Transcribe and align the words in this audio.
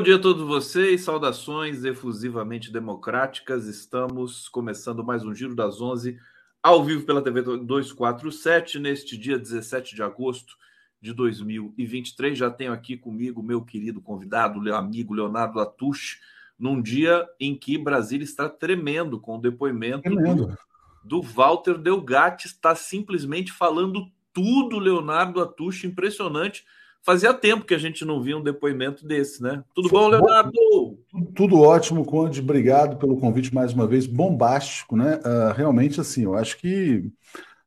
bom 0.00 0.04
dia 0.04 0.16
a 0.16 0.18
todos 0.18 0.46
vocês, 0.46 1.02
saudações 1.02 1.84
efusivamente 1.84 2.72
democráticas. 2.72 3.66
Estamos 3.66 4.48
começando 4.48 5.04
mais 5.04 5.26
um 5.26 5.34
Giro 5.34 5.54
das 5.54 5.78
Onze, 5.78 6.18
ao 6.62 6.82
vivo 6.82 7.04
pela 7.04 7.20
TV 7.20 7.42
247, 7.42 8.78
neste 8.78 9.18
dia 9.18 9.38
17 9.38 9.94
de 9.94 10.02
agosto 10.02 10.56
de 11.02 11.12
2023. 11.12 12.38
Já 12.38 12.50
tenho 12.50 12.72
aqui 12.72 12.96
comigo 12.96 13.42
meu 13.42 13.60
querido 13.60 14.00
convidado, 14.00 14.58
meu 14.58 14.74
amigo 14.74 15.12
Leonardo 15.12 15.60
Atush, 15.60 16.18
num 16.58 16.80
dia 16.80 17.28
em 17.38 17.54
que 17.54 17.76
Brasília 17.76 18.24
está 18.24 18.48
tremendo 18.48 19.20
com 19.20 19.36
o 19.36 19.40
depoimento 19.42 20.08
do, 20.08 20.58
do, 21.04 21.20
Walter 21.20 21.76
Delgatti, 21.76 22.46
está 22.46 22.74
simplesmente 22.74 23.52
falando 23.52 24.10
tudo, 24.32 24.78
Leonardo 24.78 25.42
Atush, 25.42 25.84
impressionante 25.84 26.64
Fazia 27.02 27.32
tempo 27.32 27.64
que 27.64 27.74
a 27.74 27.78
gente 27.78 28.04
não 28.04 28.22
via 28.22 28.36
um 28.36 28.42
depoimento 28.42 29.06
desse, 29.06 29.42
né? 29.42 29.64
Tudo 29.74 29.88
bom, 29.88 30.08
Leonardo? 30.08 30.52
Tudo 31.34 31.60
ótimo, 31.60 32.04
Conde. 32.04 32.40
Obrigado 32.40 32.98
pelo 32.98 33.18
convite 33.18 33.54
mais 33.54 33.72
uma 33.72 33.86
vez. 33.86 34.06
Bombástico, 34.06 34.96
né? 34.96 35.16
Uh, 35.16 35.52
realmente, 35.54 36.00
assim, 36.00 36.24
eu 36.24 36.34
acho 36.34 36.58
que 36.58 37.10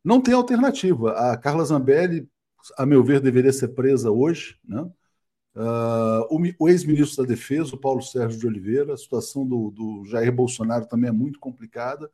não 0.04 0.22
tem 0.22 0.36
alternativa. 0.36 1.14
A 1.14 1.36
Carla 1.36 1.66
Zambelli, 1.66 2.28
a 2.78 2.86
meu 2.86 3.04
ver, 3.04 3.20
deveria 3.20 3.52
ser 3.52 3.70
presa 3.70 4.12
hoje, 4.12 4.58
né? 4.64 4.82
Uh, 5.56 6.26
o, 6.30 6.66
o 6.66 6.70
ex-ministro 6.70 7.24
da 7.24 7.30
Defesa, 7.30 7.76
o 7.76 7.80
Paulo 7.80 8.02
Sérgio 8.02 8.40
de 8.40 8.48
Oliveira, 8.48 8.94
a 8.94 8.98
situação 8.98 9.46
do, 9.46 9.72
do 9.72 10.06
Jair 10.06 10.32
Bolsonaro 10.32 10.88
também 10.88 11.10
é 11.10 11.14
muito 11.14 11.40
complicada. 11.40 12.10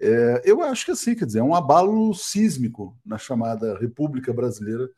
É, 0.00 0.42
eu 0.44 0.60
acho 0.62 0.84
que 0.84 0.90
assim, 0.90 1.14
quer 1.14 1.26
dizer, 1.26 1.38
é 1.38 1.44
um 1.44 1.54
abalo 1.54 2.12
sísmico 2.12 2.98
na 3.06 3.18
chamada 3.18 3.78
República 3.78 4.32
Brasileira 4.32 4.90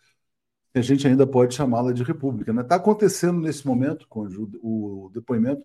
a 0.74 0.82
gente 0.82 1.06
ainda 1.06 1.26
pode 1.26 1.54
chamá-la 1.54 1.92
de 1.92 2.02
república. 2.02 2.50
Está 2.50 2.62
né? 2.62 2.68
Tá 2.68 2.76
acontecendo 2.76 3.40
nesse 3.40 3.66
momento, 3.66 4.06
com 4.08 4.26
o, 4.62 5.10
depoimento. 5.12 5.64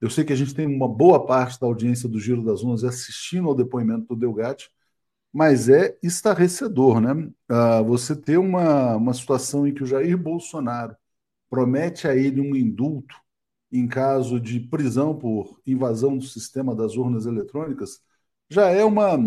Eu 0.00 0.10
sei 0.10 0.24
que 0.24 0.32
a 0.32 0.36
gente 0.36 0.54
tem 0.54 0.66
uma 0.66 0.88
boa 0.88 1.26
parte 1.26 1.60
da 1.60 1.66
audiência 1.66 2.08
do 2.08 2.20
Giro 2.20 2.44
das 2.44 2.64
Onze 2.64 2.86
assistindo 2.86 3.48
ao 3.48 3.54
depoimento 3.54 4.06
do 4.08 4.16
Delgatti, 4.16 4.70
mas 5.32 5.68
é 5.68 5.98
estarrecedor, 6.02 7.00
né? 7.00 7.12
Uh, 7.50 7.84
você 7.84 8.16
ter 8.16 8.38
uma, 8.38 8.96
uma 8.96 9.14
situação 9.14 9.66
em 9.66 9.74
que 9.74 9.82
o 9.82 9.86
Jair 9.86 10.16
Bolsonaro 10.16 10.96
promete 11.50 12.08
a 12.08 12.16
ele 12.16 12.40
um 12.40 12.56
indulto 12.56 13.14
em 13.70 13.86
caso 13.86 14.40
de 14.40 14.60
prisão 14.60 15.16
por 15.16 15.60
invasão 15.66 16.16
do 16.16 16.24
sistema 16.24 16.74
das 16.74 16.96
urnas 16.96 17.26
eletrônicas, 17.26 18.00
já 18.50 18.68
é 18.70 18.84
uma, 18.84 19.18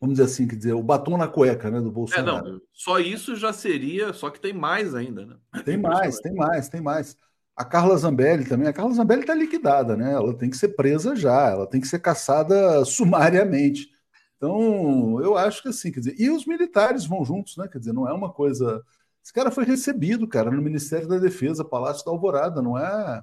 vamos 0.00 0.16
dizer 0.16 0.30
assim, 0.30 0.46
quer 0.46 0.56
dizer, 0.56 0.72
o 0.72 0.82
batom 0.82 1.16
na 1.16 1.28
cueca, 1.28 1.70
né, 1.70 1.80
do 1.80 1.90
Bolsonaro. 1.90 2.46
É, 2.46 2.52
não, 2.52 2.60
só 2.72 2.98
isso 2.98 3.34
já 3.36 3.52
seria, 3.52 4.12
só 4.12 4.30
que 4.30 4.40
tem 4.40 4.52
mais 4.52 4.94
ainda, 4.94 5.26
né? 5.26 5.36
Tem 5.64 5.76
mais, 5.78 6.18
tem 6.20 6.34
mais, 6.34 6.68
tem 6.68 6.80
mais. 6.80 7.16
A 7.56 7.64
Carla 7.64 7.96
Zambelli 7.96 8.44
também, 8.44 8.68
a 8.68 8.72
Carla 8.72 8.92
Zambelli 8.92 9.22
está 9.22 9.34
liquidada, 9.34 9.96
né? 9.96 10.12
Ela 10.12 10.36
tem 10.36 10.50
que 10.50 10.56
ser 10.56 10.68
presa 10.68 11.16
já, 11.16 11.50
ela 11.50 11.66
tem 11.66 11.80
que 11.80 11.88
ser 11.88 12.00
caçada 12.00 12.84
sumariamente. 12.84 13.88
Então, 14.36 15.20
eu 15.22 15.36
acho 15.36 15.62
que 15.62 15.68
assim, 15.68 15.90
quer 15.90 16.00
dizer, 16.00 16.16
e 16.18 16.30
os 16.30 16.46
militares 16.46 17.06
vão 17.06 17.24
juntos, 17.24 17.56
né? 17.56 17.66
Quer 17.68 17.78
dizer, 17.78 17.94
não 17.94 18.06
é 18.06 18.12
uma 18.12 18.30
coisa. 18.30 18.84
Esse 19.24 19.32
cara 19.32 19.50
foi 19.50 19.64
recebido, 19.64 20.28
cara, 20.28 20.50
no 20.50 20.62
Ministério 20.62 21.08
da 21.08 21.18
Defesa, 21.18 21.64
Palácio 21.64 22.04
da 22.04 22.10
Alvorada, 22.12 22.60
não 22.60 22.78
é. 22.78 23.22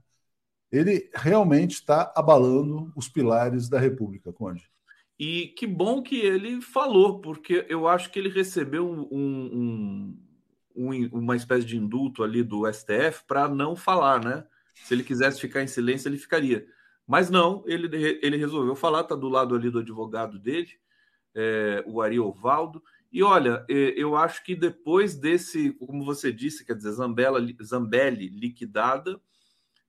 Ele 0.71 1.07
realmente 1.13 1.75
está 1.75 2.11
abalando 2.15 2.91
os 2.95 3.07
pilares 3.07 3.69
da 3.69 3.79
República, 3.79 4.33
Conde. 4.33 4.72
E 5.25 5.47
que 5.47 5.65
bom 5.65 6.03
que 6.03 6.19
ele 6.19 6.59
falou, 6.59 7.21
porque 7.21 7.65
eu 7.69 7.87
acho 7.87 8.11
que 8.11 8.19
ele 8.19 8.27
recebeu 8.27 8.85
um, 8.85 9.07
um, 9.09 10.17
um, 10.75 11.09
uma 11.13 11.37
espécie 11.37 11.65
de 11.65 11.77
indulto 11.77 12.23
ali 12.23 12.43
do 12.43 12.69
STF 12.69 13.23
para 13.25 13.47
não 13.47 13.73
falar, 13.73 14.21
né? 14.21 14.45
Se 14.73 14.93
ele 14.93 15.01
quisesse 15.01 15.39
ficar 15.39 15.63
em 15.63 15.67
silêncio, 15.67 16.09
ele 16.09 16.17
ficaria. 16.17 16.67
Mas 17.07 17.29
não, 17.29 17.63
ele, 17.65 17.87
ele 18.21 18.35
resolveu 18.35 18.75
falar, 18.75 18.99
está 18.99 19.15
do 19.15 19.29
lado 19.29 19.55
ali 19.55 19.69
do 19.69 19.79
advogado 19.79 20.37
dele, 20.37 20.71
é, 21.33 21.81
o 21.87 22.01
Ari 22.01 22.19
Ovaldo. 22.19 22.83
E 23.09 23.23
olha, 23.23 23.65
é, 23.69 23.93
eu 23.95 24.17
acho 24.17 24.43
que 24.43 24.53
depois 24.53 25.15
desse, 25.15 25.71
como 25.71 26.03
você 26.03 26.33
disse, 26.33 26.65
quer 26.65 26.75
dizer, 26.75 26.91
Zambella, 26.91 27.39
Zambelli 27.63 28.27
liquidada, 28.27 29.21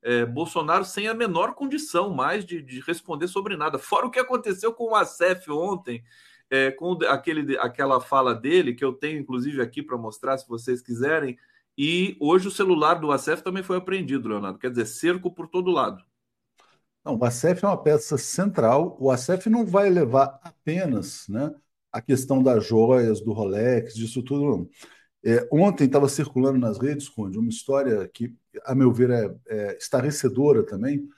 é, 0.04 0.26
Bolsonaro 0.26 0.84
sem 0.84 1.08
a 1.08 1.14
menor 1.14 1.54
condição 1.54 2.10
mais 2.10 2.44
de, 2.44 2.60
de, 2.60 2.80
responder 2.80 3.26
sobre 3.26 3.56
nada. 3.56 3.78
Fora 3.78 4.06
o 4.06 4.10
que 4.10 4.20
aconteceu 4.20 4.72
com 4.72 4.90
o 4.90 4.94
Acef 4.94 5.50
ontem, 5.50 6.04
é, 6.50 6.70
com 6.70 6.98
aquele, 7.08 7.56
aquela 7.58 8.00
fala 8.00 8.34
dele, 8.34 8.74
que 8.74 8.84
eu 8.84 8.92
tenho 8.92 9.18
inclusive 9.18 9.62
aqui 9.62 9.82
para 9.82 9.96
mostrar, 9.96 10.36
se 10.36 10.46
vocês 10.46 10.82
quiserem. 10.82 11.38
E 11.76 12.16
hoje 12.20 12.46
o 12.46 12.52
celular 12.52 12.94
do 12.94 13.10
Acef 13.10 13.42
também 13.42 13.62
foi 13.62 13.78
apreendido, 13.78 14.28
Leonardo. 14.28 14.58
Quer 14.58 14.70
dizer, 14.70 14.86
cerco 14.86 15.34
por 15.34 15.48
todo 15.48 15.70
lado. 15.70 16.04
Não, 17.04 17.18
o 17.18 17.24
ACEF 17.24 17.64
é 17.64 17.68
uma 17.68 17.82
peça 17.82 18.16
central. 18.16 18.96
O 18.98 19.10
ACEF 19.10 19.50
não 19.50 19.66
vai 19.66 19.90
levar 19.90 20.40
apenas 20.42 21.26
né, 21.28 21.54
a 21.92 22.00
questão 22.00 22.42
das 22.42 22.66
joias, 22.66 23.20
do 23.20 23.32
Rolex, 23.32 23.94
disso 23.94 24.22
tudo. 24.22 24.44
Não. 24.44 24.68
É, 25.22 25.46
ontem 25.52 25.84
estava 25.84 26.08
circulando 26.08 26.58
nas 26.58 26.78
redes, 26.78 27.08
Conde, 27.08 27.38
uma 27.38 27.48
história 27.48 28.08
que, 28.08 28.34
a 28.64 28.74
meu 28.74 28.92
ver, 28.92 29.10
é, 29.10 29.34
é 29.48 29.76
estarrecedora 29.76 30.64
também, 30.64 31.08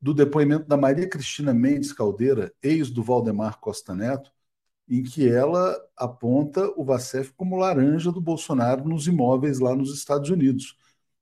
do 0.00 0.14
depoimento 0.14 0.66
da 0.66 0.76
Maria 0.76 1.08
Cristina 1.08 1.54
Mendes 1.54 1.92
Caldeira, 1.92 2.52
ex 2.62 2.90
do 2.90 3.02
Valdemar 3.02 3.60
Costa 3.60 3.94
Neto, 3.94 4.30
em 4.88 5.02
que 5.02 5.28
ela 5.28 5.76
aponta 5.96 6.66
o 6.76 6.84
Vacef 6.84 7.32
como 7.36 7.56
laranja 7.56 8.10
do 8.12 8.20
Bolsonaro 8.20 8.88
nos 8.88 9.06
imóveis 9.06 9.58
lá 9.60 9.74
nos 9.74 9.94
Estados 9.94 10.28
Unidos. 10.30 10.76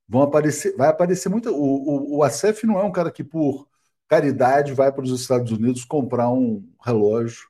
Vão 0.07 0.23
aparecer, 0.23 0.75
vai 0.75 0.89
aparecer 0.89 1.29
muito. 1.29 1.49
O, 1.51 2.15
o, 2.15 2.17
o 2.17 2.23
Acef 2.23 2.65
não 2.65 2.79
é 2.79 2.83
um 2.83 2.91
cara 2.91 3.11
que, 3.11 3.23
por 3.23 3.67
caridade, 4.07 4.73
vai 4.73 4.91
para 4.91 5.03
os 5.03 5.11
Estados 5.11 5.51
Unidos 5.51 5.85
comprar 5.85 6.29
um 6.29 6.67
relógio 6.83 7.47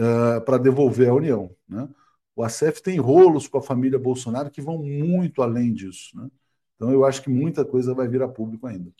uh, 0.00 0.40
para 0.44 0.58
devolver 0.58 1.08
à 1.10 1.14
União. 1.14 1.54
Né? 1.68 1.88
O 2.34 2.42
ACF 2.42 2.82
tem 2.82 2.98
rolos 2.98 3.48
com 3.48 3.58
a 3.58 3.62
família 3.62 3.98
Bolsonaro 3.98 4.50
que 4.50 4.62
vão 4.62 4.78
muito 4.82 5.42
além 5.42 5.72
disso. 5.72 6.16
Né? 6.16 6.28
Então, 6.78 6.92
eu 6.92 7.04
acho 7.04 7.20
que 7.20 7.28
muita 7.28 7.64
coisa 7.64 7.92
vai 7.92 8.06
vir 8.06 8.22
a 8.22 8.28
público 8.28 8.68
ainda. 8.68 8.92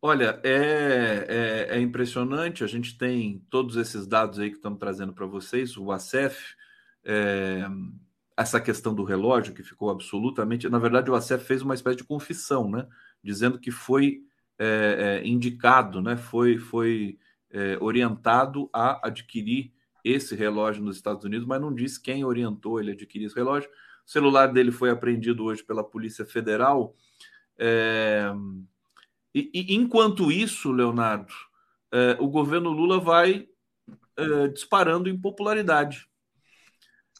Olha, 0.00 0.40
é, 0.44 1.66
é, 1.72 1.76
é, 1.76 1.80
impressionante. 1.80 2.62
A 2.62 2.68
gente 2.68 2.96
tem 2.96 3.44
todos 3.50 3.76
esses 3.76 4.06
dados 4.06 4.38
aí 4.38 4.48
que 4.48 4.56
estamos 4.56 4.78
trazendo 4.78 5.12
para 5.12 5.26
vocês. 5.26 5.76
O 5.76 5.90
ACF, 5.90 6.54
é, 7.04 7.66
essa 8.36 8.60
questão 8.60 8.94
do 8.94 9.02
relógio 9.02 9.52
que 9.52 9.64
ficou 9.64 9.90
absolutamente. 9.90 10.68
Na 10.68 10.78
verdade, 10.78 11.10
o 11.10 11.16
ACF 11.16 11.44
fez 11.44 11.62
uma 11.62 11.74
espécie 11.74 11.96
de 11.96 12.04
confissão, 12.04 12.70
né? 12.70 12.86
Dizendo 13.24 13.58
que 13.58 13.72
foi 13.72 14.22
é, 14.56 15.20
é, 15.24 15.26
indicado, 15.26 16.00
né? 16.00 16.16
Foi, 16.16 16.58
foi 16.58 17.18
é, 17.50 17.76
orientado 17.80 18.70
a 18.72 19.04
adquirir 19.04 19.72
esse 20.04 20.36
relógio 20.36 20.82
nos 20.84 20.94
Estados 20.94 21.24
Unidos, 21.24 21.44
mas 21.44 21.60
não 21.60 21.74
disse 21.74 22.00
quem 22.00 22.24
orientou 22.24 22.78
ele 22.78 22.92
a 22.92 22.94
adquirir 22.94 23.26
esse 23.26 23.34
relógio. 23.34 23.68
O 24.08 24.10
celular 24.10 24.46
dele 24.46 24.72
foi 24.72 24.88
apreendido 24.88 25.44
hoje 25.44 25.62
pela 25.62 25.84
Polícia 25.84 26.24
Federal. 26.24 26.94
É... 27.58 28.32
E, 29.34 29.50
e, 29.52 29.74
enquanto 29.74 30.32
isso, 30.32 30.72
Leonardo, 30.72 31.30
é, 31.92 32.16
o 32.18 32.26
governo 32.26 32.70
Lula 32.70 32.98
vai 32.98 33.46
é, 34.16 34.48
disparando 34.48 35.10
em 35.10 35.20
popularidade. 35.20 36.08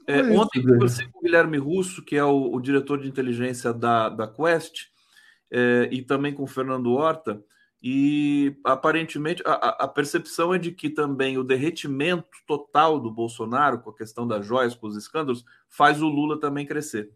É, 0.06 0.22
ontem 0.22 0.62
conversei 0.62 1.06
com 1.08 1.18
o 1.18 1.22
Guilherme 1.22 1.58
Russo, 1.58 2.02
que 2.02 2.16
é 2.16 2.24
o, 2.24 2.54
o 2.54 2.60
diretor 2.60 2.98
de 2.98 3.06
inteligência 3.06 3.74
da, 3.74 4.08
da 4.08 4.26
Quest, 4.26 4.86
é, 5.50 5.90
e 5.92 6.00
também 6.00 6.32
com 6.32 6.44
o 6.44 6.48
Fernando 6.48 6.90
Horta. 6.92 7.44
E 7.82 8.56
aparentemente 8.64 9.42
a, 9.46 9.84
a, 9.84 9.88
percepção 9.88 10.52
é 10.52 10.58
de 10.58 10.72
que 10.72 10.90
também 10.90 11.38
o 11.38 11.44
derretimento 11.44 12.26
total 12.46 12.98
do 12.98 13.10
Bolsonaro, 13.10 13.78
com 13.80 13.90
a 13.90 13.96
questão 13.96 14.26
das 14.26 14.44
joias, 14.44 14.74
com 14.74 14.88
os 14.88 14.96
escândalos, 14.96 15.44
faz 15.68 16.02
o 16.02 16.08
Lula 16.08 16.40
também 16.40 16.66
crescer. 16.66 17.12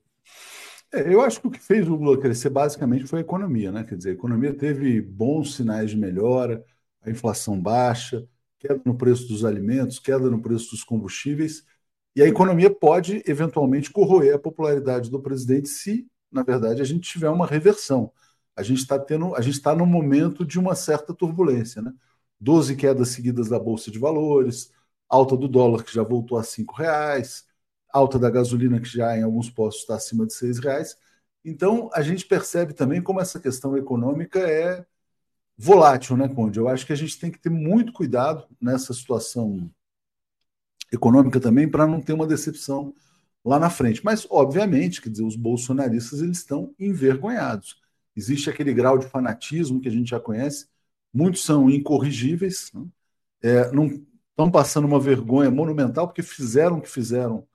É, 0.93 1.13
eu 1.13 1.21
acho 1.21 1.41
que 1.41 1.49
o 1.49 1.51
que 1.51 1.59
fez 1.59 1.89
o 1.89 1.97
Lula 1.97 2.17
crescer 2.17 2.51
basicamente 2.51 3.07
foi 3.07 3.19
a 3.19 3.23
economia, 3.23 3.73
né? 3.73 3.83
Quer 3.83 3.97
dizer, 3.97 4.11
a 4.11 4.15
economia 4.15 4.55
teve 4.55 5.01
bons 5.01 5.57
sinais 5.57 5.91
de 5.91 5.97
melhora, 5.97 6.65
a 7.01 7.11
inflação 7.11 7.61
baixa, 7.61 8.25
queda 8.59 8.81
no 8.85 8.97
preço 8.97 9.27
dos 9.27 9.45
alimentos, 9.45 9.99
queda 9.99 10.31
no 10.31 10.41
preço 10.41 10.71
dos 10.71 10.85
combustíveis, 10.85 11.65
e 12.15 12.23
a 12.23 12.29
economia 12.29 12.71
pode 12.71 13.23
eventualmente 13.27 13.91
corroer 13.91 14.35
a 14.35 14.39
popularidade 14.39 15.11
do 15.11 15.21
presidente 15.21 15.69
se, 15.69 16.07
na 16.31 16.45
verdade, 16.45 16.81
a 16.81 16.85
gente 16.85 17.11
tiver 17.11 17.31
uma 17.31 17.47
reversão 17.47 18.13
a 18.57 18.63
gente 18.63 18.79
está 18.81 18.99
tendo, 18.99 19.35
a 19.35 19.41
gente 19.41 19.55
está 19.55 19.75
no 19.75 19.87
momento 19.87 20.45
de 20.45 20.59
uma 20.59 20.75
certa 20.75 21.15
turbulência, 21.15 21.83
né? 21.83 21.93
12 22.41 22.77
quedas 22.77 23.09
seguidas 23.09 23.49
da 23.49 23.59
Bolsa 23.59 23.91
de 23.91 23.99
Valores, 23.99 24.73
alta 25.09 25.37
do 25.37 25.49
dólar 25.49 25.85
que 25.85 25.95
já 25.95 26.03
voltou 26.03 26.39
a 26.39 26.43
cinco 26.43 26.75
reais, 26.75 27.45
alta 27.93 28.19
da 28.19 28.31
gasolina 28.31 28.81
que 28.81 28.89
já 28.89 29.17
em 29.17 29.23
alguns 29.23 29.51
postos 29.51 29.83
está 29.83 29.97
acima 29.97 30.27
de 30.27 30.35
seis 30.35 30.59
reais. 30.59 30.97
Então 31.45 31.91
a 31.95 32.03
gente 32.03 32.27
percebe 32.27 32.75
também 32.75 33.03
como 33.03 33.21
essa 33.21 33.41
questão 33.41 33.77
econômica 33.77 34.39
é 34.41 34.85
volátil, 35.57 36.17
né, 36.17 36.29
Conde? 36.29 36.59
Eu 36.59 36.69
acho 36.69 36.87
que 36.87 36.93
a 36.93 36.97
gente 36.97 37.19
tem 37.19 37.31
que 37.31 37.39
ter 37.39 37.51
muito 37.51 37.93
cuidado 37.93 38.47
nessa 38.61 38.93
situação 38.93 39.71
econômica 40.93 41.41
também 41.41 41.69
para 41.71 41.87
não 41.87 42.01
ter 42.01 42.13
uma 42.13 42.27
decepção 42.27 42.95
lá 43.45 43.59
na 43.59 43.71
frente. 43.71 44.05
Mas, 44.05 44.27
obviamente, 44.31 45.01
quer 45.01 45.11
dizer, 45.11 45.25
os 45.25 45.37
bolsonaristas 45.37 46.21
eles 46.21 46.39
estão 46.39 46.75
envergonhados 46.79 47.82
existe 48.17 48.51
aquele 48.51 48.73
grau 48.75 48.99
de 48.99 49.07
fanatismo 49.07 49.81
que 49.81 49.89
a 49.89 49.93
gente 49.93 50.11
já 50.11 50.21
conhece, 50.21 50.69
muitos 51.13 51.45
são 51.45 51.71
incorrigíveis, 51.71 52.71
né? 52.75 52.85
é, 53.43 53.73
não 53.73 53.87
estão 54.31 54.51
passando 54.51 54.87
uma 54.87 55.01
vergonha 55.01 55.51
monumental 55.51 56.07
porque 56.07 56.23
fizeram 56.23 56.79
o 56.79 56.83
que 56.83 56.89
fizeram 56.89 57.47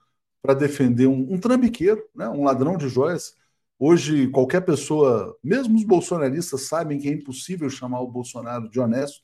para 0.41 0.53
defender 0.53 1.07
um, 1.07 1.33
um 1.33 1.39
trambiqueiro, 1.39 2.03
né? 2.15 2.29
um 2.29 2.43
ladrão 2.43 2.77
de 2.77 2.87
joias. 2.87 3.35
Hoje, 3.79 4.27
qualquer 4.29 4.61
pessoa, 4.61 5.37
mesmo 5.43 5.75
os 5.75 5.83
bolsonaristas, 5.83 6.63
sabem 6.67 6.99
que 6.99 7.09
é 7.09 7.11
impossível 7.11 7.69
chamar 7.69 8.01
o 8.01 8.07
Bolsonaro 8.11 8.69
de 8.69 8.79
honesto, 8.79 9.21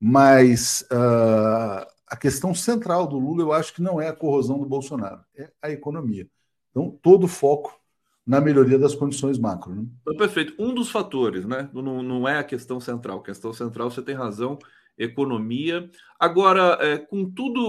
mas 0.00 0.82
uh, 0.92 1.86
a 2.06 2.16
questão 2.16 2.54
central 2.54 3.06
do 3.06 3.18
Lula, 3.18 3.42
eu 3.42 3.52
acho 3.52 3.74
que 3.74 3.82
não 3.82 4.00
é 4.00 4.08
a 4.08 4.16
corrosão 4.16 4.58
do 4.58 4.66
Bolsonaro, 4.66 5.24
é 5.36 5.50
a 5.62 5.70
economia. 5.70 6.28
Então, 6.70 6.98
todo 7.02 7.24
o 7.24 7.28
foco 7.28 7.79
na 8.26 8.40
melhoria 8.40 8.78
das 8.78 8.94
condições 8.94 9.38
macro. 9.38 9.74
Né? 9.74 9.84
Então, 10.02 10.16
perfeito. 10.16 10.54
Um 10.58 10.74
dos 10.74 10.90
fatores, 10.90 11.44
né? 11.44 11.68
Não, 11.72 12.02
não 12.02 12.28
é 12.28 12.38
a 12.38 12.44
questão 12.44 12.80
central. 12.80 13.18
A 13.18 13.24
questão 13.24 13.52
central, 13.52 13.90
você 13.90 14.02
tem 14.02 14.14
razão, 14.14 14.58
economia. 14.96 15.90
Agora, 16.18 16.78
é, 16.80 16.98
com 16.98 17.28
tudo. 17.30 17.60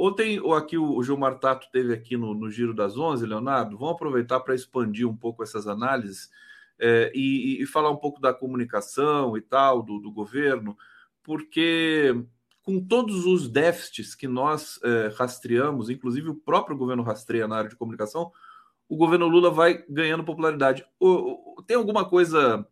Ontem, 0.00 0.40
aqui 0.56 0.78
o 0.78 1.02
Gilmar 1.02 1.38
Tato 1.38 1.68
teve 1.70 1.92
aqui 1.92 2.16
no, 2.16 2.34
no 2.34 2.50
Giro 2.50 2.74
das 2.74 2.96
Onze, 2.96 3.26
Leonardo. 3.26 3.76
Vamos 3.76 3.94
aproveitar 3.94 4.40
para 4.40 4.54
expandir 4.54 5.08
um 5.08 5.16
pouco 5.16 5.42
essas 5.42 5.66
análises 5.66 6.30
é, 6.78 7.12
e, 7.14 7.62
e, 7.62 7.66
falar 7.66 7.90
um 7.90 7.96
pouco 7.96 8.20
da 8.20 8.32
comunicação 8.32 9.36
e 9.36 9.40
tal, 9.40 9.82
do, 9.82 9.98
do 9.98 10.10
governo, 10.10 10.76
porque 11.22 12.14
com 12.62 12.80
todos 12.80 13.26
os 13.26 13.48
déficits 13.48 14.14
que 14.14 14.26
nós 14.26 14.80
é, 14.82 15.12
rastreamos, 15.16 15.90
inclusive 15.90 16.30
o 16.30 16.34
próprio 16.34 16.76
governo 16.76 17.02
rastreia 17.02 17.46
na 17.46 17.56
área 17.56 17.70
de 17.70 17.76
comunicação, 17.76 18.32
o 18.88 18.96
governo 18.96 19.26
Lula 19.26 19.50
vai 19.50 19.84
ganhando 19.88 20.24
popularidade. 20.24 20.84
O, 20.98 21.58
o, 21.58 21.62
tem 21.62 21.76
alguma 21.76 22.04
coisa 22.04 22.66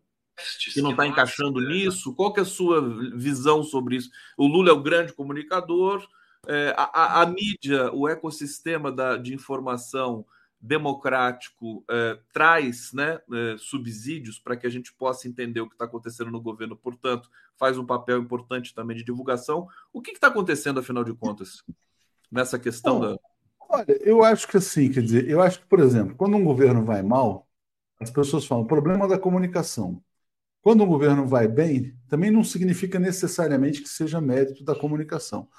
que 0.73 0.81
não 0.81 0.91
está 0.91 1.05
encaixando 1.05 1.59
nisso? 1.61 2.13
Qual 2.15 2.33
que 2.33 2.39
é 2.39 2.43
a 2.43 2.45
sua 2.45 2.81
visão 3.15 3.63
sobre 3.63 3.97
isso? 3.97 4.09
O 4.37 4.47
Lula 4.47 4.69
é 4.69 4.73
o 4.73 4.81
grande 4.81 5.13
comunicador, 5.13 6.07
é, 6.47 6.73
a, 6.77 6.83
a, 6.83 7.21
a, 7.21 7.25
mídia, 7.25 7.91
o 7.93 8.07
ecossistema 8.07 8.91
da, 8.91 9.15
de 9.15 9.33
informação 9.33 10.25
democrático 10.59 11.83
é, 11.89 12.17
traz 12.31 12.93
né, 12.93 13.19
é, 13.33 13.57
subsídios 13.57 14.39
para 14.39 14.55
que 14.55 14.65
a 14.65 14.69
gente 14.69 14.93
possa 14.93 15.27
entender 15.27 15.59
o 15.59 15.67
que 15.67 15.75
está 15.75 15.83
acontecendo 15.83 16.31
no 16.31 16.39
governo, 16.39 16.75
portanto, 16.75 17.29
faz 17.57 17.77
um 17.77 17.85
papel 17.85 18.19
importante 18.19 18.73
também 18.73 18.95
de 18.95 19.03
divulgação. 19.03 19.67
O 19.91 20.01
que 20.01 20.11
está 20.11 20.27
acontecendo, 20.27 20.79
afinal 20.79 21.03
de 21.03 21.13
contas, 21.13 21.63
nessa 22.31 22.57
questão 22.57 22.99
Bom, 22.99 23.11
da. 23.11 23.19
Olha, 23.73 23.85
eu 24.01 24.23
acho 24.23 24.47
que 24.47 24.57
assim, 24.57 24.91
quer 24.91 25.01
dizer, 25.01 25.27
eu 25.27 25.41
acho 25.41 25.59
que, 25.61 25.65
por 25.65 25.79
exemplo, 25.79 26.15
quando 26.15 26.37
um 26.37 26.43
governo 26.43 26.85
vai 26.85 27.01
mal, 27.01 27.47
as 27.99 28.11
pessoas 28.11 28.45
falam, 28.45 28.65
problema 28.67 29.07
da 29.07 29.17
comunicação. 29.17 30.03
Quando 30.61 30.83
um 30.83 30.87
governo 30.87 31.27
vai 31.27 31.47
bem, 31.47 31.97
também 32.09 32.31
não 32.31 32.43
significa 32.43 32.99
necessariamente 32.99 33.81
que 33.81 33.89
seja 33.89 34.21
mérito 34.21 34.63
da 34.63 34.75
comunicação. 34.75 35.49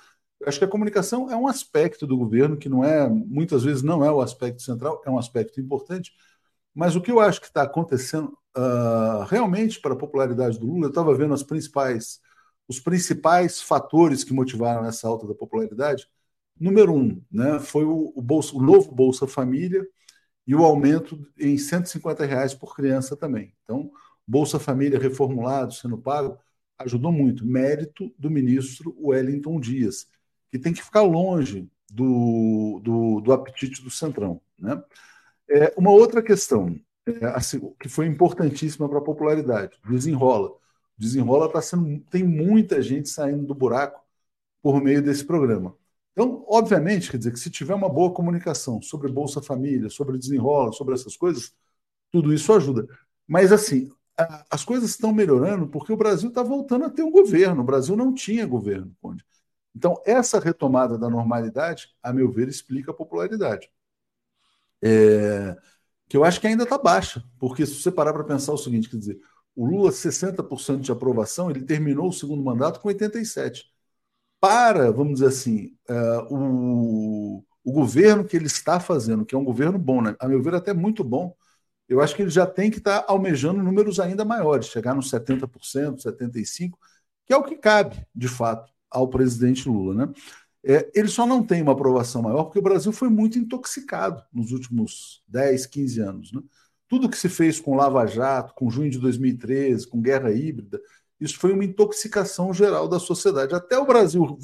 Eu 0.40 0.48
acho 0.48 0.58
que 0.58 0.64
a 0.64 0.68
comunicação 0.68 1.30
é 1.30 1.36
um 1.36 1.48
aspecto 1.48 2.06
do 2.06 2.16
governo 2.18 2.56
que 2.58 2.68
não 2.68 2.84
é, 2.84 3.08
muitas 3.08 3.64
vezes 3.64 3.82
não 3.82 4.04
é 4.04 4.12
o 4.12 4.20
aspecto 4.22 4.62
central, 4.62 5.02
é 5.06 5.10
um 5.10 5.18
aspecto 5.18 5.60
importante. 5.60 6.12
Mas 6.74 6.96
o 6.96 7.02
que 7.02 7.10
eu 7.10 7.20
acho 7.20 7.40
que 7.40 7.46
está 7.48 7.62
acontecendo 7.62 8.36
uh, 8.56 9.24
realmente 9.28 9.80
para 9.80 9.94
a 9.94 9.98
popularidade 9.98 10.58
do 10.58 10.66
Lula, 10.66 10.86
eu 10.86 10.90
estava 10.90 11.14
vendo 11.16 11.34
as 11.34 11.42
principais, 11.42 12.20
os 12.68 12.80
principais 12.80 13.60
fatores 13.62 14.24
que 14.24 14.32
motivaram 14.34 14.86
essa 14.86 15.08
alta 15.08 15.26
da 15.26 15.34
popularidade. 15.34 16.08
Número 16.58 16.94
um, 16.94 17.20
né, 17.30 17.58
foi 17.58 17.84
o, 17.84 18.12
o, 18.14 18.22
Bolsa, 18.22 18.56
o 18.56 18.62
novo 18.62 18.92
Bolsa 18.92 19.26
Família 19.26 19.86
e 20.46 20.54
o 20.54 20.64
aumento 20.64 21.26
em 21.38 21.58
150 21.58 22.24
reais 22.24 22.54
por 22.54 22.76
criança 22.76 23.16
também. 23.16 23.54
Então, 23.64 23.90
Bolsa 24.26 24.58
Família 24.58 24.98
reformulado, 24.98 25.74
sendo 25.74 25.98
pago, 25.98 26.38
ajudou 26.78 27.12
muito. 27.12 27.46
Mérito 27.46 28.14
do 28.18 28.30
ministro 28.30 28.96
Wellington 29.00 29.58
Dias, 29.60 30.06
que 30.50 30.58
tem 30.58 30.72
que 30.72 30.82
ficar 30.82 31.02
longe 31.02 31.68
do, 31.90 32.80
do, 32.82 33.20
do 33.20 33.32
apetite 33.32 33.82
do 33.82 33.90
Centrão. 33.90 34.40
Né? 34.58 34.82
É, 35.48 35.74
uma 35.76 35.90
outra 35.90 36.22
questão, 36.22 36.78
é, 37.06 37.26
assim, 37.26 37.60
que 37.80 37.88
foi 37.88 38.06
importantíssima 38.06 38.88
para 38.88 38.98
a 38.98 39.04
popularidade, 39.04 39.78
desenrola. 39.88 40.56
Desenrola 40.96 41.50
tá 41.50 41.60
sendo, 41.60 42.00
tem 42.10 42.22
muita 42.22 42.80
gente 42.80 43.08
saindo 43.08 43.46
do 43.46 43.54
buraco 43.54 44.00
por 44.62 44.82
meio 44.82 45.02
desse 45.02 45.24
programa. 45.24 45.76
Então, 46.14 46.44
obviamente, 46.48 47.10
quer 47.10 47.18
dizer 47.18 47.32
que 47.32 47.40
se 47.40 47.50
tiver 47.50 47.74
uma 47.74 47.88
boa 47.88 48.14
comunicação 48.14 48.80
sobre 48.80 49.10
Bolsa 49.10 49.42
Família, 49.42 49.90
sobre 49.90 50.16
desenrola, 50.16 50.72
sobre 50.72 50.94
essas 50.94 51.16
coisas, 51.16 51.52
tudo 52.12 52.32
isso 52.32 52.52
ajuda. 52.52 52.86
Mas 53.26 53.52
assim, 53.52 53.90
as 54.50 54.64
coisas 54.64 54.90
estão 54.90 55.12
melhorando 55.12 55.66
porque 55.68 55.92
o 55.92 55.96
Brasil 55.96 56.28
está 56.28 56.42
voltando 56.42 56.84
a 56.84 56.90
ter 56.90 57.02
um 57.02 57.10
governo. 57.10 57.62
O 57.62 57.64
Brasil 57.64 57.96
não 57.96 58.14
tinha 58.14 58.46
governo, 58.46 58.94
Conde. 59.02 59.24
Então, 59.74 60.00
essa 60.06 60.38
retomada 60.38 60.96
da 60.96 61.10
normalidade, 61.10 61.88
a 62.02 62.12
meu 62.12 62.30
ver, 62.30 62.48
explica 62.48 62.92
a 62.92 62.94
popularidade. 62.94 63.68
É, 64.82 65.56
que 66.08 66.16
eu 66.16 66.24
acho 66.24 66.40
que 66.40 66.46
ainda 66.46 66.64
está 66.64 66.78
baixa, 66.78 67.24
porque 67.38 67.66
se 67.66 67.74
você 67.74 67.90
parar 67.90 68.12
para 68.12 68.24
pensar 68.24 68.52
o 68.52 68.58
seguinte, 68.58 68.88
quer 68.90 68.98
dizer, 68.98 69.20
o 69.56 69.66
Lula, 69.66 69.92
60% 69.92 70.80
de 70.80 70.92
aprovação, 70.92 71.50
ele 71.50 71.64
terminou 71.64 72.08
o 72.08 72.12
segundo 72.12 72.42
mandato 72.42 72.80
com 72.80 72.88
87%. 72.88 73.73
Para, 74.44 74.92
vamos 74.92 75.14
dizer 75.14 75.28
assim, 75.28 75.74
uh, 75.88 76.26
o, 76.28 77.42
o 77.64 77.72
governo 77.72 78.26
que 78.26 78.36
ele 78.36 78.46
está 78.46 78.78
fazendo, 78.78 79.24
que 79.24 79.34
é 79.34 79.38
um 79.38 79.44
governo 79.44 79.78
bom, 79.78 80.02
né? 80.02 80.14
a 80.20 80.28
meu 80.28 80.42
ver, 80.42 80.54
até 80.54 80.74
muito 80.74 81.02
bom, 81.02 81.34
eu 81.88 82.02
acho 82.02 82.14
que 82.14 82.20
ele 82.20 82.30
já 82.30 82.46
tem 82.46 82.70
que 82.70 82.76
estar 82.76 83.00
tá 83.00 83.06
almejando 83.10 83.62
números 83.62 83.98
ainda 83.98 84.22
maiores, 84.22 84.66
chegar 84.66 84.94
nos 84.94 85.10
70%, 85.10 85.96
75%, 86.02 86.72
que 87.24 87.32
é 87.32 87.36
o 87.38 87.42
que 87.42 87.56
cabe, 87.56 88.06
de 88.14 88.28
fato, 88.28 88.70
ao 88.90 89.08
presidente 89.08 89.66
Lula. 89.66 89.94
Né? 89.94 90.12
É, 90.62 90.90
ele 90.94 91.08
só 91.08 91.26
não 91.26 91.42
tem 91.42 91.62
uma 91.62 91.72
aprovação 91.72 92.20
maior 92.20 92.44
porque 92.44 92.58
o 92.58 92.62
Brasil 92.62 92.92
foi 92.92 93.08
muito 93.08 93.38
intoxicado 93.38 94.22
nos 94.30 94.52
últimos 94.52 95.22
10, 95.26 95.64
15 95.64 96.00
anos. 96.00 96.32
Né? 96.34 96.42
Tudo 96.86 97.08
que 97.08 97.16
se 97.16 97.30
fez 97.30 97.58
com 97.58 97.76
Lava 97.76 98.04
Jato, 98.04 98.52
com 98.52 98.70
junho 98.70 98.90
de 98.90 98.98
2013, 98.98 99.86
com 99.86 100.02
guerra 100.02 100.30
híbrida, 100.32 100.78
isso 101.20 101.38
foi 101.38 101.52
uma 101.52 101.64
intoxicação 101.64 102.52
geral 102.52 102.88
da 102.88 102.98
sociedade. 102.98 103.54
Até 103.54 103.78
o 103.78 103.86
Brasil, 103.86 104.38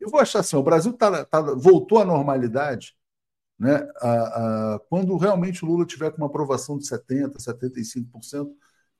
eu 0.00 0.10
vou 0.10 0.20
achar 0.20 0.40
assim, 0.40 0.56
o 0.56 0.62
Brasil 0.62 0.92
tá, 0.92 1.24
tá, 1.24 1.40
voltou 1.40 1.98
à 1.98 2.04
normalidade 2.04 2.96
né? 3.58 3.88
A, 4.00 4.74
a, 4.74 4.78
quando 4.88 5.16
realmente 5.16 5.64
o 5.64 5.68
Lula 5.68 5.86
tiver 5.86 6.10
com 6.10 6.18
uma 6.18 6.26
aprovação 6.26 6.76
de 6.78 6.84
70%, 6.86 7.36
75%, 7.38 8.50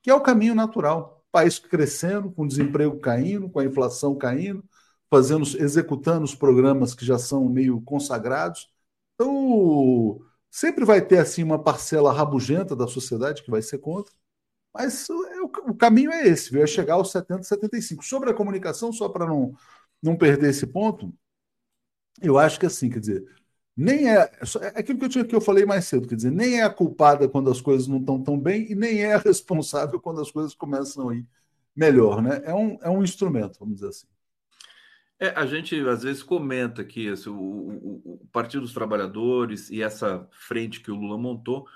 que 0.02 0.10
é 0.10 0.14
o 0.14 0.20
caminho 0.20 0.54
natural. 0.54 1.24
País 1.30 1.58
crescendo, 1.58 2.30
com 2.32 2.46
desemprego 2.46 2.98
caindo, 2.98 3.50
com 3.50 3.58
a 3.58 3.64
inflação 3.64 4.16
caindo, 4.16 4.64
fazendo, 5.10 5.42
executando 5.58 6.24
os 6.24 6.34
programas 6.34 6.94
que 6.94 7.04
já 7.04 7.18
são 7.18 7.48
meio 7.48 7.80
consagrados. 7.82 8.70
Então, 9.14 10.20
sempre 10.50 10.84
vai 10.84 11.00
ter 11.04 11.18
assim 11.18 11.42
uma 11.42 11.62
parcela 11.62 12.12
rabugenta 12.12 12.74
da 12.74 12.86
sociedade 12.86 13.42
que 13.42 13.50
vai 13.50 13.62
ser 13.62 13.78
contra, 13.78 14.12
mas 14.72 15.08
é, 15.10 15.35
o, 15.46 15.74
caminho 15.74 16.10
é 16.10 16.28
esse, 16.28 16.50
viu? 16.50 16.62
é 16.62 16.66
chegar 16.66 16.94
aos 16.94 17.10
70, 17.10 17.42
75. 17.42 18.04
Sobre 18.04 18.30
a 18.30 18.34
comunicação, 18.34 18.92
só 18.92 19.08
para 19.08 19.26
não, 19.26 19.54
não 20.02 20.16
perder 20.16 20.50
esse 20.50 20.66
ponto, 20.66 21.12
eu 22.20 22.38
acho 22.38 22.58
que 22.58 22.66
assim, 22.66 22.90
quer 22.90 23.00
dizer, 23.00 23.26
nem 23.76 24.08
é, 24.08 24.30
é 24.62 24.80
aquilo 24.80 24.98
que 24.98 25.04
eu, 25.04 25.08
tinha, 25.08 25.24
que 25.24 25.34
eu 25.34 25.40
falei 25.40 25.64
mais 25.66 25.84
cedo, 25.84 26.08
quer 26.08 26.16
dizer, 26.16 26.30
nem 26.30 26.60
é 26.60 26.62
a 26.62 26.70
culpada 26.70 27.28
quando 27.28 27.50
as 27.50 27.60
coisas 27.60 27.86
não 27.86 27.98
estão 27.98 28.22
tão 28.22 28.38
bem 28.38 28.70
e 28.70 28.74
nem 28.74 29.02
é 29.02 29.14
a 29.14 29.18
responsável 29.20 30.00
quando 30.00 30.20
as 30.20 30.30
coisas 30.30 30.54
começam 30.54 31.10
a 31.10 31.16
ir 31.16 31.26
melhor, 31.74 32.22
né? 32.22 32.40
É 32.44 32.54
um, 32.54 32.78
é 32.80 32.88
um 32.88 33.02
instrumento, 33.02 33.58
vamos 33.58 33.76
dizer 33.76 33.88
assim. 33.88 34.06
É, 35.18 35.28
a 35.30 35.46
gente 35.46 35.78
às 35.88 36.02
vezes 36.02 36.22
comenta 36.22 36.84
que 36.84 37.06
esse, 37.06 37.28
o, 37.28 37.34
o, 37.34 38.20
o, 38.22 38.26
Partido 38.32 38.62
dos 38.62 38.74
Trabalhadores 38.74 39.70
e 39.70 39.82
essa 39.82 40.28
frente 40.30 40.80
que 40.80 40.90
o 40.90 40.94
Lula 40.94 41.16
montou, 41.16 41.66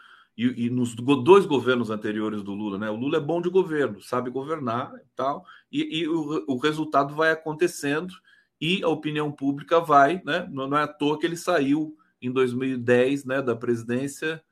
e, 0.40 0.66
e, 0.66 0.70
nos 0.70 0.94
dois 0.94 1.44
governos 1.44 1.90
anteriores 1.90 2.42
do 2.42 2.54
Lula, 2.54 2.78
né? 2.78 2.88
O 2.88 2.96
Lula 2.96 3.18
é 3.18 3.20
bom 3.20 3.42
de 3.42 3.50
governo, 3.50 4.00
sabe 4.00 4.30
governar 4.30 4.90
e 4.94 5.08
tal, 5.14 5.44
e, 5.70 6.00
e 6.00 6.08
o, 6.08 6.44
o 6.48 6.56
resultado 6.56 7.14
vai 7.14 7.30
acontecendo 7.30 8.14
e 8.58 8.82
a 8.82 8.88
opinião 8.88 9.30
pública 9.30 9.80
vai, 9.80 10.22
né? 10.24 10.48
Não 10.50 10.74
é 10.76 10.82
à 10.82 10.88
toa 10.88 11.18
que 11.18 11.26
ele 11.26 11.36
saiu 11.36 11.94
em 12.22 12.30
2010 12.30 13.26
né, 13.26 13.42
da 13.42 13.54
presidência 13.54 14.42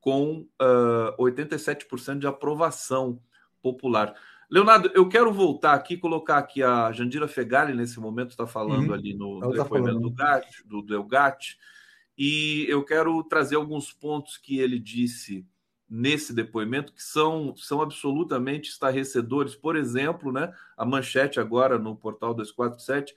com 0.00 0.40
uh, 0.60 1.08
ah, 1.10 1.16
87% 1.18 2.18
de 2.18 2.26
aprovação 2.26 3.20
popular. 3.62 4.14
Leonardo, 4.50 4.90
eu 4.94 5.08
quero 5.08 5.32
voltar 5.32 5.72
aqui, 5.72 5.96
colocar 5.96 6.38
aqui 6.38 6.62
a 6.62 6.92
Jandira 6.92 7.26
Fegali, 7.26 7.74
nesse 7.74 7.98
momento, 7.98 8.30
está 8.30 8.46
falando 8.46 8.88
uhum. 8.88 8.94
ali 8.94 9.14
no, 9.14 9.40
tá 9.40 9.48
depoimento 9.48 10.00
do, 10.00 10.10
Gat, 10.10 10.46
do 10.66 10.82
Delgatti, 10.82 11.58
e 12.16 12.66
eu 12.68 12.84
quero 12.84 13.22
trazer 13.24 13.56
alguns 13.56 13.92
pontos 13.92 14.36
que 14.36 14.58
ele 14.58 14.78
disse 14.78 15.46
nesse 15.88 16.32
depoimento 16.32 16.92
que 16.92 17.02
são, 17.02 17.54
são 17.56 17.80
absolutamente 17.80 18.70
estarrecedores. 18.70 19.54
Por 19.54 19.76
exemplo, 19.76 20.32
né, 20.32 20.52
a 20.76 20.84
manchete 20.84 21.38
agora 21.38 21.78
no 21.78 21.94
portal 21.94 22.34
247 22.34 23.14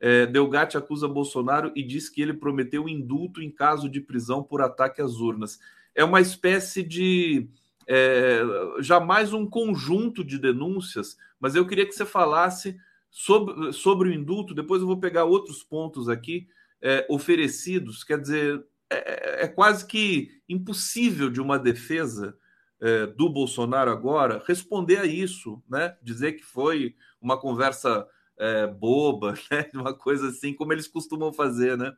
é, 0.00 0.24
Delgatti 0.26 0.78
acusa 0.78 1.06
Bolsonaro 1.06 1.70
e 1.76 1.82
diz 1.82 2.08
que 2.08 2.22
ele 2.22 2.32
prometeu 2.32 2.88
indulto 2.88 3.42
em 3.42 3.50
caso 3.50 3.88
de 3.88 4.00
prisão 4.00 4.42
por 4.42 4.62
ataque 4.62 5.02
às 5.02 5.16
urnas. 5.16 5.60
É 5.94 6.02
uma 6.02 6.22
espécie 6.22 6.82
de 6.82 7.48
é, 7.86 8.40
jamais 8.78 9.34
um 9.34 9.46
conjunto 9.46 10.24
de 10.24 10.38
denúncias, 10.38 11.18
mas 11.38 11.54
eu 11.54 11.66
queria 11.66 11.84
que 11.84 11.92
você 11.92 12.06
falasse 12.06 12.78
sobre, 13.10 13.72
sobre 13.74 14.08
o 14.08 14.12
indulto. 14.12 14.54
Depois 14.54 14.80
eu 14.80 14.86
vou 14.86 14.98
pegar 14.98 15.24
outros 15.24 15.62
pontos 15.62 16.08
aqui 16.08 16.48
é, 16.82 17.06
oferecidos. 17.08 18.04
Quer 18.04 18.20
dizer, 18.20 18.64
é, 18.90 19.44
é, 19.44 19.48
quase 19.48 19.86
que 19.86 20.30
impossível 20.48 21.30
de 21.30 21.40
uma 21.40 21.58
defesa 21.58 22.36
é, 22.80 23.06
do 23.06 23.28
Bolsonaro 23.28 23.90
agora 23.90 24.42
responder 24.46 24.98
a 24.98 25.06
isso, 25.06 25.62
né? 25.68 25.96
Dizer 26.02 26.32
que 26.32 26.44
foi 26.44 26.94
uma 27.20 27.38
conversa 27.38 28.06
é, 28.38 28.66
boba, 28.66 29.34
né? 29.50 29.66
Uma 29.74 29.94
coisa 29.94 30.28
assim, 30.28 30.54
como 30.54 30.72
eles 30.72 30.88
costumam 30.88 31.32
fazer, 31.32 31.76
né? 31.76 31.92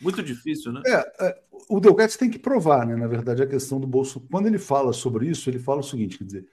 Muito 0.00 0.22
difícil, 0.22 0.72
né? 0.72 0.82
É, 0.86 1.26
é 1.26 1.44
o 1.68 1.80
Delgatti 1.80 2.18
tem 2.18 2.28
que 2.28 2.38
provar, 2.38 2.84
né? 2.86 2.96
Na 2.96 3.06
verdade, 3.06 3.42
a 3.42 3.46
questão 3.46 3.80
do 3.80 3.86
bolso. 3.86 4.20
Quando 4.30 4.46
ele 4.46 4.58
fala 4.58 4.92
sobre 4.92 5.28
isso, 5.28 5.48
ele 5.48 5.58
fala 5.58 5.80
o 5.80 5.84
seguinte: 5.84 6.18
quer 6.18 6.24
dizer, 6.24 6.46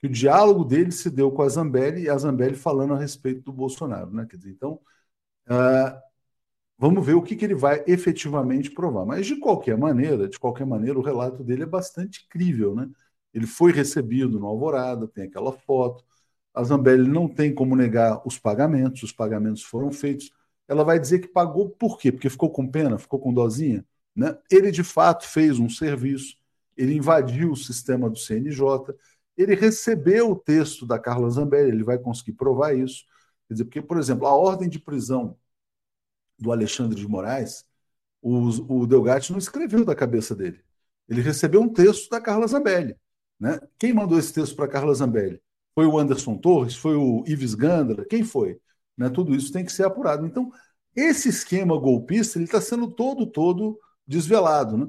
que 0.00 0.06
o 0.06 0.10
diálogo 0.10 0.64
dele 0.64 0.90
se 0.90 1.10
deu 1.10 1.30
com 1.30 1.42
a 1.42 1.48
Zambelli 1.48 2.02
e 2.02 2.10
a 2.10 2.16
Zambelli 2.16 2.56
falando 2.56 2.94
a 2.94 2.98
respeito 2.98 3.42
do 3.42 3.52
Bolsonaro, 3.52 4.10
né? 4.10 4.26
Quer 4.28 4.36
dizer, 4.36 4.50
então, 4.50 4.80
uh, 5.48 6.07
vamos 6.78 7.04
ver 7.04 7.14
o 7.14 7.22
que, 7.22 7.34
que 7.36 7.44
ele 7.44 7.54
vai 7.54 7.82
efetivamente 7.86 8.70
provar. 8.70 9.04
Mas 9.04 9.26
de 9.26 9.36
qualquer 9.38 9.76
maneira, 9.76 10.28
de 10.28 10.38
qualquer 10.38 10.66
maneira, 10.66 10.98
o 10.98 11.02
relato 11.02 11.42
dele 11.42 11.64
é 11.64 11.66
bastante 11.66 12.26
crível, 12.28 12.74
né? 12.74 12.88
Ele 13.34 13.46
foi 13.46 13.72
recebido 13.72 14.38
no 14.38 14.46
Alvorada, 14.46 15.08
tem 15.08 15.24
aquela 15.24 15.52
foto. 15.52 16.04
A 16.54 16.62
Zambelli 16.64 17.08
não 17.08 17.28
tem 17.28 17.54
como 17.54 17.76
negar 17.76 18.22
os 18.26 18.38
pagamentos, 18.38 19.02
os 19.02 19.12
pagamentos 19.12 19.62
foram 19.62 19.92
feitos. 19.92 20.30
Ela 20.66 20.84
vai 20.84 20.98
dizer 20.98 21.20
que 21.20 21.28
pagou 21.28 21.70
por 21.70 21.98
quê? 21.98 22.12
Porque 22.12 22.30
ficou 22.30 22.50
com 22.50 22.66
pena, 22.66 22.98
ficou 22.98 23.18
com 23.18 23.32
dozinha? 23.32 23.84
Né? 24.14 24.36
Ele, 24.50 24.70
de 24.70 24.82
fato, 24.82 25.26
fez 25.28 25.58
um 25.58 25.68
serviço, 25.68 26.36
ele 26.76 26.94
invadiu 26.94 27.52
o 27.52 27.56
sistema 27.56 28.10
do 28.10 28.18
CNJ, 28.18 28.62
ele 29.36 29.54
recebeu 29.54 30.32
o 30.32 30.36
texto 30.36 30.84
da 30.86 30.98
Carla 30.98 31.30
Zambelli, 31.30 31.70
ele 31.70 31.84
vai 31.84 31.98
conseguir 31.98 32.32
provar 32.32 32.74
isso. 32.74 33.04
Quer 33.46 33.54
dizer, 33.54 33.64
porque, 33.64 33.82
por 33.82 33.98
exemplo, 33.98 34.26
a 34.26 34.34
ordem 34.34 34.68
de 34.68 34.80
prisão 34.80 35.36
do 36.38 36.52
Alexandre 36.52 36.98
de 36.98 37.08
Moraes, 37.08 37.64
o, 38.22 38.82
o 38.82 38.86
Delgatti 38.86 39.32
não 39.32 39.38
escreveu 39.38 39.84
da 39.84 39.94
cabeça 39.94 40.34
dele. 40.34 40.60
Ele 41.08 41.22
recebeu 41.22 41.60
um 41.62 41.68
texto 41.68 42.10
da 42.10 42.20
Carla 42.20 42.46
Zambelli. 42.46 42.96
Né? 43.38 43.58
Quem 43.78 43.92
mandou 43.92 44.18
esse 44.18 44.32
texto 44.32 44.54
para 44.56 44.68
Carla 44.68 44.94
Zambelli? 44.94 45.40
Foi 45.74 45.86
o 45.86 45.98
Anderson 45.98 46.36
Torres? 46.36 46.74
Foi 46.74 46.96
o 46.96 47.24
Ives 47.26 47.54
Gandra? 47.54 48.04
Quem 48.04 48.24
foi? 48.24 48.60
Né? 48.96 49.08
Tudo 49.08 49.34
isso 49.34 49.52
tem 49.52 49.64
que 49.64 49.72
ser 49.72 49.84
apurado. 49.84 50.26
Então, 50.26 50.50
esse 50.94 51.28
esquema 51.28 51.78
golpista 51.78 52.38
ele 52.38 52.44
está 52.44 52.60
sendo 52.60 52.90
todo, 52.90 53.26
todo 53.26 53.78
desvelado. 54.06 54.76
Né? 54.76 54.86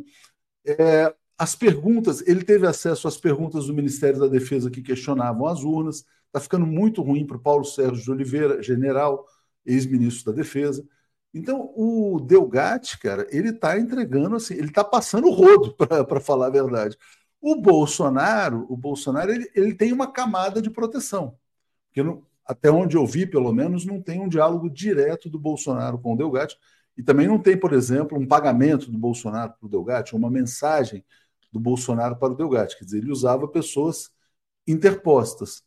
É, 0.66 1.16
as 1.38 1.56
perguntas, 1.56 2.22
ele 2.28 2.44
teve 2.44 2.68
acesso 2.68 3.08
às 3.08 3.18
perguntas 3.18 3.68
do 3.68 3.74
Ministério 3.74 4.20
da 4.20 4.28
Defesa 4.28 4.70
que 4.70 4.82
questionavam 4.82 5.46
as 5.46 5.64
urnas. 5.64 6.04
Está 6.28 6.40
ficando 6.40 6.66
muito 6.66 7.02
ruim 7.02 7.26
para 7.26 7.38
o 7.38 7.42
Paulo 7.42 7.64
Sérgio 7.64 8.04
de 8.04 8.12
Oliveira, 8.12 8.62
general, 8.62 9.26
ex-ministro 9.66 10.32
da 10.32 10.38
Defesa. 10.38 10.86
Então, 11.34 11.72
o 11.76 12.20
Delgatti, 12.20 12.98
cara, 12.98 13.28
ele 13.30 13.50
está 13.50 13.78
entregando 13.80 14.36
assim, 14.36 14.56
ele 14.56 14.68
está 14.68 14.84
passando 14.84 15.28
o 15.28 15.32
rodo, 15.32 15.76
para 16.08 16.20
falar 16.20 16.48
a 16.48 16.50
verdade. 16.50 16.98
O 17.42 17.56
Bolsonaro, 17.56 18.66
o 18.70 18.76
Bolsonaro, 18.76 19.32
ele, 19.32 19.50
ele 19.56 19.76
tem 19.76 19.94
uma 19.94 20.12
camada 20.12 20.62
de 20.62 20.70
proteção. 20.70 21.38
Porque 21.88 22.04
não, 22.04 22.26
até 22.46 22.72
onde 22.72 22.98
eu 22.98 23.06
vi, 23.06 23.28
pelo 23.28 23.54
menos, 23.54 23.86
não 23.86 24.02
tem 24.02 24.20
um 24.20 24.28
diálogo 24.28 24.70
direto 24.70 25.30
do 25.30 25.40
Bolsonaro 25.40 26.00
com 26.00 26.14
o 26.14 26.18
Delgatti. 26.18 26.58
E 26.98 27.04
também 27.04 27.28
não 27.28 27.40
tem, 27.40 27.58
por 27.58 27.74
exemplo, 27.74 28.18
um 28.18 28.28
pagamento 28.28 28.92
do 28.92 28.98
Bolsonaro 28.98 29.54
para 29.54 29.68
o 29.68 29.70
Delgatti, 29.70 30.16
uma 30.16 30.30
mensagem 30.30 31.06
do 31.52 31.60
Bolsonaro 31.60 32.18
para 32.18 32.34
o 32.34 32.36
Delgatti. 32.36 32.78
Quer 32.78 32.86
dizer, 32.86 32.98
ele 32.98 33.12
usava 33.12 33.48
pessoas 33.48 34.10
interpostas. 34.68 35.64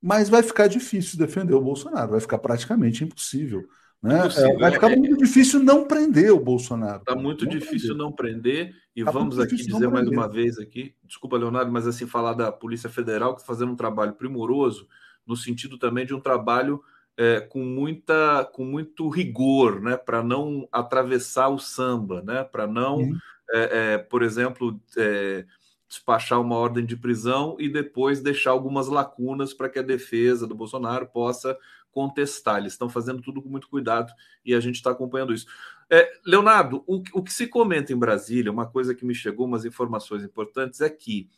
Mas 0.00 0.28
vai 0.28 0.42
ficar 0.42 0.66
difícil 0.66 1.18
defender 1.18 1.54
o 1.54 1.60
Bolsonaro, 1.60 2.12
vai 2.12 2.20
ficar 2.20 2.38
praticamente 2.38 3.04
impossível. 3.04 3.66
Né? 4.04 4.20
É, 4.36 4.58
vai 4.58 4.70
ficar 4.70 4.92
é, 4.92 4.96
muito 4.96 5.16
difícil 5.16 5.60
não 5.60 5.88
prender 5.88 6.30
o 6.30 6.38
Bolsonaro. 6.38 6.98
Está 6.98 7.16
muito 7.16 7.46
não 7.46 7.50
difícil 7.50 7.88
prender. 7.88 7.96
não 7.96 8.12
prender. 8.12 8.74
E 8.94 9.02
tá 9.02 9.10
vamos 9.10 9.40
aqui 9.40 9.56
dizer 9.56 9.88
mais 9.88 10.06
uma 10.06 10.28
vez 10.28 10.58
aqui, 10.58 10.94
desculpa, 11.04 11.38
Leonardo, 11.38 11.72
mas 11.72 11.86
assim, 11.86 12.06
falar 12.06 12.34
da 12.34 12.52
Polícia 12.52 12.90
Federal, 12.90 13.34
que 13.34 13.40
está 13.40 13.50
fazendo 13.50 13.72
um 13.72 13.76
trabalho 13.76 14.12
primoroso, 14.12 14.86
no 15.26 15.34
sentido 15.34 15.78
também 15.78 16.04
de 16.04 16.12
um 16.12 16.20
trabalho 16.20 16.82
é, 17.16 17.40
com, 17.40 17.64
muita, 17.64 18.44
com 18.52 18.62
muito 18.62 19.08
rigor, 19.08 19.80
né? 19.80 19.96
Para 19.96 20.22
não 20.22 20.68
atravessar 20.70 21.48
o 21.48 21.58
samba, 21.58 22.20
né? 22.20 22.44
Para 22.44 22.66
não, 22.66 22.98
uhum. 22.98 23.16
é, 23.52 23.94
é, 23.94 23.98
por 23.98 24.22
exemplo, 24.22 24.78
é, 24.98 25.46
despachar 25.88 26.42
uma 26.42 26.56
ordem 26.56 26.84
de 26.84 26.94
prisão 26.94 27.56
e 27.58 27.70
depois 27.70 28.20
deixar 28.20 28.50
algumas 28.50 28.86
lacunas 28.86 29.54
para 29.54 29.70
que 29.70 29.78
a 29.78 29.82
defesa 29.82 30.46
do 30.46 30.54
Bolsonaro 30.54 31.06
possa 31.06 31.56
contestar. 31.94 32.58
Eles 32.58 32.72
estão 32.72 32.90
fazendo 32.90 33.22
tudo 33.22 33.40
com 33.40 33.48
muito 33.48 33.68
cuidado 33.68 34.12
e 34.44 34.52
a 34.52 34.60
gente 34.60 34.74
está 34.74 34.90
acompanhando 34.90 35.32
isso. 35.32 35.46
É, 35.88 36.10
Leonardo, 36.26 36.82
o, 36.86 37.02
o, 37.12 37.22
que 37.22 37.32
se 37.32 37.46
comenta 37.46 37.92
em 37.92 37.96
Brasília, 37.96 38.50
uma 38.50 38.66
coisa 38.66 38.94
que 38.94 39.04
me 39.04 39.14
chegou, 39.14 39.46
umas 39.46 39.64
informações 39.64 40.24
importantes, 40.24 40.80
é 40.80 40.90
que 40.90 41.30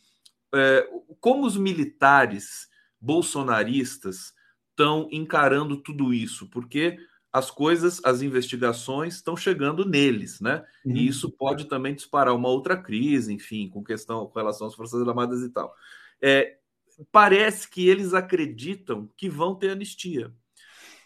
é, 0.54 0.88
como 1.20 1.44
os 1.44 1.56
militares 1.56 2.68
bolsonaristas 2.98 4.32
estão 4.70 5.08
encarando 5.12 5.76
tudo 5.76 6.14
isso, 6.14 6.48
porque 6.48 6.98
as 7.32 7.50
coisas, 7.50 8.00
as 8.02 8.22
investigações 8.22 9.16
estão 9.16 9.36
chegando 9.36 9.84
neles, 9.84 10.40
né? 10.40 10.64
Uhum. 10.84 10.96
E 10.96 11.06
isso 11.06 11.30
pode 11.30 11.66
também 11.66 11.94
disparar 11.94 12.34
uma 12.34 12.48
outra 12.48 12.76
crise, 12.76 13.32
enfim, 13.32 13.68
com 13.68 13.84
questão 13.84 14.26
com 14.26 14.38
relação 14.38 14.66
às 14.66 14.74
Forças 14.74 15.06
Armadas 15.06 15.42
e 15.42 15.50
tal. 15.50 15.74
É, 16.22 16.56
parece 17.12 17.68
que 17.68 17.88
eles 17.88 18.14
acreditam 18.14 19.10
que 19.16 19.28
vão 19.28 19.54
ter 19.54 19.70
anistia 19.70 20.32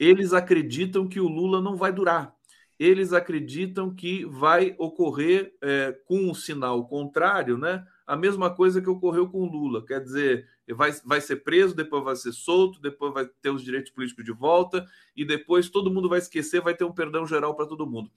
eles 0.00 0.32
acreditam 0.32 1.06
que 1.06 1.20
o 1.20 1.28
Lula 1.28 1.60
não 1.60 1.76
vai 1.76 1.92
durar. 1.92 2.34
Eles 2.78 3.12
acreditam 3.12 3.94
que 3.94 4.24
vai 4.24 4.74
ocorrer 4.78 5.54
é, 5.60 5.94
com 6.06 6.30
um 6.30 6.32
sinal 6.32 6.88
contrário, 6.88 7.58
né? 7.58 7.84
A 8.06 8.16
mesma 8.16 8.48
coisa 8.48 8.80
que 8.80 8.88
ocorreu 8.88 9.28
com 9.28 9.42
o 9.42 9.46
Lula. 9.46 9.84
Quer 9.84 10.00
dizer, 10.00 10.48
vai, 10.70 10.90
vai 11.04 11.20
ser 11.20 11.44
preso, 11.44 11.76
depois 11.76 12.02
vai 12.02 12.16
ser 12.16 12.32
solto, 12.32 12.80
depois 12.80 13.12
vai 13.12 13.28
ter 13.42 13.50
os 13.50 13.62
direitos 13.62 13.92
políticos 13.92 14.24
de 14.24 14.32
volta, 14.32 14.86
e 15.14 15.22
depois 15.22 15.68
todo 15.68 15.92
mundo 15.92 16.08
vai 16.08 16.18
esquecer, 16.18 16.62
vai 16.62 16.74
ter 16.74 16.84
um 16.84 16.92
perdão 16.92 17.26
geral 17.26 17.54
para 17.54 17.66
todo 17.66 17.86
mundo. 17.86 18.10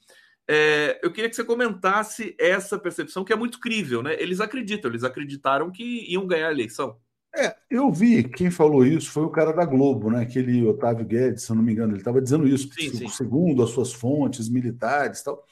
É, 0.47 1.01
eu 1.03 1.11
queria 1.11 1.29
que 1.29 1.35
você 1.35 1.43
comentasse 1.43 2.33
essa 2.39 2.79
percepção 2.79 3.25
que 3.25 3.33
é 3.33 3.35
muito 3.35 3.59
crível, 3.59 4.01
né? 4.01 4.15
Eles 4.17 4.39
acreditam, 4.39 4.89
eles 4.89 5.03
acreditaram 5.03 5.69
que 5.69 6.09
iam 6.09 6.25
ganhar 6.25 6.47
a 6.47 6.53
eleição. 6.53 6.97
É, 7.35 7.55
eu 7.67 7.91
vi, 7.91 8.23
quem 8.23 8.51
falou 8.51 8.85
isso 8.85 9.09
foi 9.09 9.23
o 9.23 9.29
cara 9.29 9.51
da 9.51 9.65
Globo, 9.65 10.11
né? 10.11 10.21
Aquele 10.21 10.63
Otávio 10.67 11.05
Guedes, 11.05 11.43
se 11.43 11.51
eu 11.51 11.55
não 11.55 11.63
me 11.63 11.73
engano, 11.73 11.93
ele 11.93 11.99
estava 11.99 12.21
dizendo 12.21 12.47
isso, 12.47 12.69
sim, 12.73 12.91
sim. 12.91 13.07
segundo 13.09 13.63
as 13.63 13.71
suas 13.71 13.91
fontes 13.91 14.47
militares 14.47 15.21
e 15.21 15.23
tal. 15.23 15.43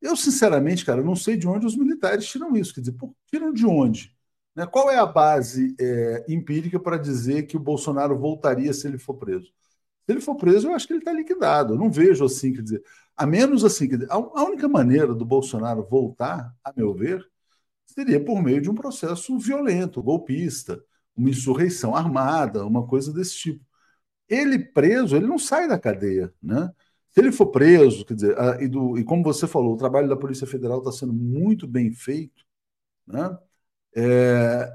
Eu, 0.00 0.16
sinceramente, 0.16 0.84
cara, 0.84 1.02
não 1.02 1.14
sei 1.14 1.36
de 1.36 1.46
onde 1.46 1.66
os 1.66 1.76
militares 1.76 2.26
tiram 2.26 2.56
isso. 2.56 2.74
Quer 2.74 2.80
dizer, 2.80 2.92
pô, 2.92 3.14
tiram 3.30 3.52
de 3.52 3.66
onde? 3.66 4.16
Né? 4.56 4.66
Qual 4.66 4.90
é 4.90 4.96
a 4.98 5.04
base 5.04 5.74
é, 5.78 6.24
empírica 6.26 6.80
para 6.80 6.96
dizer 6.96 7.42
que 7.46 7.56
o 7.56 7.60
Bolsonaro 7.60 8.18
voltaria 8.18 8.72
se 8.72 8.88
ele 8.88 8.96
for 8.96 9.14
preso? 9.14 9.52
Se 10.06 10.12
ele 10.12 10.22
for 10.22 10.36
preso, 10.36 10.68
eu 10.68 10.74
acho 10.74 10.86
que 10.86 10.94
ele 10.94 11.00
está 11.00 11.12
liquidado. 11.12 11.74
Eu 11.74 11.78
não 11.78 11.90
vejo 11.90 12.24
assim, 12.24 12.54
quer 12.54 12.62
dizer, 12.62 12.82
a 13.14 13.26
menos 13.26 13.62
assim, 13.62 13.86
quer 13.86 13.96
dizer, 13.96 14.10
a, 14.10 14.14
a 14.14 14.44
única 14.44 14.66
maneira 14.66 15.14
do 15.14 15.26
Bolsonaro 15.26 15.86
voltar, 15.86 16.50
a 16.64 16.72
meu 16.74 16.94
ver, 16.94 17.28
seria 17.84 18.24
por 18.24 18.42
meio 18.42 18.62
de 18.62 18.70
um 18.70 18.74
processo 18.74 19.38
violento, 19.38 20.02
golpista 20.02 20.82
uma 21.16 21.30
insurreição 21.30 21.94
armada, 21.94 22.66
uma 22.66 22.86
coisa 22.86 23.12
desse 23.12 23.36
tipo. 23.36 23.64
Ele 24.28 24.58
preso, 24.58 25.16
ele 25.16 25.26
não 25.26 25.38
sai 25.38 25.68
da 25.68 25.78
cadeia, 25.78 26.32
né? 26.42 26.70
Se 27.10 27.20
ele 27.20 27.32
for 27.32 27.46
preso, 27.48 28.04
quer 28.04 28.14
dizer, 28.14 28.36
e, 28.60 28.68
do, 28.68 28.96
e 28.98 29.04
como 29.04 29.22
você 29.24 29.46
falou, 29.46 29.74
o 29.74 29.76
trabalho 29.76 30.08
da 30.08 30.16
Polícia 30.16 30.46
Federal 30.46 30.78
está 30.78 30.92
sendo 30.92 31.12
muito 31.12 31.66
bem 31.66 31.92
feito, 31.92 32.44
né? 33.06 33.36
É, 33.96 34.72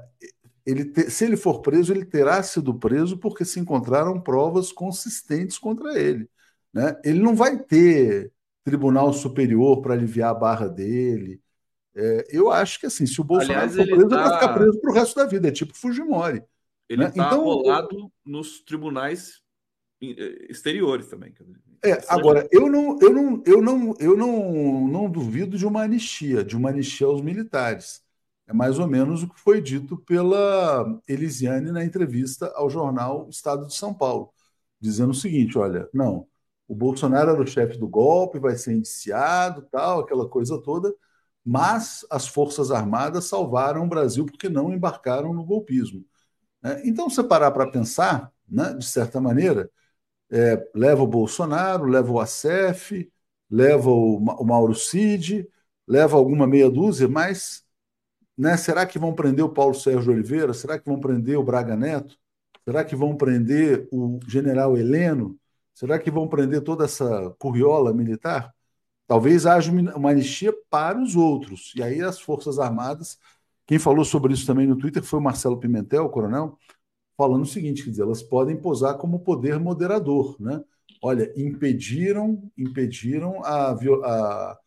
ele 0.66 0.84
te, 0.84 1.10
se 1.10 1.24
ele 1.24 1.36
for 1.36 1.60
preso, 1.62 1.92
ele 1.92 2.04
terá 2.04 2.42
sido 2.42 2.74
preso 2.74 3.16
porque 3.18 3.44
se 3.44 3.60
encontraram 3.60 4.20
provas 4.20 4.72
consistentes 4.72 5.58
contra 5.58 5.98
ele. 5.98 6.28
Né? 6.72 7.00
Ele 7.04 7.20
não 7.20 7.34
vai 7.36 7.58
ter 7.58 8.32
tribunal 8.64 9.12
superior 9.12 9.80
para 9.80 9.94
aliviar 9.94 10.30
a 10.30 10.34
barra 10.34 10.68
dele, 10.68 11.40
é, 11.96 12.26
eu 12.30 12.50
acho 12.50 12.78
que 12.78 12.86
assim, 12.86 13.06
se 13.06 13.20
o 13.20 13.24
Bolsonaro 13.24 13.70
Aliás, 13.70 13.74
for 13.74 13.84
preso, 13.86 14.00
ele, 14.00 14.08
tá... 14.08 14.16
ele 14.16 14.28
vai 14.28 14.34
ficar 14.34 14.54
preso 14.54 14.80
para 14.80 14.90
o 14.90 14.94
resto 14.94 15.16
da 15.16 15.24
vida, 15.24 15.48
é 15.48 15.52
tipo 15.52 15.74
Fujimori. 15.74 16.42
Ele 16.88 17.04
está 17.04 17.22
né? 17.22 17.26
então, 17.26 17.42
rolado 17.42 18.12
nos 18.24 18.60
tribunais 18.60 19.40
eh, 20.02 20.46
exteriores 20.50 21.08
também. 21.08 21.34
É, 21.82 22.02
agora, 22.08 22.46
eu 22.52 22.70
não, 22.70 22.98
eu 23.00 23.12
não, 23.12 23.42
eu 23.46 23.62
não, 23.62 23.94
eu 23.98 24.16
não, 24.16 24.88
não 24.88 25.10
duvido 25.10 25.56
de 25.56 25.66
uma 25.66 25.82
anistia, 25.82 26.44
de 26.44 26.56
uma 26.56 26.68
anistia 26.68 27.06
aos 27.06 27.22
militares. 27.22 28.02
É 28.46 28.52
mais 28.52 28.78
ou 28.78 28.86
menos 28.86 29.22
o 29.22 29.28
que 29.28 29.40
foi 29.40 29.60
dito 29.60 29.96
pela 29.98 31.00
Elisiane 31.08 31.72
na 31.72 31.84
entrevista 31.84 32.52
ao 32.54 32.70
jornal 32.70 33.28
Estado 33.28 33.66
de 33.66 33.74
São 33.74 33.92
Paulo, 33.92 34.32
dizendo 34.80 35.10
o 35.10 35.14
seguinte: 35.14 35.58
olha, 35.58 35.88
não, 35.92 36.28
o 36.68 36.74
Bolsonaro 36.74 37.30
era 37.30 37.42
o 37.42 37.46
chefe 37.46 37.78
do 37.78 37.88
golpe, 37.88 38.38
vai 38.38 38.56
ser 38.56 38.74
indiciado, 38.74 39.66
tal, 39.70 40.00
aquela 40.00 40.28
coisa 40.28 40.60
toda, 40.62 40.94
mas 41.46 42.04
as 42.10 42.26
Forças 42.26 42.72
Armadas 42.72 43.26
salvaram 43.26 43.84
o 43.84 43.88
Brasil 43.88 44.26
porque 44.26 44.48
não 44.48 44.72
embarcaram 44.72 45.32
no 45.32 45.44
golpismo. 45.44 46.04
Né? 46.62 46.82
Então, 46.84 47.08
se 47.08 47.22
parar 47.22 47.52
para 47.52 47.70
pensar, 47.70 48.32
né, 48.48 48.74
de 48.74 48.84
certa 48.84 49.20
maneira, 49.20 49.70
é, 50.30 50.68
leva 50.74 51.02
o 51.02 51.06
Bolsonaro, 51.06 51.86
leva 51.86 52.10
o 52.12 52.20
ACF, 52.20 53.10
leva 53.50 53.90
o, 53.90 54.16
o 54.18 54.44
Mauro 54.44 54.74
Cid, 54.74 55.48
leva 55.86 56.16
alguma 56.16 56.46
meia 56.48 56.70
dúzia, 56.70 57.08
mas 57.08 57.64
né, 58.36 58.56
será 58.56 58.86
que 58.86 58.98
vão 58.98 59.14
prender 59.14 59.44
o 59.44 59.52
Paulo 59.52 59.74
Sérgio 59.74 60.12
Oliveira? 60.12 60.52
Será 60.54 60.78
que 60.78 60.86
vão 60.88 61.00
prender 61.00 61.38
o 61.38 61.44
Braga 61.44 61.76
Neto? 61.76 62.18
Será 62.64 62.84
que 62.84 62.96
vão 62.96 63.16
prender 63.16 63.88
o 63.92 64.18
general 64.26 64.76
Heleno? 64.76 65.38
Será 65.74 65.98
que 65.98 66.10
vão 66.10 66.28
prender 66.28 66.62
toda 66.62 66.86
essa 66.86 67.30
curriola 67.38 67.94
militar? 67.94 68.55
Talvez 69.06 69.46
haja 69.46 69.70
uma 69.70 70.10
anistia 70.10 70.52
para 70.68 71.00
os 71.00 71.14
outros. 71.14 71.72
E 71.76 71.82
aí 71.82 72.00
as 72.00 72.20
Forças 72.20 72.58
Armadas, 72.58 73.18
quem 73.66 73.78
falou 73.78 74.04
sobre 74.04 74.34
isso 74.34 74.46
também 74.46 74.66
no 74.66 74.76
Twitter 74.76 75.02
foi 75.02 75.18
o 75.18 75.22
Marcelo 75.22 75.58
Pimentel, 75.58 76.04
o 76.04 76.10
coronel, 76.10 76.58
falando 77.16 77.42
o 77.42 77.46
seguinte, 77.46 77.84
quer 77.84 77.90
dizer, 77.90 78.02
elas 78.02 78.22
podem 78.22 78.56
posar 78.56 78.96
como 78.98 79.20
poder 79.20 79.58
moderador, 79.58 80.36
né? 80.40 80.62
Olha, 81.02 81.32
impediram, 81.36 82.50
impediram 82.56 83.42
a, 83.44 83.70
a 83.72 84.58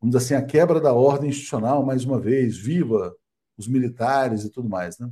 vamos 0.00 0.14
dizer 0.14 0.18
assim, 0.18 0.34
a 0.34 0.46
quebra 0.46 0.80
da 0.80 0.92
ordem 0.92 1.30
institucional 1.30 1.84
mais 1.84 2.04
uma 2.04 2.20
vez, 2.20 2.56
viva 2.56 3.14
os 3.56 3.66
militares 3.66 4.44
e 4.44 4.50
tudo 4.50 4.68
mais, 4.68 4.98
né? 4.98 5.10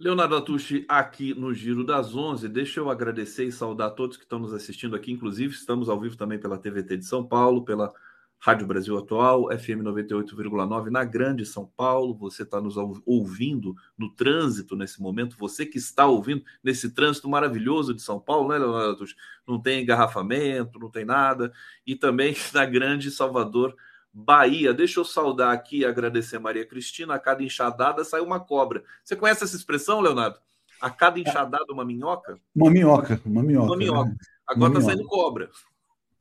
Leonardo 0.00 0.34
Atucci 0.34 0.86
aqui 0.88 1.34
no 1.34 1.52
Giro 1.52 1.84
das 1.84 2.16
Onze. 2.16 2.48
Deixa 2.48 2.80
eu 2.80 2.88
agradecer 2.88 3.44
e 3.44 3.52
saudar 3.52 3.90
todos 3.90 4.16
que 4.16 4.22
estão 4.22 4.38
nos 4.38 4.54
assistindo 4.54 4.96
aqui. 4.96 5.12
Inclusive, 5.12 5.52
estamos 5.52 5.90
ao 5.90 6.00
vivo 6.00 6.16
também 6.16 6.38
pela 6.38 6.56
TVT 6.56 6.96
de 6.96 7.04
São 7.04 7.22
Paulo, 7.22 7.66
pela 7.66 7.92
Rádio 8.38 8.66
Brasil 8.66 8.96
Atual, 8.96 9.50
FM 9.50 9.82
98,9 9.84 10.88
na 10.88 11.04
Grande 11.04 11.44
São 11.44 11.70
Paulo. 11.76 12.16
Você 12.16 12.44
está 12.44 12.62
nos 12.62 12.76
ouvindo 13.04 13.76
no 13.98 14.10
trânsito 14.14 14.74
nesse 14.74 15.02
momento. 15.02 15.36
Você 15.38 15.66
que 15.66 15.76
está 15.76 16.06
ouvindo 16.06 16.42
nesse 16.64 16.94
trânsito 16.94 17.28
maravilhoso 17.28 17.92
de 17.92 18.00
São 18.00 18.18
Paulo, 18.18 18.48
né, 18.48 18.56
Leonardo 18.56 18.92
Atucci? 18.92 19.14
Não 19.46 19.60
tem 19.60 19.82
engarrafamento, 19.82 20.78
não 20.78 20.90
tem 20.90 21.04
nada. 21.04 21.52
E 21.86 21.94
também 21.94 22.34
na 22.54 22.64
Grande 22.64 23.10
Salvador 23.10 23.76
Bahia. 24.12 24.74
Deixa 24.74 25.00
eu 25.00 25.04
saudar 25.04 25.52
aqui 25.52 25.78
e 25.78 25.84
agradecer 25.84 26.36
a 26.36 26.40
Maria 26.40 26.66
Cristina. 26.66 27.14
A 27.14 27.18
cada 27.18 27.42
enxadada 27.42 28.04
sai 28.04 28.20
uma 28.20 28.40
cobra. 28.40 28.82
Você 29.04 29.16
conhece 29.16 29.44
essa 29.44 29.56
expressão, 29.56 30.00
Leonardo? 30.00 30.38
A 30.80 30.90
cada 30.90 31.18
enxadada, 31.18 31.66
uma 31.70 31.84
minhoca? 31.84 32.38
Uma 32.54 32.70
minhoca, 32.70 33.20
uma 33.24 33.42
minhoca. 33.42 33.66
Uma 33.66 33.76
minhoca. 33.76 34.10
Né? 34.10 34.16
Agora 34.46 34.72
está 34.72 34.84
saindo 34.90 35.06
cobra. 35.06 35.50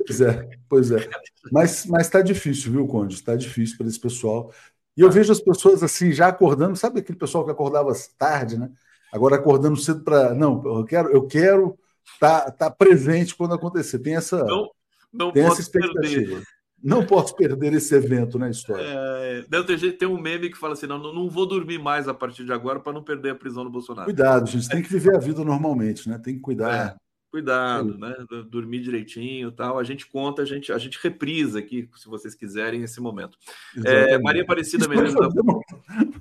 Pois 0.05 0.21
é, 0.21 0.49
pois 0.67 0.91
é. 0.91 1.09
Mas 1.51 1.85
está 1.99 2.21
difícil, 2.21 2.71
viu, 2.71 2.87
Conde? 2.87 3.15
Está 3.15 3.35
difícil 3.35 3.77
para 3.77 3.87
esse 3.87 3.99
pessoal. 3.99 4.53
E 4.95 5.01
eu 5.01 5.09
vejo 5.09 5.31
as 5.31 5.41
pessoas 5.41 5.81
assim, 5.81 6.11
já 6.11 6.27
acordando, 6.27 6.75
sabe 6.75 6.99
aquele 6.99 7.17
pessoal 7.17 7.45
que 7.45 7.51
acordava 7.51 7.91
tarde, 8.17 8.57
né? 8.57 8.69
Agora 9.11 9.35
acordando 9.35 9.77
cedo 9.77 10.03
para. 10.03 10.33
Não, 10.33 10.61
eu 10.65 10.85
quero, 10.85 11.09
eu 11.09 11.25
quero 11.25 11.77
estar 12.13 12.41
tá, 12.41 12.51
tá 12.51 12.71
presente 12.71 13.35
quando 13.35 13.53
acontecer. 13.53 13.99
Tem 13.99 14.15
essa, 14.15 14.43
não, 14.43 14.69
não 15.11 15.31
tem 15.31 15.43
essa 15.43 15.61
expectativa. 15.61 16.35
Perder. 16.35 16.43
Não 16.81 17.05
posso 17.05 17.35
perder 17.35 17.73
esse 17.73 17.93
evento 17.93 18.39
na 18.39 18.49
história. 18.49 18.83
É, 18.83 19.43
tem, 19.63 19.91
tem 19.91 20.07
um 20.07 20.19
meme 20.19 20.49
que 20.49 20.57
fala 20.57 20.73
assim: 20.73 20.87
não, 20.87 20.97
não 20.97 21.29
vou 21.29 21.45
dormir 21.45 21.77
mais 21.77 22.07
a 22.07 22.13
partir 22.13 22.45
de 22.45 22.53
agora 22.53 22.79
para 22.79 22.93
não 22.93 23.03
perder 23.03 23.31
a 23.31 23.35
prisão 23.35 23.63
do 23.63 23.69
Bolsonaro. 23.69 24.05
Cuidado, 24.05 24.49
gente. 24.49 24.69
Tem 24.69 24.81
que 24.81 24.89
viver 24.89 25.15
a 25.15 25.19
vida 25.19 25.43
normalmente, 25.43 26.07
né? 26.07 26.17
Tem 26.17 26.35
que 26.35 26.39
cuidar. 26.39 26.73
É, 26.73 26.95
cuidado, 27.29 27.97
né? 27.97 28.15
Dormir 28.49 28.79
direitinho 28.79 29.51
tal. 29.51 29.77
A 29.77 29.83
gente 29.83 30.07
conta, 30.07 30.41
a 30.41 30.45
gente, 30.45 30.71
a 30.71 30.77
gente 30.77 30.97
reprisa 31.01 31.59
aqui, 31.59 31.89
se 31.95 32.07
vocês 32.07 32.33
quiserem, 32.33 32.81
esse 32.81 33.01
momento. 33.01 33.37
É, 33.85 34.17
Maria 34.17 34.43
Aparecida 34.43 34.87
Menezes. 34.87 35.15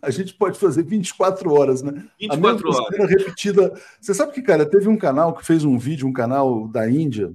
A 0.03 0.11
gente 0.11 0.35
pode 0.35 0.59
fazer 0.59 0.83
24 0.83 1.53
horas, 1.53 1.83
né? 1.83 2.05
24 2.21 2.69
horas. 2.69 3.11
repetida. 3.11 3.73
Você 4.01 4.13
sabe 4.13 4.33
que, 4.33 4.43
cara, 4.43 4.67
teve 4.67 4.89
um 4.89 4.97
canal 4.97 5.35
que 5.35 5.47
fez 5.47 5.65
um 5.65 5.79
vídeo, 5.79 6.07
um 6.07 6.13
canal 6.13 6.67
da 6.69 6.91
Índia 6.91 7.33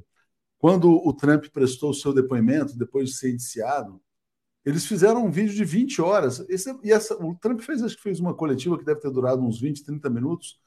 quando 0.64 1.06
o 1.06 1.12
Trump 1.12 1.48
prestou 1.52 1.90
o 1.90 1.94
seu 1.94 2.14
depoimento, 2.14 2.78
depois 2.78 3.10
de 3.10 3.18
ser 3.18 3.34
indiciado, 3.34 4.02
eles 4.64 4.86
fizeram 4.86 5.26
um 5.26 5.30
vídeo 5.30 5.54
de 5.54 5.66
20 5.66 6.02
horas. 6.02 6.40
Esse, 6.48 6.74
e 6.82 6.90
essa, 6.90 7.22
o 7.22 7.36
Trump 7.36 7.60
fez, 7.60 7.84
acho 7.84 7.98
que 7.98 8.02
fez 8.02 8.18
uma 8.18 8.34
coletiva 8.34 8.78
que 8.78 8.86
deve 8.86 9.02
ter 9.02 9.12
durado 9.12 9.42
uns 9.42 9.60
20, 9.60 9.84
30 9.84 10.10
minutos. 10.10 10.58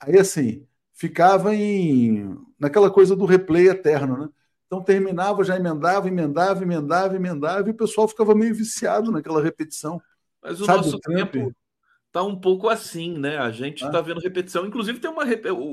Aí, 0.00 0.18
assim, 0.18 0.66
ficava 0.94 1.54
em 1.54 2.34
naquela 2.58 2.90
coisa 2.90 3.14
do 3.14 3.26
replay 3.26 3.68
eterno, 3.68 4.16
né? 4.16 4.30
Então 4.66 4.82
terminava, 4.82 5.44
já 5.44 5.56
emendava, 5.56 6.08
emendava, 6.08 6.62
emendava, 6.62 7.14
emendava, 7.14 7.68
e 7.68 7.72
o 7.72 7.76
pessoal 7.76 8.08
ficava 8.08 8.34
meio 8.34 8.54
viciado 8.54 9.12
naquela 9.12 9.42
repetição. 9.42 10.00
Mas 10.42 10.58
o 10.58 10.64
Sabe, 10.64 10.78
nosso 10.78 10.96
o 10.96 11.00
tempo 11.00 11.54
tá 12.10 12.22
um 12.22 12.40
pouco 12.40 12.66
assim, 12.70 13.18
né? 13.18 13.36
A 13.36 13.50
gente 13.50 13.84
está 13.84 13.98
ah. 13.98 14.02
vendo 14.02 14.20
repetição. 14.20 14.64
Inclusive, 14.64 15.00
tem 15.00 15.10
uma. 15.10 15.24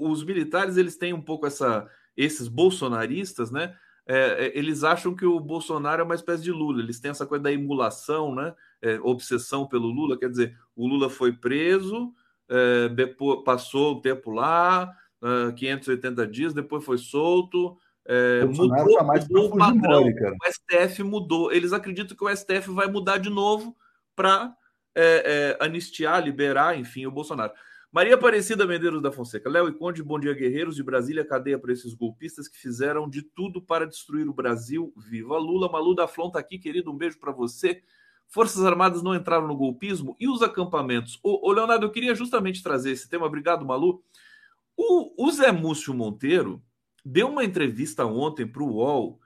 Os 0.10 0.26
militares 0.26 0.76
eles 0.76 0.98
têm 0.98 1.14
um 1.14 1.22
pouco 1.22 1.48
essa 1.48 1.90
esses 2.24 2.48
bolsonaristas, 2.48 3.52
né? 3.52 3.76
É, 4.06 4.48
é, 4.48 4.58
eles 4.58 4.84
acham 4.84 5.16
que 5.16 5.26
o 5.26 5.40
Bolsonaro 5.40 6.02
é 6.02 6.04
uma 6.04 6.16
espécie 6.16 6.44
de 6.44 6.52
Lula. 6.52 6.82
Eles 6.82 7.00
têm 7.00 7.12
essa 7.12 7.26
coisa 7.26 7.44
da 7.44 7.52
emulação, 7.52 8.34
né? 8.34 8.54
É, 8.82 9.00
obsessão 9.02 9.68
pelo 9.68 9.88
Lula. 9.88 10.18
Quer 10.18 10.30
dizer, 10.30 10.58
o 10.76 10.88
Lula 10.88 11.10
foi 11.10 11.32
preso, 11.32 12.14
é, 12.50 12.90
depois, 12.90 13.44
passou 13.44 13.94
o 13.94 14.02
tempo 14.02 14.32
lá, 14.32 14.92
580 15.56 16.24
é, 16.24 16.26
dias, 16.26 16.54
depois 16.54 16.84
foi 16.84 16.98
solto. 16.98 17.78
É, 18.06 18.44
mudou, 18.44 18.98
tá 18.98 19.04
mais 19.04 19.28
mudou 19.28 19.54
o 19.54 19.58
padrão. 19.58 20.04
o 20.04 20.52
STF 20.52 21.04
mudou. 21.04 21.52
Eles 21.52 21.72
acreditam 21.72 22.18
que 22.18 22.24
o 22.24 22.36
STF 22.36 22.72
vai 22.72 22.88
mudar 22.88 23.18
de 23.18 23.30
novo 23.30 23.76
para 24.16 24.54
anistiar, 25.60 26.22
liberar, 26.22 26.78
enfim, 26.78 27.06
o 27.06 27.12
Bolsonaro. 27.12 27.54
Maria 27.94 28.16
Aparecida 28.16 28.66
Medeiros 28.66 29.02
da 29.02 29.12
Fonseca. 29.12 29.50
Léo 29.50 29.68
e 29.68 29.74
Conde, 29.74 30.02
bom 30.02 30.18
dia, 30.18 30.34
guerreiros 30.34 30.78
de 30.78 30.84
Brasília. 30.84 31.26
Cadeia 31.26 31.60
para 31.60 31.74
esses 31.74 31.94
golpistas 31.94 32.48
que 32.48 32.58
fizeram 32.58 33.10
de 33.10 33.22
tudo 33.22 33.62
para 33.62 33.86
destruir 33.86 34.30
o 34.30 34.34
Brasil. 34.34 34.94
Viva 34.96 35.38
Lula. 35.38 35.70
Malu 35.70 35.94
da 35.94 36.08
Flon 36.08 36.32
tá 36.32 36.40
aqui, 36.40 36.58
querido. 36.58 36.90
Um 36.90 36.96
beijo 36.96 37.20
para 37.20 37.34
você. 37.34 37.84
Forças 38.30 38.64
Armadas 38.64 39.04
não 39.04 39.14
entraram 39.14 39.46
no 39.46 39.58
golpismo 39.58 40.16
e 40.18 40.30
os 40.30 40.42
acampamentos. 40.42 41.20
Ô, 41.22 41.46
ô, 41.46 41.52
Leonardo, 41.52 41.86
eu 41.86 41.92
queria 41.92 42.16
justamente 42.16 42.64
trazer 42.64 42.92
esse 42.92 43.10
tema. 43.10 43.26
Obrigado, 43.26 43.66
Malu. 43.66 44.02
O, 44.78 45.28
o 45.28 45.30
Zé 45.30 45.52
Múcio 45.52 45.94
Monteiro 45.94 46.64
deu 47.04 47.28
uma 47.28 47.44
entrevista 47.44 48.06
ontem 48.06 48.48
para 48.48 48.64
o 48.64 48.76
UOL 48.76 49.20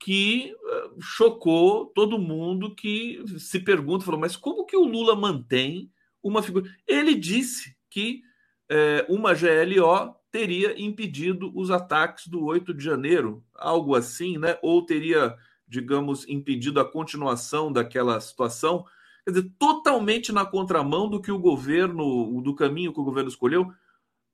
que 0.00 0.52
uh, 0.52 1.00
chocou 1.00 1.86
todo 1.86 2.18
mundo 2.18 2.74
que 2.74 3.22
se 3.38 3.60
pergunta, 3.60 4.04
falou, 4.04 4.18
mas 4.18 4.36
como 4.36 4.66
que 4.66 4.76
o 4.76 4.84
Lula 4.84 5.14
mantém 5.14 5.92
uma 6.20 6.42
figura? 6.42 6.68
Ele 6.88 7.14
disse 7.14 7.78
que 7.90 8.22
é, 8.70 9.04
uma 9.08 9.34
GLO 9.34 10.14
teria 10.30 10.80
impedido 10.80 11.50
os 11.54 11.70
ataques 11.70 12.28
do 12.28 12.44
8 12.44 12.72
de 12.72 12.84
janeiro, 12.84 13.44
algo 13.54 13.94
assim, 13.96 14.38
né? 14.38 14.56
Ou 14.62 14.86
teria, 14.86 15.36
digamos, 15.66 16.26
impedido 16.28 16.78
a 16.78 16.90
continuação 16.90 17.72
daquela 17.72 18.20
situação. 18.20 18.84
Quer 19.24 19.32
dizer, 19.32 19.52
totalmente 19.58 20.32
na 20.32 20.46
contramão 20.46 21.08
do 21.08 21.20
que 21.20 21.32
o 21.32 21.38
governo, 21.38 22.40
do 22.40 22.54
caminho 22.54 22.92
que 22.92 23.00
o 23.00 23.04
governo 23.04 23.28
escolheu. 23.28 23.64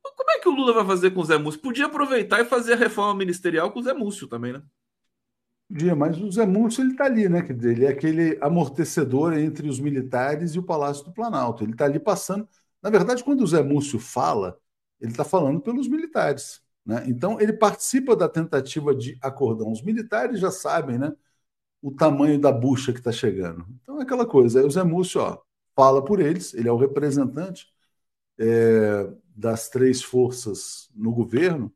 Como 0.02 0.30
é 0.30 0.38
que 0.38 0.48
o 0.48 0.54
Lula 0.54 0.72
vai 0.72 0.84
fazer 0.84 1.10
com 1.10 1.20
o 1.20 1.24
Zé 1.24 1.38
Múcio? 1.38 1.60
Podia 1.60 1.86
aproveitar 1.86 2.40
e 2.40 2.44
fazer 2.44 2.74
a 2.74 2.76
reforma 2.76 3.14
ministerial 3.14 3.72
com 3.72 3.80
o 3.80 3.82
Zé 3.82 3.92
Múcio 3.92 4.28
também, 4.28 4.52
né? 4.52 4.62
Podia, 5.68 5.96
mas 5.96 6.16
o 6.20 6.30
Zé 6.30 6.46
Múcio 6.46 6.82
ele 6.82 6.92
está 6.92 7.06
ali, 7.06 7.28
né? 7.28 7.42
Quer 7.42 7.54
dizer, 7.54 7.72
ele 7.72 7.86
é 7.86 7.88
aquele 7.88 8.38
amortecedor 8.40 9.32
entre 9.36 9.68
os 9.68 9.80
militares 9.80 10.54
e 10.54 10.58
o 10.58 10.62
Palácio 10.62 11.04
do 11.04 11.12
Planalto. 11.12 11.64
Ele 11.64 11.72
está 11.72 11.86
ali 11.86 11.98
passando 11.98 12.46
na 12.86 12.90
verdade, 12.90 13.24
quando 13.24 13.42
o 13.42 13.46
Zé 13.46 13.62
Múcio 13.62 13.98
fala, 13.98 14.58
ele 15.00 15.10
está 15.10 15.24
falando 15.24 15.60
pelos 15.60 15.88
militares. 15.88 16.62
Né? 16.84 17.04
Então, 17.08 17.40
ele 17.40 17.52
participa 17.52 18.14
da 18.14 18.28
tentativa 18.28 18.94
de 18.94 19.18
acordão. 19.20 19.72
Os 19.72 19.82
militares 19.82 20.38
já 20.38 20.52
sabem 20.52 20.96
né, 20.96 21.12
o 21.82 21.90
tamanho 21.90 22.40
da 22.40 22.52
bucha 22.52 22.92
que 22.92 23.00
está 23.00 23.10
chegando. 23.10 23.66
Então, 23.82 23.98
é 23.98 24.02
aquela 24.02 24.24
coisa. 24.24 24.60
Aí 24.60 24.64
o 24.64 24.70
Zé 24.70 24.84
Múcio 24.84 25.20
ó, 25.20 25.38
fala 25.74 26.04
por 26.04 26.20
eles, 26.20 26.54
ele 26.54 26.68
é 26.68 26.72
o 26.72 26.76
representante 26.76 27.66
é, 28.38 29.10
das 29.34 29.68
três 29.68 30.00
forças 30.00 30.88
no 30.94 31.12
governo 31.12 31.72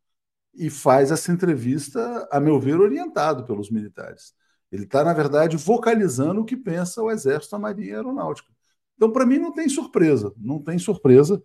e 0.55 0.71
faz 0.71 1.11
essa 1.11 1.33
entrevista, 1.33 2.29
a 2.31 2.39
meu 2.39 2.61
ver, 2.61 2.81
orientado 2.81 3.45
pelos 3.45 3.69
militares. 3.69 4.33
Ele 4.71 4.85
está, 4.85 5.03
na 5.03 5.13
verdade, 5.13 5.57
vocalizando 5.57 6.43
o 6.43 6.45
que 6.45 6.57
pensa 6.57 7.03
o 7.03 7.11
Exército, 7.11 7.57
a 7.57 7.59
Marinha 7.59 7.89
e 7.89 7.93
a 7.95 7.97
Aeronáutica. 7.97 8.53
Então, 9.01 9.11
para 9.11 9.25
mim, 9.25 9.39
não 9.39 9.51
tem 9.51 9.67
surpresa. 9.67 10.31
Não 10.37 10.63
tem 10.63 10.79
surpresa. 10.79 11.43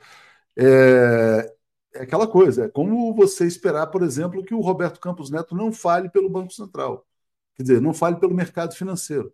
É, 0.57 1.55
é, 1.95 2.01
aquela 2.03 2.27
coisa. 2.27 2.65
É 2.65 2.69
como 2.69 3.15
você 3.15 3.47
esperar, 3.47 3.87
por 3.87 4.03
exemplo, 4.03 4.43
que 4.43 4.53
o 4.53 4.59
Roberto 4.59 4.99
Campos 4.99 5.29
Neto 5.31 5.55
não 5.55 5.71
fale 5.71 6.09
pelo 6.09 6.29
Banco 6.29 6.51
Central. 6.51 7.07
Quer 7.55 7.63
dizer, 7.63 7.81
não 7.81 7.93
fale 7.93 8.17
pelo 8.17 8.33
mercado 8.35 8.75
financeiro. 8.75 9.33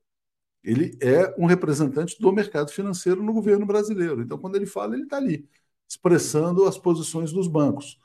Ele 0.63 0.97
é 1.01 1.33
um 1.39 1.47
representante 1.47 2.19
do 2.21 2.31
mercado 2.31 2.71
financeiro 2.71 3.23
no 3.23 3.33
governo 3.33 3.65
brasileiro. 3.65 4.21
Então, 4.21 4.37
quando 4.37 4.55
ele 4.55 4.67
fala, 4.67 4.93
ele 4.95 5.05
está 5.05 5.17
ali, 5.17 5.49
expressando 5.89 6.65
as 6.65 6.77
posições 6.77 7.31
dos 7.33 7.47
bancos. 7.47 7.99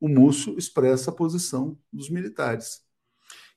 O 0.00 0.08
Múcio 0.08 0.56
expressa 0.58 1.10
a 1.10 1.14
posição 1.14 1.78
dos 1.92 2.08
militares. 2.10 2.82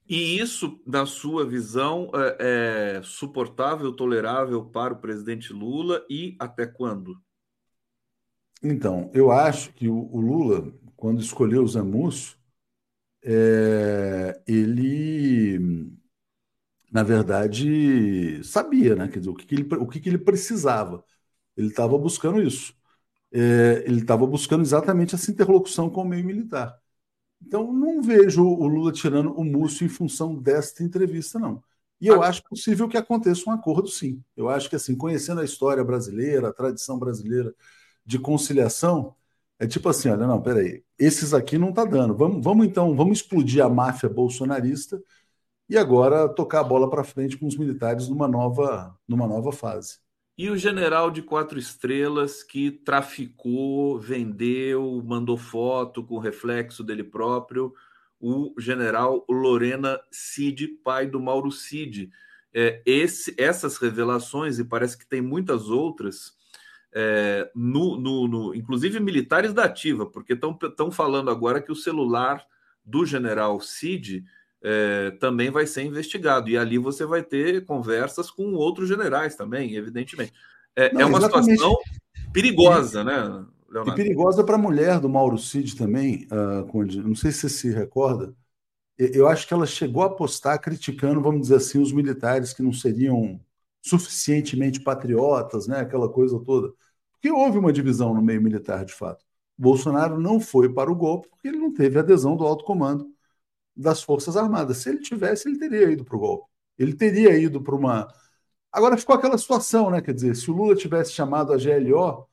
E 0.07 0.39
isso, 0.39 0.81
na 0.85 1.05
sua 1.05 1.45
visão, 1.45 2.11
é, 2.39 2.97
é 2.97 3.01
suportável, 3.03 3.91
tolerável 3.93 4.65
para 4.65 4.93
o 4.93 4.99
presidente 4.99 5.53
Lula 5.53 6.05
e 6.09 6.35
até 6.39 6.65
quando? 6.67 7.17
Então, 8.61 9.09
eu 9.13 9.31
acho 9.31 9.73
que 9.73 9.87
o, 9.87 10.09
o 10.11 10.19
Lula, 10.21 10.73
quando 10.95 11.21
escolheu 11.21 11.63
o 11.65 11.85
Múcio, 11.85 12.37
é, 13.23 14.41
ele, 14.47 15.59
na 16.91 17.03
verdade, 17.03 18.43
sabia, 18.43 18.95
né? 18.95 19.07
Quer 19.07 19.19
dizer, 19.19 19.31
o 19.31 19.35
que, 19.35 19.45
que 19.45 19.55
ele, 19.55 19.75
o 19.75 19.87
que, 19.87 19.99
que 19.99 20.09
ele 20.09 20.17
precisava. 20.17 21.03
Ele 21.57 21.67
estava 21.69 21.97
buscando 21.97 22.41
isso. 22.41 22.75
É, 23.33 23.83
ele 23.87 24.01
estava 24.01 24.27
buscando 24.27 24.63
exatamente 24.63 25.15
essa 25.15 25.31
interlocução 25.31 25.89
com 25.89 26.03
o 26.03 26.05
meio 26.05 26.25
militar. 26.25 26.79
Então, 27.45 27.71
não 27.71 28.01
vejo 28.01 28.45
o 28.45 28.67
Lula 28.67 28.91
tirando 28.91 29.33
o 29.33 29.43
Múcio 29.43 29.85
em 29.85 29.89
função 29.89 30.35
desta 30.35 30.83
entrevista, 30.83 31.37
não. 31.37 31.61
E 31.99 32.07
eu 32.07 32.21
ah. 32.21 32.27
acho 32.27 32.43
possível 32.43 32.87
que 32.87 32.97
aconteça 32.97 33.49
um 33.49 33.53
acordo, 33.53 33.87
sim. 33.87 34.21
Eu 34.35 34.49
acho 34.49 34.69
que, 34.69 34.75
assim, 34.75 34.95
conhecendo 34.95 35.41
a 35.41 35.45
história 35.45 35.83
brasileira, 35.83 36.49
a 36.49 36.53
tradição 36.53 36.99
brasileira 36.99 37.53
de 38.05 38.19
conciliação, 38.19 39.15
é 39.59 39.67
tipo 39.67 39.87
assim: 39.89 40.09
olha, 40.09 40.27
não, 40.27 40.41
peraí, 40.41 40.83
esses 40.99 41.33
aqui 41.33 41.57
não 41.57 41.71
tá 41.71 41.85
dando. 41.85 42.15
Vamos, 42.15 42.43
vamos 42.43 42.65
então, 42.65 42.95
vamos 42.95 43.19
explodir 43.19 43.63
a 43.63 43.69
máfia 43.69 44.09
bolsonarista 44.09 45.01
e 45.69 45.77
agora 45.77 46.27
tocar 46.27 46.59
a 46.61 46.63
bola 46.63 46.89
para 46.89 47.03
frente 47.03 47.37
com 47.37 47.47
os 47.47 47.57
militares 47.57 48.09
numa 48.09 48.27
nova, 48.27 48.97
numa 49.07 49.27
nova 49.27 49.51
fase. 49.51 50.02
E 50.35 50.49
o 50.49 50.57
general 50.57 51.11
de 51.11 51.21
quatro 51.21 51.59
estrelas 51.59 52.41
que 52.41 52.71
traficou, 52.71 53.99
vendeu, 53.99 55.01
mandou 55.05 55.37
foto 55.37 56.03
com 56.03 56.17
reflexo 56.17 56.83
dele 56.83 57.03
próprio, 57.03 57.73
o 58.19 58.55
general 58.57 59.25
Lorena 59.29 59.99
Cid, 60.09 60.67
pai 60.83 61.05
do 61.05 61.19
Mauro 61.19 61.51
Cid. 61.51 62.09
É, 62.51 62.81
esse, 62.85 63.35
essas 63.37 63.77
revelações, 63.77 64.57
e 64.57 64.63
parece 64.63 64.97
que 64.97 65.05
tem 65.05 65.21
muitas 65.21 65.69
outras, 65.69 66.33
é, 66.91 67.51
no, 67.53 67.97
no, 67.99 68.27
no, 68.27 68.55
inclusive 68.55 68.99
militares 68.99 69.53
da 69.53 69.65
ativa, 69.65 70.05
porque 70.05 70.33
estão 70.33 70.91
falando 70.91 71.29
agora 71.29 71.61
que 71.61 71.71
o 71.71 71.75
celular 71.75 72.43
do 72.83 73.05
general 73.05 73.59
Cid 73.59 74.23
é, 74.63 75.11
também 75.19 75.51
vai 75.51 75.67
ser 75.67 75.83
investigado. 75.83 76.49
E 76.49 76.57
ali 76.57 76.77
você 76.77 77.05
vai 77.05 77.21
ter 77.21 77.65
conversas 77.65 78.31
com 78.31 78.53
outros 78.53 78.87
generais 78.87 79.35
também, 79.35 79.75
evidentemente. 79.75 80.33
É, 80.75 80.91
Não, 80.93 81.01
é 81.01 81.05
uma 81.05 81.17
exatamente. 81.17 81.51
situação 81.51 81.77
perigosa, 82.31 83.03
né, 83.03 83.45
Leonardo? 83.69 83.91
E 83.91 84.03
perigosa 84.03 84.43
para 84.43 84.55
a 84.55 84.59
mulher 84.59 84.99
do 84.99 85.09
Mauro 85.09 85.37
Cid 85.37 85.75
também, 85.75 86.27
uh, 86.31 86.65
Conde. 86.67 87.01
Não 87.01 87.15
sei 87.15 87.31
se 87.31 87.41
você 87.41 87.49
se 87.49 87.71
recorda. 87.71 88.33
Eu 88.97 89.27
acho 89.27 89.47
que 89.47 89.53
ela 89.53 89.65
chegou 89.65 90.03
a 90.03 90.15
postar 90.15 90.57
criticando, 90.59 91.19
vamos 91.19 91.41
dizer 91.41 91.55
assim, 91.55 91.81
os 91.81 91.91
militares 91.91 92.53
que 92.53 92.61
não 92.61 92.71
seriam 92.71 93.39
suficientemente 93.81 94.79
patriotas, 94.79 95.67
né? 95.67 95.81
aquela 95.81 96.07
coisa 96.07 96.39
toda. 96.39 96.71
Porque 97.11 97.31
houve 97.31 97.57
uma 97.57 97.73
divisão 97.73 98.13
no 98.13 98.21
meio 98.21 98.41
militar, 98.41 98.85
de 98.85 98.93
fato. 98.93 99.25
Bolsonaro 99.57 100.19
não 100.19 100.39
foi 100.39 100.71
para 100.71 100.91
o 100.91 100.95
golpe 100.95 101.27
porque 101.27 101.47
ele 101.47 101.57
não 101.57 101.73
teve 101.73 101.99
adesão 101.99 102.37
do 102.37 102.45
alto 102.45 102.63
comando 102.63 103.13
das 103.75 104.03
Forças 104.03 104.37
Armadas. 104.37 104.77
Se 104.77 104.89
ele 104.89 104.99
tivesse, 104.99 105.47
ele 105.47 105.57
teria 105.57 105.91
ido 105.91 106.03
para 106.03 106.15
o 106.15 106.19
golpe. 106.19 106.47
Ele 106.77 106.93
teria 106.93 107.37
ido 107.37 107.61
para 107.61 107.75
uma. 107.75 108.07
Agora 108.71 108.97
ficou 108.97 109.15
aquela 109.15 109.37
situação, 109.37 109.89
né? 109.89 110.01
Quer 110.01 110.13
dizer, 110.13 110.35
se 110.35 110.49
o 110.49 110.53
Lula 110.53 110.75
tivesse 110.75 111.13
chamado 111.13 111.53
a 111.53 111.57
GLO, 111.57 112.27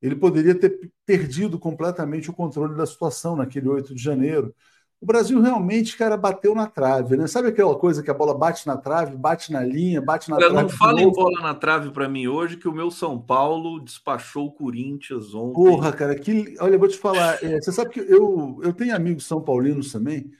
ele 0.00 0.14
poderia 0.14 0.54
ter 0.54 0.90
perdido 1.04 1.58
completamente 1.58 2.30
o 2.30 2.34
controle 2.34 2.76
da 2.76 2.86
situação 2.86 3.36
naquele 3.36 3.68
8 3.68 3.94
de 3.94 4.02
janeiro. 4.02 4.54
O 5.00 5.06
Brasil 5.06 5.40
realmente, 5.40 5.96
cara, 5.96 6.16
bateu 6.16 6.56
na 6.56 6.66
trave, 6.66 7.16
né? 7.16 7.28
Sabe 7.28 7.48
aquela 7.48 7.76
coisa 7.76 8.02
que 8.02 8.10
a 8.10 8.14
bola 8.14 8.36
bate 8.36 8.66
na 8.66 8.76
trave, 8.76 9.16
bate 9.16 9.52
na 9.52 9.62
linha, 9.62 10.02
bate 10.02 10.28
na 10.28 10.36
Eu 10.36 10.50
trave? 10.50 10.62
Não 10.62 10.68
fala 10.68 11.00
em 11.00 11.12
bola 11.12 11.40
na 11.40 11.54
trave 11.54 11.92
para 11.92 12.08
mim 12.08 12.26
hoje, 12.26 12.56
que 12.56 12.66
o 12.66 12.72
meu 12.72 12.90
São 12.90 13.16
Paulo 13.16 13.78
despachou 13.78 14.46
o 14.46 14.52
Corinthians 14.52 15.32
ontem. 15.34 15.54
Porra, 15.54 15.92
cara, 15.92 16.16
que. 16.16 16.56
Olha, 16.60 16.74
eu 16.74 16.78
vou 16.80 16.88
te 16.88 16.98
falar, 16.98 17.38
é, 17.44 17.60
você 17.60 17.70
sabe 17.70 17.90
que 17.90 18.00
eu, 18.00 18.58
eu 18.60 18.72
tenho 18.72 18.94
amigos 18.94 19.24
são 19.24 19.40
paulinos 19.40 19.92
também. 19.92 20.32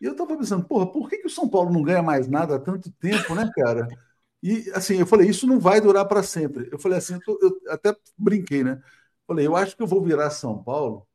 E 0.00 0.04
eu 0.04 0.14
tava 0.14 0.36
pensando, 0.36 0.64
porra, 0.64 0.86
por 0.86 1.08
que, 1.08 1.18
que 1.18 1.26
o 1.26 1.30
São 1.30 1.48
Paulo 1.48 1.72
não 1.72 1.82
ganha 1.82 2.02
mais 2.02 2.28
nada 2.28 2.56
há 2.56 2.58
tanto 2.58 2.90
tempo, 2.92 3.34
né, 3.34 3.50
cara? 3.54 3.88
E 4.42 4.70
assim, 4.74 4.98
eu 4.98 5.06
falei, 5.06 5.28
isso 5.28 5.46
não 5.46 5.58
vai 5.58 5.80
durar 5.80 6.06
para 6.06 6.22
sempre. 6.22 6.68
Eu 6.70 6.78
falei 6.78 6.98
assim, 6.98 7.14
eu, 7.14 7.20
tô, 7.20 7.38
eu, 7.40 7.72
até 7.72 7.96
brinquei, 8.16 8.62
né? 8.62 8.80
Falei, 9.26 9.46
eu 9.46 9.56
acho 9.56 9.76
que 9.76 9.82
eu 9.82 9.86
vou 9.86 10.02
virar 10.02 10.30
São 10.30 10.62
Paulo, 10.62 11.06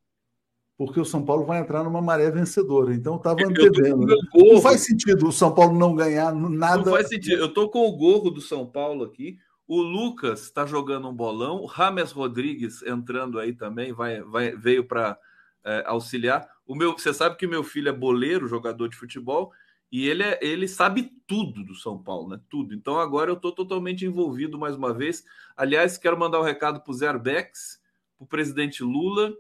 porque 0.77 0.99
o 0.99 1.05
São 1.05 1.23
Paulo 1.23 1.45
vai 1.45 1.59
entrar 1.59 1.83
numa 1.83 2.01
maré 2.01 2.29
vencedora. 2.31 2.93
Então 2.93 3.13
eu 3.13 3.17
estava 3.17 3.39
antevendo. 3.45 4.05
Né? 4.05 4.15
Não 4.33 4.61
faz 4.61 4.81
sentido 4.81 5.27
o 5.27 5.31
São 5.31 5.53
Paulo 5.53 5.77
não 5.77 5.95
ganhar 5.95 6.33
nada. 6.33 6.83
Não 6.83 6.91
faz 6.91 7.07
sentido. 7.07 7.39
Eu 7.39 7.53
tô 7.53 7.69
com 7.69 7.87
o 7.87 7.95
gorro 7.95 8.31
do 8.31 8.41
São 8.41 8.65
Paulo 8.65 9.03
aqui. 9.03 9.37
O 9.67 9.81
Lucas 9.81 10.41
está 10.41 10.65
jogando 10.65 11.07
um 11.07 11.13
bolão. 11.13 11.61
O 11.61 11.65
Rames 11.65 12.11
Rodrigues 12.11 12.81
entrando 12.83 13.39
aí 13.39 13.53
também, 13.53 13.93
vai, 13.93 14.21
vai 14.21 14.55
veio 14.57 14.83
para 14.83 15.17
é, 15.63 15.83
auxiliar. 15.85 16.49
O 16.71 16.75
meu, 16.75 16.93
você 16.93 17.13
sabe 17.13 17.35
que 17.35 17.45
meu 17.45 17.65
filho 17.65 17.89
é 17.89 17.91
boleiro, 17.91 18.47
jogador 18.47 18.87
de 18.87 18.95
futebol, 18.95 19.51
e 19.91 20.07
ele, 20.07 20.23
é, 20.23 20.39
ele 20.41 20.69
sabe 20.69 21.11
tudo 21.27 21.65
do 21.65 21.75
São 21.75 22.01
Paulo, 22.01 22.29
né? 22.29 22.39
Tudo. 22.49 22.73
Então 22.73 22.97
agora 22.97 23.29
eu 23.29 23.35
estou 23.35 23.51
totalmente 23.51 24.05
envolvido 24.05 24.57
mais 24.57 24.77
uma 24.77 24.93
vez. 24.93 25.21
Aliás, 25.57 25.97
quero 25.97 26.17
mandar 26.17 26.39
um 26.39 26.45
recado 26.45 26.79
para 26.79 26.89
o 26.89 26.93
Zé 26.93 27.09
Arbex, 27.09 27.77
para 28.17 28.23
o 28.23 28.25
presidente 28.25 28.83
Lula, 28.83 29.33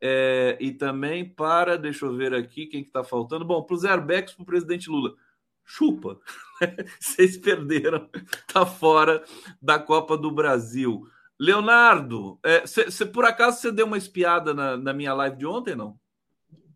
é, 0.00 0.56
e 0.58 0.72
também 0.72 1.28
para, 1.28 1.76
deixa 1.76 2.06
eu 2.06 2.16
ver 2.16 2.32
aqui 2.32 2.64
quem 2.64 2.82
que 2.82 2.88
está 2.88 3.04
faltando. 3.04 3.44
Bom, 3.44 3.62
para 3.62 3.74
o 3.74 3.78
Zé 3.78 3.90
Arbex, 3.90 4.32
para 4.32 4.42
o 4.42 4.46
presidente 4.46 4.88
Lula. 4.88 5.14
Chupa! 5.62 6.18
Vocês 6.98 7.36
perderam, 7.36 8.08
tá 8.50 8.64
fora 8.64 9.22
da 9.60 9.78
Copa 9.78 10.16
do 10.16 10.30
Brasil. 10.30 11.06
Leonardo, 11.38 12.40
é, 12.42 12.66
cê, 12.66 13.04
por 13.04 13.26
acaso 13.26 13.60
você 13.60 13.70
deu 13.70 13.84
uma 13.84 13.98
espiada 13.98 14.54
na, 14.54 14.78
na 14.78 14.94
minha 14.94 15.12
live 15.12 15.36
de 15.36 15.44
ontem, 15.44 15.76
não? 15.76 16.00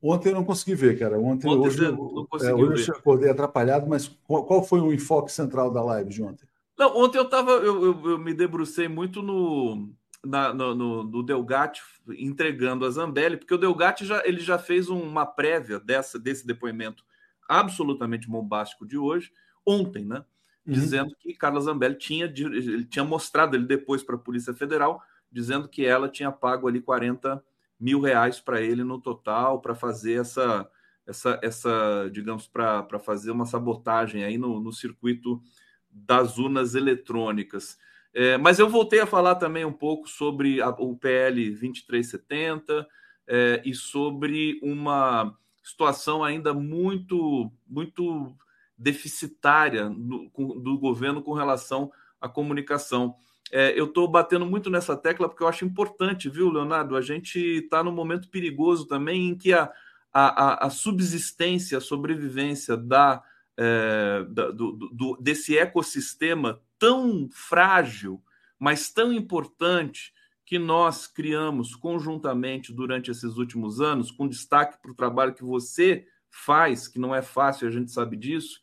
Ontem 0.06 0.28
eu 0.28 0.34
não 0.34 0.44
consegui 0.44 0.74
ver, 0.74 0.98
cara. 0.98 1.18
Ontem, 1.18 1.48
ontem 1.48 1.66
hoje, 1.66 1.82
eu, 1.82 2.28
é, 2.42 2.52
hoje 2.52 2.90
eu 2.90 2.96
acordei 2.96 3.30
atrapalhado, 3.30 3.88
mas 3.88 4.06
qual, 4.26 4.44
qual, 4.44 4.62
foi 4.62 4.78
o 4.78 4.92
enfoque 4.92 5.32
central 5.32 5.70
da 5.70 5.82
live 5.82 6.10
de 6.10 6.22
ontem? 6.22 6.46
Não, 6.78 6.94
ontem 6.94 7.16
eu 7.16 7.26
tava, 7.26 7.52
eu, 7.52 7.82
eu, 7.82 8.10
eu 8.10 8.18
me 8.18 8.34
debrucei 8.34 8.86
muito 8.86 9.22
no, 9.22 9.88
na, 10.22 10.52
no, 10.52 10.74
no, 10.74 11.04
no, 11.04 11.22
Delgatti 11.22 11.80
entregando 12.18 12.84
a 12.84 12.90
Zambelli, 12.90 13.38
porque 13.38 13.54
o 13.54 13.58
Delgatti 13.58 14.04
já, 14.04 14.22
ele 14.26 14.40
já 14.40 14.58
fez 14.58 14.90
uma 14.90 15.24
prévia 15.24 15.80
dessa, 15.80 16.18
desse 16.18 16.46
depoimento 16.46 17.02
absolutamente 17.48 18.28
bombástico 18.28 18.86
de 18.86 18.98
hoje, 18.98 19.32
ontem, 19.64 20.04
né? 20.04 20.22
Uhum. 20.66 20.74
Dizendo 20.74 21.16
que 21.18 21.32
Carla 21.32 21.62
Zambelli 21.62 21.94
tinha, 21.94 22.26
ele 22.26 22.84
tinha 22.84 23.04
mostrado 23.06 23.56
ele 23.56 23.64
depois 23.64 24.02
para 24.02 24.16
a 24.16 24.18
Polícia 24.18 24.52
Federal, 24.52 25.02
dizendo 25.32 25.66
que 25.66 25.86
ela 25.86 26.10
tinha 26.10 26.30
pago 26.30 26.68
ali 26.68 26.82
40 26.82 27.42
mil 27.84 28.00
reais 28.00 28.40
para 28.40 28.62
ele 28.62 28.82
no 28.82 28.98
total 28.98 29.60
para 29.60 29.74
fazer 29.74 30.14
essa, 30.14 30.66
essa, 31.06 31.38
essa 31.42 32.08
digamos, 32.10 32.48
para 32.48 32.98
fazer 32.98 33.30
uma 33.30 33.44
sabotagem 33.44 34.24
aí 34.24 34.38
no, 34.38 34.58
no 34.58 34.72
circuito 34.72 35.42
das 35.90 36.38
urnas 36.38 36.74
eletrônicas. 36.74 37.76
É, 38.14 38.38
mas 38.38 38.58
eu 38.58 38.70
voltei 38.70 39.00
a 39.00 39.06
falar 39.06 39.34
também 39.34 39.66
um 39.66 39.72
pouco 39.72 40.08
sobre 40.08 40.62
a, 40.62 40.70
o 40.70 40.96
PL 40.96 41.50
2370 41.50 42.88
é, 43.26 43.60
e 43.66 43.74
sobre 43.74 44.58
uma 44.62 45.36
situação 45.62 46.24
ainda 46.24 46.54
muito, 46.54 47.52
muito 47.66 48.34
deficitária 48.78 49.90
do, 49.90 50.30
do 50.58 50.78
governo 50.78 51.22
com 51.22 51.34
relação 51.34 51.92
à 52.18 52.30
comunicação. 52.30 53.14
É, 53.52 53.78
eu 53.78 53.86
estou 53.86 54.08
batendo 54.08 54.46
muito 54.46 54.70
nessa 54.70 54.96
tecla 54.96 55.28
porque 55.28 55.42
eu 55.42 55.48
acho 55.48 55.64
importante, 55.64 56.28
viu, 56.28 56.50
Leonardo? 56.50 56.96
A 56.96 57.00
gente 57.00 57.38
está 57.38 57.82
num 57.82 57.92
momento 57.92 58.28
perigoso 58.28 58.86
também 58.86 59.28
em 59.28 59.36
que 59.36 59.52
a, 59.52 59.70
a, 60.12 60.66
a 60.66 60.70
subsistência, 60.70 61.78
a 61.78 61.80
sobrevivência 61.80 62.76
da, 62.76 63.22
é, 63.56 64.24
da 64.28 64.50
do, 64.50 64.72
do, 64.72 65.16
desse 65.20 65.58
ecossistema 65.58 66.60
tão 66.78 67.28
frágil, 67.32 68.22
mas 68.58 68.92
tão 68.92 69.12
importante 69.12 70.12
que 70.44 70.58
nós 70.58 71.06
criamos 71.06 71.74
conjuntamente 71.74 72.72
durante 72.72 73.10
esses 73.10 73.36
últimos 73.36 73.80
anos, 73.80 74.10
com 74.10 74.28
destaque 74.28 74.80
para 74.80 74.90
o 74.90 74.94
trabalho 74.94 75.34
que 75.34 75.42
você 75.42 76.06
faz, 76.30 76.86
que 76.86 76.98
não 76.98 77.14
é 77.14 77.22
fácil, 77.22 77.66
a 77.66 77.70
gente 77.70 77.90
sabe 77.90 78.16
disso, 78.16 78.60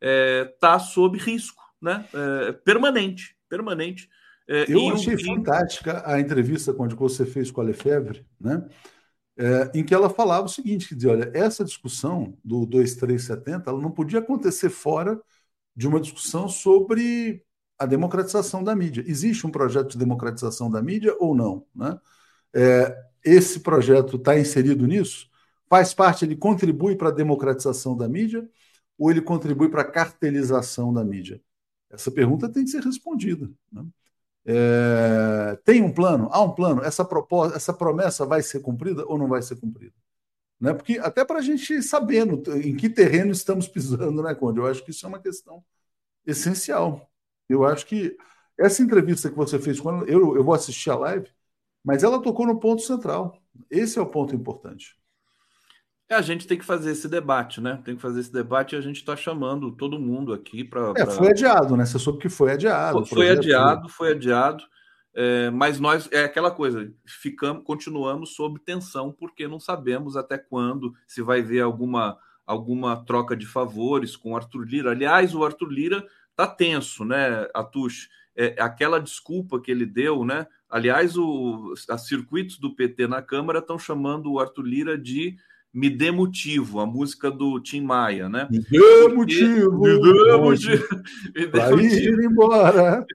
é, 0.00 0.44
tá 0.60 0.78
sob 0.78 1.16
risco, 1.18 1.62
né? 1.80 2.06
É, 2.12 2.52
permanente, 2.52 3.36
permanente. 3.48 4.10
É, 4.52 4.72
Eu 4.72 4.90
achei 4.90 5.16
fantástica 5.16 6.02
a 6.06 6.20
entrevista 6.20 6.72
que 6.74 6.94
você 6.96 7.24
fez 7.24 7.50
com 7.50 7.60
a 7.60 7.64
Lefebvre, 7.64 8.26
né? 8.40 8.66
É, 9.36 9.70
em 9.74 9.82
que 9.84 9.94
ela 9.94 10.10
falava 10.10 10.46
o 10.46 10.48
seguinte: 10.48 10.88
que 10.88 10.94
dizia, 10.94 11.12
olha, 11.12 11.30
essa 11.34 11.64
discussão 11.64 12.36
do 12.44 12.66
2370 12.66 13.70
ela 13.70 13.80
não 13.80 13.90
podia 13.90 14.18
acontecer 14.18 14.68
fora 14.68 15.20
de 15.74 15.88
uma 15.88 16.00
discussão 16.00 16.48
sobre 16.48 17.42
a 17.78 17.86
democratização 17.86 18.62
da 18.62 18.76
mídia. 18.76 19.02
Existe 19.06 19.46
um 19.46 19.50
projeto 19.50 19.92
de 19.92 19.98
democratização 19.98 20.70
da 20.70 20.82
mídia 20.82 21.16
ou 21.18 21.34
não? 21.34 21.66
Né? 21.74 21.98
É, 22.54 22.96
esse 23.24 23.60
projeto 23.60 24.16
está 24.16 24.38
inserido 24.38 24.86
nisso? 24.86 25.28
Faz 25.68 25.94
parte, 25.94 26.24
ele 26.26 26.36
contribui 26.36 26.94
para 26.96 27.08
a 27.08 27.12
democratização 27.12 27.96
da 27.96 28.08
mídia? 28.08 28.46
ou 28.98 29.10
ele 29.10 29.20
contribui 29.20 29.68
para 29.68 29.82
a 29.82 29.90
cartelização 29.90 30.92
da 30.92 31.04
mídia? 31.04 31.42
Essa 31.90 32.10
pergunta 32.10 32.48
tem 32.48 32.64
que 32.64 32.70
ser 32.70 32.82
respondida. 32.82 33.50
Né? 33.72 33.84
É, 34.44 35.56
tem 35.64 35.82
um 35.82 35.92
plano? 35.92 36.28
Há 36.32 36.42
um 36.42 36.52
plano? 36.52 36.82
Essa, 36.82 37.04
proposta, 37.04 37.56
essa 37.56 37.72
promessa 37.72 38.26
vai 38.26 38.42
ser 38.42 38.60
cumprida 38.60 39.04
ou 39.06 39.18
não 39.18 39.28
vai 39.28 39.42
ser 39.42 39.56
cumprida? 39.56 39.94
Né? 40.60 40.74
Porque 40.74 40.98
até 40.98 41.24
para 41.24 41.38
a 41.38 41.42
gente 41.42 41.82
saber 41.82 42.24
no, 42.24 42.42
em 42.56 42.76
que 42.76 42.88
terreno 42.88 43.32
estamos 43.32 43.68
pisando, 43.68 44.22
né, 44.22 44.34
Conde? 44.34 44.60
Eu 44.60 44.66
acho 44.66 44.84
que 44.84 44.90
isso 44.90 45.04
é 45.06 45.08
uma 45.08 45.20
questão 45.20 45.64
essencial. 46.26 47.10
Eu 47.48 47.64
acho 47.64 47.86
que 47.86 48.16
essa 48.58 48.82
entrevista 48.82 49.30
que 49.30 49.36
você 49.36 49.58
fez 49.58 49.80
com 49.80 49.90
ela, 49.90 50.04
eu, 50.04 50.36
eu 50.36 50.44
vou 50.44 50.54
assistir 50.54 50.90
a 50.90 50.96
live, 50.96 51.28
mas 51.84 52.02
ela 52.04 52.22
tocou 52.22 52.46
no 52.46 52.60
ponto 52.60 52.82
central. 52.82 53.36
Esse 53.70 53.98
é 53.98 54.02
o 54.02 54.06
ponto 54.06 54.34
importante. 54.34 54.96
É, 56.12 56.14
a 56.14 56.20
gente 56.20 56.46
tem 56.46 56.58
que 56.58 56.64
fazer 56.64 56.90
esse 56.90 57.08
debate, 57.08 57.58
né? 57.58 57.80
Tem 57.82 57.96
que 57.96 58.02
fazer 58.02 58.20
esse 58.20 58.30
debate 58.30 58.74
e 58.74 58.78
a 58.78 58.82
gente 58.82 58.96
está 58.96 59.16
chamando 59.16 59.72
todo 59.72 59.98
mundo 59.98 60.34
aqui 60.34 60.62
para. 60.62 60.90
É, 60.90 61.04
pra... 61.04 61.06
foi 61.06 61.28
adiado, 61.28 61.74
né? 61.74 61.86
Você 61.86 61.98
soube 61.98 62.18
que 62.18 62.28
foi 62.28 62.52
adiado. 62.52 63.06
Foi, 63.06 63.30
adiado, 63.30 63.88
foi 63.88 64.12
adiado. 64.12 64.62
É, 65.14 65.48
mas 65.50 65.80
nós 65.80 66.10
é 66.12 66.24
aquela 66.24 66.50
coisa, 66.50 66.92
ficamos, 67.06 67.64
continuamos 67.64 68.34
sob 68.34 68.60
tensão 68.60 69.10
porque 69.10 69.48
não 69.48 69.58
sabemos 69.58 70.14
até 70.14 70.36
quando 70.36 70.94
se 71.06 71.22
vai 71.22 71.40
ver 71.42 71.60
alguma 71.60 72.18
alguma 72.46 73.02
troca 73.04 73.34
de 73.34 73.46
favores 73.46 74.14
com 74.14 74.32
o 74.32 74.36
Arthur 74.36 74.66
Lira. 74.66 74.90
Aliás, 74.90 75.34
o 75.34 75.42
Arthur 75.44 75.70
Lira 75.70 76.06
tá 76.36 76.46
tenso, 76.46 77.06
né, 77.06 77.48
Atush? 77.54 78.10
É, 78.36 78.54
aquela 78.58 79.00
desculpa 79.00 79.60
que 79.60 79.70
ele 79.70 79.86
deu, 79.86 80.24
né? 80.26 80.46
Aliás, 80.68 81.16
os 81.16 81.86
circuitos 82.06 82.58
do 82.58 82.74
PT 82.74 83.06
na 83.06 83.22
Câmara 83.22 83.60
estão 83.60 83.78
chamando 83.78 84.30
o 84.30 84.38
Arthur 84.38 84.66
Lira 84.66 84.98
de 84.98 85.36
me 85.72 85.88
Dê 85.88 86.10
Motivo, 86.10 86.80
a 86.80 86.86
música 86.86 87.30
do 87.30 87.58
Tim 87.58 87.80
Maia, 87.80 88.28
né? 88.28 88.46
Me 88.50 88.58
dê 88.58 89.08
motivo! 89.08 89.80
Me 89.80 90.00
dê 90.00 90.36
motivo! 90.36 90.88
Me 91.34 91.46
dê 91.46 91.70
motivo. 91.70 92.20
Ir 92.20 92.24
embora! 92.24 93.06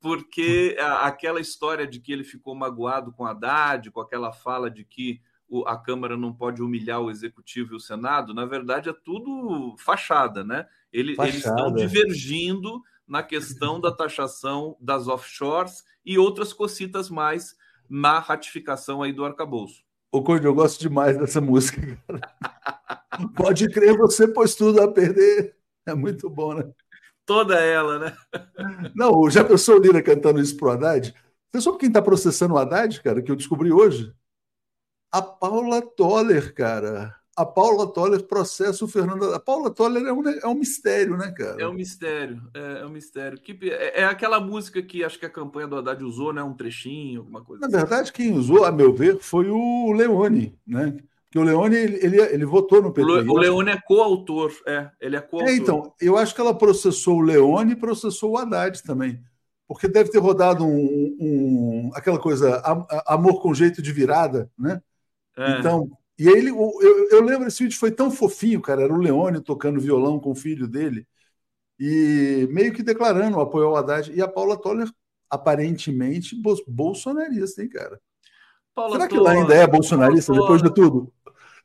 Porque 0.00 0.76
aquela 1.00 1.40
história 1.40 1.86
de 1.86 2.00
que 2.00 2.12
ele 2.12 2.24
ficou 2.24 2.54
magoado 2.54 3.12
com 3.12 3.24
Haddad, 3.24 3.90
com 3.90 4.00
aquela 4.00 4.32
fala 4.32 4.70
de 4.70 4.84
que 4.84 5.20
a 5.66 5.76
Câmara 5.76 6.16
não 6.16 6.32
pode 6.32 6.62
humilhar 6.62 7.00
o 7.00 7.10
Executivo 7.10 7.74
e 7.74 7.76
o 7.76 7.80
Senado, 7.80 8.34
na 8.34 8.44
verdade 8.44 8.88
é 8.88 8.92
tudo 8.92 9.74
fachada, 9.78 10.42
né? 10.42 10.66
Ele, 10.92 11.14
fachada. 11.14 11.34
Eles 11.34 11.46
estão 11.46 11.72
divergindo 11.72 12.82
na 13.06 13.22
questão 13.22 13.80
da 13.80 13.92
taxação 13.92 14.76
das 14.80 15.06
offshores 15.06 15.84
e 16.04 16.18
outras 16.18 16.52
cocitas 16.52 17.08
mais 17.08 17.56
na 17.88 18.18
ratificação 18.18 19.02
aí 19.02 19.12
do 19.12 19.24
arcabouço. 19.24 19.84
Ô, 20.12 20.22
Conde, 20.22 20.46
eu 20.46 20.54
gosto 20.54 20.78
demais 20.78 21.16
dessa 21.18 21.40
música. 21.40 21.80
Pode 23.34 23.68
crer, 23.70 23.96
você 23.96 24.28
pôs 24.28 24.54
tudo 24.54 24.82
a 24.82 24.92
perder. 24.92 25.56
É 25.86 25.94
muito 25.94 26.28
bom, 26.28 26.54
né? 26.54 26.70
Toda 27.24 27.58
ela, 27.58 27.98
né? 27.98 28.16
Não, 28.94 29.28
já 29.30 29.42
pensou 29.42 29.78
o 29.78 29.80
Lira 29.80 30.02
cantando 30.02 30.40
isso 30.40 30.56
pro 30.56 30.70
Haddad? 30.70 31.14
Você 31.50 31.60
sabe 31.62 31.78
quem 31.78 31.88
está 31.88 32.02
processando 32.02 32.54
o 32.54 32.58
Haddad, 32.58 33.00
cara, 33.02 33.22
que 33.22 33.30
eu 33.30 33.36
descobri 33.36 33.72
hoje? 33.72 34.14
A 35.10 35.22
Paula 35.22 35.80
Toller, 35.82 36.54
cara 36.54 37.21
a 37.42 37.46
Paula 37.46 37.86
Toller 37.86 38.22
processa 38.22 38.84
o 38.84 38.88
Fernando. 38.88 39.34
A 39.34 39.40
Paula 39.40 39.70
Toller 39.70 40.04
é 40.04 40.12
um, 40.12 40.28
é 40.28 40.46
um 40.46 40.54
mistério, 40.54 41.16
né, 41.16 41.32
cara? 41.36 41.60
É 41.60 41.66
um 41.66 41.72
mistério, 41.72 42.40
é, 42.54 42.80
é 42.80 42.86
um 42.86 42.90
mistério. 42.90 43.38
Que, 43.38 43.58
é, 43.70 44.00
é, 44.00 44.04
aquela 44.04 44.40
música 44.40 44.82
que 44.82 45.04
acho 45.04 45.18
que 45.18 45.26
a 45.26 45.30
campanha 45.30 45.66
do 45.66 45.76
Haddad 45.76 46.02
usou, 46.02 46.32
né? 46.32 46.42
Um 46.42 46.54
trechinho, 46.54 47.20
alguma 47.20 47.44
coisa. 47.44 47.60
Na 47.60 47.66
assim. 47.66 47.76
verdade, 47.76 48.12
quem 48.12 48.32
usou, 48.32 48.64
a 48.64 48.72
meu 48.72 48.92
ver, 48.92 49.18
foi 49.18 49.50
o 49.50 49.92
Leone, 49.92 50.58
né? 50.66 50.96
Porque 51.24 51.38
o 51.38 51.42
Leone 51.42 51.76
ele, 51.76 51.96
ele, 52.04 52.20
ele 52.20 52.44
votou 52.44 52.82
no 52.82 52.92
PT. 52.92 53.10
O, 53.10 53.32
o 53.32 53.38
Leone 53.38 53.70
é 53.70 53.80
coautor, 53.80 54.52
é, 54.66 54.90
ele 55.00 55.16
é 55.16 55.20
coautor. 55.20 55.48
É, 55.48 55.56
então, 55.56 55.94
eu 56.00 56.16
acho 56.16 56.34
que 56.34 56.40
ela 56.40 56.54
processou 56.54 57.18
o 57.18 57.22
Leone 57.22 57.72
e 57.72 57.76
processou 57.76 58.32
o 58.32 58.38
Haddad 58.38 58.82
também. 58.82 59.20
Porque 59.66 59.88
deve 59.88 60.10
ter 60.10 60.18
rodado 60.18 60.66
um, 60.66 61.16
um 61.18 61.90
aquela 61.94 62.18
coisa, 62.18 62.62
amor 63.06 63.40
com 63.40 63.54
jeito 63.54 63.80
de 63.80 63.90
virada, 63.90 64.50
né? 64.58 64.80
É. 65.36 65.58
Então, 65.58 65.90
e 66.22 66.28
aí 66.28 66.38
ele, 66.38 66.50
eu, 66.50 67.08
eu 67.10 67.24
lembro 67.24 67.48
esse 67.48 67.64
vídeo 67.64 67.76
foi 67.76 67.90
tão 67.90 68.08
fofinho, 68.08 68.62
cara. 68.62 68.82
Era 68.82 68.94
o 68.94 69.00
Leone 69.00 69.40
tocando 69.40 69.80
violão 69.80 70.20
com 70.20 70.30
o 70.30 70.36
filho 70.36 70.68
dele 70.68 71.04
e 71.80 72.46
meio 72.52 72.72
que 72.72 72.80
declarando 72.80 73.38
o 73.38 73.40
apoio 73.40 73.66
ao 73.66 73.76
Haddad. 73.76 74.12
E 74.14 74.22
a 74.22 74.28
Paula 74.28 74.56
Toller, 74.56 74.88
aparentemente, 75.28 76.40
bolsonarista, 76.68 77.60
hein, 77.60 77.68
cara? 77.68 78.00
Paula 78.72 78.92
Será 78.92 79.08
que 79.08 79.16
ela 79.16 79.32
ainda 79.32 79.52
é 79.52 79.66
bolsonarista 79.66 80.32
Paula, 80.32 80.42
depois 80.42 80.62
de 80.62 80.72
tudo? 80.72 81.12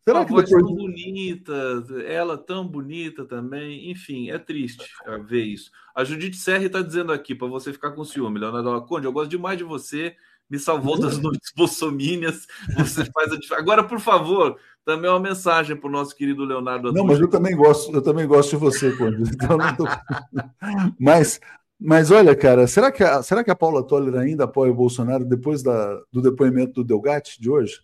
Será 0.03 0.25
que 0.25 0.33
depois... 0.33 0.49
tão 0.49 0.73
bonita, 0.73 1.85
ela 2.07 2.35
tão 2.35 2.67
bonita 2.67 3.25
também. 3.25 3.91
Enfim, 3.91 4.31
é 4.31 4.39
triste 4.39 4.89
ver 5.27 5.43
isso. 5.43 5.69
A 5.93 6.03
Judite 6.03 6.35
Serri 6.35 6.65
está 6.65 6.81
dizendo 6.81 7.11
aqui, 7.11 7.35
para 7.35 7.47
você 7.47 7.71
ficar 7.71 7.91
com 7.91 8.03
ciúme, 8.03 8.39
Leonardo 8.39 8.87
Conde, 8.87 9.05
eu 9.05 9.13
gosto 9.13 9.29
demais 9.29 9.59
de 9.59 9.63
você 9.63 10.15
me 10.49 10.59
salvou 10.59 10.99
das 10.99 11.17
noites 11.21 11.51
bolsomínias. 11.55 12.47
Você 12.77 13.05
faz 13.05 13.31
a 13.31 13.57
Agora, 13.57 13.83
por 13.83 13.99
favor, 13.99 14.57
também 14.85 15.09
uma 15.09 15.19
mensagem 15.19 15.75
para 15.75 15.89
o 15.89 15.91
nosso 15.91 16.15
querido 16.15 16.45
Leonardo. 16.45 16.93
Não, 16.93 17.05
mas 17.05 17.19
eu 17.19 17.29
também 17.29 17.55
gosto, 17.55 17.93
eu 17.93 18.01
também 18.01 18.25
gosto 18.25 18.51
de 18.51 18.55
você, 18.57 18.91
Conde. 18.95 19.23
Então, 19.35 19.57
tô... 19.75 19.85
mas, 20.99 21.39
mas 21.79 22.11
olha, 22.11 22.35
cara, 22.35 22.67
será 22.67 22.91
que 22.91 23.03
a, 23.03 23.21
será 23.21 23.43
que 23.43 23.51
a 23.51 23.55
Paula 23.55 23.83
Toller 23.83 24.15
ainda 24.15 24.45
apoia 24.45 24.71
o 24.71 24.75
Bolsonaro 24.75 25.25
depois 25.25 25.61
da, 25.61 25.99
do 26.11 26.21
depoimento 26.21 26.73
do 26.75 26.83
Delgatti 26.83 27.41
de 27.41 27.49
hoje? 27.49 27.81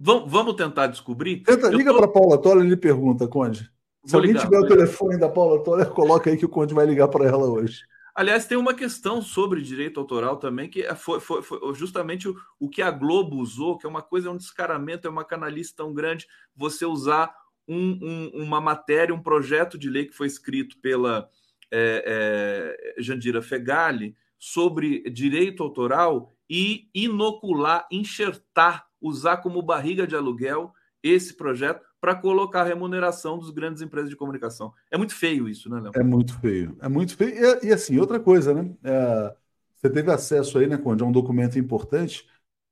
Vamos, 0.00 0.30
vamos 0.30 0.54
tentar 0.54 0.88
descobrir. 0.88 1.42
Tenta, 1.42 1.68
liga 1.68 1.90
tô... 1.90 1.96
para 1.96 2.06
a 2.06 2.12
Paula 2.12 2.38
Toller 2.38 2.64
e 2.64 2.68
lhe 2.68 2.76
pergunta, 2.76 3.26
Conde. 3.26 3.70
Se 4.04 4.12
Vou 4.12 4.20
alguém 4.20 4.32
ligar, 4.32 4.44
tiver 4.44 4.58
o 4.58 4.66
telefone 4.66 5.18
da 5.18 5.28
Paula 5.28 5.62
Toller, 5.62 5.88
coloca 5.90 6.30
aí 6.30 6.36
que 6.36 6.46
o 6.46 6.48
Conde 6.48 6.72
vai 6.72 6.86
ligar 6.86 7.08
para 7.08 7.26
ela 7.26 7.46
hoje. 7.48 7.82
Aliás, 8.18 8.46
tem 8.46 8.58
uma 8.58 8.74
questão 8.74 9.22
sobre 9.22 9.62
direito 9.62 10.00
autoral 10.00 10.38
também, 10.38 10.68
que 10.68 10.82
é, 10.82 10.92
foi, 10.96 11.20
foi, 11.20 11.40
foi 11.40 11.72
justamente 11.76 12.28
o, 12.28 12.36
o, 12.58 12.68
que 12.68 12.82
a 12.82 12.90
Globo 12.90 13.36
usou, 13.36 13.78
que 13.78 13.86
é 13.86 13.88
uma 13.88 14.02
coisa, 14.02 14.28
é 14.28 14.32
um 14.32 14.36
descaramento, 14.36 15.06
é 15.06 15.10
uma 15.10 15.24
canalice 15.24 15.72
tão 15.72 15.94
grande, 15.94 16.26
você 16.52 16.84
usar 16.84 17.32
um, 17.68 17.96
um, 18.02 18.42
uma 18.42 18.60
matéria, 18.60 19.14
um 19.14 19.22
projeto 19.22 19.78
de 19.78 19.88
lei 19.88 20.04
que 20.04 20.16
foi 20.16 20.26
escrito 20.26 20.80
pela 20.80 21.30
é, 21.70 22.96
é, 22.96 23.00
Jandira 23.00 23.40
Fegali 23.40 24.16
sobre 24.36 25.08
direito 25.08 25.62
autoral 25.62 26.34
e 26.50 26.88
inocular, 26.92 27.86
enxertar, 27.88 28.88
usar 29.00 29.36
como 29.36 29.62
barriga 29.62 30.08
de 30.08 30.16
aluguel 30.16 30.72
esse 31.04 31.36
projeto 31.36 31.86
para 32.00 32.14
colocar 32.14 32.62
a 32.62 32.64
remuneração 32.64 33.38
dos 33.38 33.50
grandes 33.50 33.82
empresas 33.82 34.08
de 34.08 34.16
comunicação. 34.16 34.72
É 34.90 34.96
muito 34.96 35.14
feio 35.14 35.48
isso, 35.48 35.68
né, 35.68 35.80
Léo? 35.80 35.92
É 35.94 36.02
muito 36.02 36.38
feio. 36.38 36.76
É 36.80 36.88
muito 36.88 37.16
feio. 37.16 37.34
E, 37.62 37.66
e 37.66 37.72
assim, 37.72 37.98
outra 37.98 38.20
coisa, 38.20 38.54
né? 38.54 38.70
É, 38.84 39.34
você 39.74 39.90
teve 39.90 40.10
acesso 40.10 40.58
aí, 40.58 40.66
né, 40.66 40.76
Conde, 40.76 41.02
a 41.02 41.06
um 41.06 41.12
documento 41.12 41.58
importante. 41.58 42.26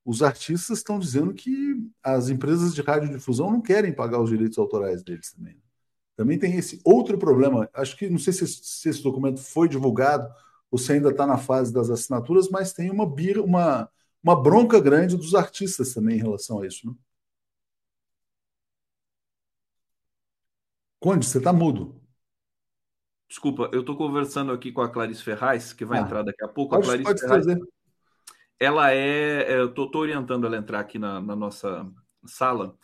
Os 0.05 0.23
artistas 0.23 0.79
estão 0.79 0.99
dizendo 0.99 1.35
que 1.35 1.77
as 2.03 2.29
empresas 2.29 2.75
de 2.75 2.81
radiodifusão 2.81 3.51
não 3.51 3.61
querem 3.61 3.93
pagar 3.93 4.21
os 4.21 4.31
direitos 4.31 4.59
autorais 4.59 5.03
deles 5.03 5.33
também. 5.33 5.55
Né? 5.55 5.61
Também 6.17 6.39
tem 6.39 6.57
esse 6.57 6.81
outro 6.85 7.19
problema. 7.19 7.69
Acho 7.75 7.97
que 7.97 8.09
não 8.09 8.19
sei 8.19 8.33
se, 8.33 8.47
se 8.47 8.89
esse 8.89 9.03
documento 9.03 9.41
foi 9.41 9.69
divulgado 9.69 10.33
ou 10.71 10.79
se 10.79 10.93
ainda 10.93 11.11
está 11.11 11.27
na 11.27 11.37
fase 11.37 11.73
das 11.73 11.91
assinaturas, 11.91 12.49
mas 12.49 12.73
tem 12.73 12.91
uma, 12.91 13.05
uma, 13.45 13.89
uma 14.23 14.43
bronca 14.43 14.81
grande 14.81 15.17
dos 15.17 15.35
artistas 15.35 15.93
também 15.93 16.17
em 16.17 16.23
relação 16.23 16.61
a 16.61 16.67
isso. 16.67 16.87
Né? 16.87 16.95
Conde, 21.07 21.25
você 21.25 21.39
está 21.39 21.53
mudo. 21.53 21.95
Desculpa, 23.29 23.71
eu 23.73 23.83
estou 23.83 23.97
conversando 23.97 24.51
aqui 24.51 24.73
com 24.73 24.81
a 24.81 24.89
Clarice 24.89 25.23
Ferraz, 25.23 25.73
que 25.73 25.85
vai 25.85 26.01
ah, 26.01 26.03
entrar 26.03 26.25
daqui 26.25 26.45
a 26.45 26.49
pouco. 26.49 26.75
Pode, 26.75 26.83
a 26.83 26.87
Clarice 26.87 27.05
pode 27.05 27.21
Ferraz, 27.21 27.47
fazer. 27.47 27.61
ela 28.59 28.91
é. 28.91 29.53
é 29.53 29.61
eu 29.61 29.67
estou 29.67 29.89
orientando 29.95 30.49
ela 30.49 30.57
a 30.57 30.59
entrar 30.59 30.81
aqui 30.81 30.99
na, 30.99 31.21
na 31.21 31.37
nossa 31.37 31.89
sala. 32.25 32.77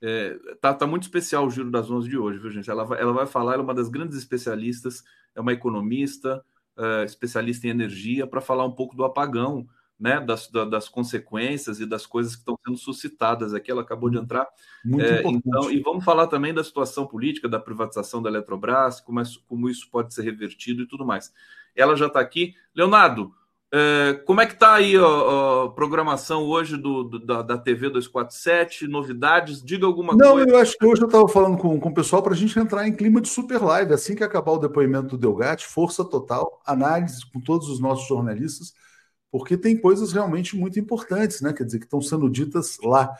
É, 0.00 0.38
tá, 0.60 0.72
tá, 0.72 0.86
muito 0.86 1.02
especial 1.02 1.46
o 1.46 1.50
Giro 1.50 1.68
das 1.68 1.90
Onze 1.90 2.08
de 2.08 2.16
hoje, 2.16 2.38
viu, 2.38 2.52
gente? 2.52 2.70
Ela 2.70 2.84
vai, 2.84 3.00
ela 3.00 3.12
vai 3.12 3.26
falar, 3.26 3.54
ela 3.54 3.62
é 3.62 3.64
uma 3.64 3.74
das 3.74 3.88
grandes 3.88 4.16
especialistas, 4.16 5.02
é 5.34 5.40
uma 5.40 5.52
economista, 5.52 6.44
é, 6.78 7.02
especialista 7.02 7.66
em 7.66 7.70
energia, 7.70 8.24
para 8.24 8.40
falar 8.40 8.64
um 8.64 8.72
pouco 8.72 8.94
do 8.94 9.04
apagão 9.04 9.66
né, 9.98 10.20
das, 10.20 10.48
das 10.48 10.88
consequências 10.88 11.80
e 11.80 11.86
das 11.86 12.04
coisas 12.04 12.34
que 12.34 12.40
estão 12.40 12.58
sendo 12.64 12.76
suscitadas 12.76 13.54
aqui. 13.54 13.70
Ela 13.70 13.82
acabou 13.82 14.10
de 14.10 14.18
entrar. 14.18 14.46
Muito 14.84 15.04
é, 15.04 15.22
então, 15.24 15.70
e 15.70 15.80
vamos 15.80 16.04
falar 16.04 16.26
também 16.26 16.52
da 16.52 16.64
situação 16.64 17.06
política, 17.06 17.48
da 17.48 17.60
privatização 17.60 18.22
da 18.22 18.28
Eletrobras, 18.28 19.00
como, 19.00 19.20
é, 19.20 19.24
como 19.48 19.68
isso 19.68 19.88
pode 19.90 20.12
ser 20.12 20.22
revertido 20.22 20.82
e 20.82 20.86
tudo 20.86 21.06
mais. 21.06 21.32
Ela 21.74 21.96
já 21.96 22.06
está 22.06 22.20
aqui. 22.20 22.54
Leonardo, 22.74 23.32
é, 23.72 24.14
como 24.24 24.40
é 24.40 24.46
que 24.46 24.54
está 24.54 24.74
aí 24.74 24.96
a, 24.96 25.00
a, 25.00 25.68
programação 25.70 26.44
hoje 26.44 26.76
do, 26.76 27.04
do 27.04 27.18
da, 27.18 27.42
da, 27.42 27.58
TV 27.58 27.88
247? 27.88 28.86
Novidades? 28.86 29.62
Diga 29.62 29.86
alguma 29.86 30.14
Não, 30.14 30.32
coisa. 30.32 30.46
Não, 30.46 30.54
eu 30.54 30.60
acho 30.60 30.76
que 30.76 30.86
hoje 30.86 31.02
eu 31.02 31.06
estava 31.06 31.28
falando 31.28 31.56
com, 31.56 31.80
com 31.80 31.88
o 31.88 31.94
pessoal 31.94 32.22
para 32.22 32.34
a 32.34 32.36
gente 32.36 32.58
entrar 32.58 32.86
em 32.86 32.94
clima 32.94 33.20
de 33.20 33.28
super 33.28 33.60
live. 33.62 33.92
Assim 33.92 34.14
que 34.14 34.22
acabar 34.22 34.52
o 34.52 34.58
depoimento 34.58 35.08
do 35.08 35.18
Delgatti, 35.18 35.66
força 35.66 36.04
total, 36.04 36.60
análise 36.66 37.24
com 37.32 37.40
todos 37.40 37.68
os 37.68 37.80
nossos 37.80 38.06
jornalistas 38.06 38.74
porque 39.34 39.56
tem 39.56 39.76
coisas 39.76 40.12
realmente 40.12 40.56
muito 40.56 40.78
importantes, 40.78 41.40
né? 41.40 41.52
Quer 41.52 41.64
dizer, 41.64 41.80
que 41.80 41.86
estão 41.86 42.00
sendo 42.00 42.30
ditas 42.30 42.78
lá. 42.80 43.12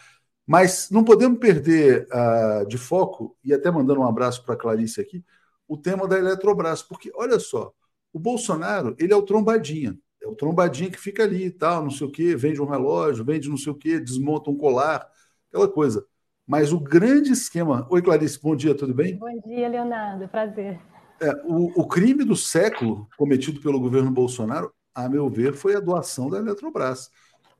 Mas 0.46 0.88
não 0.88 1.02
podemos 1.02 1.40
perder 1.40 2.06
uh, 2.06 2.64
de 2.68 2.78
foco, 2.78 3.36
e 3.42 3.52
até 3.52 3.68
mandando 3.68 3.98
um 3.98 4.06
abraço 4.06 4.44
para 4.44 4.54
a 4.54 4.56
Clarice 4.56 5.00
aqui, 5.00 5.24
o 5.66 5.76
tema 5.76 6.06
da 6.06 6.16
Eletrobras, 6.16 6.84
porque 6.84 7.10
olha 7.16 7.40
só, 7.40 7.72
o 8.12 8.20
Bolsonaro, 8.20 8.94
ele 8.96 9.12
é 9.12 9.16
o 9.16 9.24
trombadinha, 9.24 9.98
é 10.22 10.28
o 10.28 10.36
trombadinha 10.36 10.88
que 10.88 11.00
fica 11.00 11.24
ali 11.24 11.46
e 11.46 11.50
tal, 11.50 11.82
não 11.82 11.90
sei 11.90 12.06
o 12.06 12.12
quê, 12.12 12.36
vende 12.36 12.62
um 12.62 12.66
relógio, 12.66 13.24
vende 13.24 13.48
não 13.48 13.56
sei 13.56 13.72
o 13.72 13.76
quê, 13.76 13.98
desmonta 13.98 14.52
um 14.52 14.56
colar, 14.56 15.04
aquela 15.48 15.66
coisa. 15.66 16.06
Mas 16.46 16.72
o 16.72 16.78
grande 16.78 17.32
esquema. 17.32 17.88
Oi, 17.90 18.00
Clarice, 18.00 18.40
bom 18.40 18.54
dia, 18.54 18.76
tudo 18.76 18.94
bem? 18.94 19.18
Bom 19.18 19.40
dia, 19.48 19.68
Leonardo, 19.68 20.28
prazer. 20.28 20.78
É, 21.20 21.32
o, 21.44 21.80
o 21.82 21.88
crime 21.88 22.22
do 22.22 22.36
século 22.36 23.08
cometido 23.16 23.60
pelo 23.60 23.80
governo 23.80 24.12
Bolsonaro, 24.12 24.72
a 24.94 25.08
meu 25.08 25.28
ver, 25.28 25.54
foi 25.54 25.74
a 25.74 25.80
doação 25.80 26.30
da 26.30 26.38
Eletrobras. 26.38 27.10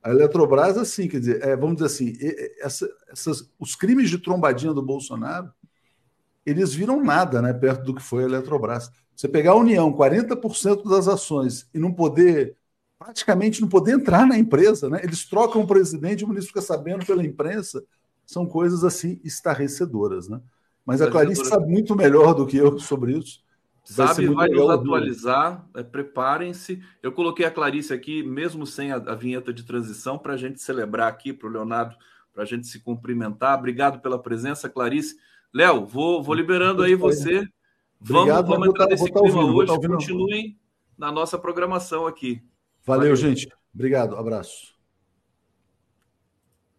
A 0.01 0.09
Eletrobras, 0.09 0.77
assim, 0.77 1.07
quer 1.07 1.19
dizer, 1.19 1.43
é, 1.43 1.55
vamos 1.55 1.77
dizer 1.77 1.87
assim, 1.87 2.13
essa, 2.59 2.87
essas, 3.11 3.51
os 3.59 3.75
crimes 3.75 4.09
de 4.09 4.19
trombadinha 4.19 4.73
do 4.73 4.81
Bolsonaro, 4.81 5.51
eles 6.45 6.73
viram 6.73 7.03
nada 7.03 7.41
né, 7.41 7.51
perto 7.53 7.83
do 7.83 7.95
que 7.95 8.03
foi 8.03 8.23
a 8.23 8.27
Eletrobras. 8.27 8.89
Você 9.15 9.27
pegar 9.27 9.51
a 9.51 9.55
União, 9.55 9.91
40% 9.91 10.87
das 10.87 11.07
ações, 11.07 11.67
e 11.73 11.79
não 11.79 11.91
poder, 11.91 12.55
praticamente 12.99 13.61
não 13.61 13.67
poder 13.67 13.93
entrar 13.93 14.27
na 14.27 14.37
empresa, 14.37 14.89
né? 14.89 14.99
Eles 15.03 15.25
trocam 15.25 15.61
o 15.61 15.67
presidente, 15.67 16.23
o 16.23 16.27
ministro 16.27 16.49
fica 16.49 16.61
sabendo 16.61 17.05
pela 17.05 17.25
imprensa, 17.25 17.83
são 18.25 18.45
coisas 18.45 18.83
assim 18.83 19.19
estarrecedoras, 19.23 20.27
né? 20.27 20.41
Mas 20.85 21.01
a 21.01 21.09
Clarice 21.09 21.45
sabe 21.45 21.65
muito 21.65 21.95
melhor 21.95 22.33
do 22.33 22.45
que 22.45 22.57
eu 22.57 22.77
sobre 22.77 23.17
isso. 23.17 23.43
Sabe, 23.85 24.25
vai, 24.27 24.49
nos 24.49 24.67
atualizar, 24.67 25.63
é, 25.75 25.83
preparem-se. 25.83 26.83
Eu 27.03 27.11
coloquei 27.11 27.45
a 27.45 27.51
Clarice 27.51 27.93
aqui, 27.93 28.23
mesmo 28.23 28.65
sem 28.65 28.91
a, 28.91 28.95
a 28.95 29.13
vinheta 29.13 29.53
de 29.53 29.63
transição, 29.63 30.17
para 30.17 30.33
a 30.33 30.37
gente 30.37 30.59
celebrar 30.59 31.07
aqui, 31.07 31.31
para 31.31 31.47
o 31.47 31.51
Leonardo, 31.51 31.95
para 32.33 32.41
a 32.41 32.45
gente 32.47 32.65
se 32.65 32.79
cumprimentar. 32.79 33.59
Obrigado 33.59 34.01
pela 34.01 34.19
presença, 34.19 34.67
Clarice. 34.67 35.15
Léo, 35.53 35.85
vou, 35.85 36.23
vou 36.23 36.33
liberando 36.33 36.81
aí 36.81 36.95
você. 36.95 37.47
Obrigado, 38.01 38.47
vamos, 38.47 38.49
vamos 38.49 38.67
entrar 38.69 38.87
nesse 38.87 39.05
clima 39.05 39.39
ouvindo, 39.39 39.55
hoje. 39.55 39.87
Continuem 39.87 40.59
na 40.97 41.11
nossa 41.11 41.37
programação 41.37 42.07
aqui. 42.07 42.41
Valeu, 42.83 43.01
Valeu, 43.03 43.15
gente. 43.15 43.47
Obrigado, 43.71 44.15
abraço. 44.15 44.73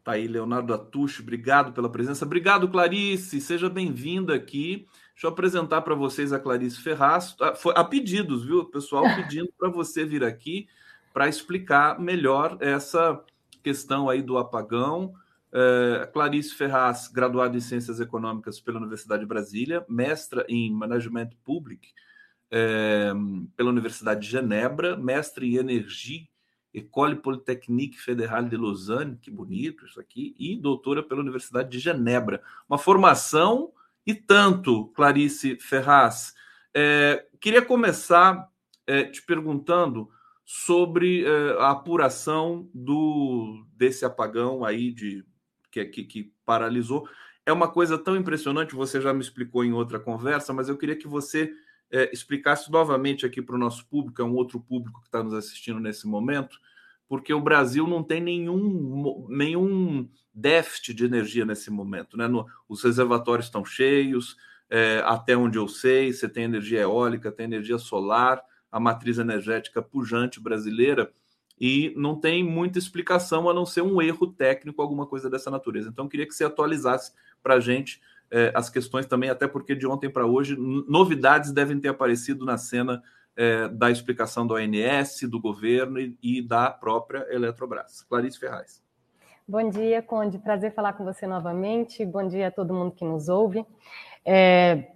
Tá 0.03 0.12
aí, 0.12 0.27
Leonardo 0.27 0.75
Atucho, 0.75 1.23
obrigado 1.23 1.73
pela 1.73 1.88
presença. 1.88 2.25
Obrigado, 2.25 2.69
Clarice, 2.69 3.40
seja 3.40 3.71
bem-vinda 3.71 4.35
aqui. 4.35 4.87
Deixa 5.16 5.29
eu 5.29 5.31
apresentar 5.31 5.81
para 5.81 5.94
vocês 5.94 6.31
a 6.31 6.38
Clarice 6.38 6.79
Ferraz. 6.79 7.35
Ah, 7.40 7.55
foi 7.55 7.72
a 7.74 7.83
pedidos, 7.83 8.44
viu? 8.44 8.59
O 8.59 8.64
pessoal 8.66 9.02
pedindo 9.16 9.50
para 9.59 9.70
você 9.70 10.05
vir 10.05 10.22
aqui 10.22 10.68
para 11.14 11.26
explicar 11.26 11.98
melhor 11.98 12.59
essa 12.61 13.24
questão 13.62 14.11
aí 14.11 14.20
do 14.20 14.37
apagão. 14.37 15.14
É, 15.50 16.07
Clarice 16.12 16.55
Ferraz, 16.55 17.09
graduada 17.09 17.57
em 17.57 17.61
Ciências 17.61 17.98
Econômicas 17.98 18.61
pela 18.61 18.76
Universidade 18.76 19.22
de 19.22 19.26
Brasília, 19.26 19.87
mestra 19.88 20.44
em 20.50 20.70
Management 20.70 21.31
Public 21.42 21.94
é, 22.50 23.11
pela 23.57 23.70
Universidade 23.70 24.20
de 24.20 24.31
Genebra, 24.31 24.98
mestre 24.98 25.46
em 25.48 25.57
Energia, 25.57 26.26
École 26.74 27.16
Polytechnique 27.16 27.98
Fédérale 27.98 28.50
de 28.50 28.57
Lausanne, 28.59 29.16
que 29.16 29.31
bonito 29.31 29.87
isso 29.87 29.98
aqui, 29.98 30.37
e 30.38 30.59
doutora 30.59 31.02
pela 31.02 31.22
Universidade 31.22 31.70
de 31.70 31.79
Genebra. 31.79 32.42
Uma 32.68 32.76
formação 32.76 33.72
e 34.07 34.14
tanto, 34.14 34.87
Clarice 34.95 35.57
Ferraz. 35.57 36.35
É, 36.73 37.27
queria 37.40 37.62
começar 37.62 38.49
é, 38.87 39.05
te 39.05 39.23
perguntando 39.23 40.09
sobre 40.45 41.25
é, 41.25 41.57
a 41.59 41.73
apuração 41.73 42.71
do 42.73 43.66
desse 43.73 44.05
apagão 44.05 44.64
aí 44.64 44.92
de 44.92 45.25
que, 45.71 45.85
que, 45.87 46.05
que 46.05 46.33
paralisou. 46.45 47.09
É 47.45 47.53
uma 47.53 47.69
coisa 47.69 47.99
tão 47.99 48.16
impressionante, 48.16 48.75
você 48.75 49.01
já 49.01 49.12
me 49.12 49.21
explicou 49.21 49.64
em 49.64 49.73
outra 49.73 49.99
conversa, 49.99 50.53
mas 50.53 50.69
eu 50.69 50.77
queria 50.77 50.97
que 50.97 51.09
você 51.09 51.53
é, 51.90 52.11
explicasse 52.12 52.71
novamente 52.71 53.27
aqui 53.27 53.42
para 53.42 53.57
o 53.57 53.59
nosso 53.59 53.87
público, 53.87 54.23
é 54.23 54.25
um 54.25 54.35
outro 54.35 54.61
público 54.61 55.01
que 55.01 55.09
está 55.09 55.23
nos 55.23 55.35
assistindo 55.35 55.81
nesse 55.81 56.07
momento, 56.07 56.59
porque 57.09 57.33
o 57.33 57.40
Brasil 57.40 57.87
não 57.87 58.03
tem 58.03 58.21
nenhum, 58.21 59.27
nenhum 59.29 60.09
déficit 60.35 60.92
de 60.95 61.05
energia 61.05 61.45
nesse 61.45 61.71
momento. 61.71 62.16
Né? 62.16 62.27
No, 62.27 62.47
os 62.69 62.83
reservatórios 62.83 63.47
estão 63.47 63.64
cheios, 63.64 64.37
é, 64.69 65.03
até 65.05 65.37
onde 65.37 65.59
eu 65.59 65.69
sei, 65.69 66.12
você 66.12 66.29
tem 66.29 66.45
energia 66.45 66.81
eólica, 66.81 67.31
tem 67.31 67.45
energia 67.45 67.79
solar, 67.79 68.42
a 68.71 68.81
matriz 68.81 69.19
energética 69.19 69.81
pujante 69.81 70.40
brasileira 70.40 71.12
e 71.59 71.95
não 71.97 72.14
tem 72.21 72.45
muita 72.45 72.79
explicação 72.79 73.49
a 73.49 73.55
não 73.55 73.64
ser 73.64 73.81
um 73.81 74.03
erro 74.03 74.27
técnico, 74.27 74.83
alguma 74.83 75.07
coisa 75.07 75.31
dessa 75.31 75.51
natureza. 75.51 75.88
Então, 75.88 76.09
queria 76.09 76.27
que 76.27 76.35
você 76.35 76.45
atualizasse 76.45 77.12
para 77.42 77.55
a 77.55 77.61
gente 77.61 78.01
é, 78.31 78.53
as 78.55 78.69
questões 78.69 79.07
também, 79.07 79.31
até 79.31 79.47
porque 79.47 79.75
de 79.75 79.87
ontem 79.87 80.11
para 80.11 80.27
hoje, 80.27 80.57
novidades 80.57 81.53
devem 81.53 81.81
ter 81.81 81.88
aparecido 81.88 82.45
na 82.45 82.59
cena 82.59 83.03
é, 83.37 83.68
da 83.68 83.90
explicação 83.90 84.46
do 84.46 84.55
ONS, 84.55 85.20
do 85.29 85.40
governo 85.40 86.01
e, 86.01 86.16
e, 86.22 86.42
da 86.42 86.70
própria 86.70 87.27
Eletrobras. 87.31 88.03
Clarice 88.03 88.38
Ferraz. 88.38 88.83
Bom 89.46 89.68
dia, 89.68 90.03
Conde. 90.03 90.38
Prazer 90.38 90.72
falar 90.72 90.94
com 90.94 91.05
você 91.05 91.27
novamente. 91.27 92.05
Bom 92.05 92.27
dia 92.27 92.49
a 92.49 92.51
todo 92.51 92.75
mundo 92.75 92.92
que 92.92 93.05
nos 93.05 93.29
ouve. 93.29 93.64
É, 94.25 94.88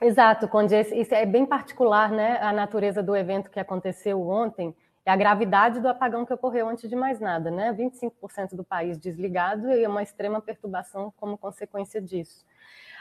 exato, 0.00 0.48
Conde. 0.48 0.74
Isso 0.74 1.14
é 1.14 1.26
bem 1.26 1.44
particular, 1.44 2.10
né? 2.10 2.38
A 2.40 2.52
natureza 2.52 3.02
do 3.02 3.14
evento 3.14 3.50
que 3.50 3.60
aconteceu 3.60 4.26
ontem 4.26 4.74
é 5.04 5.10
a 5.10 5.16
gravidade 5.16 5.80
do 5.80 5.88
apagão 5.88 6.24
que 6.24 6.32
ocorreu 6.32 6.68
antes 6.68 6.88
de 6.88 6.94
mais 6.94 7.18
nada, 7.18 7.50
né? 7.50 7.72
25% 7.72 8.54
do 8.54 8.62
país 8.64 8.96
desligado 8.96 9.70
e 9.70 9.86
uma 9.86 10.02
extrema 10.02 10.40
perturbação 10.40 11.12
como 11.16 11.36
consequência 11.36 12.00
disso. 12.00 12.46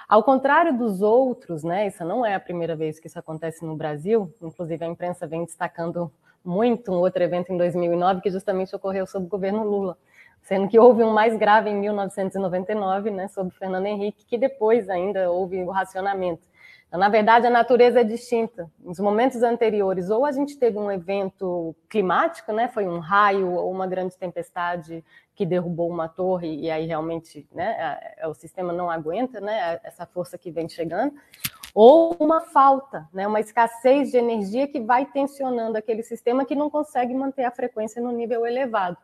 Ao 0.07 0.21
contrário 0.23 0.77
dos 0.77 1.01
outros, 1.01 1.63
né? 1.63 1.87
Isso 1.87 2.03
não 2.03 2.25
é 2.25 2.35
a 2.35 2.39
primeira 2.39 2.75
vez 2.75 2.99
que 2.99 3.07
isso 3.07 3.17
acontece 3.17 3.65
no 3.65 3.75
Brasil, 3.75 4.33
inclusive 4.41 4.83
a 4.83 4.87
imprensa 4.87 5.25
vem 5.25 5.45
destacando 5.45 6.11
muito 6.43 6.91
um 6.91 6.95
outro 6.95 7.23
evento 7.23 7.51
em 7.53 7.57
2009 7.57 8.21
que 8.21 8.29
justamente 8.29 8.75
ocorreu 8.75 9.05
sob 9.05 9.25
o 9.25 9.29
governo 9.29 9.63
Lula, 9.63 9.97
sendo 10.41 10.67
que 10.67 10.77
houve 10.77 11.03
um 11.03 11.13
mais 11.13 11.37
grave 11.37 11.69
em 11.69 11.79
1999, 11.79 13.11
né, 13.11 13.27
sob 13.27 13.51
Fernando 13.51 13.85
Henrique, 13.85 14.25
que 14.25 14.37
depois 14.37 14.89
ainda 14.89 15.31
houve 15.31 15.63
o 15.63 15.69
racionamento. 15.69 16.41
Na 16.91 17.07
verdade, 17.07 17.47
a 17.47 17.49
natureza 17.49 18.01
é 18.01 18.03
distinta. 18.03 18.69
Nos 18.77 18.99
momentos 18.99 19.41
anteriores, 19.43 20.09
ou 20.09 20.25
a 20.25 20.31
gente 20.31 20.57
teve 20.57 20.77
um 20.77 20.91
evento 20.91 21.73
climático, 21.87 22.51
né, 22.51 22.67
foi 22.67 22.85
um 22.85 22.99
raio 22.99 23.53
ou 23.53 23.71
uma 23.71 23.87
grande 23.87 24.17
tempestade 24.17 25.03
que 25.33 25.45
derrubou 25.45 25.89
uma 25.89 26.09
torre 26.09 26.53
e 26.53 26.69
aí 26.69 26.85
realmente 26.85 27.47
né, 27.53 27.97
o 28.25 28.33
sistema 28.33 28.73
não 28.73 28.91
aguenta 28.91 29.39
né, 29.39 29.79
essa 29.83 30.05
força 30.05 30.37
que 30.37 30.51
vem 30.51 30.67
chegando, 30.67 31.15
ou 31.73 32.13
uma 32.19 32.41
falta, 32.41 33.07
né, 33.13 33.25
uma 33.25 33.39
escassez 33.39 34.11
de 34.11 34.17
energia 34.17 34.67
que 34.67 34.81
vai 34.81 35.05
tensionando 35.05 35.77
aquele 35.77 36.03
sistema 36.03 36.43
que 36.43 36.55
não 36.55 36.69
consegue 36.69 37.13
manter 37.13 37.45
a 37.45 37.51
frequência 37.51 38.01
no 38.01 38.11
nível 38.11 38.45
elevado. 38.45 38.97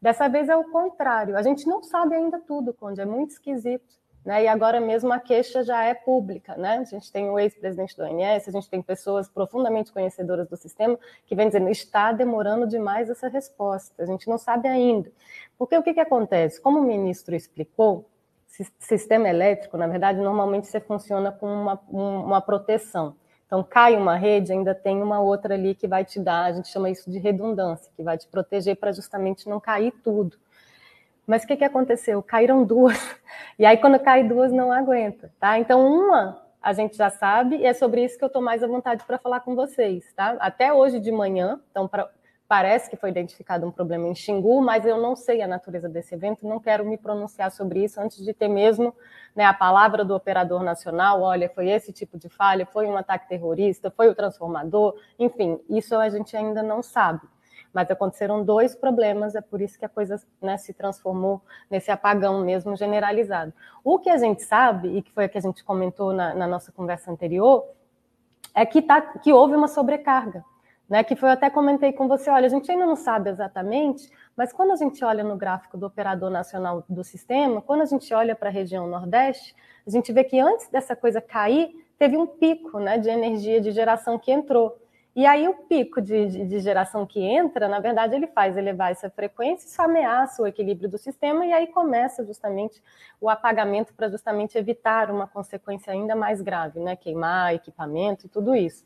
Dessa 0.00 0.28
vez 0.28 0.48
é 0.48 0.56
o 0.56 0.70
contrário. 0.70 1.36
A 1.36 1.42
gente 1.42 1.66
não 1.66 1.82
sabe 1.82 2.14
ainda 2.14 2.38
tudo, 2.38 2.72
Conde, 2.72 3.00
é 3.00 3.04
muito 3.04 3.30
esquisito. 3.30 4.01
Né? 4.24 4.44
E 4.44 4.48
agora 4.48 4.80
mesmo 4.80 5.12
a 5.12 5.18
queixa 5.18 5.64
já 5.64 5.82
é 5.82 5.94
pública, 5.94 6.56
né? 6.56 6.78
A 6.78 6.84
gente 6.84 7.10
tem 7.10 7.28
o 7.28 7.38
ex-presidente 7.38 7.96
do 7.96 8.04
ONS, 8.04 8.48
a 8.48 8.52
gente 8.52 8.70
tem 8.70 8.80
pessoas 8.80 9.28
profundamente 9.28 9.92
conhecedoras 9.92 10.48
do 10.48 10.56
sistema 10.56 10.96
que 11.26 11.34
vêm 11.34 11.48
dizendo 11.48 11.68
está 11.68 12.12
demorando 12.12 12.66
demais 12.66 13.10
essa 13.10 13.28
resposta, 13.28 14.00
a 14.00 14.06
gente 14.06 14.28
não 14.28 14.38
sabe 14.38 14.68
ainda. 14.68 15.10
Porque 15.58 15.76
o 15.76 15.82
que, 15.82 15.94
que 15.94 16.00
acontece? 16.00 16.60
Como 16.60 16.78
o 16.78 16.82
ministro 16.82 17.34
explicou, 17.34 18.08
sistema 18.78 19.28
elétrico, 19.28 19.76
na 19.76 19.86
verdade, 19.86 20.20
normalmente 20.20 20.66
você 20.66 20.78
funciona 20.78 21.32
com 21.32 21.46
uma, 21.46 21.80
uma 21.90 22.40
proteção. 22.40 23.16
Então, 23.46 23.62
cai 23.62 23.96
uma 23.96 24.16
rede, 24.16 24.52
ainda 24.52 24.74
tem 24.74 25.02
uma 25.02 25.20
outra 25.20 25.54
ali 25.54 25.74
que 25.74 25.86
vai 25.86 26.04
te 26.04 26.18
dar, 26.20 26.44
a 26.44 26.52
gente 26.52 26.68
chama 26.68 26.88
isso 26.90 27.10
de 27.10 27.18
redundância, 27.18 27.92
que 27.96 28.02
vai 28.02 28.16
te 28.16 28.26
proteger 28.26 28.76
para 28.76 28.92
justamente 28.92 29.48
não 29.48 29.60
cair 29.60 29.92
tudo. 30.02 30.38
Mas 31.26 31.44
o 31.44 31.46
que, 31.46 31.56
que 31.56 31.64
aconteceu? 31.64 32.22
Caíram 32.22 32.64
duas. 32.64 32.98
E 33.58 33.66
aí, 33.66 33.76
quando 33.76 33.98
cai 33.98 34.24
duas, 34.24 34.50
não 34.50 34.72
aguenta, 34.72 35.30
tá? 35.38 35.58
Então, 35.58 35.86
uma 35.86 36.42
a 36.62 36.72
gente 36.72 36.96
já 36.96 37.10
sabe, 37.10 37.56
e 37.56 37.66
é 37.66 37.74
sobre 37.74 38.04
isso 38.04 38.16
que 38.16 38.24
eu 38.24 38.28
estou 38.28 38.40
mais 38.40 38.62
à 38.62 38.66
vontade 38.66 39.04
para 39.04 39.18
falar 39.18 39.40
com 39.40 39.54
vocês, 39.56 40.10
tá? 40.14 40.36
Até 40.38 40.72
hoje 40.72 41.00
de 41.00 41.10
manhã, 41.10 41.60
então 41.70 41.88
pra, 41.88 42.08
parece 42.46 42.88
que 42.88 42.96
foi 42.96 43.10
identificado 43.10 43.66
um 43.66 43.70
problema 43.70 44.06
em 44.06 44.14
Xingu, 44.14 44.62
mas 44.62 44.86
eu 44.86 45.00
não 45.00 45.16
sei 45.16 45.42
a 45.42 45.48
natureza 45.48 45.88
desse 45.88 46.14
evento, 46.14 46.46
não 46.46 46.60
quero 46.60 46.84
me 46.84 46.96
pronunciar 46.96 47.50
sobre 47.50 47.82
isso 47.82 48.00
antes 48.00 48.24
de 48.24 48.32
ter 48.32 48.46
mesmo 48.46 48.94
né, 49.34 49.44
a 49.44 49.52
palavra 49.52 50.04
do 50.04 50.14
operador 50.14 50.62
nacional, 50.62 51.20
olha, 51.20 51.48
foi 51.48 51.68
esse 51.68 51.92
tipo 51.92 52.16
de 52.16 52.28
falha, 52.28 52.64
foi 52.64 52.86
um 52.86 52.96
ataque 52.96 53.28
terrorista, 53.28 53.90
foi 53.90 54.08
o 54.08 54.14
transformador, 54.14 54.94
enfim, 55.18 55.60
isso 55.68 55.96
a 55.96 56.08
gente 56.08 56.36
ainda 56.36 56.62
não 56.62 56.80
sabe 56.80 57.26
mas 57.72 57.90
aconteceram 57.90 58.44
dois 58.44 58.74
problemas, 58.74 59.34
é 59.34 59.40
por 59.40 59.60
isso 59.60 59.78
que 59.78 59.84
a 59.84 59.88
coisa 59.88 60.20
né, 60.40 60.56
se 60.56 60.72
transformou 60.74 61.40
nesse 61.70 61.90
apagão 61.90 62.44
mesmo 62.44 62.76
generalizado. 62.76 63.52
O 63.82 63.98
que 63.98 64.10
a 64.10 64.18
gente 64.18 64.42
sabe, 64.42 64.96
e 64.96 65.02
que 65.02 65.12
foi 65.12 65.26
o 65.26 65.28
que 65.28 65.38
a 65.38 65.40
gente 65.40 65.64
comentou 65.64 66.12
na, 66.12 66.34
na 66.34 66.46
nossa 66.46 66.70
conversa 66.70 67.10
anterior, 67.10 67.66
é 68.54 68.66
que, 68.66 68.82
tá, 68.82 69.00
que 69.00 69.32
houve 69.32 69.54
uma 69.54 69.68
sobrecarga. 69.68 70.44
Né, 70.88 71.02
que 71.02 71.16
foi 71.16 71.30
eu 71.30 71.32
até 71.32 71.48
comentei 71.48 71.90
com 71.90 72.06
você, 72.06 72.28
olha, 72.28 72.44
a 72.44 72.50
gente 72.50 72.70
ainda 72.70 72.84
não 72.84 72.96
sabe 72.96 73.30
exatamente, 73.30 74.10
mas 74.36 74.52
quando 74.52 74.72
a 74.72 74.76
gente 74.76 75.02
olha 75.02 75.24
no 75.24 75.38
gráfico 75.38 75.78
do 75.78 75.86
operador 75.86 76.28
nacional 76.28 76.84
do 76.86 77.02
sistema, 77.02 77.62
quando 77.62 77.80
a 77.80 77.86
gente 77.86 78.12
olha 78.12 78.36
para 78.36 78.50
a 78.50 78.52
região 78.52 78.86
Nordeste, 78.86 79.54
a 79.86 79.90
gente 79.90 80.12
vê 80.12 80.22
que 80.22 80.38
antes 80.38 80.68
dessa 80.68 80.94
coisa 80.94 81.18
cair, 81.18 81.74
teve 81.98 82.16
um 82.16 82.26
pico 82.26 82.78
né, 82.78 82.98
de 82.98 83.08
energia 83.08 83.58
de 83.58 83.70
geração 83.70 84.18
que 84.18 84.30
entrou. 84.30 84.81
E 85.14 85.26
aí 85.26 85.46
o 85.46 85.54
pico 85.54 86.00
de, 86.00 86.26
de, 86.26 86.46
de, 86.46 86.60
geração 86.60 87.04
que 87.04 87.20
entra, 87.20 87.68
na 87.68 87.80
verdade, 87.80 88.14
ele 88.14 88.26
faz 88.26 88.56
elevar 88.56 88.90
essa 88.90 89.10
frequência, 89.10 89.66
isso 89.66 89.82
ameaça 89.82 90.42
o 90.42 90.46
equilíbrio 90.46 90.88
do 90.88 90.96
sistema 90.96 91.44
e 91.44 91.52
aí 91.52 91.66
começa 91.66 92.24
justamente 92.24 92.82
o 93.20 93.28
apagamento 93.28 93.92
para 93.92 94.08
justamente 94.08 94.56
evitar 94.56 95.10
uma 95.10 95.26
consequência 95.26 95.92
ainda 95.92 96.16
mais 96.16 96.40
grave, 96.40 96.80
né? 96.80 96.96
Queimar 96.96 97.54
equipamento 97.54 98.24
e 98.24 98.28
tudo 98.28 98.54
isso. 98.54 98.84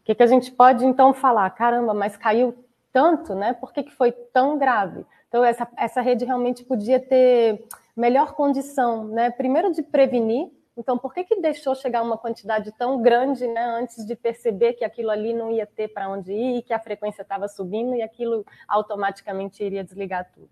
O 0.00 0.04
que, 0.04 0.14
que 0.14 0.22
a 0.22 0.26
gente 0.26 0.50
pode 0.50 0.86
então 0.86 1.12
falar? 1.12 1.50
Caramba, 1.50 1.92
mas 1.92 2.16
caiu 2.16 2.54
tanto, 2.90 3.34
né? 3.34 3.52
Por 3.52 3.74
que, 3.74 3.82
que 3.82 3.92
foi 3.92 4.10
tão 4.10 4.56
grave? 4.56 5.04
Então, 5.28 5.44
essa, 5.44 5.68
essa 5.76 6.00
rede 6.00 6.24
realmente 6.24 6.64
podia 6.64 6.98
ter 6.98 7.62
melhor 7.94 8.32
condição, 8.32 9.04
né? 9.04 9.30
Primeiro 9.30 9.70
de 9.70 9.82
prevenir 9.82 10.50
então, 10.76 10.96
por 10.96 11.12
que, 11.12 11.24
que 11.24 11.40
deixou 11.40 11.74
chegar 11.74 12.02
uma 12.02 12.16
quantidade 12.16 12.72
tão 12.72 13.02
grande 13.02 13.46
né, 13.46 13.62
antes 13.62 14.06
de 14.06 14.16
perceber 14.16 14.72
que 14.72 14.84
aquilo 14.84 15.10
ali 15.10 15.34
não 15.34 15.50
ia 15.50 15.66
ter 15.66 15.88
para 15.88 16.08
onde 16.08 16.32
ir 16.32 16.62
que 16.62 16.72
a 16.72 16.78
frequência 16.78 17.22
estava 17.22 17.46
subindo 17.46 17.94
e 17.94 18.02
aquilo 18.02 18.44
automaticamente 18.66 19.62
iria 19.62 19.84
desligar 19.84 20.30
tudo? 20.32 20.48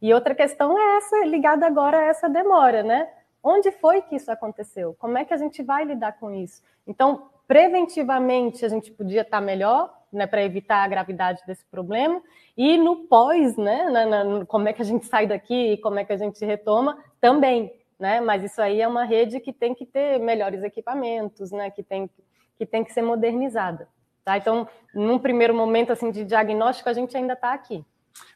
E 0.00 0.12
outra 0.12 0.34
questão 0.34 0.78
é 0.78 0.96
essa, 0.98 1.24
ligada 1.24 1.66
agora 1.66 1.98
a 1.98 2.04
essa 2.04 2.28
demora, 2.28 2.82
né? 2.82 3.08
Onde 3.42 3.70
foi 3.72 4.02
que 4.02 4.16
isso 4.16 4.30
aconteceu? 4.30 4.94
Como 4.98 5.16
é 5.16 5.24
que 5.24 5.32
a 5.32 5.36
gente 5.36 5.62
vai 5.62 5.84
lidar 5.84 6.12
com 6.18 6.32
isso? 6.32 6.62
Então, 6.86 7.30
preventivamente, 7.48 8.64
a 8.64 8.68
gente 8.68 8.90
podia 8.90 9.22
estar 9.22 9.40
melhor, 9.40 9.92
né, 10.12 10.26
para 10.26 10.44
evitar 10.44 10.84
a 10.84 10.88
gravidade 10.88 11.42
desse 11.46 11.64
problema, 11.64 12.22
e 12.56 12.76
no 12.76 13.08
pós, 13.08 13.56
né, 13.56 13.84
na, 13.84 14.06
na, 14.24 14.46
como 14.46 14.68
é 14.68 14.72
que 14.72 14.82
a 14.82 14.84
gente 14.84 15.06
sai 15.06 15.26
daqui 15.26 15.72
e 15.72 15.78
como 15.78 15.98
é 15.98 16.04
que 16.04 16.12
a 16.12 16.16
gente 16.16 16.44
retoma, 16.44 16.98
também 17.20 17.72
né? 18.02 18.20
Mas 18.20 18.42
isso 18.42 18.60
aí 18.60 18.80
é 18.80 18.88
uma 18.88 19.04
rede 19.04 19.38
que 19.38 19.52
tem 19.52 19.72
que 19.72 19.86
ter 19.86 20.18
melhores 20.18 20.64
equipamentos, 20.64 21.52
né? 21.52 21.70
Que 21.70 21.84
tem 21.84 22.10
que 22.58 22.66
tem 22.66 22.84
que 22.84 22.92
ser 22.92 23.02
modernizada, 23.02 23.88
tá? 24.24 24.36
Então, 24.36 24.68
num 24.94 25.18
primeiro 25.18 25.54
momento 25.54 25.92
assim 25.92 26.10
de 26.10 26.24
diagnóstico, 26.24 26.88
a 26.88 26.92
gente 26.92 27.16
ainda 27.16 27.32
está 27.32 27.52
aqui. 27.52 27.84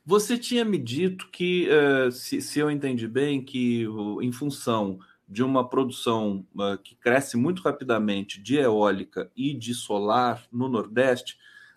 Você 0.04 0.38
tinha 0.38 0.64
me 0.64 0.78
dito 0.78 1.28
que, 1.30 1.68
uh, 1.68 2.10
se, 2.10 2.40
se, 2.40 2.58
eu 2.58 2.70
entendi 2.70 3.06
bem, 3.06 3.44
que 3.44 3.84
em 4.22 4.32
função 4.32 4.98
de 5.28 5.42
uma 5.42 5.68
produção 5.68 6.46
uh, 6.54 6.78
que 6.78 6.94
cresce 6.94 7.36
muito 7.36 7.62
rapidamente 7.62 8.40
de 8.40 8.56
eólica 8.56 9.30
e 9.36 9.52
de 9.52 9.74
solar 9.74 10.44
no 10.50 10.68
Nordeste, 10.68 11.36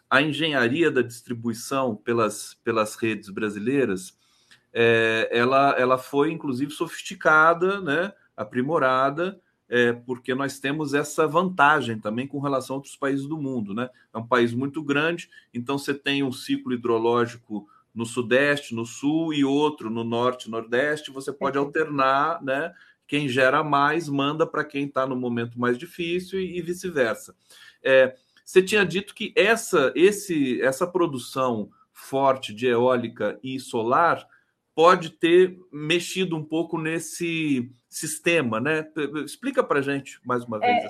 a 0.10 0.22
engenharia 0.22 0.90
da 0.90 1.02
distribuição 1.02 1.96
pelas, 1.96 2.56
pelas 2.64 2.96
redes 2.96 3.30
brasileiras 3.30 4.18
é, 4.74 5.30
ela, 5.32 5.76
ela 5.78 5.98
foi 5.98 6.32
inclusive 6.32 6.72
sofisticada, 6.72 7.82
né, 7.82 8.14
aprimorada, 8.36 9.40
é, 9.68 9.94
porque 9.94 10.34
nós 10.34 10.60
temos 10.60 10.94
essa 10.94 11.28
vantagem 11.28 12.00
também 12.00 12.26
com 12.26 12.40
relação 12.40 12.76
a 12.76 12.78
outros 12.78 12.96
países 12.96 13.28
do 13.28 13.38
mundo. 13.38 13.74
Né? 13.74 13.90
É 14.14 14.18
um 14.18 14.26
país 14.26 14.54
muito 14.54 14.82
grande, 14.82 15.30
então 15.54 15.78
você 15.78 15.94
tem 15.94 16.24
um 16.24 16.32
ciclo 16.32 16.74
hidrológico 16.74 17.68
no 17.94 18.06
sudeste, 18.06 18.74
no 18.74 18.86
sul 18.86 19.34
e 19.34 19.44
outro 19.44 19.90
no 19.90 20.04
norte 20.04 20.46
e 20.46 20.52
nordeste, 20.52 21.12
você 21.12 21.34
pode 21.34 21.58
alternar, 21.58 22.42
né? 22.42 22.74
Quem 23.08 23.28
gera 23.28 23.64
mais 23.64 24.08
manda 24.08 24.46
para 24.46 24.64
quem 24.64 24.86
está 24.86 25.08
no 25.08 25.16
momento 25.16 25.60
mais 25.60 25.78
difícil 25.78 26.40
e, 26.40 26.60
e 26.60 26.62
vice-versa. 26.62 27.36
É, 27.84 28.16
você 28.46 28.62
tinha 28.62 28.86
dito 28.86 29.16
que 29.16 29.34
essa, 29.36 29.92
esse, 29.96 30.62
essa 30.62 30.86
produção 30.86 31.72
forte 31.92 32.54
de 32.54 32.68
eólica 32.68 33.40
e 33.44 33.60
solar 33.60 34.26
pode 34.80 35.10
ter 35.10 35.60
mexido 35.74 36.38
um 36.38 36.44
pouco 36.44 36.78
nesse 36.78 37.70
sistema, 37.90 38.62
né? 38.62 38.88
Explica 39.26 39.62
para 39.62 39.82
gente 39.82 40.22
mais 40.26 40.46
uma 40.46 40.58
vez. 40.58 40.86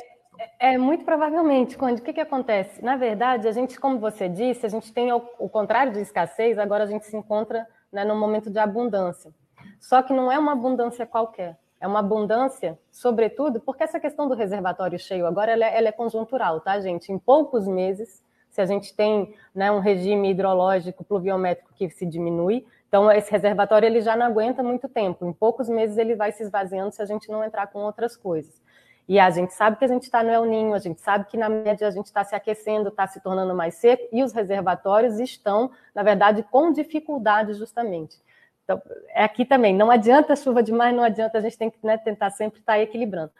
É, 0.59 0.73
é, 0.73 0.77
muito 0.77 1.03
provavelmente, 1.03 1.75
quando 1.75 1.97
o 1.97 2.01
que, 2.03 2.13
que 2.13 2.21
acontece? 2.21 2.85
Na 2.85 2.95
verdade, 2.97 3.47
a 3.47 3.51
gente, 3.51 3.79
como 3.79 3.97
você 3.97 4.29
disse, 4.29 4.63
a 4.63 4.69
gente 4.69 4.93
tem 4.93 5.11
o, 5.11 5.27
o 5.39 5.49
contrário 5.49 5.91
de 5.91 6.01
escassez, 6.01 6.59
agora 6.59 6.83
a 6.83 6.85
gente 6.85 7.07
se 7.07 7.17
encontra 7.17 7.65
né, 7.91 8.05
num 8.05 8.15
momento 8.15 8.51
de 8.51 8.59
abundância. 8.59 9.33
Só 9.79 10.03
que 10.03 10.13
não 10.13 10.31
é 10.31 10.37
uma 10.37 10.51
abundância 10.51 11.07
qualquer, 11.07 11.57
é 11.81 11.87
uma 11.87 12.01
abundância, 12.01 12.77
sobretudo, 12.91 13.59
porque 13.59 13.81
essa 13.81 13.99
questão 13.99 14.27
do 14.27 14.35
reservatório 14.35 14.99
cheio 14.99 15.25
agora 15.25 15.51
ela 15.51 15.65
é, 15.65 15.75
ela 15.75 15.87
é 15.87 15.91
conjuntural, 15.91 16.61
tá, 16.61 16.79
gente? 16.79 17.11
Em 17.11 17.17
poucos 17.17 17.67
meses, 17.67 18.23
se 18.51 18.61
a 18.61 18.67
gente 18.67 18.95
tem 18.95 19.33
né, 19.53 19.71
um 19.71 19.79
regime 19.79 20.29
hidrológico 20.29 21.03
pluviométrico 21.03 21.73
que 21.73 21.89
se 21.89 22.05
diminui, 22.05 22.67
então, 22.89 23.11
esse 23.11 23.31
reservatório 23.31 23.85
ele 23.85 24.01
já 24.01 24.17
não 24.17 24.25
aguenta 24.25 24.63
muito 24.63 24.89
tempo. 24.89 25.23
Em 25.23 25.31
poucos 25.31 25.69
meses 25.69 25.95
ele 25.95 26.15
vai 26.15 26.31
se 26.31 26.41
esvaziando 26.41 26.91
se 26.91 26.99
a 27.01 27.05
gente 27.05 27.29
não 27.29 27.43
entrar 27.43 27.67
com 27.67 27.79
outras 27.81 28.17
coisas. 28.17 28.59
E 29.07 29.19
a 29.19 29.29
gente 29.29 29.53
sabe 29.53 29.77
que 29.77 29.85
a 29.85 29.87
gente 29.87 30.03
está 30.03 30.23
no 30.23 30.31
El 30.31 30.45
Ninho, 30.45 30.73
a 30.73 30.79
gente 30.79 30.99
sabe 30.99 31.25
que 31.25 31.37
na 31.37 31.47
média 31.47 31.87
a 31.87 31.91
gente 31.91 32.07
está 32.07 32.23
se 32.23 32.33
aquecendo, 32.35 32.89
está 32.89 33.05
se 33.05 33.21
tornando 33.21 33.55
mais 33.55 33.75
seco, 33.75 34.07
e 34.11 34.23
os 34.23 34.33
reservatórios 34.33 35.19
estão, 35.19 35.71
na 35.93 36.01
verdade, 36.01 36.43
com 36.51 36.71
dificuldade 36.71 37.53
justamente. 37.53 38.17
Então, 38.63 38.81
é 39.09 39.23
aqui 39.23 39.45
também, 39.45 39.73
não 39.73 39.89
adianta 39.89 40.35
chuva 40.35 40.61
demais, 40.61 40.95
não 40.95 41.03
adianta, 41.03 41.37
a 41.37 41.41
gente 41.41 41.57
tem 41.57 41.69
que 41.71 41.77
né, 41.83 41.97
tentar 41.97 42.31
sempre 42.31 42.59
estar 42.59 42.73
tá 42.73 42.79
equilibrando. 42.79 43.31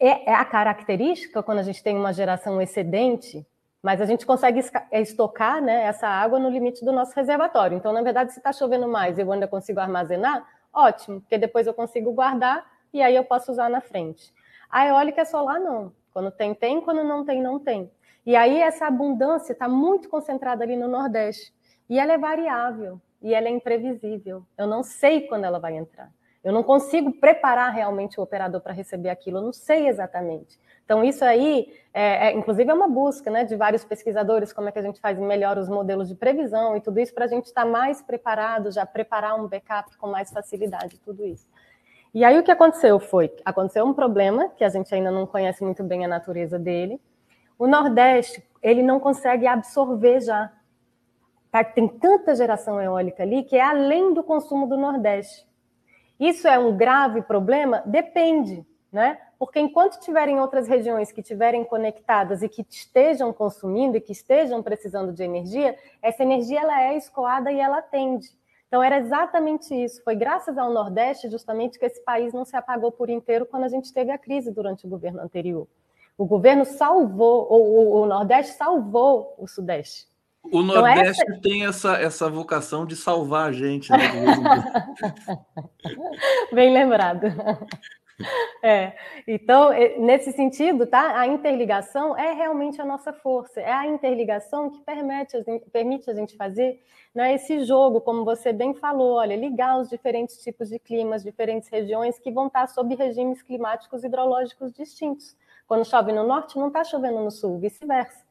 É, 0.00 0.30
é 0.30 0.34
a 0.34 0.44
característica, 0.44 1.42
quando 1.42 1.58
a 1.58 1.62
gente 1.62 1.82
tem 1.82 1.96
uma 1.96 2.12
geração 2.12 2.60
excedente, 2.60 3.46
mas 3.82 4.00
a 4.00 4.04
gente 4.04 4.24
consegue 4.24 4.60
é, 4.90 5.00
estocar 5.00 5.60
né, 5.60 5.84
essa 5.84 6.06
água 6.06 6.38
no 6.38 6.48
limite 6.48 6.84
do 6.84 6.92
nosso 6.92 7.14
reservatório. 7.14 7.76
Então, 7.76 7.92
na 7.92 8.02
verdade, 8.02 8.32
se 8.32 8.38
está 8.38 8.52
chovendo 8.52 8.86
mais 8.86 9.18
e 9.18 9.22
eu 9.22 9.32
ainda 9.32 9.48
consigo 9.48 9.80
armazenar, 9.80 10.46
ótimo, 10.72 11.20
porque 11.20 11.36
depois 11.36 11.66
eu 11.66 11.74
consigo 11.74 12.12
guardar 12.12 12.64
e 12.92 13.02
aí 13.02 13.16
eu 13.16 13.24
posso 13.24 13.50
usar 13.50 13.68
na 13.68 13.80
frente. 13.80 14.32
A 14.70 14.86
eólica 14.86 15.22
é 15.22 15.24
solar, 15.24 15.58
não. 15.58 15.92
Quando 16.12 16.30
tem, 16.30 16.54
tem, 16.54 16.80
quando 16.80 17.02
não 17.02 17.24
tem, 17.24 17.42
não 17.42 17.58
tem. 17.58 17.90
E 18.24 18.36
aí 18.36 18.60
essa 18.60 18.86
abundância 18.86 19.52
está 19.52 19.68
muito 19.68 20.08
concentrada 20.08 20.62
ali 20.62 20.76
no 20.76 20.86
Nordeste. 20.86 21.52
E 21.90 21.98
ela 21.98 22.12
é 22.12 22.18
variável, 22.18 23.00
e 23.20 23.34
ela 23.34 23.48
é 23.48 23.50
imprevisível. 23.50 24.46
Eu 24.56 24.66
não 24.66 24.82
sei 24.82 25.22
quando 25.22 25.44
ela 25.44 25.58
vai 25.58 25.76
entrar. 25.76 26.10
Eu 26.44 26.52
não 26.52 26.62
consigo 26.62 27.12
preparar 27.12 27.72
realmente 27.72 28.18
o 28.18 28.22
operador 28.22 28.60
para 28.60 28.72
receber 28.72 29.10
aquilo, 29.10 29.38
eu 29.38 29.42
não 29.42 29.52
sei 29.52 29.88
exatamente. 29.88 30.58
Então, 30.84 31.04
isso 31.04 31.24
aí, 31.24 31.72
é, 31.92 32.28
é, 32.28 32.32
inclusive, 32.32 32.70
é 32.70 32.74
uma 32.74 32.88
busca 32.88 33.30
né, 33.30 33.44
de 33.44 33.56
vários 33.56 33.84
pesquisadores, 33.84 34.52
como 34.52 34.68
é 34.68 34.72
que 34.72 34.78
a 34.78 34.82
gente 34.82 35.00
faz 35.00 35.18
melhor 35.18 35.58
os 35.58 35.68
modelos 35.68 36.08
de 36.08 36.14
previsão 36.14 36.76
e 36.76 36.80
tudo 36.80 37.00
isso, 37.00 37.14
para 37.14 37.24
a 37.24 37.28
gente 37.28 37.46
estar 37.46 37.64
mais 37.64 38.02
preparado, 38.02 38.70
já 38.70 38.84
preparar 38.84 39.34
um 39.38 39.46
backup 39.48 39.96
com 39.96 40.08
mais 40.08 40.30
facilidade, 40.30 40.98
tudo 41.00 41.24
isso. 41.24 41.48
E 42.14 42.24
aí, 42.24 42.38
o 42.38 42.42
que 42.42 42.50
aconteceu 42.50 43.00
foi, 43.00 43.32
aconteceu 43.44 43.86
um 43.86 43.94
problema, 43.94 44.50
que 44.50 44.64
a 44.64 44.68
gente 44.68 44.94
ainda 44.94 45.10
não 45.10 45.26
conhece 45.26 45.64
muito 45.64 45.82
bem 45.82 46.04
a 46.04 46.08
natureza 46.08 46.58
dele, 46.58 47.00
o 47.58 47.66
Nordeste, 47.66 48.42
ele 48.62 48.82
não 48.82 48.98
consegue 48.98 49.46
absorver 49.46 50.20
já. 50.20 50.52
Tá? 51.50 51.62
Tem 51.62 51.86
tanta 51.86 52.34
geração 52.34 52.80
eólica 52.80 53.22
ali 53.22 53.44
que 53.44 53.56
é 53.56 53.62
além 53.62 54.14
do 54.14 54.22
consumo 54.22 54.66
do 54.66 54.76
Nordeste. 54.76 55.46
Isso 56.18 56.48
é 56.48 56.58
um 56.58 56.76
grave 56.76 57.22
problema? 57.22 57.82
Depende, 57.84 58.66
né? 58.90 59.18
Porque 59.42 59.58
enquanto 59.58 59.98
tiverem 59.98 60.38
outras 60.38 60.68
regiões 60.68 61.10
que 61.10 61.20
estiverem 61.20 61.64
conectadas 61.64 62.42
e 62.42 62.48
que 62.48 62.64
estejam 62.70 63.32
consumindo 63.32 63.96
e 63.96 64.00
que 64.00 64.12
estejam 64.12 64.62
precisando 64.62 65.12
de 65.12 65.24
energia, 65.24 65.76
essa 66.00 66.22
energia 66.22 66.60
ela 66.60 66.80
é 66.80 66.96
escoada 66.96 67.50
e 67.50 67.58
ela 67.58 67.78
atende. 67.78 68.28
Então 68.68 68.80
era 68.80 68.98
exatamente 68.98 69.74
isso. 69.74 70.00
Foi 70.04 70.14
graças 70.14 70.56
ao 70.56 70.72
Nordeste 70.72 71.28
justamente 71.28 71.76
que 71.76 71.84
esse 71.84 72.00
país 72.04 72.32
não 72.32 72.44
se 72.44 72.54
apagou 72.54 72.92
por 72.92 73.10
inteiro 73.10 73.44
quando 73.44 73.64
a 73.64 73.68
gente 73.68 73.92
teve 73.92 74.12
a 74.12 74.16
crise 74.16 74.52
durante 74.52 74.86
o 74.86 74.88
governo 74.88 75.20
anterior. 75.20 75.66
O 76.16 76.24
governo 76.24 76.64
salvou, 76.64 77.48
o, 77.50 78.02
o 78.02 78.06
Nordeste 78.06 78.54
salvou 78.54 79.34
o 79.36 79.48
Sudeste. 79.48 80.06
O 80.44 80.60
então, 80.60 80.62
Nordeste 80.62 81.20
então, 81.20 81.34
essa... 81.34 81.42
tem 81.42 81.66
essa, 81.66 82.00
essa 82.00 82.30
vocação 82.30 82.86
de 82.86 82.94
salvar 82.94 83.48
a 83.48 83.52
gente. 83.52 83.90
Né? 83.90 83.98
Bem 86.54 86.72
lembrado. 86.72 87.26
É, 88.64 88.92
então, 89.26 89.70
nesse 89.98 90.30
sentido, 90.30 90.86
tá? 90.86 91.18
A 91.18 91.26
interligação 91.26 92.16
é 92.16 92.32
realmente 92.32 92.80
a 92.80 92.84
nossa 92.84 93.12
força, 93.12 93.60
é 93.60 93.72
a 93.72 93.88
interligação 93.88 94.70
que 94.70 94.80
permite 94.82 95.36
a 95.36 95.42
gente, 95.42 95.68
permite 95.68 96.08
a 96.08 96.14
gente 96.14 96.36
fazer 96.36 96.80
né, 97.12 97.34
esse 97.34 97.64
jogo, 97.64 98.00
como 98.00 98.24
você 98.24 98.52
bem 98.52 98.72
falou, 98.72 99.16
olha, 99.16 99.34
ligar 99.34 99.80
os 99.80 99.90
diferentes 99.90 100.38
tipos 100.38 100.68
de 100.68 100.78
climas, 100.78 101.24
diferentes 101.24 101.68
regiões 101.68 102.20
que 102.20 102.30
vão 102.30 102.46
estar 102.46 102.68
sob 102.68 102.94
regimes 102.94 103.42
climáticos 103.42 104.04
hidrológicos 104.04 104.72
distintos. 104.72 105.36
Quando 105.66 105.84
chove 105.84 106.12
no 106.12 106.22
norte, 106.22 106.56
não 106.56 106.68
está 106.68 106.84
chovendo 106.84 107.18
no 107.18 107.32
sul, 107.32 107.58
vice-versa. 107.58 108.24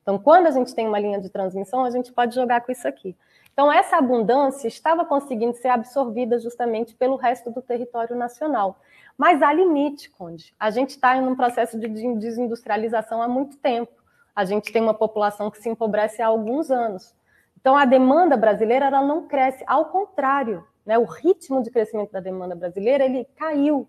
Então, 0.00 0.18
quando 0.18 0.46
a 0.46 0.50
gente 0.50 0.74
tem 0.74 0.86
uma 0.86 0.98
linha 0.98 1.20
de 1.20 1.30
transmissão, 1.30 1.84
a 1.84 1.90
gente 1.90 2.12
pode 2.12 2.34
jogar 2.34 2.60
com 2.60 2.72
isso 2.72 2.86
aqui. 2.86 3.16
Então, 3.54 3.72
essa 3.72 3.96
abundância 3.96 4.66
estava 4.66 5.04
conseguindo 5.04 5.56
ser 5.56 5.68
absorvida 5.68 6.38
justamente 6.40 6.94
pelo 6.94 7.16
resto 7.16 7.50
do 7.50 7.62
território 7.62 8.16
nacional. 8.16 8.80
Mas 9.16 9.42
há 9.42 9.52
limite, 9.52 10.10
Conde. 10.10 10.54
A 10.58 10.70
gente 10.70 10.90
está 10.90 11.16
em 11.16 11.26
um 11.26 11.36
processo 11.36 11.78
de 11.78 11.88
desindustrialização 11.88 13.22
há 13.22 13.28
muito 13.28 13.56
tempo. 13.58 13.92
A 14.34 14.44
gente 14.44 14.72
tem 14.72 14.82
uma 14.82 14.94
população 14.94 15.50
que 15.50 15.58
se 15.58 15.68
empobrece 15.68 16.20
há 16.20 16.26
alguns 16.26 16.70
anos. 16.70 17.14
Então, 17.60 17.76
a 17.76 17.84
demanda 17.84 18.36
brasileira 18.36 18.86
ela 18.86 19.00
não 19.00 19.26
cresce, 19.26 19.64
ao 19.66 19.86
contrário, 19.86 20.66
né? 20.84 20.98
o 20.98 21.04
ritmo 21.04 21.62
de 21.62 21.70
crescimento 21.70 22.10
da 22.10 22.20
demanda 22.20 22.54
brasileira 22.54 23.04
ele 23.04 23.26
caiu. 23.36 23.88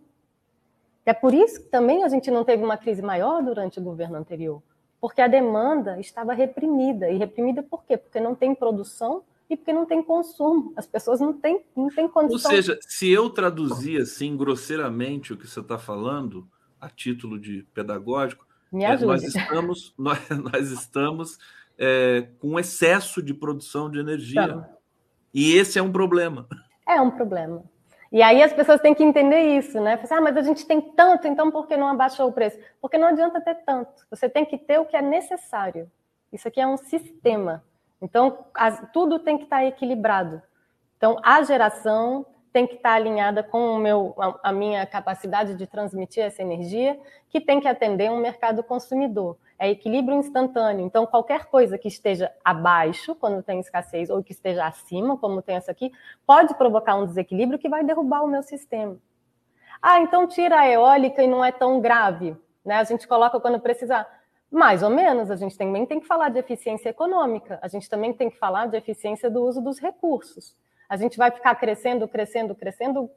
É 1.05 1.13
por 1.13 1.33
isso 1.33 1.61
que 1.61 1.69
também 1.69 2.03
a 2.03 2.07
gente 2.07 2.31
não 2.31 2.43
teve 2.43 2.63
uma 2.63 2.77
crise 2.77 3.01
maior 3.01 3.43
durante 3.43 3.79
o 3.79 3.83
governo 3.83 4.17
anterior, 4.17 4.61
porque 5.01 5.21
a 5.21 5.27
demanda 5.27 5.99
estava 5.99 6.33
reprimida. 6.33 7.09
E 7.09 7.17
reprimida 7.17 7.61
por 7.61 7.83
quê? 7.83 7.97
Porque 7.97 8.19
não 8.19 8.33
tem 8.33 8.55
produção 8.55 9.23
e 9.49 9.55
porque 9.55 9.73
não 9.73 9.85
tem 9.85 10.01
consumo. 10.03 10.73
As 10.75 10.87
pessoas 10.87 11.19
não 11.19 11.33
têm, 11.33 11.63
não 11.75 11.89
têm 11.89 12.07
condição. 12.07 12.49
Ou 12.51 12.55
seja, 12.55 12.79
se 12.81 13.09
eu 13.09 13.29
traduzir 13.29 14.01
assim 14.01 14.35
grosseiramente 14.35 15.33
o 15.33 15.37
que 15.37 15.47
você 15.47 15.59
está 15.59 15.77
falando, 15.77 16.47
a 16.79 16.89
título 16.89 17.39
de 17.39 17.63
pedagógico, 17.73 18.45
é, 18.73 18.97
nós 18.97 19.23
estamos, 19.23 19.93
nós, 19.97 20.19
nós 20.29 20.71
estamos 20.71 21.37
é, 21.77 22.27
com 22.39 22.59
excesso 22.59 23.21
de 23.21 23.33
produção 23.33 23.89
de 23.89 23.99
energia. 23.99 24.43
Então, 24.43 24.65
e 25.33 25.53
esse 25.53 25.77
é 25.77 25.81
um 25.81 25.91
problema. 25.91 26.47
É 26.87 26.99
um 27.01 27.11
problema. 27.11 27.63
E 28.11 28.21
aí 28.21 28.41
as 28.41 28.53
pessoas 28.53 28.79
têm 28.79 28.93
que 28.93 29.03
entender 29.03 29.57
isso, 29.57 29.81
né? 29.81 29.99
Assim, 30.01 30.13
ah, 30.13 30.21
mas 30.21 30.37
a 30.37 30.41
gente 30.41 30.65
tem 30.65 30.79
tanto, 30.79 31.27
então 31.27 31.51
por 31.51 31.67
que 31.67 31.75
não 31.75 31.87
abaixou 31.87 32.29
o 32.29 32.31
preço? 32.31 32.57
Porque 32.79 32.97
não 32.97 33.09
adianta 33.09 33.41
ter 33.41 33.55
tanto. 33.65 34.05
Você 34.09 34.29
tem 34.29 34.45
que 34.45 34.57
ter 34.57 34.79
o 34.79 34.85
que 34.85 34.95
é 34.95 35.01
necessário. 35.01 35.91
Isso 36.31 36.47
aqui 36.47 36.61
é 36.61 36.67
um 36.67 36.77
sistema. 36.77 37.63
Então, 38.05 38.45
as, 38.53 38.81
tudo 38.93 39.19
tem 39.19 39.37
que 39.37 39.43
estar 39.43 39.65
equilibrado. 39.65 40.41
Então, 40.97 41.17
a 41.23 41.43
geração 41.43 42.25
tem 42.53 42.65
que 42.65 42.75
estar 42.75 42.93
alinhada 42.93 43.43
com 43.43 43.77
meu, 43.77 44.15
a, 44.17 44.49
a 44.49 44.51
minha 44.53 44.85
capacidade 44.85 45.55
de 45.55 45.67
transmitir 45.67 46.23
essa 46.23 46.41
energia, 46.41 46.97
que 47.29 47.41
tem 47.41 47.59
que 47.59 47.67
atender 47.67 48.09
um 48.09 48.21
mercado 48.21 48.63
consumidor 48.63 49.37
é 49.57 49.69
equilíbrio 49.69 50.17
instantâneo. 50.17 50.85
Então, 50.85 51.05
qualquer 51.05 51.45
coisa 51.45 51.77
que 51.77 51.87
esteja 51.87 52.31
abaixo, 52.43 53.15
quando 53.15 53.41
tem 53.41 53.59
escassez, 53.59 54.09
ou 54.09 54.23
que 54.23 54.33
esteja 54.33 54.65
acima, 54.65 55.17
como 55.17 55.41
tem 55.41 55.55
essa 55.55 55.71
aqui, 55.71 55.91
pode 56.25 56.53
provocar 56.55 56.95
um 56.95 57.05
desequilíbrio 57.05 57.59
que 57.59 57.69
vai 57.69 57.83
derrubar 57.83 58.23
o 58.23 58.27
meu 58.27 58.43
sistema. 58.43 58.97
Ah, 59.81 59.99
então 59.99 60.27
tira 60.27 60.59
a 60.59 60.69
eólica 60.69 61.23
e 61.23 61.27
não 61.27 61.43
é 61.43 61.51
tão 61.51 61.79
grave. 61.79 62.35
Né? 62.63 62.75
A 62.75 62.83
gente 62.83 63.07
coloca 63.07 63.39
quando 63.39 63.59
precisar. 63.59 64.07
Mais 64.51 64.83
ou 64.83 64.89
menos, 64.89 65.31
a 65.31 65.35
gente 65.35 65.57
também 65.57 65.85
tem 65.85 65.99
que 65.99 66.07
falar 66.07 66.29
de 66.29 66.39
eficiência 66.39 66.89
econômica, 66.89 67.59
a 67.61 67.67
gente 67.67 67.89
também 67.89 68.13
tem 68.13 68.29
que 68.29 68.37
falar 68.37 68.67
de 68.67 68.77
eficiência 68.77 69.29
do 69.29 69.43
uso 69.43 69.61
dos 69.61 69.79
recursos. 69.79 70.55
A 70.87 70.95
gente 70.95 71.17
vai 71.17 71.31
ficar 71.31 71.55
crescendo, 71.55 72.07
crescendo, 72.07 72.55
crescendo. 72.55 73.09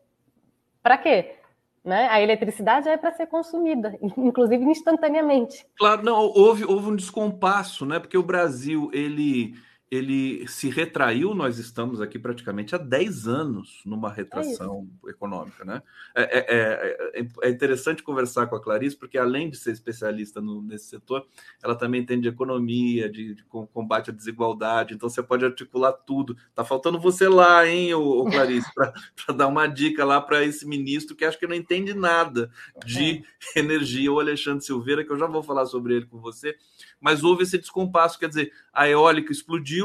Para 0.82 0.96
quê? 0.96 1.36
Né? 1.84 2.08
A 2.10 2.20
eletricidade 2.20 2.88
é 2.88 2.96
para 2.96 3.12
ser 3.12 3.26
consumida, 3.26 3.96
inclusive 4.16 4.64
instantaneamente. 4.64 5.66
Claro, 5.78 6.02
não, 6.02 6.16
houve, 6.16 6.64
houve 6.64 6.90
um 6.90 6.96
descompasso, 6.96 7.84
né? 7.86 7.98
Porque 7.98 8.18
o 8.18 8.22
Brasil 8.22 8.90
ele 8.92 9.54
ele 9.90 10.46
se 10.46 10.68
retraiu, 10.68 11.34
nós 11.34 11.58
estamos 11.58 12.00
aqui 12.00 12.18
praticamente 12.18 12.74
há 12.74 12.78
10 12.78 13.26
anos 13.26 13.80
numa 13.86 14.12
retração 14.12 14.86
é 15.06 15.10
econômica. 15.10 15.64
Né? 15.64 15.82
É, 16.14 16.22
é, 16.22 17.20
é, 17.20 17.28
é, 17.42 17.50
interessante 17.50 18.02
conversar 18.02 18.46
com 18.48 18.56
a 18.56 18.62
Clarice, 18.62 18.96
porque 18.96 19.16
além 19.16 19.48
de 19.48 19.56
ser 19.56 19.72
especialista 19.72 20.40
no, 20.40 20.60
nesse 20.60 20.88
setor, 20.88 21.26
ela 21.62 21.74
também 21.74 22.02
entende 22.02 22.22
de 22.22 22.28
economia, 22.28 23.08
de, 23.08 23.34
de, 23.34 23.44
combate 23.44 24.10
à 24.10 24.12
desigualdade, 24.12 24.94
então 24.94 25.08
você 25.08 25.22
pode 25.22 25.44
articular 25.44 25.92
tudo. 25.92 26.36
Tá 26.54 26.64
faltando 26.64 27.00
você 27.00 27.26
lá, 27.26 27.66
hein, 27.66 27.94
ô, 27.94 28.20
ô 28.20 28.24
Clarice, 28.26 28.70
para 28.74 29.34
dar 29.34 29.46
uma 29.46 29.66
dica 29.66 30.04
lá 30.04 30.20
para 30.20 30.44
esse 30.44 30.66
ministro 30.66 31.16
que 31.16 31.24
acho 31.24 31.38
que 31.38 31.46
não 31.46 31.56
entende 31.56 31.94
nada 31.94 32.50
de 32.84 33.24
é. 33.56 33.58
energia, 33.58 34.12
o 34.12 34.20
Alexandre 34.20 34.64
Silveira, 34.64 35.02
que 35.02 35.10
eu 35.10 35.18
já 35.18 35.26
vou 35.26 35.42
falar 35.42 35.64
sobre 35.64 35.94
ele 35.94 36.06
com 36.06 36.18
você 36.18 36.56
mas 37.00 37.22
houve 37.22 37.44
esse 37.44 37.58
descompasso, 37.58 38.18
quer 38.18 38.28
dizer, 38.28 38.52
a 38.72 38.88
eólica 38.88 39.32
explodiu, 39.32 39.77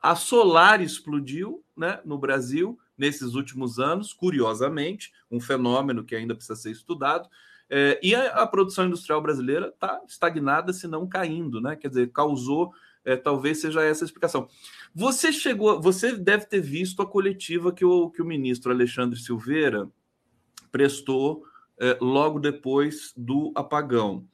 a 0.00 0.14
solar 0.16 0.80
explodiu 0.80 1.62
né, 1.76 2.00
no 2.04 2.18
Brasil 2.18 2.78
nesses 2.96 3.34
últimos 3.34 3.78
anos, 3.78 4.12
curiosamente, 4.12 5.12
um 5.30 5.40
fenômeno 5.40 6.04
que 6.04 6.14
ainda 6.14 6.34
precisa 6.34 6.56
ser 6.56 6.70
estudado, 6.70 7.28
é, 7.68 8.00
e 8.02 8.14
a, 8.14 8.42
a, 8.42 8.46
produção 8.46 8.86
industrial 8.86 9.22
brasileira 9.22 9.68
está 9.68 10.02
estagnada, 10.06 10.72
se 10.72 10.88
não 10.88 11.08
caindo, 11.08 11.60
né? 11.60 11.76
Quer 11.76 11.88
dizer, 11.88 12.10
causou, 12.10 12.72
é, 13.04 13.16
talvez 13.16 13.60
seja 13.60 13.84
essa 13.84 14.04
a 14.04 14.06
explicação. 14.06 14.48
Você 14.92 15.32
chegou, 15.32 15.80
você 15.80 16.16
deve 16.16 16.46
ter 16.46 16.60
visto 16.60 17.00
a 17.00 17.06
coletiva 17.06 17.72
que 17.72 17.84
o, 17.84 18.10
que 18.10 18.20
o 18.20 18.26
ministro 18.26 18.72
Alexandre 18.72 19.18
Silveira 19.20 19.88
prestou 20.72 21.44
é, 21.78 21.96
logo 22.00 22.40
depois 22.40 23.12
do 23.16 23.52
apagão 23.54 24.26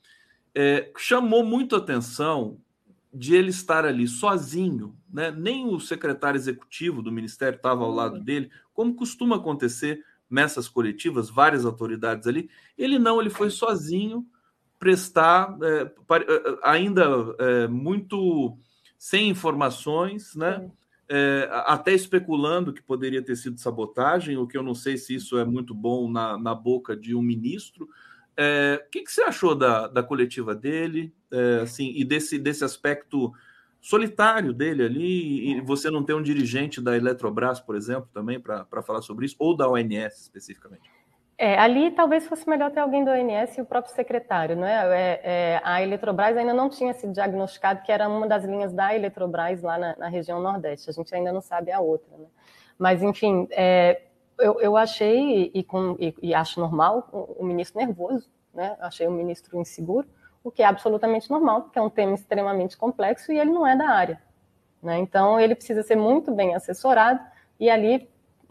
chamou 0.96 1.44
muito 1.44 1.76
atenção 1.76 2.58
de 3.16 3.34
ele 3.34 3.50
estar 3.50 3.84
ali 3.84 4.06
sozinho, 4.06 4.94
né? 5.10 5.30
nem 5.30 5.66
o 5.66 5.80
secretário 5.80 6.36
executivo 6.36 7.00
do 7.00 7.10
ministério 7.10 7.56
estava 7.56 7.82
ao 7.82 7.90
lado 7.90 8.20
dele, 8.20 8.50
como 8.74 8.94
costuma 8.94 9.36
acontecer 9.36 10.04
nessas 10.28 10.68
coletivas, 10.68 11.30
várias 11.30 11.64
autoridades 11.64 12.26
ali. 12.26 12.50
Ele 12.76 12.98
não, 12.98 13.20
ele 13.20 13.30
foi 13.30 13.48
sozinho 13.48 14.26
prestar, 14.78 15.56
é, 15.62 15.82
é 15.82 16.58
ainda 16.62 17.06
é, 17.38 17.68
muito 17.68 18.58
sem 18.98 19.30
informações, 19.30 20.34
né? 20.34 20.70
É, 21.08 21.48
até 21.66 21.94
especulando 21.94 22.72
que 22.72 22.82
poderia 22.82 23.22
ter 23.22 23.36
sido 23.36 23.60
sabotagem, 23.60 24.36
o 24.36 24.46
que 24.46 24.58
eu 24.58 24.62
não 24.62 24.74
sei 24.74 24.96
se 24.96 25.14
isso 25.14 25.38
é 25.38 25.44
muito 25.44 25.72
bom 25.72 26.10
na, 26.10 26.36
na 26.36 26.52
boca 26.52 26.96
de 26.96 27.14
um 27.14 27.22
ministro, 27.22 27.88
é, 28.36 28.82
o 28.86 28.90
que, 28.90 29.02
que, 29.02 29.12
você 29.12 29.22
achou 29.22 29.54
da, 29.54 29.86
da 29.86 30.02
coletiva 30.02 30.54
dele, 30.54 31.14
é, 31.32 31.60
assim, 31.62 31.92
e 31.94 32.04
desse, 32.04 32.38
desse 32.38 32.64
aspecto 32.64 33.32
solitário 33.80 34.52
dele 34.52 34.84
ali, 34.84 35.50
e 35.50 35.60
você 35.60 35.90
não 35.90 36.02
ter 36.02 36.14
um 36.14 36.22
dirigente 36.22 36.80
da 36.80 36.96
Eletrobras, 36.96 37.60
por 37.60 37.76
exemplo, 37.76 38.08
também 38.12 38.40
para 38.40 38.82
falar 38.82 39.00
sobre 39.00 39.26
isso, 39.26 39.36
ou 39.38 39.56
da 39.56 39.68
ONS 39.68 40.20
especificamente? 40.22 40.90
É, 41.38 41.58
ali 41.58 41.90
talvez 41.90 42.26
fosse 42.26 42.48
melhor 42.48 42.70
ter 42.70 42.80
alguém 42.80 43.04
do 43.04 43.10
ONS 43.10 43.58
e 43.58 43.60
o 43.60 43.66
próprio 43.66 43.94
secretário, 43.94 44.56
né? 44.56 44.72
É, 44.86 45.20
é, 45.22 45.60
a 45.62 45.82
Eletrobras 45.82 46.34
ainda 46.34 46.54
não 46.54 46.70
tinha 46.70 46.94
sido 46.94 47.12
diagnosticado 47.12 47.82
que 47.82 47.92
era 47.92 48.08
uma 48.08 48.26
das 48.26 48.42
linhas 48.44 48.72
da 48.72 48.94
Eletrobras 48.94 49.62
lá 49.62 49.76
na, 49.76 49.96
na 49.96 50.08
região 50.08 50.40
Nordeste. 50.40 50.88
A 50.88 50.92
gente 50.94 51.14
ainda 51.14 51.32
não 51.32 51.42
sabe 51.42 51.70
a 51.70 51.78
outra, 51.78 52.16
né? 52.16 52.26
Mas, 52.78 53.02
enfim, 53.02 53.46
é, 53.50 54.00
eu, 54.38 54.60
eu 54.60 54.76
achei, 54.76 55.50
e, 55.52 55.62
com, 55.62 55.96
e, 55.98 56.14
e 56.22 56.34
acho 56.34 56.60
normal, 56.60 57.08
o, 57.12 57.42
o, 57.42 57.44
ministro 57.44 57.78
nervoso, 57.78 58.28
né? 58.52 58.76
achei 58.80 59.06
o 59.06 59.10
ministro 59.10 59.58
inseguro, 59.58 60.06
o 60.42 60.50
que 60.50 60.62
é 60.62 60.66
absolutamente 60.66 61.30
normal, 61.30 61.62
porque 61.62 61.78
é 61.78 61.82
um 61.82 61.90
tema 61.90 62.14
extremamente 62.14 62.76
complexo 62.76 63.32
e 63.32 63.38
ele 63.38 63.50
não 63.50 63.66
é 63.66 63.76
da 63.76 63.88
área. 63.88 64.22
Né? 64.82 64.98
Então, 64.98 65.40
ele 65.40 65.54
precisa 65.54 65.82
ser 65.82 65.96
muito 65.96 66.32
bem 66.32 66.54
assessorado, 66.54 67.20
e 67.58 67.70
ali, 67.70 68.08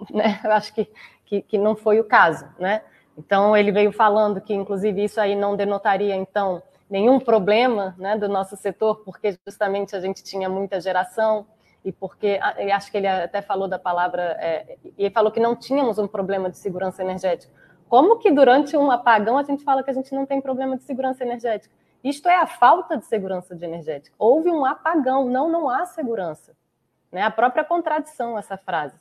né, 0.09 0.39
eu 0.43 0.51
acho 0.51 0.73
que, 0.73 0.89
que, 1.25 1.41
que 1.41 1.57
não 1.57 1.75
foi 1.75 1.99
o 1.99 2.03
caso. 2.03 2.47
Né? 2.59 2.81
Então, 3.17 3.55
ele 3.55 3.71
veio 3.71 3.91
falando 3.91 4.41
que, 4.41 4.53
inclusive, 4.53 5.03
isso 5.03 5.21
aí 5.21 5.35
não 5.35 5.55
denotaria, 5.55 6.15
então, 6.15 6.61
nenhum 6.89 7.19
problema 7.19 7.95
né, 7.97 8.17
do 8.17 8.27
nosso 8.27 8.55
setor, 8.57 9.03
porque 9.03 9.37
justamente 9.45 9.95
a 9.95 9.99
gente 9.99 10.23
tinha 10.23 10.49
muita 10.49 10.81
geração, 10.81 11.45
e 11.85 11.91
porque 11.91 12.39
e 12.57 12.71
acho 12.71 12.91
que 12.91 12.97
ele 12.97 13.07
até 13.07 13.43
falou 13.43 13.67
da 13.67 13.77
palavra 13.77 14.35
é, 14.39 14.77
e 14.97 15.07
falou 15.11 15.31
que 15.31 15.39
não 15.39 15.55
tínhamos 15.55 15.99
um 15.99 16.07
problema 16.07 16.49
de 16.49 16.57
segurança 16.57 17.03
energética. 17.03 17.53
Como 17.87 18.17
que 18.17 18.31
durante 18.31 18.75
um 18.75 18.89
apagão 18.89 19.37
a 19.37 19.43
gente 19.43 19.63
fala 19.63 19.83
que 19.83 19.91
a 19.91 19.93
gente 19.93 20.13
não 20.13 20.25
tem 20.25 20.41
problema 20.41 20.75
de 20.75 20.83
segurança 20.83 21.23
energética? 21.23 21.73
Isto 22.03 22.27
é 22.27 22.35
a 22.35 22.47
falta 22.47 22.97
de 22.97 23.05
segurança 23.05 23.55
de 23.55 23.63
energética. 23.63 24.15
Houve 24.17 24.49
um 24.49 24.65
apagão, 24.65 25.25
não, 25.25 25.47
não 25.49 25.69
há 25.69 25.85
segurança. 25.85 26.57
Né? 27.11 27.21
A 27.21 27.29
própria 27.29 27.63
contradição 27.63 28.37
essa 28.37 28.57
frase. 28.57 28.99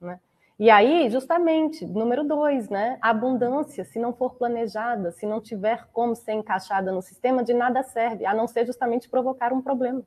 Né? 0.00 0.18
E 0.58 0.70
aí, 0.70 1.10
justamente, 1.10 1.84
número 1.84 2.24
dois, 2.24 2.70
né? 2.70 2.96
A 3.02 3.10
abundância, 3.10 3.84
se 3.84 3.98
não 3.98 4.14
for 4.14 4.34
planejada, 4.34 5.10
se 5.10 5.26
não 5.26 5.40
tiver 5.40 5.88
como 5.92 6.14
ser 6.14 6.32
encaixada 6.32 6.92
no 6.92 7.02
sistema, 7.02 7.42
de 7.42 7.52
nada 7.52 7.82
serve, 7.82 8.24
a 8.24 8.32
não 8.32 8.46
ser 8.46 8.64
justamente 8.64 9.08
provocar 9.08 9.52
um 9.52 9.60
problema. 9.60 10.02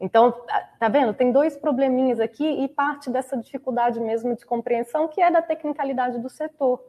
Então, 0.00 0.32
tá, 0.32 0.68
tá 0.80 0.88
vendo? 0.88 1.14
Tem 1.14 1.32
dois 1.32 1.56
probleminhas 1.56 2.20
aqui 2.20 2.44
e 2.44 2.68
parte 2.68 3.10
dessa 3.10 3.36
dificuldade 3.36 4.00
mesmo 4.00 4.34
de 4.36 4.44
compreensão 4.44 5.08
que 5.08 5.20
é 5.20 5.30
da 5.30 5.40
tecnicalidade 5.40 6.18
do 6.18 6.28
setor. 6.28 6.84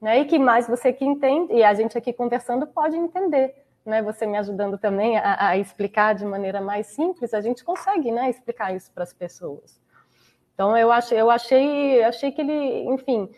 Né? 0.00 0.20
E 0.20 0.24
que 0.24 0.38
mais 0.38 0.66
você 0.66 0.92
que 0.92 1.04
entende, 1.04 1.52
e 1.52 1.62
a 1.62 1.74
gente 1.74 1.96
aqui 1.96 2.12
conversando 2.12 2.66
pode 2.66 2.96
entender, 2.96 3.54
né? 3.84 4.02
Você 4.02 4.26
me 4.26 4.38
ajudando 4.38 4.78
também 4.78 5.18
a, 5.18 5.48
a 5.48 5.56
explicar 5.58 6.14
de 6.14 6.24
maneira 6.24 6.60
mais 6.60 6.86
simples, 6.86 7.34
a 7.34 7.40
gente 7.40 7.62
consegue, 7.62 8.10
né, 8.10 8.30
explicar 8.30 8.74
isso 8.74 8.90
para 8.92 9.02
as 9.02 9.12
pessoas. 9.12 9.78
Então 10.54 10.76
eu 10.76 10.90
achei, 10.90 11.20
eu 11.20 11.30
achei, 11.30 12.02
achei 12.02 12.32
que 12.32 12.40
ele, 12.40 12.84
enfim, 12.90 13.30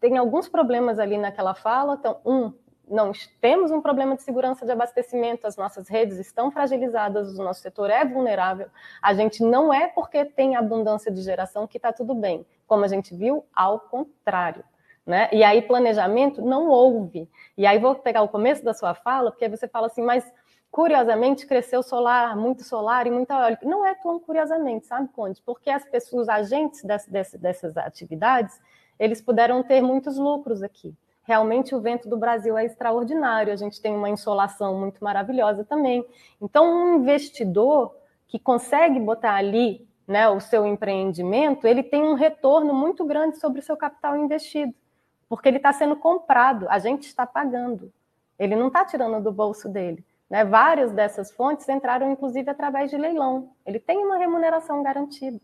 tem 0.00 0.18
alguns 0.18 0.48
problemas 0.48 0.98
ali 0.98 1.16
naquela 1.16 1.54
fala. 1.54 1.96
Então, 1.98 2.20
um, 2.24 2.52
não 2.88 3.12
temos 3.40 3.70
um 3.70 3.80
problema 3.80 4.14
de 4.16 4.22
segurança 4.22 4.64
de 4.64 4.72
abastecimento, 4.72 5.46
as 5.46 5.56
nossas 5.56 5.88
redes 5.88 6.18
estão 6.18 6.50
fragilizadas, 6.50 7.38
o 7.38 7.42
nosso 7.42 7.60
setor 7.60 7.90
é 7.90 8.04
vulnerável. 8.04 8.68
A 9.00 9.14
gente 9.14 9.42
não 9.42 9.72
é 9.72 9.88
porque 9.88 10.24
tem 10.24 10.56
abundância 10.56 11.10
de 11.10 11.22
geração 11.22 11.66
que 11.66 11.78
está 11.78 11.92
tudo 11.92 12.14
bem. 12.14 12.46
Como 12.66 12.84
a 12.84 12.88
gente 12.88 13.14
viu, 13.14 13.44
ao 13.54 13.80
contrário. 13.80 14.64
Né? 15.06 15.28
E 15.32 15.44
aí, 15.44 15.62
planejamento 15.62 16.40
não 16.40 16.68
houve. 16.68 17.28
E 17.56 17.66
aí, 17.66 17.78
vou 17.78 17.94
pegar 17.94 18.22
o 18.22 18.28
começo 18.28 18.64
da 18.64 18.72
sua 18.72 18.94
fala, 18.94 19.30
porque 19.30 19.48
você 19.48 19.68
fala 19.68 19.86
assim, 19.86 20.02
mas 20.02 20.30
curiosamente 20.70 21.46
cresceu 21.46 21.82
solar, 21.82 22.36
muito 22.36 22.64
solar 22.64 23.06
e 23.06 23.10
muita 23.10 23.34
eólica. 23.34 23.66
Não 23.66 23.86
é 23.86 23.94
tão 23.94 24.18
curiosamente, 24.18 24.86
sabe, 24.86 25.08
Conde? 25.14 25.40
Porque 25.42 25.70
as 25.70 25.84
pessoas, 25.84 26.22
os 26.22 26.28
agentes 26.28 26.82
dessas, 26.82 27.32
dessas 27.34 27.76
atividades, 27.76 28.60
eles 28.98 29.20
puderam 29.20 29.62
ter 29.62 29.80
muitos 29.80 30.16
lucros 30.18 30.62
aqui. 30.62 30.94
Realmente 31.24 31.74
o 31.74 31.80
vento 31.80 32.08
do 32.08 32.16
Brasil 32.16 32.56
é 32.56 32.64
extraordinário, 32.64 33.52
a 33.52 33.56
gente 33.56 33.80
tem 33.80 33.94
uma 33.94 34.10
insolação 34.10 34.78
muito 34.78 35.02
maravilhosa 35.02 35.64
também. 35.64 36.06
Então, 36.40 36.64
um 36.64 36.96
investidor 36.96 37.94
que 38.26 38.38
consegue 38.38 39.00
botar 39.00 39.34
ali 39.34 39.86
né, 40.06 40.28
o 40.28 40.38
seu 40.38 40.66
empreendimento, 40.66 41.66
ele 41.66 41.82
tem 41.82 42.02
um 42.02 42.14
retorno 42.14 42.74
muito 42.74 43.04
grande 43.04 43.38
sobre 43.38 43.60
o 43.60 43.62
seu 43.62 43.76
capital 43.76 44.16
investido, 44.16 44.74
porque 45.28 45.48
ele 45.48 45.56
está 45.56 45.72
sendo 45.72 45.96
comprado, 45.96 46.66
a 46.68 46.78
gente 46.78 47.06
está 47.06 47.26
pagando, 47.26 47.92
ele 48.38 48.54
não 48.54 48.68
está 48.68 48.84
tirando 48.84 49.22
do 49.22 49.32
bolso 49.32 49.68
dele. 49.68 50.04
Né? 50.28 50.44
Várias 50.44 50.92
dessas 50.92 51.30
fontes 51.32 51.68
entraram, 51.68 52.10
inclusive, 52.10 52.50
através 52.50 52.90
de 52.90 52.96
leilão. 52.96 53.50
Ele 53.64 53.78
tem 53.78 54.04
uma 54.04 54.16
remuneração 54.16 54.82
garantida. 54.82 55.40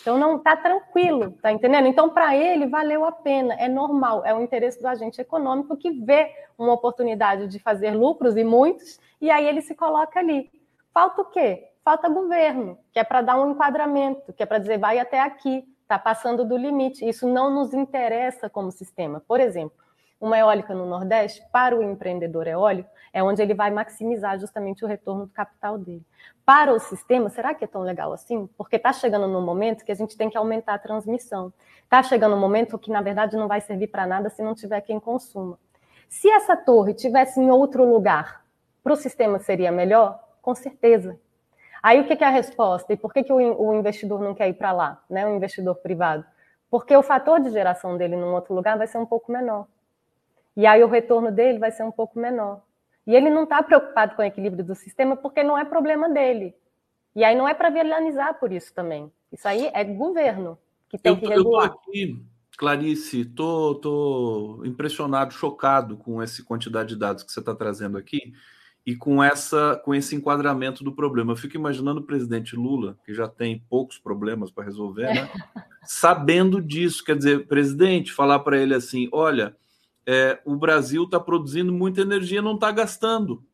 Então 0.00 0.18
não 0.18 0.36
está 0.36 0.56
tranquilo, 0.56 1.32
tá 1.42 1.52
entendendo? 1.52 1.86
Então 1.86 2.08
para 2.10 2.36
ele 2.36 2.66
valeu 2.66 3.04
a 3.04 3.12
pena, 3.12 3.54
é 3.54 3.68
normal, 3.68 4.24
é 4.24 4.34
o 4.34 4.40
interesse 4.40 4.80
do 4.80 4.88
agente 4.88 5.20
econômico 5.20 5.76
que 5.76 5.90
vê 5.90 6.32
uma 6.56 6.72
oportunidade 6.72 7.46
de 7.46 7.58
fazer 7.58 7.90
lucros 7.90 8.36
e 8.36 8.44
muitos, 8.44 8.98
e 9.20 9.30
aí 9.30 9.46
ele 9.46 9.60
se 9.60 9.74
coloca 9.74 10.18
ali. 10.18 10.50
Falta 10.92 11.22
o 11.22 11.24
quê? 11.26 11.68
Falta 11.84 12.08
governo, 12.08 12.78
que 12.92 12.98
é 12.98 13.04
para 13.04 13.22
dar 13.22 13.40
um 13.40 13.52
enquadramento, 13.52 14.32
que 14.32 14.42
é 14.42 14.46
para 14.46 14.58
dizer 14.58 14.78
vai 14.78 14.98
até 14.98 15.20
aqui, 15.20 15.64
está 15.82 15.98
passando 15.98 16.44
do 16.44 16.56
limite. 16.56 17.08
Isso 17.08 17.26
não 17.26 17.50
nos 17.50 17.72
interessa 17.72 18.50
como 18.50 18.70
sistema. 18.70 19.22
Por 19.26 19.40
exemplo, 19.40 19.77
uma 20.20 20.38
eólica 20.38 20.74
no 20.74 20.86
Nordeste, 20.86 21.42
para 21.52 21.76
o 21.76 21.82
empreendedor 21.82 22.46
eólico, 22.46 22.90
é 23.12 23.22
onde 23.22 23.40
ele 23.40 23.54
vai 23.54 23.70
maximizar 23.70 24.38
justamente 24.38 24.84
o 24.84 24.88
retorno 24.88 25.26
do 25.26 25.32
capital 25.32 25.78
dele. 25.78 26.04
Para 26.44 26.72
o 26.72 26.78
sistema, 26.78 27.30
será 27.30 27.54
que 27.54 27.64
é 27.64 27.68
tão 27.68 27.82
legal 27.82 28.12
assim? 28.12 28.48
Porque 28.56 28.76
está 28.76 28.92
chegando 28.92 29.28
no 29.28 29.40
momento 29.40 29.84
que 29.84 29.92
a 29.92 29.94
gente 29.94 30.16
tem 30.16 30.28
que 30.28 30.36
aumentar 30.36 30.74
a 30.74 30.78
transmissão. 30.78 31.52
Está 31.84 32.02
chegando 32.02 32.34
um 32.34 32.40
momento 32.40 32.78
que, 32.78 32.90
na 32.90 33.00
verdade, 33.00 33.36
não 33.36 33.48
vai 33.48 33.60
servir 33.60 33.88
para 33.88 34.06
nada 34.06 34.28
se 34.28 34.42
não 34.42 34.54
tiver 34.54 34.80
quem 34.80 34.98
consuma. 34.98 35.58
Se 36.08 36.28
essa 36.30 36.56
torre 36.56 36.94
tivesse 36.94 37.40
em 37.40 37.50
outro 37.50 37.88
lugar, 37.88 38.44
para 38.82 38.92
o 38.92 38.96
sistema 38.96 39.38
seria 39.38 39.70
melhor? 39.70 40.18
Com 40.40 40.54
certeza. 40.54 41.18
Aí 41.82 42.00
o 42.00 42.06
que 42.06 42.22
é 42.22 42.26
a 42.26 42.30
resposta? 42.30 42.92
E 42.92 42.96
por 42.96 43.12
que, 43.12 43.22
que 43.22 43.32
o 43.32 43.74
investidor 43.74 44.20
não 44.20 44.34
quer 44.34 44.48
ir 44.48 44.54
para 44.54 44.72
lá, 44.72 45.02
né? 45.08 45.26
o 45.26 45.34
investidor 45.34 45.76
privado? 45.76 46.24
Porque 46.70 46.96
o 46.96 47.02
fator 47.02 47.40
de 47.40 47.50
geração 47.50 47.96
dele 47.96 48.16
num 48.16 48.34
outro 48.34 48.54
lugar 48.54 48.76
vai 48.76 48.86
ser 48.86 48.98
um 48.98 49.06
pouco 49.06 49.30
menor. 49.30 49.66
E 50.58 50.66
aí 50.66 50.82
o 50.82 50.88
retorno 50.88 51.30
dele 51.30 51.60
vai 51.60 51.70
ser 51.70 51.84
um 51.84 51.92
pouco 51.92 52.18
menor. 52.18 52.60
E 53.06 53.14
ele 53.14 53.30
não 53.30 53.44
está 53.44 53.62
preocupado 53.62 54.16
com 54.16 54.22
o 54.22 54.24
equilíbrio 54.24 54.64
do 54.64 54.74
sistema 54.74 55.16
porque 55.16 55.44
não 55.44 55.56
é 55.56 55.64
problema 55.64 56.08
dele. 56.08 56.52
E 57.14 57.22
aí 57.22 57.36
não 57.36 57.48
é 57.48 57.54
para 57.54 57.70
vilanizar 57.70 58.40
por 58.40 58.50
isso 58.50 58.74
também. 58.74 59.08
Isso 59.32 59.46
aí 59.46 59.70
é 59.72 59.84
governo 59.84 60.58
que 60.88 60.98
tem 60.98 61.12
eu, 61.12 61.16
que 61.16 61.28
regular. 61.28 61.66
Eu 61.66 61.74
estou 61.76 61.92
aqui, 61.92 62.26
Clarice, 62.56 63.20
estou 63.20 63.76
tô, 63.76 64.58
tô 64.58 64.64
impressionado, 64.64 65.32
chocado 65.32 65.96
com 65.96 66.20
essa 66.20 66.42
quantidade 66.42 66.88
de 66.88 66.96
dados 66.96 67.22
que 67.22 67.30
você 67.30 67.38
está 67.38 67.54
trazendo 67.54 67.96
aqui 67.96 68.32
e 68.84 68.96
com 68.96 69.22
essa 69.22 69.80
com 69.84 69.94
esse 69.94 70.16
enquadramento 70.16 70.82
do 70.82 70.92
problema. 70.92 71.30
Eu 71.30 71.36
fico 71.36 71.56
imaginando 71.56 72.00
o 72.00 72.04
presidente 72.04 72.56
Lula, 72.56 72.98
que 73.06 73.14
já 73.14 73.28
tem 73.28 73.64
poucos 73.70 73.96
problemas 73.96 74.50
para 74.50 74.64
resolver, 74.64 75.06
né? 75.14 75.30
sabendo 75.86 76.60
disso. 76.60 77.04
Quer 77.04 77.16
dizer, 77.16 77.46
presidente, 77.46 78.12
falar 78.12 78.40
para 78.40 78.58
ele 78.58 78.74
assim: 78.74 79.08
olha 79.12 79.56
é, 80.10 80.40
o 80.42 80.56
Brasil 80.56 81.04
está 81.04 81.20
produzindo 81.20 81.70
muita 81.70 82.00
energia, 82.00 82.40
não 82.40 82.54
está 82.54 82.72
gastando. 82.72 83.44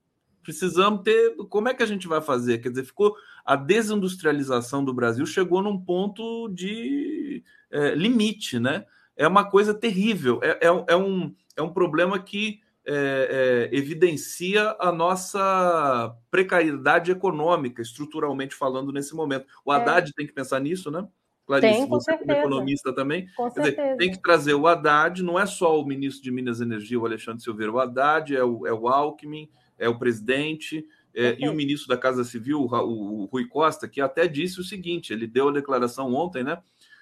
Precisamos 0.40 1.02
ter. 1.02 1.34
Como 1.48 1.68
é 1.68 1.74
que 1.74 1.82
a 1.82 1.86
gente 1.86 2.06
vai 2.06 2.20
fazer? 2.20 2.58
Quer 2.58 2.68
dizer, 2.68 2.84
ficou 2.84 3.16
a 3.44 3.56
desindustrialização 3.56 4.84
do 4.84 4.94
Brasil 4.94 5.26
chegou 5.26 5.60
num 5.60 5.76
ponto 5.76 6.48
de 6.50 7.42
é, 7.72 7.96
limite, 7.96 8.60
né? 8.60 8.86
É 9.16 9.26
uma 9.26 9.50
coisa 9.50 9.74
terrível. 9.74 10.38
É, 10.44 10.68
é, 10.68 10.84
é 10.90 10.96
um, 10.96 11.34
é 11.56 11.62
um 11.62 11.72
problema 11.72 12.20
que 12.20 12.60
é, 12.86 13.70
é, 13.72 13.76
evidencia 13.76 14.76
a 14.78 14.92
nossa 14.92 16.16
precariedade 16.30 17.10
econômica, 17.10 17.82
estruturalmente 17.82 18.54
falando, 18.54 18.92
nesse 18.92 19.12
momento. 19.12 19.46
O. 19.64 19.72
Haddad 19.72 20.12
tem 20.14 20.24
que 20.24 20.32
pensar 20.32 20.60
nisso, 20.60 20.88
né? 20.88 21.04
Clarice, 21.46 21.80
tem, 21.80 21.88
você 21.88 22.16
como 22.16 22.32
economista 22.32 22.94
também. 22.94 23.28
Dizer, 23.54 23.96
tem 23.96 24.10
que 24.10 24.20
trazer 24.20 24.54
o 24.54 24.66
Haddad, 24.66 25.22
não 25.22 25.38
é 25.38 25.44
só 25.44 25.78
o 25.78 25.86
ministro 25.86 26.22
de 26.22 26.30
Minas 26.30 26.60
e 26.60 26.64
Energia, 26.64 26.98
o 26.98 27.04
Alexandre 27.04 27.42
Silveira, 27.42 27.72
o 27.72 27.78
Haddad, 27.78 28.34
é 28.34 28.42
o, 28.42 28.66
é 28.66 28.72
o 28.72 28.88
Alckmin, 28.88 29.50
é 29.78 29.88
o 29.88 29.98
presidente, 29.98 30.86
é, 31.14 31.36
e 31.38 31.48
o 31.48 31.54
ministro 31.54 31.88
da 31.88 31.96
Casa 31.96 32.24
Civil, 32.24 32.60
o, 32.60 32.66
o, 32.66 33.24
Rui 33.26 33.46
Costa, 33.46 33.86
que 33.86 34.00
até 34.00 34.26
disse 34.26 34.60
o 34.60 34.64
seguinte: 34.64 35.12
ele 35.12 35.26
deu 35.26 35.48
a 35.48 35.52
declaração 35.52 36.12
ontem, 36.14 36.42
né? 36.42 36.54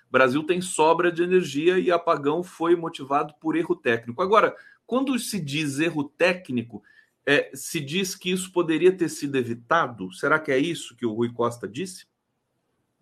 O 0.09 0.13
Brasil 0.13 0.43
tem 0.43 0.61
sobra 0.61 1.11
de 1.11 1.23
energia 1.23 1.79
e 1.79 1.91
apagão 1.91 2.43
foi 2.43 2.77
motivado 2.77 3.35
por 3.41 3.57
erro 3.57 3.75
técnico. 3.75 4.21
Agora, 4.21 4.55
quando 4.85 5.19
se 5.19 5.41
diz 5.41 5.79
erro 5.79 6.05
técnico, 6.05 6.83
é, 7.25 7.51
se 7.55 7.81
diz 7.81 8.15
que 8.15 8.31
isso 8.31 8.53
poderia 8.53 8.93
ter 8.95 9.09
sido 9.09 9.39
evitado? 9.39 10.13
Será 10.13 10.39
que 10.39 10.53
é 10.53 10.59
isso 10.59 10.95
que 10.97 11.07
o 11.07 11.15
Rui 11.15 11.33
Costa 11.33 11.67
disse? 11.67 12.05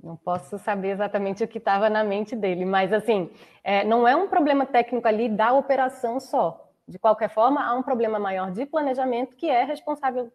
Não 0.02 0.16
posso 0.16 0.58
saber 0.58 0.90
exatamente 0.92 1.44
o 1.44 1.48
que 1.48 1.58
estava 1.58 1.90
na 1.90 2.02
mente 2.02 2.34
dele, 2.34 2.64
mas 2.64 2.92
assim, 2.92 3.30
é, 3.62 3.84
não 3.84 4.08
é 4.08 4.16
um 4.16 4.28
problema 4.28 4.64
técnico 4.64 5.06
ali 5.06 5.28
da 5.28 5.52
operação 5.52 6.18
só. 6.18 6.70
De 6.88 6.98
qualquer 6.98 7.28
forma, 7.28 7.62
há 7.62 7.74
um 7.74 7.82
problema 7.82 8.18
maior 8.18 8.50
de 8.50 8.64
planejamento 8.66 9.36
que 9.36 9.48
é 9.48 9.62
responsável 9.62 10.32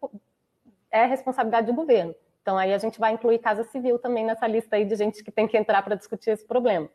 é 0.91 1.05
responsabilidade 1.05 1.67
do 1.67 1.73
governo. 1.73 2.15
Então 2.41 2.57
aí 2.57 2.73
a 2.73 2.77
gente 2.77 2.99
vai 2.99 3.11
incluir 3.11 3.39
Casa 3.39 3.63
Civil 3.65 3.99
também 3.99 4.23
nessa 4.23 4.47
lista 4.47 4.75
aí 4.75 4.85
de 4.85 4.95
gente 4.95 5.23
que 5.23 5.31
tem 5.31 5.47
que 5.47 5.57
entrar 5.57 5.81
para 5.81 5.95
discutir 5.95 6.29
esse 6.29 6.45
problema. 6.45 6.87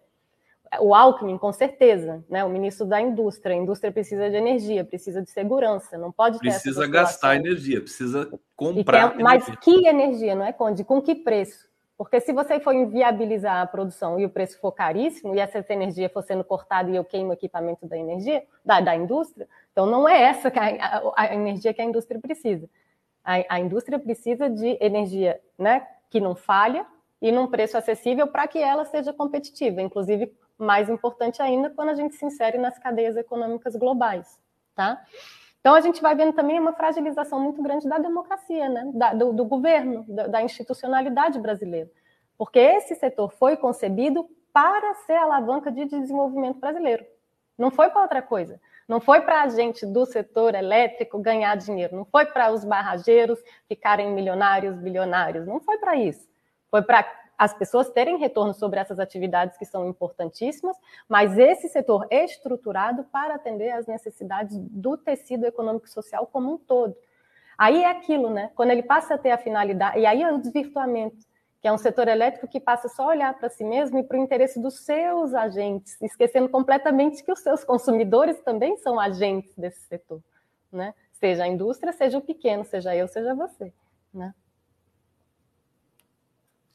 O 0.78 0.94
Alckmin, 0.94 1.36
com 1.36 1.52
certeza, 1.52 2.24
né? 2.30 2.44
O 2.44 2.48
ministro 2.48 2.86
da 2.86 3.00
Indústria. 3.00 3.56
A 3.56 3.58
indústria 3.58 3.90
precisa 3.90 4.30
de 4.30 4.36
energia, 4.36 4.84
precisa 4.84 5.20
de 5.20 5.28
segurança, 5.28 5.98
não 5.98 6.12
pode 6.12 6.38
ter 6.38 6.50
Precisa 6.50 6.86
gastar 6.86 7.34
energia, 7.34 7.80
precisa 7.80 8.30
comprar. 8.54 9.10
Quer, 9.10 9.22
mas 9.22 9.44
que 9.56 9.88
energia, 9.88 10.36
não 10.36 10.44
é, 10.44 10.52
Conde? 10.52 10.84
Com 10.84 11.02
que 11.02 11.16
preço? 11.16 11.68
Porque 12.00 12.18
se 12.18 12.32
você 12.32 12.58
for 12.58 12.74
inviabilizar 12.74 13.60
a 13.60 13.66
produção 13.66 14.18
e 14.18 14.24
o 14.24 14.30
preço 14.30 14.58
for 14.58 14.72
caríssimo, 14.72 15.34
e 15.34 15.38
essa 15.38 15.62
energia 15.68 16.08
for 16.08 16.22
sendo 16.22 16.42
cortada 16.42 16.90
e 16.90 16.96
eu 16.96 17.04
queimo 17.04 17.28
o 17.28 17.34
equipamento 17.34 17.86
da 17.86 17.94
energia, 17.94 18.42
da, 18.64 18.80
da 18.80 18.96
indústria, 18.96 19.46
então 19.70 19.84
não 19.84 20.08
é 20.08 20.18
essa 20.22 20.48
a, 20.48 20.86
a, 20.86 21.12
a, 21.14 21.34
energia 21.34 21.74
que 21.74 21.82
a 21.82 21.84
indústria 21.84 22.18
precisa. 22.18 22.66
A, 23.22 23.54
a 23.54 23.60
indústria 23.60 23.98
precisa 23.98 24.48
de 24.48 24.78
energia 24.80 25.38
né, 25.58 25.86
que 26.08 26.18
não 26.22 26.34
falha 26.34 26.86
e 27.20 27.30
num 27.30 27.46
preço 27.46 27.76
acessível 27.76 28.26
para 28.26 28.48
que 28.48 28.58
ela 28.58 28.86
seja 28.86 29.12
competitiva. 29.12 29.82
Inclusive, 29.82 30.32
mais 30.56 30.88
importante 30.88 31.42
ainda, 31.42 31.68
quando 31.68 31.90
a 31.90 31.94
gente 31.94 32.14
se 32.14 32.24
insere 32.24 32.56
nas 32.56 32.78
cadeias 32.78 33.14
econômicas 33.14 33.76
globais. 33.76 34.40
Tá? 34.74 35.04
Então, 35.60 35.74
a 35.74 35.80
gente 35.80 36.00
vai 36.00 36.14
vendo 36.14 36.32
também 36.32 36.58
uma 36.58 36.72
fragilização 36.72 37.38
muito 37.38 37.62
grande 37.62 37.88
da 37.88 37.98
democracia, 37.98 38.68
né? 38.68 38.90
Da, 38.94 39.12
do, 39.12 39.32
do, 39.32 39.44
governo, 39.44 40.04
da, 40.08 40.26
da, 40.26 40.42
institucionalidade 40.42 41.38
brasileira. 41.38 41.90
Porque 42.38 42.58
esse 42.58 42.94
setor 42.94 43.30
foi 43.32 43.56
concebido 43.56 44.26
para 44.52 44.94
ser 45.06 45.16
alavanca 45.16 45.70
de 45.70 45.84
desenvolvimento 45.84 46.58
brasileiro. 46.58 47.04
Não 47.58 47.70
foi 47.70 47.90
para 47.90 48.02
outra 48.02 48.22
coisa. 48.22 48.58
Não 48.88 49.00
foi 49.00 49.20
para 49.20 49.42
a 49.42 49.48
gente 49.48 49.84
do 49.84 50.06
setor 50.06 50.54
elétrico 50.54 51.18
ganhar 51.18 51.54
dinheiro. 51.56 51.94
Não 51.94 52.06
foi 52.06 52.24
para 52.24 52.50
os 52.50 52.64
barrageiros 52.64 53.38
ficarem 53.68 54.10
milionários, 54.12 54.74
bilionários. 54.76 55.46
Não 55.46 55.60
foi 55.60 55.76
para 55.76 55.94
isso. 55.94 56.26
Foi 56.70 56.82
para 56.82 57.04
as 57.40 57.54
pessoas 57.54 57.88
terem 57.88 58.18
retorno 58.18 58.52
sobre 58.52 58.78
essas 58.78 58.98
atividades 58.98 59.56
que 59.56 59.64
são 59.64 59.88
importantíssimas, 59.88 60.76
mas 61.08 61.38
esse 61.38 61.70
setor 61.70 62.06
estruturado 62.10 63.02
para 63.04 63.36
atender 63.36 63.70
às 63.70 63.86
necessidades 63.86 64.58
do 64.58 64.98
tecido 64.98 65.46
econômico 65.46 65.86
e 65.86 65.90
social 65.90 66.26
como 66.26 66.52
um 66.52 66.58
todo. 66.58 66.94
Aí 67.56 67.82
é 67.82 67.90
aquilo, 67.90 68.28
né? 68.28 68.50
Quando 68.54 68.72
ele 68.72 68.82
passa 68.82 69.14
a 69.14 69.18
ter 69.18 69.30
a 69.30 69.38
finalidade, 69.38 69.98
e 69.98 70.04
aí 70.04 70.22
é 70.22 70.30
o 70.30 70.36
desvirtuamento, 70.36 71.16
que 71.62 71.66
é 71.66 71.72
um 71.72 71.78
setor 71.78 72.08
elétrico 72.08 72.46
que 72.46 72.60
passa 72.60 72.90
só 72.90 73.04
a 73.04 73.06
olhar 73.06 73.32
para 73.32 73.48
si 73.48 73.64
mesmo 73.64 73.98
e 73.98 74.02
para 74.02 74.18
o 74.18 74.22
interesse 74.22 74.60
dos 74.60 74.80
seus 74.84 75.32
agentes, 75.32 75.96
esquecendo 76.02 76.50
completamente 76.50 77.24
que 77.24 77.32
os 77.32 77.40
seus 77.40 77.64
consumidores 77.64 78.38
também 78.42 78.76
são 78.76 79.00
agentes 79.00 79.56
desse 79.56 79.80
setor, 79.86 80.20
né? 80.70 80.92
Seja 81.14 81.44
a 81.44 81.48
indústria, 81.48 81.90
seja 81.90 82.18
o 82.18 82.20
pequeno, 82.20 82.66
seja 82.66 82.94
eu, 82.94 83.08
seja 83.08 83.34
você, 83.34 83.72
né? 84.12 84.34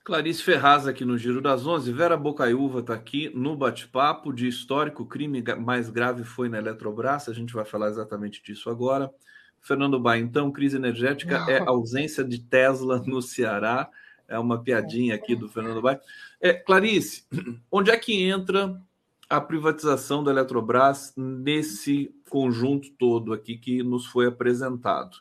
Clarice 0.05 0.43
Ferraz 0.43 0.85
aqui 0.85 1.03
no 1.03 1.17
Giro 1.17 1.41
das 1.41 1.65
Onze. 1.65 1.91
Vera 1.91 2.15
Bocaiúva 2.15 2.81
está 2.81 2.93
aqui 2.93 3.31
no 3.33 3.55
bate-papo 3.55 4.31
de 4.31 4.47
histórico 4.47 5.03
crime 5.03 5.43
mais 5.57 5.89
grave 5.89 6.23
foi 6.23 6.47
na 6.47 6.59
Eletrobras. 6.59 7.27
A 7.27 7.33
gente 7.33 7.51
vai 7.55 7.65
falar 7.65 7.89
exatamente 7.89 8.39
disso 8.43 8.69
agora. 8.69 9.11
Fernando 9.59 9.99
Bai, 9.99 10.19
então, 10.19 10.51
crise 10.51 10.77
energética 10.77 11.39
Não. 11.39 11.49
é 11.49 11.57
ausência 11.57 12.23
de 12.23 12.37
Tesla 12.37 13.01
no 13.03 13.19
Ceará. 13.19 13.89
É 14.27 14.37
uma 14.37 14.61
piadinha 14.61 15.15
aqui 15.15 15.35
do 15.35 15.49
Fernando 15.49 15.81
Bai. 15.81 15.99
É, 16.39 16.53
Clarice, 16.53 17.25
onde 17.71 17.89
é 17.89 17.97
que 17.97 18.25
entra 18.25 18.79
a 19.27 19.41
privatização 19.41 20.23
da 20.23 20.29
Eletrobras 20.29 21.15
nesse 21.17 22.13
conjunto 22.29 22.91
todo 22.91 23.33
aqui 23.33 23.57
que 23.57 23.81
nos 23.81 24.05
foi 24.05 24.27
apresentado? 24.27 25.17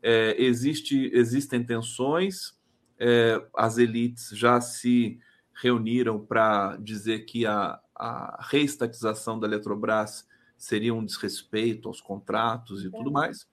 É, 0.00 0.40
existe, 0.40 1.10
existem 1.12 1.64
tensões 1.64 2.56
é, 2.98 3.42
as 3.54 3.78
elites 3.78 4.30
já 4.30 4.60
se 4.60 5.18
reuniram 5.54 6.18
para 6.18 6.76
dizer 6.76 7.20
que 7.20 7.46
a, 7.46 7.78
a 7.94 8.38
reestatização 8.48 9.38
da 9.38 9.46
Eletrobras 9.46 10.26
seria 10.56 10.94
um 10.94 11.04
desrespeito 11.04 11.88
aos 11.88 12.00
contratos 12.00 12.84
e 12.84 12.90
tudo 12.90 13.10
mais. 13.10 13.46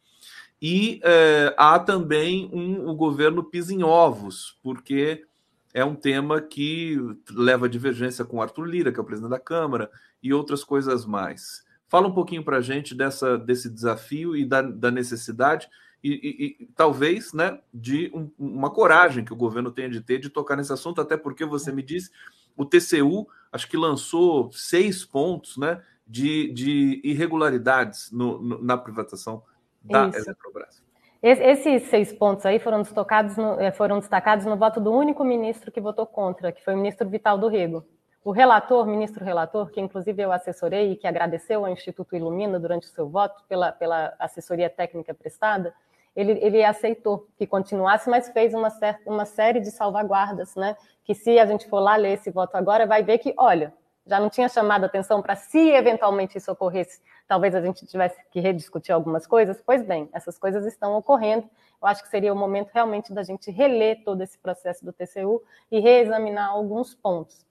E 0.61 0.99
é, 1.03 1.53
há 1.57 1.77
também 1.79 2.49
um, 2.51 2.87
o 2.87 2.95
governo 2.95 3.43
pisa 3.43 3.73
em 3.73 3.83
ovos, 3.83 4.57
porque 4.63 5.25
é 5.73 5.83
um 5.83 5.95
tema 5.95 6.41
que 6.41 6.97
leva 7.29 7.65
a 7.65 7.69
divergência 7.69 8.23
com 8.23 8.41
Arthur 8.41 8.65
Lira, 8.65 8.91
que 8.91 8.99
é 8.99 9.01
o 9.01 9.05
presidente 9.05 9.31
da 9.31 9.39
Câmara, 9.39 9.91
e 10.23 10.33
outras 10.33 10.63
coisas 10.63 11.05
mais. 11.05 11.63
Fala 11.87 12.07
um 12.07 12.13
pouquinho 12.13 12.43
para 12.43 12.57
a 12.57 12.61
gente 12.61 12.95
dessa, 12.95 13.37
desse 13.37 13.69
desafio 13.69 14.35
e 14.35 14.45
da, 14.45 14.61
da 14.61 14.89
necessidade 14.89 15.69
e, 16.06 16.20
e, 16.22 16.64
e, 16.64 16.66
talvez 16.76 17.34
né, 17.34 17.60
de 17.74 18.12
um, 18.14 18.30
uma 18.38 18.70
coragem 18.70 19.26
que 19.26 19.34
o 19.34 19.36
governo 19.36 19.72
tenha 19.72 19.89
de 19.89 20.01
ter 20.01 20.20
de 20.20 20.30
tocar 20.30 20.56
nesse 20.56 20.72
assunto, 20.72 21.01
até 21.01 21.18
porque 21.18 21.43
você 21.43 21.72
me 21.72 21.82
disse, 21.82 22.12
o 22.56 22.64
TCU 22.64 23.28
acho 23.51 23.68
que 23.68 23.76
lançou 23.76 24.51
seis 24.51 25.03
pontos 25.03 25.58
né, 25.58 25.82
de, 26.06 26.51
de 26.53 27.01
irregularidades 27.03 28.12
no, 28.12 28.39
no, 28.39 28.64
na 28.64 28.78
privatização 28.78 29.41
da 29.82 30.08
Isso. 30.08 30.20
Eletrobras. 30.20 30.86
Esses 31.24 31.89
seis 31.89 32.14
pontos 32.14 32.45
aí 32.45 32.60
foram 32.60 32.84
destacados, 32.84 33.36
no, 33.36 33.60
eh, 33.60 33.72
foram 33.72 33.97
destacados 33.97 34.45
no 34.45 34.56
voto 34.56 34.80
do 34.80 34.91
único 34.91 35.24
ministro 35.24 35.72
que 35.72 35.82
votou 35.82 36.06
contra, 36.06 36.51
que 36.51 36.64
foi 36.64 36.76
o 36.76 36.78
ministro 36.78 37.10
Vital 37.10 37.36
do 37.36 37.47
Rego. 37.47 37.84
O 38.24 38.32
relator, 38.32 38.86
ministro 38.86 39.26
relator, 39.26 39.72
que 39.72 39.82
inclusive 39.82 40.22
eu 40.22 40.32
assessorei 40.32 40.91
e 40.91 40.95
que 40.95 41.08
agradeceu 41.08 41.66
ao 41.66 41.72
Instituto 41.72 42.16
Ilumina 42.16 42.60
durante 42.60 42.88
o 42.88 42.91
seu 42.91 43.10
voto 43.10 43.43
pela, 43.47 43.72
pela 43.72 44.14
assessoria 44.20 44.70
técnica 44.70 45.16
prestada, 45.16 45.74
ele, 46.16 46.39
ele 46.41 46.63
aceitou 46.63 47.28
que 47.38 47.45
continuasse, 47.45 48.09
mas 48.09 48.30
fez 48.30 48.53
uma, 48.53 48.70
certa, 48.70 49.09
uma 49.09 49.26
série 49.26 49.59
de 49.59 49.70
salvaguardas, 49.70 50.55
né? 50.55 50.78
Que 51.03 51.13
se 51.13 51.38
a 51.38 51.45
gente 51.45 51.68
for 51.68 51.80
lá 51.80 51.95
ler 51.95 52.13
esse 52.13 52.32
voto 52.32 52.55
agora, 52.55 52.88
vai 52.88 53.03
ver 53.03 53.18
que, 53.18 53.34
olha, 53.38 53.74
já 54.07 54.20
não 54.20 54.30
tinha 54.30 54.47
chamado 54.47 54.86
atenção 54.86 55.22
para 55.22 55.36
se 55.36 55.72
eventualmente 55.72 56.38
isso 56.38 56.51
ocorresse, 56.51 57.01
talvez 57.28 57.55
a 57.55 57.61
gente 57.61 57.86
tivesse 57.86 58.18
que 58.30 58.39
rediscutir 58.39 58.93
algumas 58.93 59.26
coisas. 59.26 59.61
Pois 59.66 59.84
bem, 59.84 60.09
essas 60.13 60.38
coisas 60.38 60.66
estão 60.66 60.95
ocorrendo. 60.95 61.49
Eu 61.82 61.88
acho 61.88 62.03
que 62.03 62.09
seria 62.09 62.32
o 62.32 62.36
momento 62.36 62.70
realmente 62.74 63.11
da 63.11 63.24
gente 63.24 63.51
reler 63.51 64.03
todo 64.03 64.22
esse 64.22 64.38
processo 64.38 64.86
do 64.86 64.93
TCU 64.93 65.41
e 65.72 65.80
reexaminar 65.80 66.49
alguns 66.49 66.93
pontos. 66.93 67.45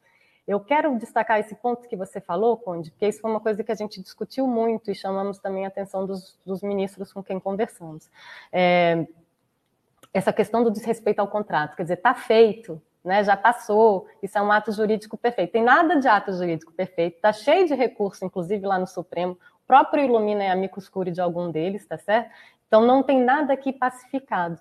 Eu 0.47 0.61
quero 0.61 0.97
destacar 0.99 1.41
esse 1.41 1.55
ponto 1.55 1.89
que 1.89 1.97
você 1.97 2.21
falou, 2.21 2.57
Conde, 2.57 2.91
porque 2.91 3.09
isso 3.09 3.21
foi 3.21 3.31
uma 3.31 3.41
coisa 3.41 3.65
que 3.65 3.73
a 3.73 3.75
gente 3.75 4.03
discutiu 4.03 4.47
muito 4.47 4.91
e 4.91 4.95
chamamos 4.95 5.39
também 5.39 5.65
a 5.65 5.69
atenção 5.69 6.07
dos, 6.07 6.39
dos 6.45 6.63
ministros 6.63 7.13
com 7.13 7.23
quem 7.23 7.41
conversamos. 7.41 8.11
É, 8.53 9.07
essa 10.13 10.33
questão 10.33 10.63
do 10.63 10.71
desrespeito 10.71 11.21
ao 11.21 11.29
contrato, 11.29 11.75
quer 11.77 11.83
dizer, 11.85 11.95
está 11.95 12.15
feito, 12.15 12.81
né, 13.03 13.25
já 13.25 13.37
passou, 13.37 14.07
isso 14.23 14.37
é 14.37 14.43
um 14.43 14.53
ato 14.53 14.71
jurídico 14.71 15.17
perfeito. 15.17 15.53
Tem 15.53 15.63
nada 15.63 15.99
de 15.99 16.09
ato 16.09 16.33
jurídico 16.33 16.73
perfeito, 16.73 17.17
está 17.17 17.33
cheio 17.33 17.67
de 17.67 17.75
recurso, 17.75 18.25
inclusive 18.25 18.67
lá 18.67 18.79
no 18.79 18.87
Supremo, 18.87 19.33
o 19.33 19.67
próprio 19.67 20.05
Ilumina 20.05 20.45
é 20.45 20.51
amigo 20.51 20.79
escuro 20.79 21.11
de 21.11 21.23
algum 21.23 21.51
deles, 21.51 21.87
tá 21.87 21.97
certo? 21.97 22.31
Então 22.67 22.87
não 22.87 23.03
tem 23.03 23.23
nada 23.23 23.55
aqui 23.55 23.73
pacificado. 23.73 24.61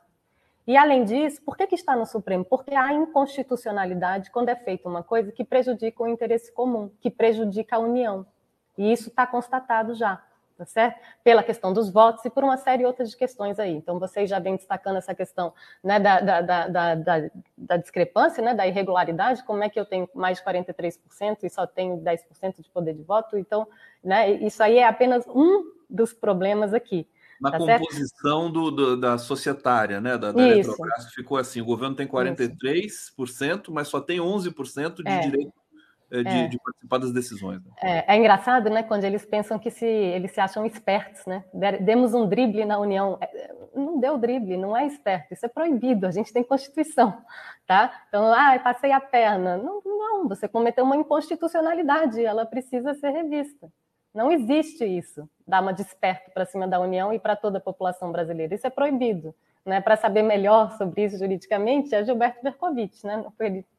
E, 0.65 0.77
além 0.77 1.03
disso, 1.03 1.41
por 1.41 1.57
que, 1.57 1.67
que 1.67 1.75
está 1.75 1.95
no 1.95 2.05
Supremo? 2.05 2.45
Porque 2.45 2.73
há 2.73 2.93
inconstitucionalidade 2.93 4.31
quando 4.31 4.49
é 4.49 4.55
feita 4.55 4.87
uma 4.87 5.03
coisa 5.03 5.31
que 5.31 5.43
prejudica 5.43 6.01
o 6.01 6.07
interesse 6.07 6.51
comum, 6.53 6.89
que 7.01 7.09
prejudica 7.09 7.75
a 7.75 7.79
União. 7.79 8.25
E 8.77 8.91
isso 8.91 9.09
está 9.09 9.27
constatado 9.27 9.93
já, 9.93 10.23
tá 10.57 10.65
certo? 10.65 10.99
Pela 11.21 11.43
questão 11.43 11.73
dos 11.73 11.89
votos 11.91 12.23
e 12.23 12.29
por 12.29 12.45
uma 12.45 12.55
série 12.55 12.85
outras 12.85 13.09
de 13.09 13.17
questões 13.17 13.59
aí. 13.59 13.73
Então, 13.73 13.99
vocês 13.99 14.29
já 14.29 14.39
vêm 14.39 14.55
destacando 14.55 14.97
essa 14.97 15.13
questão 15.13 15.53
né, 15.83 15.99
da, 15.99 16.21
da, 16.21 16.41
da, 16.41 16.95
da, 16.95 17.29
da 17.57 17.77
discrepância, 17.77 18.41
né, 18.41 18.53
da 18.53 18.65
irregularidade, 18.65 19.43
como 19.43 19.63
é 19.65 19.69
que 19.69 19.79
eu 19.79 19.85
tenho 19.85 20.09
mais 20.15 20.37
de 20.37 20.45
43% 20.45 21.39
e 21.43 21.49
só 21.49 21.67
tenho 21.67 21.97
10% 21.97 22.61
de 22.61 22.69
poder 22.69 22.93
de 22.93 23.03
voto. 23.03 23.37
Então, 23.37 23.67
né, 24.01 24.31
isso 24.31 24.63
aí 24.63 24.77
é 24.77 24.87
apenas 24.87 25.27
um 25.27 25.73
dos 25.89 26.13
problemas 26.13 26.73
aqui 26.73 27.05
na 27.43 27.51
tá 27.51 27.57
composição 27.57 28.49
do, 28.49 28.71
do, 28.71 28.97
da 28.97 29.17
societária, 29.17 29.99
né? 29.99 30.17
Da, 30.17 30.31
da 30.31 30.41
Eletrobras, 30.41 31.13
ficou 31.13 31.37
assim: 31.37 31.59
o 31.59 31.65
governo 31.65 31.95
tem 31.95 32.07
43%, 32.07 32.85
Isso. 32.85 33.13
mas 33.69 33.89
só 33.89 33.99
tem 33.99 34.19
11% 34.19 35.03
de 35.03 35.11
é. 35.11 35.19
direito 35.19 35.53
eh, 36.09 36.23
de, 36.23 36.29
é. 36.29 36.47
de, 36.47 36.57
participar 36.57 36.97
das 36.99 37.11
decisões. 37.11 37.61
Né? 37.61 37.71
É, 37.81 38.15
é, 38.15 38.17
engraçado, 38.17 38.69
né? 38.69 38.81
Quando 38.81 39.03
eles 39.03 39.25
pensam 39.25 39.59
que 39.59 39.69
se 39.69 39.85
eles 39.85 40.31
se 40.31 40.39
acham 40.39 40.65
espertos, 40.65 41.25
né? 41.25 41.43
Demos 41.81 42.13
um 42.13 42.27
drible 42.27 42.63
na 42.63 42.79
União. 42.79 43.17
É, 43.19 43.53
não 43.75 43.99
deu 43.99 44.17
drible, 44.17 44.55
não 44.55 44.77
é 44.77 44.85
esperto, 44.85 45.33
isso 45.33 45.45
é 45.45 45.49
proibido, 45.49 46.05
a 46.05 46.11
gente 46.11 46.31
tem 46.31 46.43
Constituição, 46.43 47.17
tá? 47.65 47.91
Então, 48.07 48.31
ah, 48.31 48.57
passei 48.63 48.91
a 48.91 49.01
perna. 49.01 49.57
Não, 49.57 49.81
não, 49.83 50.27
você 50.29 50.47
cometeu 50.47 50.85
uma 50.85 50.95
inconstitucionalidade, 50.95 52.23
ela 52.23 52.45
precisa 52.45 52.93
ser 52.93 53.09
revista. 53.09 53.67
Não 54.13 54.31
existe 54.31 54.85
isso, 54.85 55.27
dar 55.47 55.61
uma 55.61 55.73
desperto 55.73 56.29
para 56.31 56.45
cima 56.45 56.67
da 56.67 56.79
União 56.79 57.11
e 57.11 57.19
para 57.19 57.35
toda 57.35 57.57
a 57.57 57.61
população 57.61 58.11
brasileira. 58.11 58.53
Isso 58.53 58.67
é 58.67 58.69
proibido. 58.69 59.33
Né? 59.65 59.79
Para 59.79 59.95
saber 59.95 60.23
melhor 60.23 60.77
sobre 60.77 61.05
isso 61.05 61.17
juridicamente, 61.17 61.95
é 61.95 62.03
Gilberto 62.03 62.43
Bercovitch, 62.43 63.03
né? 63.05 63.23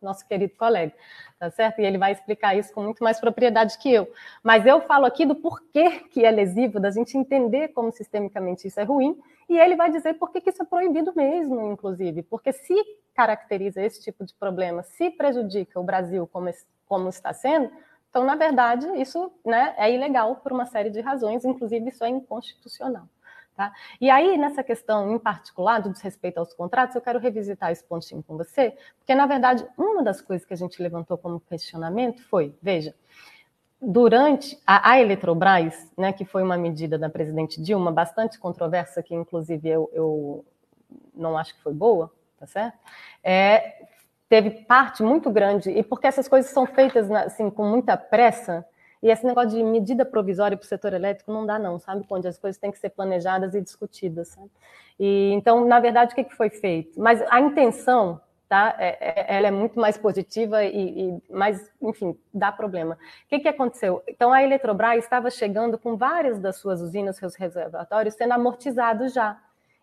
nosso 0.00 0.26
querido 0.26 0.54
colega, 0.56 0.92
tá 1.38 1.50
certo? 1.50 1.80
E 1.80 1.84
ele 1.84 1.98
vai 1.98 2.10
explicar 2.10 2.56
isso 2.56 2.72
com 2.72 2.82
muito 2.82 3.04
mais 3.04 3.20
propriedade 3.20 3.76
que 3.76 3.92
eu. 3.92 4.10
Mas 4.42 4.64
eu 4.64 4.80
falo 4.80 5.04
aqui 5.04 5.26
do 5.26 5.34
porquê 5.34 6.00
que 6.10 6.24
é 6.24 6.30
lesivo, 6.30 6.80
da 6.80 6.90
gente 6.90 7.18
entender 7.18 7.68
como 7.68 7.92
sistemicamente 7.92 8.66
isso 8.66 8.80
é 8.80 8.82
ruim, 8.82 9.20
e 9.46 9.58
ele 9.58 9.76
vai 9.76 9.90
dizer 9.90 10.14
por 10.14 10.32
que 10.32 10.42
isso 10.48 10.62
é 10.62 10.64
proibido 10.64 11.12
mesmo, 11.14 11.70
inclusive, 11.70 12.22
porque 12.22 12.50
se 12.50 12.74
caracteriza 13.14 13.82
esse 13.82 14.02
tipo 14.02 14.24
de 14.24 14.32
problema, 14.32 14.82
se 14.82 15.10
prejudica 15.10 15.78
o 15.78 15.84
Brasil 15.84 16.26
como, 16.26 16.50
como 16.86 17.10
está 17.10 17.34
sendo, 17.34 17.70
então, 18.14 18.24
na 18.24 18.36
verdade, 18.36 18.86
isso 18.94 19.32
né, 19.44 19.74
é 19.76 19.92
ilegal 19.92 20.36
por 20.36 20.52
uma 20.52 20.66
série 20.66 20.88
de 20.88 21.00
razões, 21.00 21.44
inclusive 21.44 21.88
isso 21.88 22.04
é 22.04 22.08
inconstitucional. 22.08 23.08
Tá? 23.56 23.72
E 24.00 24.08
aí, 24.08 24.38
nessa 24.38 24.62
questão 24.62 25.12
em 25.12 25.18
particular 25.18 25.80
do 25.82 25.90
desrespeito 25.90 26.38
aos 26.38 26.54
contratos, 26.54 26.94
eu 26.94 27.02
quero 27.02 27.18
revisitar 27.18 27.72
esse 27.72 27.82
pontinho 27.82 28.22
com 28.22 28.36
você, 28.36 28.76
porque, 28.98 29.16
na 29.16 29.26
verdade, 29.26 29.66
uma 29.76 30.00
das 30.00 30.20
coisas 30.20 30.46
que 30.46 30.54
a 30.54 30.56
gente 30.56 30.80
levantou 30.80 31.18
como 31.18 31.40
questionamento 31.40 32.22
foi, 32.28 32.54
veja, 32.62 32.94
durante 33.82 34.56
a, 34.64 34.92
a 34.92 35.00
Eletrobras, 35.00 35.90
né, 35.98 36.12
que 36.12 36.24
foi 36.24 36.44
uma 36.44 36.56
medida 36.56 36.96
da 36.96 37.10
presidente 37.10 37.60
Dilma, 37.60 37.90
bastante 37.90 38.38
controversa, 38.38 39.02
que 39.02 39.12
inclusive 39.12 39.68
eu, 39.68 39.90
eu 39.92 40.44
não 41.12 41.36
acho 41.36 41.52
que 41.56 41.62
foi 41.64 41.74
boa, 41.74 42.12
tá 42.38 42.46
certo? 42.46 42.78
É, 43.24 43.88
teve 44.34 44.50
parte 44.50 45.00
muito 45.00 45.30
grande, 45.30 45.70
e 45.70 45.80
porque 45.80 46.08
essas 46.08 46.26
coisas 46.26 46.50
são 46.50 46.66
feitas 46.66 47.08
assim, 47.08 47.48
com 47.48 47.64
muita 47.64 47.96
pressa, 47.96 48.66
e 49.00 49.08
esse 49.08 49.24
negócio 49.24 49.50
de 49.50 49.62
medida 49.62 50.04
provisória 50.04 50.56
para 50.56 50.64
o 50.64 50.66
setor 50.66 50.92
elétrico 50.92 51.32
não 51.32 51.46
dá, 51.46 51.56
não, 51.56 51.78
sabe? 51.78 52.04
Onde 52.10 52.26
as 52.26 52.36
coisas 52.36 52.58
têm 52.58 52.72
que 52.72 52.78
ser 52.80 52.90
planejadas 52.90 53.54
e 53.54 53.60
discutidas. 53.60 54.28
Sabe? 54.28 54.50
E, 54.98 55.30
então, 55.34 55.64
na 55.64 55.78
verdade, 55.78 56.12
o 56.12 56.16
que, 56.16 56.24
que 56.24 56.34
foi 56.34 56.50
feito? 56.50 57.00
Mas 57.00 57.22
a 57.30 57.40
intenção, 57.40 58.20
tá? 58.48 58.74
É, 58.76 58.96
é, 58.98 59.36
ela 59.36 59.46
é 59.46 59.50
muito 59.52 59.78
mais 59.78 59.96
positiva 59.96 60.64
e, 60.64 61.10
e 61.10 61.32
mais, 61.32 61.70
enfim, 61.80 62.18
dá 62.32 62.50
problema. 62.50 62.94
O 63.26 63.28
que, 63.28 63.38
que 63.38 63.48
aconteceu? 63.48 64.02
Então, 64.08 64.32
a 64.32 64.42
Eletrobras 64.42 64.98
estava 65.04 65.30
chegando 65.30 65.78
com 65.78 65.96
várias 65.96 66.40
das 66.40 66.56
suas 66.56 66.80
usinas, 66.80 67.18
seus 67.18 67.36
reservatórios, 67.36 68.14
sendo 68.14 68.32
amortizados 68.32 69.12
já. 69.12 69.38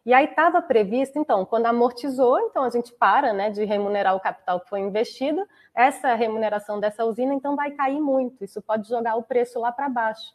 E 0.06 0.14
aí 0.14 0.26
estava 0.26 0.62
previsto, 0.62 1.20
então, 1.20 1.46
quando 1.46 1.68
amortizou, 1.68 2.40
então 2.40 2.64
a 2.64 2.70
gente 2.70 2.92
para 2.94 3.34
né, 3.34 3.52
de 3.52 3.64
remunerar 3.64 4.16
o 4.16 4.20
capital 4.20 4.60
que 4.60 4.70
foi 4.70 4.80
investido, 4.80 5.48
essa 5.76 6.16
remuneração 6.16 6.80
dessa 6.80 7.06
usina, 7.06 7.34
então, 7.34 7.56
vai 7.56 7.72
cair 7.72 8.02
muito. 8.02 8.44
Isso 8.44 8.62
pode 8.62 8.88
jogar 8.90 9.16
o 9.16 9.24
preço 9.24 9.60
lá 9.60 9.72
para 9.72 9.88
baixo. 9.88 10.34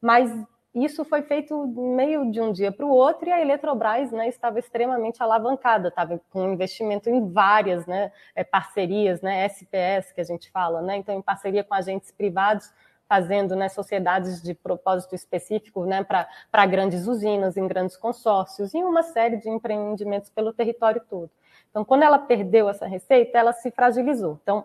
Mas 0.00 0.30
isso 0.74 1.04
foi 1.04 1.20
feito 1.22 1.66
meio 1.66 2.30
de 2.30 2.40
um 2.40 2.50
dia 2.50 2.72
para 2.72 2.86
o 2.86 2.88
outro 2.88 3.28
e 3.28 3.32
a 3.32 3.42
Eletrobras 3.42 4.10
né, 4.10 4.28
estava 4.28 4.58
extremamente 4.58 5.22
alavancada, 5.22 5.88
estava 5.88 6.18
com 6.30 6.50
investimento 6.50 7.10
em 7.10 7.30
várias 7.30 7.84
né, 7.86 8.10
é, 8.34 8.42
parcerias, 8.42 9.20
né, 9.20 9.44
SPS 9.44 10.12
que 10.14 10.20
a 10.22 10.24
gente 10.24 10.50
fala, 10.50 10.80
né, 10.80 10.96
então 10.96 11.14
em 11.14 11.20
parceria 11.20 11.62
com 11.62 11.74
agentes 11.74 12.10
privados 12.10 12.72
fazendo 13.12 13.54
né, 13.54 13.68
sociedades 13.68 14.40
de 14.40 14.54
propósito 14.54 15.14
específico 15.14 15.84
né, 15.84 16.02
para 16.02 16.64
grandes 16.64 17.06
usinas, 17.06 17.58
em 17.58 17.68
grandes 17.68 17.94
consórcios, 17.94 18.72
e 18.72 18.82
uma 18.82 19.02
série 19.02 19.36
de 19.36 19.50
empreendimentos 19.50 20.30
pelo 20.30 20.50
território 20.50 21.02
todo. 21.10 21.30
Então, 21.68 21.84
quando 21.84 22.04
ela 22.04 22.18
perdeu 22.18 22.70
essa 22.70 22.86
receita, 22.86 23.36
ela 23.36 23.52
se 23.52 23.70
fragilizou. 23.70 24.40
Então, 24.42 24.64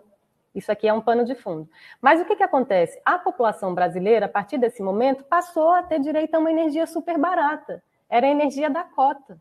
isso 0.54 0.72
aqui 0.72 0.88
é 0.88 0.94
um 0.94 1.00
pano 1.02 1.26
de 1.26 1.34
fundo. 1.34 1.68
Mas 2.00 2.22
o 2.22 2.24
que, 2.24 2.36
que 2.36 2.42
acontece? 2.42 2.98
A 3.04 3.18
população 3.18 3.74
brasileira, 3.74 4.24
a 4.24 4.30
partir 4.30 4.56
desse 4.56 4.82
momento, 4.82 5.24
passou 5.24 5.72
a 5.72 5.82
ter 5.82 6.00
direito 6.00 6.34
a 6.34 6.38
uma 6.38 6.50
energia 6.50 6.86
super 6.86 7.18
barata. 7.18 7.82
Era 8.08 8.28
a 8.28 8.30
energia 8.30 8.70
da 8.70 8.82
cota. 8.82 9.38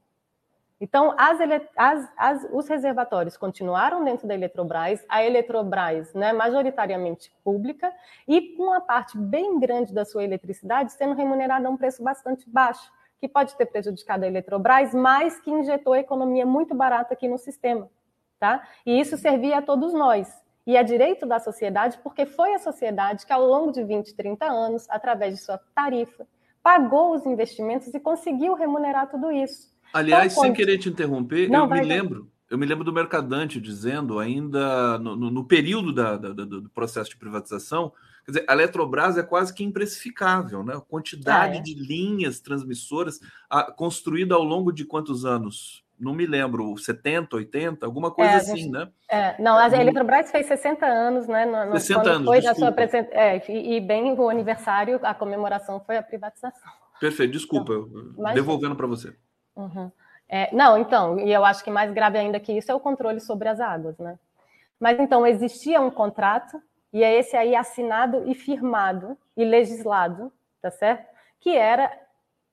Então, 0.80 1.16
as, 1.18 1.40
as, 1.76 2.14
as, 2.16 2.48
os 2.52 2.68
reservatórios 2.68 3.36
continuaram 3.36 4.04
dentro 4.04 4.28
da 4.28 4.36
Eletrobras, 4.36 5.04
a 5.10 5.24
Eletrobras, 5.24 6.14
né, 6.14 6.32
majoritariamente 6.32 7.34
pública, 7.44 7.92
e 8.28 8.56
uma 8.60 8.80
parte 8.80 9.18
bem 9.18 9.60
grande 9.60 9.92
da 9.92 10.06
sua 10.06 10.24
eletricidade 10.24 10.94
sendo 10.94 11.16
remunerada 11.16 11.68
a 11.68 11.72
um 11.72 11.78
preço 11.78 12.04
bastante 12.04 12.48
baixo, 12.48 12.92
que 13.20 13.28
pode 13.28 13.56
ter 13.58 13.66
prejudicado 13.66 14.24
a 14.24 14.28
Eletrobras, 14.28 14.94
mas 14.94 15.40
que 15.40 15.50
injetou 15.50 15.94
a 15.94 16.00
economia 16.00 16.46
muito 16.46 16.76
barata 16.76 17.16
aqui 17.16 17.28
no 17.28 17.40
sistema. 17.40 17.90
Tá? 18.40 18.68
E 18.86 19.00
isso 19.00 19.18
servia 19.18 19.58
a 19.58 19.62
todos 19.64 19.94
nós. 19.94 20.46
e 20.68 20.76
é 20.76 20.84
direito 20.84 21.26
da 21.26 21.40
sociedade, 21.40 21.98
porque 22.04 22.26
foi 22.26 22.54
a 22.54 22.60
sociedade 22.60 23.26
que, 23.26 23.32
ao 23.32 23.42
longo 23.42 23.72
de 23.72 23.84
20, 23.84 24.14
30 24.14 24.46
anos, 24.46 24.86
através 24.90 25.34
de 25.34 25.42
sua 25.42 25.58
tarifa, 25.74 26.28
pagou 26.62 27.16
os 27.16 27.26
investimentos 27.26 27.88
e 27.94 28.00
conseguiu 28.00 28.54
remunerar 28.54 29.10
tudo 29.10 29.32
isso. 29.32 29.77
Aliás, 29.94 30.34
então, 30.34 30.44
sem 30.44 30.54
querer 30.54 30.78
te 30.78 30.90
interromper, 30.90 31.50
Não, 31.50 31.64
eu 31.64 31.70
me 31.70 31.82
lembro, 31.82 32.32
eu 32.50 32.58
me 32.58 32.66
lembro 32.66 32.84
do 32.84 32.94
Mercadante 32.94 33.60
dizendo, 33.60 34.20
ainda 34.20 34.98
no, 35.00 35.16
no, 35.16 35.32
no 35.32 35.44
período 35.44 35.94
da, 35.94 36.18
da, 36.18 36.32
do 36.32 36.70
processo 36.70 37.10
de 37.10 37.18
privatização, 37.18 37.92
quer 38.26 38.32
dizer, 38.32 38.46
a 38.48 38.54
Eletrobras 38.54 39.18
é 39.18 39.24
quase 39.24 39.54
que 39.54 39.64
imprecificável, 39.64 40.64
né? 40.64 40.76
A 40.76 40.82
quantidade 40.82 41.58
ah, 41.58 41.60
é. 41.60 41.62
de 41.62 41.74
linhas 41.74 42.40
transmissoras 42.40 43.20
a, 43.50 43.72
construída 43.72 44.36
ao 44.36 44.44
longo 44.44 44.72
de 44.72 44.86
quantos 44.86 45.26
anos? 45.26 45.86
não 46.00 46.14
me 46.14 46.26
lembro, 46.26 46.78
70, 46.78 47.36
80, 47.36 47.86
alguma 47.86 48.12
coisa 48.12 48.34
é, 48.34 48.36
assim, 48.36 48.58
gente, 48.58 48.70
né? 48.70 48.88
É, 49.10 49.42
não, 49.42 49.58
a 49.58 49.68
Eletrobras 49.68 50.30
fez 50.30 50.46
60 50.46 50.86
anos, 50.86 51.28
né? 51.28 51.46
No, 51.46 51.78
60 51.80 52.10
anos, 52.10 52.26
foi 52.28 52.40
desculpa. 52.40 52.72
da 52.72 52.88
sua 52.88 53.00
é, 53.12 53.52
e, 53.52 53.78
e, 53.78 53.82
bem 53.82 54.14
o 54.14 54.30
aniversário, 54.30 55.00
a 55.02 55.14
comemoração 55.14 55.80
foi 55.80 55.98
a 55.98 56.04
privatização. 56.04 56.72
Perfeito, 57.00 57.32
desculpa, 57.32 57.74
então, 57.74 58.34
devolvendo 58.34 58.76
para 58.76 58.88
você. 58.88 59.16
Uhum. 59.58 59.92
É, 60.30 60.54
não, 60.54 60.78
então, 60.78 61.20
e 61.20 61.32
eu 61.32 61.44
acho 61.44 61.64
que 61.64 61.72
mais 61.72 61.92
grave 61.92 62.18
ainda 62.18 62.40
que 62.40 62.54
isso 62.54 62.72
é 62.72 62.76
o 62.76 62.80
controle 62.80 63.20
sobre 63.20 63.50
as 63.50 63.60
águas, 63.60 63.98
né? 63.98 64.20
Mas 64.80 65.00
então, 65.00 65.26
existia 65.26 65.82
um 65.82 65.90
contrato, 65.90 66.62
e 66.94 67.04
é 67.04 67.18
esse 67.18 67.36
aí 67.36 67.56
assinado 67.56 68.30
e 68.30 68.36
firmado 68.36 69.18
e 69.36 69.44
legislado, 69.44 70.32
tá 70.62 70.70
certo? 70.70 71.08
Que 71.40 71.56
era 71.56 71.92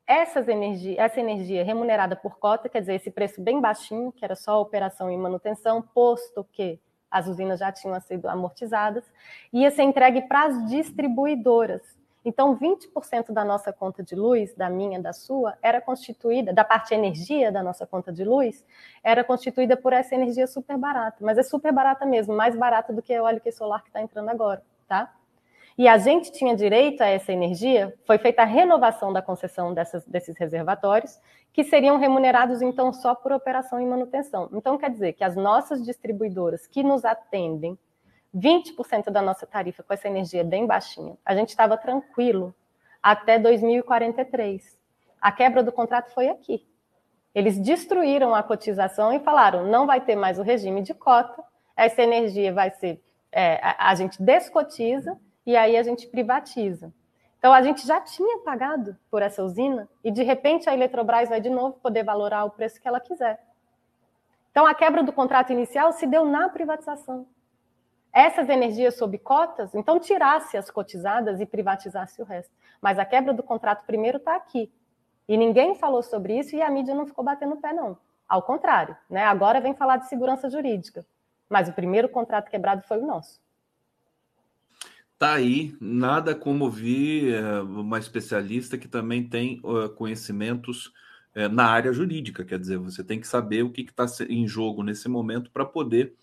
essas 0.07 0.49
energia, 0.49 1.01
essa 1.01 1.21
energia 1.21 1.65
remunerada 1.65 2.17
por 2.17 2.39
cota, 2.39 2.69
quer 2.69 2.81
dizer, 2.81 2.95
esse 2.95 3.11
preço 3.11 3.41
bem 3.41 3.61
baixinho, 3.61 4.13
que 4.13 4.25
era 4.25 4.35
só 4.35 4.61
operação 4.61 5.11
e 5.11 5.17
manutenção, 5.17 5.83
posto 5.83 6.45
que 6.53 6.81
as 7.11 7.27
usinas 7.27 7.61
já 7.61 7.71
tinham 7.71 7.99
sido 8.01 8.29
amortizadas, 8.29 9.05
ia 9.53 9.71
ser 9.71 9.83
entregue 9.83 10.23
para 10.23 10.47
as 10.47 10.69
distribuidoras. 10.69 11.83
Então, 12.25 12.57
20% 12.57 13.33
da 13.33 13.45
nossa 13.45 13.73
conta 13.73 14.03
de 14.03 14.15
luz, 14.15 14.55
da 14.55 14.71
minha, 14.71 15.01
da 15.01 15.13
sua, 15.13 15.59
era 15.61 15.81
constituída, 15.81 16.53
da 16.53 16.65
parte 16.65 16.95
energia 16.95 17.53
da 17.53 17.63
nossa 17.63 17.87
conta 17.87 18.13
de 18.13 18.25
luz, 18.25 18.65
era 19.03 19.23
constituída 19.23 19.77
por 19.77 19.93
essa 19.93 20.15
energia 20.15 20.47
super 20.47 20.79
barata. 20.79 21.19
Mas 21.21 21.37
é 21.37 21.43
super 21.43 21.73
barata 21.73 22.07
mesmo, 22.07 22.35
mais 22.35 22.57
barata 22.57 22.93
do 22.93 23.03
que 23.03 23.13
a 23.13 23.17
eólica 23.17 23.49
e 23.49 23.53
solar 23.53 23.83
que 23.83 23.89
está 23.89 24.01
entrando 24.01 24.31
agora, 24.31 24.63
tá? 24.89 25.13
e 25.77 25.89
a 25.89 25.99
gente 25.99 26.31
tinha 26.31 26.55
direito 26.55 27.03
a 27.03 27.07
essa 27.07 27.33
energia, 27.33 27.93
foi 28.07 28.17
feita 28.17 28.43
a 28.43 28.45
renovação 28.45 29.13
da 29.13 29.21
concessão 29.21 29.75
dessas, 29.75 30.05
desses 30.07 30.37
reservatórios, 30.39 31.19
que 31.53 31.65
seriam 31.65 31.99
remunerados 31.99 32.63
então 32.63 32.93
só 32.93 33.15
por 33.15 33.33
operação 33.33 33.81
e 33.81 33.87
manutenção. 33.87 34.49
Então 34.53 34.79
quer 34.79 34.91
dizer 34.91 35.15
que 35.15 35.25
as 35.25 35.35
nossas 35.37 35.85
distribuidoras 35.85 36.67
que 36.67 36.83
nos 36.83 37.05
atendem, 37.05 37.77
20% 38.35 39.11
da 39.11 39.23
nossa 39.23 39.47
tarifa 39.47 39.83
com 39.83 39.95
essa 39.95 40.09
energia 40.09 40.43
bem 40.43 40.67
baixinha, 40.67 41.17
a 41.25 41.35
gente 41.35 41.51
estava 41.51 41.77
tranquilo 41.77 42.55
até 43.03 43.39
2043. 43.39 44.77
A 45.21 45.31
quebra 45.31 45.63
do 45.63 45.71
contrato 45.71 46.13
foi 46.13 46.29
aqui. 46.29 46.67
Eles 47.35 47.59
destruíram 47.59 48.35
a 48.35 48.43
cotização 48.43 49.13
e 49.13 49.21
falaram: 49.21 49.67
não 49.67 49.87
vai 49.87 50.01
ter 50.01 50.17
mais 50.17 50.39
o 50.39 50.43
regime 50.43 50.83
de 50.83 50.95
cota, 50.95 51.43
essa 51.77 52.03
energia 52.03 52.53
vai 52.53 52.71
ser. 52.71 53.03
É, 53.31 53.59
a, 53.63 53.91
a 53.91 53.95
gente 53.95 54.23
descotiza 54.23 55.19
e 55.45 55.57
aí 55.57 55.77
a 55.77 55.83
gente 55.83 56.07
privatiza. 56.07 56.93
Então 57.39 57.53
a 57.53 57.61
gente 57.61 57.87
já 57.87 58.01
tinha 58.01 58.39
pagado 58.39 58.97
por 59.11 59.21
essa 59.21 59.43
usina 59.43 59.89
e 60.03 60.11
de 60.11 60.23
repente 60.23 60.69
a 60.71 60.73
Eletrobras 60.73 61.29
vai 61.29 61.41
de 61.41 61.51
novo 61.51 61.75
poder 61.75 62.03
valorar 62.03 62.45
o 62.45 62.51
preço 62.51 62.81
que 62.81 62.89
ela 62.89 63.01
quiser. 63.01 63.39
Então 64.51 64.65
a 64.67 64.75
quebra 64.75 65.03
do 65.03 65.13
contrato 65.13 65.53
inicial 65.53 65.93
se 65.93 66.07
deu 66.07 66.25
na 66.25 66.49
privatização. 66.49 67.27
Essas 68.15 68.49
energias 68.49 68.95
sob 68.95 69.19
cotas, 69.19 69.75
então 69.75 69.99
tirasse 69.99 70.57
as 70.57 70.71
cotizadas 70.71 71.41
e 71.41 71.47
privatizasse 71.47 72.23
o 72.23 72.25
resto. 72.25 72.53
Mas 72.81 72.97
a 72.97 73.05
quebra 73.05 73.35
do 73.35 73.43
contrato 73.43 73.85
primeiro 73.85 74.19
está 74.19 74.37
aqui. 74.37 74.73
E 75.29 75.37
ninguém 75.37 75.75
falou 75.75 76.01
sobre 76.01 76.39
isso 76.39 76.55
e 76.55 76.63
a 76.63 76.71
mídia 76.71 76.95
não 76.95 77.09
ficou 77.09 77.25
batendo 77.25 77.55
o 77.55 77.61
pé, 77.61 77.73
não. 77.73 77.99
Ao 78.29 78.41
contrário, 78.41 78.97
né? 79.11 79.25
agora 79.25 79.61
vem 79.61 79.75
falar 79.75 79.97
de 79.97 80.09
segurança 80.09 80.49
jurídica. 80.49 81.05
Mas 81.51 81.69
o 81.69 81.73
primeiro 81.73 82.09
contrato 82.09 82.51
quebrado 82.51 82.83
foi 82.87 82.99
o 82.99 83.07
nosso. 83.07 83.43
Tá 85.19 85.35
aí, 85.35 85.77
nada 85.81 86.37
como 86.37 86.65
ouvir 86.65 87.35
eh, 87.35 87.61
uma 87.63 87.99
especialista 87.99 88.79
que 88.79 88.87
também 88.87 89.29
tem 89.29 89.61
conhecimentos 89.97 90.93
eh, 91.35 91.49
na 91.49 91.67
área 91.67 91.93
jurídica, 91.93 92.45
quer 92.45 92.59
dizer, 92.59 92.79
você 92.79 93.03
tem 93.03 93.21
que 93.21 93.27
saber 93.27 93.63
o 93.63 93.71
que 93.71 93.83
está 93.83 94.07
em 94.29 94.47
jogo 94.47 94.83
nesse 94.83 95.09
momento 95.09 95.51
para 95.51 95.65
poder 95.65 96.15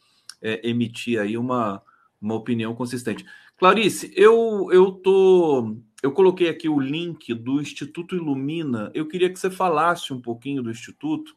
é, 0.42 0.68
emitir 0.68 1.20
aí 1.20 1.38
uma, 1.38 1.82
uma 2.22 2.36
opinião 2.36 2.74
consistente. 2.76 3.26
Clarice, 3.58 4.12
eu 4.16 4.70
eu 4.72 4.92
tô 4.92 5.78
eu 6.02 6.12
coloquei 6.12 6.50
aqui 6.50 6.68
o 6.68 6.80
link 6.80 7.34
do 7.34 7.62
Instituto 7.62 8.16
Ilumina. 8.16 8.92
Eu 8.94 9.08
queria 9.08 9.30
que 9.30 9.40
você 9.40 9.52
falasse 9.52 10.12
um 10.12 10.20
pouquinho 10.20 10.64
do 10.64 10.72
Instituto 10.72 11.36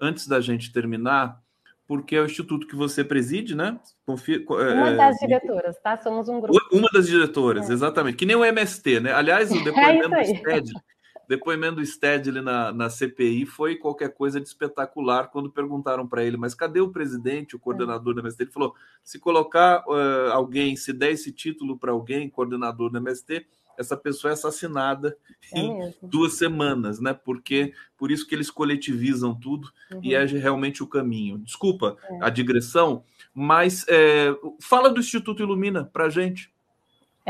antes 0.00 0.26
da 0.28 0.40
gente 0.40 0.72
terminar 0.72 1.42
porque 1.88 2.14
é 2.14 2.20
o 2.20 2.26
instituto 2.26 2.66
que 2.66 2.76
você 2.76 3.02
preside, 3.02 3.56
né? 3.56 3.80
Confia, 4.04 4.44
uma 4.46 4.90
é, 4.90 4.94
das 4.94 5.16
diretoras, 5.16 5.80
tá? 5.80 5.96
Somos 5.96 6.28
um 6.28 6.38
grupo. 6.38 6.60
Uma 6.70 6.88
das 6.92 7.06
diretoras, 7.06 7.70
é. 7.70 7.72
exatamente. 7.72 8.18
Que 8.18 8.26
nem 8.26 8.36
o 8.36 8.44
MST, 8.44 9.00
né? 9.00 9.12
Aliás, 9.14 9.50
o 9.50 9.56
é 9.58 9.64
depoimento 9.64 10.14
é 10.14 10.22
do 10.22 10.36
STED, 10.36 10.72
depoimento 11.28 11.76
do 11.76 11.86
STED 11.86 12.30
ali 12.30 12.40
na, 12.40 12.72
na 12.72 12.88
CPI 12.88 13.44
foi 13.44 13.76
qualquer 13.76 14.14
coisa 14.14 14.40
de 14.40 14.48
espetacular 14.48 15.28
quando 15.28 15.50
perguntaram 15.50 16.08
para 16.08 16.24
ele, 16.24 16.38
mas 16.38 16.54
cadê 16.54 16.80
o 16.80 16.90
presidente, 16.90 17.54
o 17.54 17.58
coordenador 17.58 18.14
do 18.14 18.20
MST? 18.20 18.44
Ele 18.44 18.50
falou: 18.50 18.74
se 19.04 19.18
colocar 19.18 19.84
uh, 19.86 20.32
alguém, 20.32 20.74
se 20.74 20.92
der 20.92 21.12
esse 21.12 21.30
título 21.30 21.78
para 21.78 21.92
alguém, 21.92 22.30
coordenador 22.30 22.90
do 22.90 22.96
MST, 22.96 23.46
essa 23.76 23.96
pessoa 23.96 24.30
é 24.30 24.34
assassinada 24.34 25.16
é 25.52 25.60
em 25.60 25.78
mesmo. 25.78 26.08
duas 26.08 26.32
semanas, 26.32 26.98
né? 26.98 27.12
Porque 27.12 27.72
por 27.96 28.10
isso 28.10 28.26
que 28.26 28.34
eles 28.34 28.50
coletivizam 28.50 29.34
tudo 29.34 29.70
uhum. 29.92 30.00
e 30.02 30.14
é 30.14 30.24
realmente 30.24 30.82
o 30.82 30.86
caminho. 30.86 31.38
Desculpa 31.38 31.96
é. 32.04 32.18
a 32.22 32.30
digressão, 32.30 33.04
mas 33.32 33.84
é, 33.86 34.34
fala 34.60 34.90
do 34.90 35.00
Instituto 35.00 35.42
Ilumina 35.42 35.84
para 35.84 36.08
gente. 36.08 36.50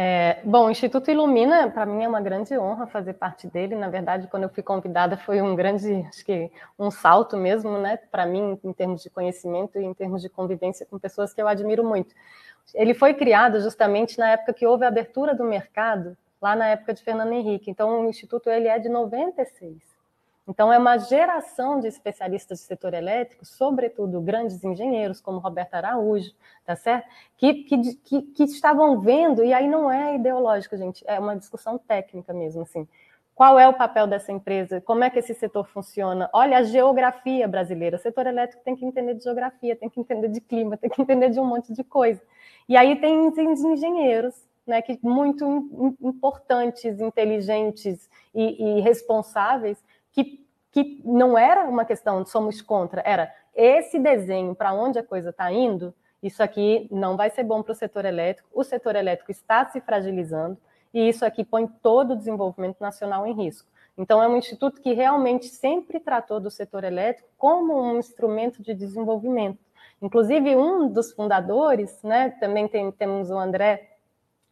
É, 0.01 0.40
bom, 0.44 0.66
o 0.66 0.70
Instituto 0.70 1.11
Ilumina, 1.11 1.68
para 1.72 1.84
mim 1.84 2.05
é 2.05 2.09
uma 2.09 2.20
grande 2.20 2.57
honra 2.57 2.86
fazer 2.86 3.14
parte 3.14 3.49
dele. 3.49 3.74
Na 3.74 3.88
verdade, 3.88 4.28
quando 4.28 4.44
eu 4.44 4.49
fui 4.49 4.62
convidada, 4.62 5.16
foi 5.16 5.42
um 5.42 5.57
grande, 5.57 5.92
acho 6.09 6.24
que 6.24 6.53
um 6.78 6.88
salto 6.88 7.36
mesmo, 7.36 7.76
né, 7.78 7.96
para 7.96 8.24
mim, 8.24 8.57
em 8.62 8.72
termos 8.72 9.03
de 9.03 9.11
conhecimento 9.11 9.76
e 9.76 9.84
em 9.84 9.92
termos 9.92 10.22
de 10.22 10.28
convivência 10.28 10.86
com 10.86 11.01
pessoas 11.01 11.34
que 11.34 11.42
eu 11.42 11.49
admiro 11.49 11.82
muito. 11.82 12.14
Ele 12.72 12.94
foi 12.94 13.12
criado 13.12 13.61
justamente 13.61 14.20
na 14.20 14.30
época 14.30 14.53
que 14.53 14.64
houve 14.64 14.84
a 14.84 14.88
abertura 14.88 15.34
do 15.34 15.42
mercado 15.42 16.16
lá 16.40 16.55
na 16.55 16.68
época 16.68 16.94
de 16.94 17.03
Fernando 17.03 17.32
Henrique. 17.32 17.68
Então, 17.68 18.03
o 18.03 18.09
Instituto 18.09 18.49
ele 18.49 18.68
é 18.68 18.78
de 18.78 18.88
96. 18.88 19.97
Então, 20.49 20.72
é 20.72 20.78
uma 20.78 20.96
geração 20.96 21.78
de 21.78 21.86
especialistas 21.86 22.61
de 22.61 22.64
setor 22.64 22.94
elétrico, 22.94 23.44
sobretudo 23.44 24.18
grandes 24.20 24.64
engenheiros, 24.64 25.20
como 25.20 25.38
Roberto 25.38 25.74
Araújo, 25.74 26.32
tá 26.64 26.74
certo? 26.74 27.07
Que, 27.36 27.64
que, 27.64 27.94
que, 27.96 28.22
que 28.22 28.44
estavam 28.44 28.99
vendo, 28.99 29.44
e 29.44 29.53
aí 29.53 29.68
não 29.68 29.90
é 29.90 30.14
ideológico, 30.14 30.74
gente, 30.76 31.05
é 31.07 31.20
uma 31.20 31.36
discussão 31.36 31.76
técnica 31.76 32.32
mesmo, 32.32 32.62
assim. 32.62 32.88
Qual 33.34 33.59
é 33.59 33.68
o 33.68 33.74
papel 33.74 34.07
dessa 34.07 34.32
empresa? 34.32 34.80
Como 34.80 35.05
é 35.05 35.11
que 35.11 35.18
esse 35.18 35.34
setor 35.34 35.68
funciona? 35.68 36.28
Olha 36.32 36.59
a 36.59 36.62
geografia 36.64 37.46
brasileira. 37.46 37.96
O 37.96 38.01
setor 38.01 38.26
elétrico 38.26 38.64
tem 38.64 38.74
que 38.74 38.84
entender 38.84 39.14
de 39.14 39.22
geografia, 39.22 39.76
tem 39.76 39.88
que 39.88 40.01
entender 40.01 40.28
de 40.28 40.40
clima, 40.40 40.76
tem 40.76 40.90
que 40.90 41.01
entender 41.01 41.30
de 41.30 41.38
um 41.38 41.44
monte 41.44 41.72
de 41.72 41.84
coisa. 41.84 42.20
E 42.68 42.76
aí 42.76 42.96
tem 43.01 43.28
engenheiros 43.28 44.34
né, 44.66 44.82
que 44.82 44.99
muito 45.03 45.96
importantes, 46.01 47.01
inteligentes 47.01 48.11
e, 48.34 48.78
e 48.78 48.80
responsáveis, 48.80 49.82
que, 50.24 50.46
que 50.70 51.02
não 51.04 51.36
era 51.36 51.64
uma 51.64 51.84
questão 51.84 52.22
de 52.22 52.30
somos 52.30 52.60
contra, 52.60 53.02
era 53.04 53.32
esse 53.54 53.98
desenho 53.98 54.54
para 54.54 54.72
onde 54.72 54.98
a 54.98 55.02
coisa 55.02 55.30
está 55.30 55.50
indo, 55.52 55.94
isso 56.22 56.42
aqui 56.42 56.88
não 56.90 57.16
vai 57.16 57.30
ser 57.30 57.44
bom 57.44 57.62
para 57.62 57.72
o 57.72 57.76
setor 57.76 58.04
elétrico, 58.04 58.48
o 58.52 58.64
setor 58.64 58.96
elétrico 58.96 59.30
está 59.30 59.66
se 59.66 59.80
fragilizando, 59.80 60.58
e 60.92 61.08
isso 61.08 61.24
aqui 61.24 61.44
põe 61.44 61.66
todo 61.66 62.12
o 62.12 62.16
desenvolvimento 62.16 62.80
nacional 62.80 63.26
em 63.26 63.34
risco. 63.34 63.68
Então, 63.96 64.22
é 64.22 64.28
um 64.28 64.36
instituto 64.36 64.80
que 64.80 64.92
realmente 64.92 65.46
sempre 65.46 65.98
tratou 65.98 66.38
do 66.38 66.50
setor 66.50 66.84
elétrico 66.84 67.28
como 67.36 67.80
um 67.80 67.98
instrumento 67.98 68.62
de 68.62 68.72
desenvolvimento. 68.72 69.58
Inclusive, 70.00 70.54
um 70.54 70.88
dos 70.88 71.12
fundadores, 71.12 72.00
né, 72.02 72.30
também 72.38 72.68
tem, 72.68 72.92
temos 72.92 73.30
o 73.30 73.36
André 73.36 73.98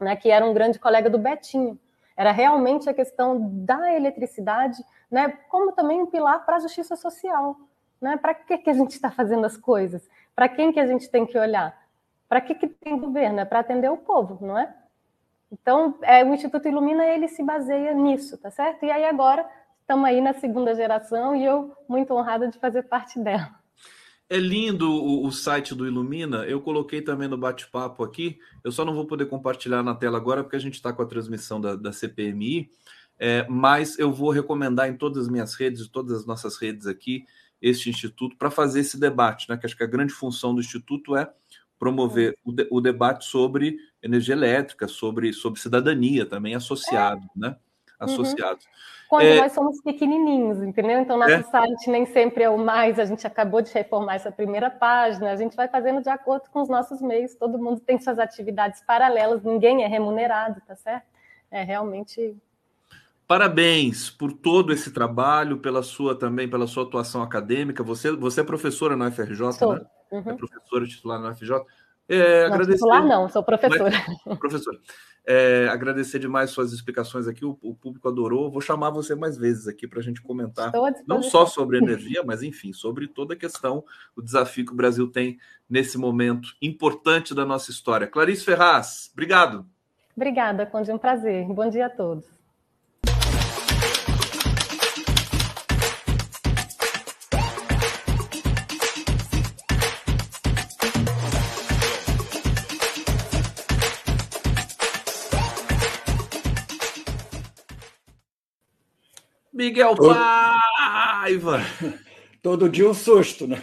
né, 0.00 0.16
que 0.16 0.30
era 0.30 0.44
um 0.44 0.52
grande 0.52 0.78
colega 0.78 1.08
do 1.08 1.18
Betinho. 1.18 1.78
Era 2.16 2.32
realmente 2.32 2.88
a 2.88 2.94
questão 2.94 3.38
da 3.64 3.94
eletricidade, 3.94 4.82
né, 5.10 5.28
como 5.48 5.72
também 5.72 6.02
um 6.02 6.06
pilar 6.06 6.44
para 6.44 6.56
a 6.56 6.60
justiça 6.60 6.96
social. 6.96 7.56
Né? 8.00 8.16
Para 8.16 8.34
que, 8.34 8.58
que 8.58 8.70
a 8.70 8.74
gente 8.74 8.90
está 8.90 9.10
fazendo 9.10 9.44
as 9.44 9.56
coisas? 9.56 10.08
Para 10.34 10.48
quem 10.48 10.72
que 10.72 10.80
a 10.80 10.86
gente 10.86 11.08
tem 11.08 11.24
que 11.24 11.38
olhar? 11.38 11.76
Para 12.28 12.40
que, 12.40 12.54
que 12.54 12.66
tem 12.66 12.98
governo? 12.98 13.40
É 13.40 13.44
para 13.44 13.60
atender 13.60 13.90
o 13.90 13.96
povo, 13.96 14.38
não 14.44 14.58
é? 14.58 14.74
Então, 15.50 15.96
é, 16.02 16.24
o 16.24 16.34
Instituto 16.34 16.68
Ilumina, 16.68 17.06
ele 17.06 17.28
se 17.28 17.42
baseia 17.42 17.94
nisso, 17.94 18.36
tá 18.36 18.50
certo? 18.50 18.84
E 18.84 18.90
aí 18.90 19.04
agora, 19.04 19.48
estamos 19.80 20.04
aí 20.04 20.20
na 20.20 20.34
segunda 20.34 20.74
geração 20.74 21.36
e 21.36 21.44
eu 21.44 21.72
muito 21.88 22.12
honrada 22.12 22.48
de 22.48 22.58
fazer 22.58 22.82
parte 22.82 23.18
dela. 23.20 23.54
É 24.28 24.38
lindo 24.38 24.90
o, 24.90 25.24
o, 25.24 25.30
site 25.30 25.72
do 25.72 25.86
Ilumina. 25.86 26.38
Eu 26.38 26.60
coloquei 26.60 27.00
também 27.00 27.28
no 27.28 27.38
bate-papo 27.38 28.02
aqui. 28.02 28.40
Eu 28.64 28.72
só 28.72 28.84
não 28.84 28.92
vou 28.92 29.06
poder 29.06 29.26
compartilhar 29.26 29.84
na 29.84 29.94
tela 29.94 30.16
agora 30.16 30.42
porque 30.42 30.56
a 30.56 30.60
gente 30.60 30.74
está 30.74 30.92
com 30.92 31.00
a 31.00 31.06
transmissão 31.06 31.60
da, 31.60 31.76
da 31.76 31.92
CPMI. 31.92 32.68
É, 33.18 33.46
mas 33.48 33.98
eu 33.98 34.12
vou 34.12 34.30
recomendar 34.30 34.88
em 34.88 34.96
todas 34.96 35.24
as 35.24 35.28
minhas 35.28 35.54
redes, 35.54 35.88
todas 35.88 36.18
as 36.20 36.26
nossas 36.26 36.56
redes 36.58 36.86
aqui, 36.86 37.24
este 37.60 37.88
instituto 37.88 38.36
para 38.36 38.50
fazer 38.50 38.80
esse 38.80 38.98
debate, 38.98 39.48
né? 39.48 39.56
Que 39.56 39.66
acho 39.66 39.76
que 39.76 39.82
a 39.82 39.88
grande 39.88 40.12
função 40.12 40.54
do 40.54 40.60
instituto 40.60 41.16
é 41.16 41.30
promover 41.78 42.36
o, 42.44 42.52
de, 42.52 42.66
o 42.70 42.80
debate 42.80 43.24
sobre 43.24 43.78
energia 44.02 44.34
elétrica, 44.34 44.86
sobre, 44.88 45.32
sobre 45.32 45.60
cidadania 45.60 46.26
também 46.26 46.54
associado, 46.54 47.24
é. 47.36 47.40
né? 47.40 47.56
Associado. 47.98 48.58
Uhum. 48.60 49.06
Quando 49.08 49.24
é... 49.24 49.40
nós 49.40 49.52
somos 49.52 49.80
pequenininhos, 49.80 50.62
entendeu? 50.62 50.98
Então, 50.98 51.16
nosso 51.16 51.32
é. 51.32 51.42
site 51.42 51.88
nem 51.88 52.04
sempre 52.06 52.42
é 52.42 52.50
o 52.50 52.58
mais, 52.58 52.98
a 52.98 53.04
gente 53.04 53.26
acabou 53.26 53.62
de 53.62 53.72
reformar 53.72 54.16
essa 54.16 54.30
primeira 54.30 54.68
página, 54.68 55.30
a 55.30 55.36
gente 55.36 55.56
vai 55.56 55.68
fazendo 55.68 56.02
de 56.02 56.10
acordo 56.10 56.50
com 56.50 56.60
os 56.60 56.68
nossos 56.68 57.00
meios, 57.00 57.34
todo 57.34 57.58
mundo 57.58 57.80
tem 57.80 57.98
suas 57.98 58.18
atividades 58.18 58.82
paralelas, 58.82 59.42
ninguém 59.42 59.84
é 59.84 59.86
remunerado, 59.86 60.60
tá 60.66 60.76
certo? 60.76 61.06
É 61.50 61.62
realmente 61.62 62.36
Parabéns 63.26 64.08
por 64.08 64.32
todo 64.32 64.72
esse 64.72 64.92
trabalho, 64.92 65.58
pela 65.58 65.82
sua 65.82 66.14
também, 66.14 66.48
pela 66.48 66.66
sua 66.66 66.84
atuação 66.84 67.22
acadêmica. 67.22 67.82
Você, 67.82 68.12
você 68.12 68.40
é 68.40 68.44
professora 68.44 68.96
na 68.96 69.08
UFRJ, 69.08 69.52
sou. 69.52 69.74
né? 69.74 69.80
Uhum. 70.12 70.30
É 70.30 70.34
professora 70.34 70.86
titular 70.86 71.20
na 71.20 71.30
UFRJ. 71.30 71.56
É, 72.08 72.46
não, 72.46 72.54
agradecer... 72.54 72.78
titular 72.78 73.04
não, 73.04 73.28
sou 73.28 73.42
professora. 73.42 73.92
Mas, 74.24 74.38
professora. 74.38 74.78
É, 75.26 75.66
agradecer 75.68 76.20
demais 76.20 76.50
suas 76.50 76.72
explicações 76.72 77.26
aqui, 77.26 77.44
o, 77.44 77.58
o, 77.60 77.74
público 77.74 78.08
adorou. 78.08 78.48
Vou 78.48 78.60
chamar 78.60 78.90
você 78.90 79.16
mais 79.16 79.36
vezes 79.36 79.66
aqui 79.66 79.88
para 79.88 79.98
a 79.98 80.02
gente 80.02 80.22
comentar, 80.22 80.70
não 81.04 81.20
só 81.20 81.46
sobre 81.46 81.78
energia, 81.78 82.22
mas 82.24 82.44
enfim, 82.44 82.72
sobre 82.72 83.08
toda 83.08 83.34
a 83.34 83.36
questão, 83.36 83.82
o 84.14 84.22
desafio 84.22 84.64
que 84.64 84.72
o 84.72 84.76
Brasil 84.76 85.10
tem 85.10 85.36
nesse 85.68 85.98
momento 85.98 86.50
importante 86.62 87.34
da 87.34 87.44
nossa 87.44 87.72
história. 87.72 88.06
Clarice 88.06 88.44
Ferraz, 88.44 89.10
obrigado. 89.12 89.66
Obrigada, 90.16 90.64
Conde, 90.64 90.92
um 90.92 90.98
prazer. 90.98 91.44
Bom 91.46 91.68
dia 91.68 91.86
a 91.86 91.90
todos. 91.90 92.35
Miguel 109.56 109.96
Paiva! 109.96 111.60
Todo 112.42 112.68
dia 112.68 112.88
um 112.88 112.92
susto, 112.92 113.46
né? 113.46 113.56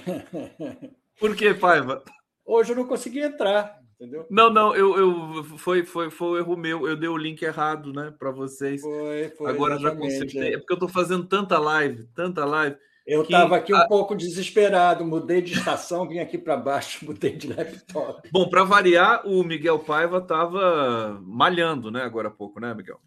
Por 1.19 1.35
que, 1.35 1.53
Paiva? 1.53 2.03
Hoje 2.43 2.71
eu 2.71 2.75
não 2.75 2.87
consegui 2.87 3.19
entrar, 3.19 3.79
entendeu? 3.95 4.25
Não, 4.27 4.49
não, 4.49 4.75
eu, 4.75 4.97
eu 4.97 5.43
foi, 5.57 5.85
foi, 5.85 6.09
foi 6.09 6.27
um 6.27 6.37
erro 6.37 6.57
meu. 6.57 6.87
Eu 6.87 6.95
dei 6.95 7.07
o 7.07 7.15
link 7.15 7.43
errado, 7.43 7.93
né, 7.93 8.11
para 8.17 8.31
vocês. 8.31 8.81
Foi, 8.81 9.29
foi. 9.37 9.51
Agora 9.51 9.77
já 9.77 9.95
consegui. 9.95 10.39
É. 10.39 10.53
é 10.53 10.57
porque 10.57 10.73
eu 10.73 10.77
estou 10.77 10.89
fazendo 10.89 11.25
tanta 11.25 11.59
live, 11.59 12.07
tanta 12.15 12.43
live. 12.43 12.75
Eu 13.05 13.21
estava 13.21 13.57
aqui 13.57 13.73
um 13.73 13.87
pouco 13.87 14.15
desesperado, 14.15 15.05
mudei 15.05 15.41
de 15.41 15.53
estação, 15.53 16.07
vim 16.07 16.19
aqui 16.19 16.39
para 16.39 16.57
baixo, 16.57 17.03
mudei 17.05 17.35
de 17.35 17.53
laptop. 17.53 18.27
Bom, 18.31 18.49
para 18.49 18.63
variar, 18.63 19.27
o 19.27 19.43
Miguel 19.43 19.77
Paiva 19.77 20.17
estava 20.17 21.21
malhando, 21.23 21.91
né, 21.91 22.01
agora 22.01 22.29
há 22.29 22.31
pouco, 22.31 22.59
né, 22.59 22.73
Miguel? 22.73 22.99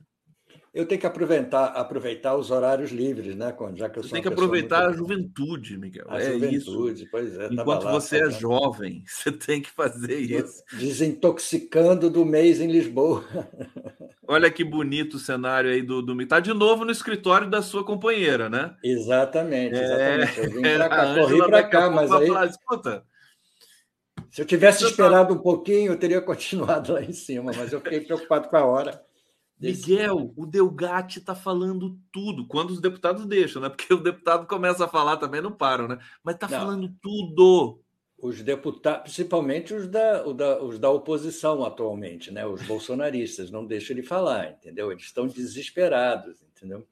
Eu 0.76 0.84
tenho 0.84 1.00
que 1.00 1.06
aproveitar, 1.06 1.68
aproveitar 1.68 2.36
os 2.36 2.50
horários 2.50 2.90
livres, 2.90 3.34
né, 3.34 3.50
Conde? 3.50 3.80
Já 3.80 3.88
que 3.88 3.98
eu 3.98 4.02
sou 4.02 4.12
tem 4.12 4.20
que 4.20 4.28
aproveitar 4.28 4.84
muito... 4.84 4.94
a 4.94 4.96
juventude, 4.98 5.78
Miguel. 5.78 6.04
A 6.06 6.20
é 6.20 6.32
juventude, 6.34 7.02
isso. 7.04 7.10
pois 7.10 7.38
é. 7.38 7.48
Enquanto 7.50 7.84
lá, 7.84 7.92
você 7.92 8.18
é 8.18 8.30
jovem, 8.30 9.02
você 9.08 9.32
tem 9.32 9.62
que 9.62 9.70
fazer 9.70 10.18
isso. 10.18 10.62
Desintoxicando 10.74 12.10
do 12.10 12.26
mês 12.26 12.60
em 12.60 12.70
Lisboa. 12.70 13.24
Olha 14.28 14.50
que 14.50 14.62
bonito 14.62 15.14
o 15.14 15.18
cenário 15.18 15.70
aí 15.70 15.80
do, 15.80 16.02
do... 16.02 16.26
Tá 16.26 16.40
de 16.40 16.52
novo 16.52 16.84
no 16.84 16.90
escritório 16.90 17.48
da 17.48 17.62
sua 17.62 17.82
companheira, 17.82 18.50
né? 18.50 18.76
Exatamente, 18.84 19.76
exatamente. 19.76 20.40
É... 20.40 20.44
Eu 20.44 20.50
vim 20.50 20.60
para 20.60 20.88
cá, 20.90 21.14
corri 21.16 21.38
para 21.38 21.62
cá, 21.62 21.90
mas 21.90 22.12
aí... 22.12 22.26
Falar, 22.26 22.46
Escuta, 22.48 23.02
se 24.30 24.42
eu 24.42 24.44
tivesse 24.44 24.80
tá 24.80 24.90
esperado 24.90 25.32
um 25.32 25.38
pouquinho, 25.38 25.92
eu 25.92 25.98
teria 25.98 26.20
continuado 26.20 26.92
lá 26.92 27.00
em 27.00 27.14
cima, 27.14 27.50
mas 27.56 27.72
eu 27.72 27.80
fiquei 27.80 28.00
preocupado 28.02 28.50
com 28.50 28.56
a 28.58 28.64
hora. 28.66 29.06
Miguel, 29.58 30.32
o 30.36 30.44
Delgatti 30.44 31.18
está 31.18 31.34
falando 31.34 31.98
tudo, 32.12 32.46
quando 32.46 32.70
os 32.70 32.80
deputados 32.80 33.24
deixam, 33.24 33.62
né? 33.62 33.68
Porque 33.70 33.92
o 33.92 34.02
deputado 34.02 34.46
começa 34.46 34.84
a 34.84 34.88
falar 34.88 35.16
também, 35.16 35.40
não 35.40 35.52
param, 35.52 35.88
né? 35.88 35.98
Mas 36.22 36.34
está 36.34 36.46
falando 36.46 36.94
tudo. 37.00 37.80
Os 38.18 38.42
deputados, 38.42 39.02
principalmente 39.02 39.74
os 39.74 39.88
da, 39.88 40.22
da, 40.32 40.62
os 40.62 40.78
da 40.78 40.90
oposição 40.90 41.64
atualmente, 41.64 42.30
né? 42.30 42.46
Os 42.46 42.62
bolsonaristas, 42.62 43.50
não 43.50 43.66
deixam 43.66 43.96
ele 43.96 44.06
falar, 44.06 44.50
entendeu? 44.50 44.90
Eles 44.90 45.04
estão 45.04 45.26
desesperados, 45.26 46.36
entendeu? 46.42 46.86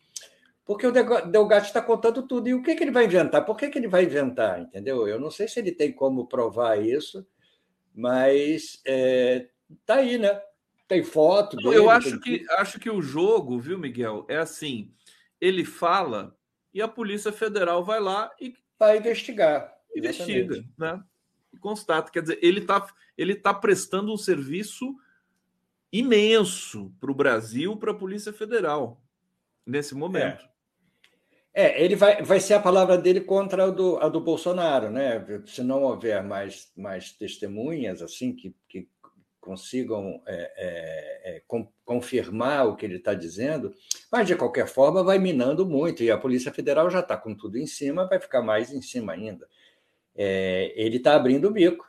Porque 0.64 0.86
o 0.86 0.92
Delgatti 0.92 1.66
está 1.66 1.82
contando 1.82 2.26
tudo. 2.26 2.48
E 2.48 2.54
o 2.54 2.62
que, 2.62 2.74
que 2.74 2.82
ele 2.82 2.90
vai 2.90 3.04
inventar? 3.04 3.44
Por 3.44 3.56
que, 3.56 3.68
que 3.68 3.78
ele 3.78 3.88
vai 3.88 4.04
inventar, 4.04 4.60
entendeu? 4.60 5.06
Eu 5.06 5.20
não 5.20 5.30
sei 5.30 5.46
se 5.46 5.60
ele 5.60 5.72
tem 5.72 5.92
como 5.92 6.26
provar 6.26 6.82
isso, 6.82 7.26
mas 7.94 8.74
está 8.74 8.82
é, 8.86 9.48
tá 9.84 9.94
aí, 9.96 10.16
né? 10.16 10.40
Tem 10.86 11.02
foto 11.02 11.56
dele, 11.56 11.76
Eu 11.76 11.88
acho 11.88 12.20
que, 12.20 12.44
acho 12.50 12.78
que 12.78 12.90
o 12.90 13.00
jogo, 13.00 13.58
viu, 13.58 13.78
Miguel, 13.78 14.26
é 14.28 14.36
assim: 14.36 14.92
ele 15.40 15.64
fala 15.64 16.36
e 16.72 16.82
a 16.82 16.88
Polícia 16.88 17.32
Federal 17.32 17.84
vai 17.84 18.00
lá 18.00 18.30
e. 18.40 18.54
Vai 18.78 18.98
investigar. 18.98 19.72
Investiga, 19.96 20.54
exatamente. 20.54 20.74
né? 20.76 21.02
E 21.52 21.56
constata. 21.56 22.10
Quer 22.10 22.22
dizer, 22.22 22.38
ele 22.42 22.60
está 22.60 22.86
ele 23.16 23.34
tá 23.34 23.54
prestando 23.54 24.12
um 24.12 24.16
serviço 24.16 24.96
imenso 25.92 26.92
para 27.00 27.10
o 27.10 27.14
Brasil, 27.14 27.76
para 27.76 27.92
a 27.92 27.96
Polícia 27.96 28.32
Federal, 28.32 29.00
nesse 29.64 29.94
momento. 29.94 30.44
É. 31.54 31.66
é. 31.66 31.84
ele 31.84 31.94
vai, 31.94 32.20
vai 32.22 32.40
ser 32.40 32.54
a 32.54 32.60
palavra 32.60 32.98
dele 32.98 33.20
contra 33.20 33.66
a 33.66 33.70
do, 33.70 33.96
a 33.98 34.08
do 34.08 34.20
Bolsonaro, 34.20 34.90
né? 34.90 35.24
Se 35.46 35.62
não 35.62 35.84
houver 35.84 36.22
mais, 36.24 36.72
mais 36.76 37.12
testemunhas 37.12 38.02
assim 38.02 38.34
que, 38.34 38.54
que 38.68 38.88
consigam 39.44 40.22
é, 40.26 40.52
é, 40.56 41.36
é, 41.36 41.42
com, 41.46 41.70
confirmar 41.84 42.66
o 42.66 42.74
que 42.74 42.86
ele 42.86 42.96
está 42.96 43.12
dizendo, 43.12 43.74
mas 44.10 44.26
de 44.26 44.34
qualquer 44.34 44.66
forma 44.66 45.04
vai 45.04 45.18
minando 45.18 45.66
muito, 45.66 46.02
e 46.02 46.10
a 46.10 46.16
Polícia 46.16 46.50
Federal 46.50 46.88
já 46.88 47.00
está 47.00 47.14
com 47.14 47.34
tudo 47.34 47.58
em 47.58 47.66
cima, 47.66 48.08
vai 48.08 48.18
ficar 48.18 48.40
mais 48.40 48.72
em 48.72 48.80
cima 48.80 49.12
ainda. 49.12 49.46
É, 50.16 50.72
ele 50.74 50.96
está 50.96 51.14
abrindo 51.14 51.48
o 51.48 51.50
bico, 51.50 51.86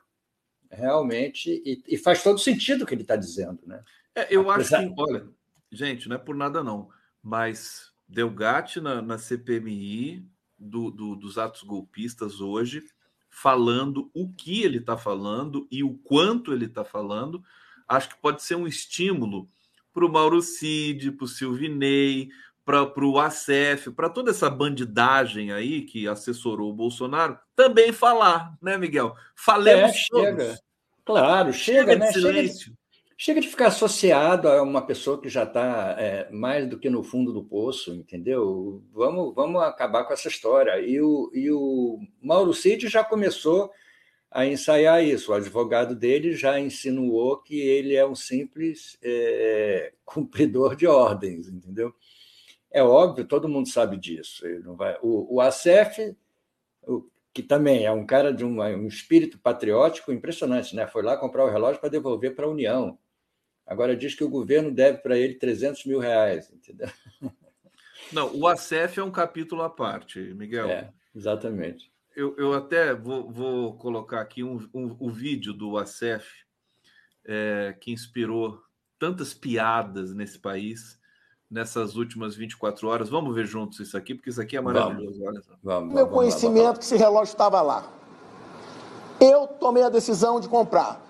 realmente, 0.69 1.49
e, 1.65 1.81
e, 1.87 1.97
faz 1.97 2.21
todo 2.21 2.37
sentido 2.37 2.83
o 2.83 2.85
que 2.85 2.93
ele 2.93 3.03
está 3.03 3.15
dizendo. 3.15 3.61
Né? 3.65 3.81
É, 4.13 4.27
eu 4.29 4.51
Apesar... 4.51 4.79
acho 4.79 4.93
que, 4.93 5.01
olha, 5.01 5.25
gente, 5.71 6.09
não 6.09 6.17
é 6.17 6.19
por 6.19 6.35
nada 6.35 6.61
não, 6.61 6.89
mas 7.23 7.93
Delgatti 8.05 8.81
na, 8.81 9.01
na 9.01 9.17
CPMI 9.17 10.27
do, 10.59 10.91
do, 10.91 11.15
dos 11.15 11.37
atos 11.37 11.63
golpistas 11.63 12.41
hoje 12.41 12.83
falando 13.35 14.09
o 14.13 14.29
que 14.29 14.63
ele 14.63 14.77
está 14.77 14.97
falando 14.97 15.67
e 15.69 15.83
o 15.83 15.93
quanto 15.93 16.53
ele 16.53 16.65
está 16.65 16.85
falando, 16.85 17.43
acho 17.85 18.09
que 18.09 18.21
pode 18.21 18.41
ser 18.41 18.55
um 18.55 18.65
estímulo 18.65 19.49
para 19.93 20.05
o 20.05 20.11
Mauro 20.11 20.41
Cid, 20.41 21.11
para 21.11 21.25
o 21.25 21.27
Silvinei, 21.27 22.29
para 22.63 23.05
o 23.05 23.19
ACF, 23.19 23.91
para 23.93 24.09
toda 24.09 24.31
essa 24.31 24.49
bandidagem 24.49 25.51
aí 25.51 25.81
que 25.81 26.07
assessorou 26.07 26.71
o 26.71 26.75
Bolsonaro, 26.75 27.37
também 27.53 27.91
falar, 27.91 28.57
né, 28.61 28.77
Miguel? 28.77 29.13
Falemos 29.35 29.91
é, 29.91 29.93
chega. 29.93 30.59
Claro, 31.03 31.51
chega, 31.51 31.91
chega 31.91 31.95
né? 31.97 32.11
Chega 32.13 32.41
de, 32.41 32.73
Chega 33.17 33.39
de 33.39 33.47
ficar 33.47 33.67
associado 33.67 34.49
a 34.49 34.61
uma 34.61 34.85
pessoa 34.85 35.21
que 35.21 35.29
já 35.29 35.43
está 35.43 35.95
é, 35.97 36.29
mais 36.31 36.67
do 36.67 36.77
que 36.77 36.89
no 36.89 37.01
fundo 37.01 37.31
do 37.31 37.43
poço, 37.43 37.93
entendeu? 37.93 38.83
Vamos, 38.91 39.33
vamos 39.33 39.61
acabar 39.63 40.03
com 40.03 40.11
essa 40.11 40.27
história. 40.27 40.79
E 40.81 40.99
o, 40.99 41.31
e 41.33 41.49
o 41.49 41.99
Mauro 42.21 42.53
Cid 42.53 42.89
já 42.89 43.05
começou 43.05 43.71
a 44.29 44.45
ensaiar 44.45 45.01
isso. 45.01 45.31
O 45.31 45.35
advogado 45.35 45.95
dele 45.95 46.33
já 46.33 46.59
insinuou 46.59 47.37
que 47.37 47.57
ele 47.57 47.95
é 47.95 48.05
um 48.05 48.15
simples 48.15 48.97
é, 49.01 49.93
cumpridor 50.03 50.75
de 50.75 50.85
ordens, 50.85 51.47
entendeu? 51.47 51.95
É 52.69 52.83
óbvio, 52.83 53.25
todo 53.25 53.47
mundo 53.47 53.69
sabe 53.69 53.95
disso. 53.95 54.45
Ele 54.45 54.59
não 54.59 54.75
vai... 54.75 54.97
o, 55.01 55.35
o 55.35 55.39
ACF, 55.39 56.17
o, 56.83 57.09
que 57.33 57.41
também 57.41 57.85
é 57.85 57.91
um 57.93 58.05
cara 58.05 58.33
de 58.33 58.43
um, 58.43 58.61
um 58.61 58.87
espírito 58.87 59.39
patriótico 59.39 60.11
impressionante, 60.11 60.75
né? 60.75 60.85
Foi 60.85 61.01
lá 61.01 61.15
comprar 61.15 61.45
o 61.45 61.49
relógio 61.49 61.79
para 61.79 61.89
devolver 61.89 62.35
para 62.35 62.45
a 62.45 62.49
União. 62.49 62.99
Agora 63.65 63.95
diz 63.95 64.13
que 64.13 64.23
o 64.23 64.29
governo 64.29 64.71
deve 64.71 64.99
para 64.99 65.17
ele 65.17 65.35
300 65.35 65.85
mil 65.85 65.99
reais, 65.99 66.51
entendeu? 66.51 66.89
Não, 68.11 68.35
o 68.35 68.47
ACF 68.47 68.99
é 68.99 69.03
um 69.03 69.11
capítulo 69.11 69.63
à 69.63 69.69
parte, 69.69 70.19
Miguel. 70.35 70.69
É, 70.69 70.93
exatamente. 71.15 71.91
Eu, 72.15 72.35
eu 72.37 72.53
até 72.53 72.93
vou, 72.93 73.31
vou 73.31 73.75
colocar 73.77 74.21
aqui 74.21 74.43
um, 74.43 74.57
um, 74.73 74.95
um 74.99 75.11
vídeo 75.11 75.53
do 75.53 75.77
ACF 75.77 76.45
é, 77.25 77.75
que 77.79 77.91
inspirou 77.91 78.61
tantas 78.99 79.33
piadas 79.33 80.13
nesse 80.13 80.39
país 80.39 80.99
nessas 81.49 81.95
últimas 81.95 82.35
24 82.35 82.87
horas. 82.87 83.09
Vamos 83.09 83.33
ver 83.35 83.45
juntos 83.45 83.79
isso 83.79 83.97
aqui, 83.97 84.15
porque 84.15 84.29
isso 84.29 84.41
aqui 84.41 84.57
é 84.57 84.61
maravilhoso. 84.61 85.19
Vamos. 85.19 85.27
Olha 85.27 85.41
só. 85.41 85.53
Vamos, 85.63 85.93
Meu 85.93 86.07
conhecimento 86.07 86.63
vamos, 86.63 86.79
que 86.79 86.85
esse 86.85 86.97
relógio 86.97 87.31
estava 87.31 87.61
lá. 87.61 87.91
Eu 89.19 89.47
tomei 89.47 89.83
a 89.83 89.89
decisão 89.89 90.39
de 90.39 90.47
comprar. 90.47 91.01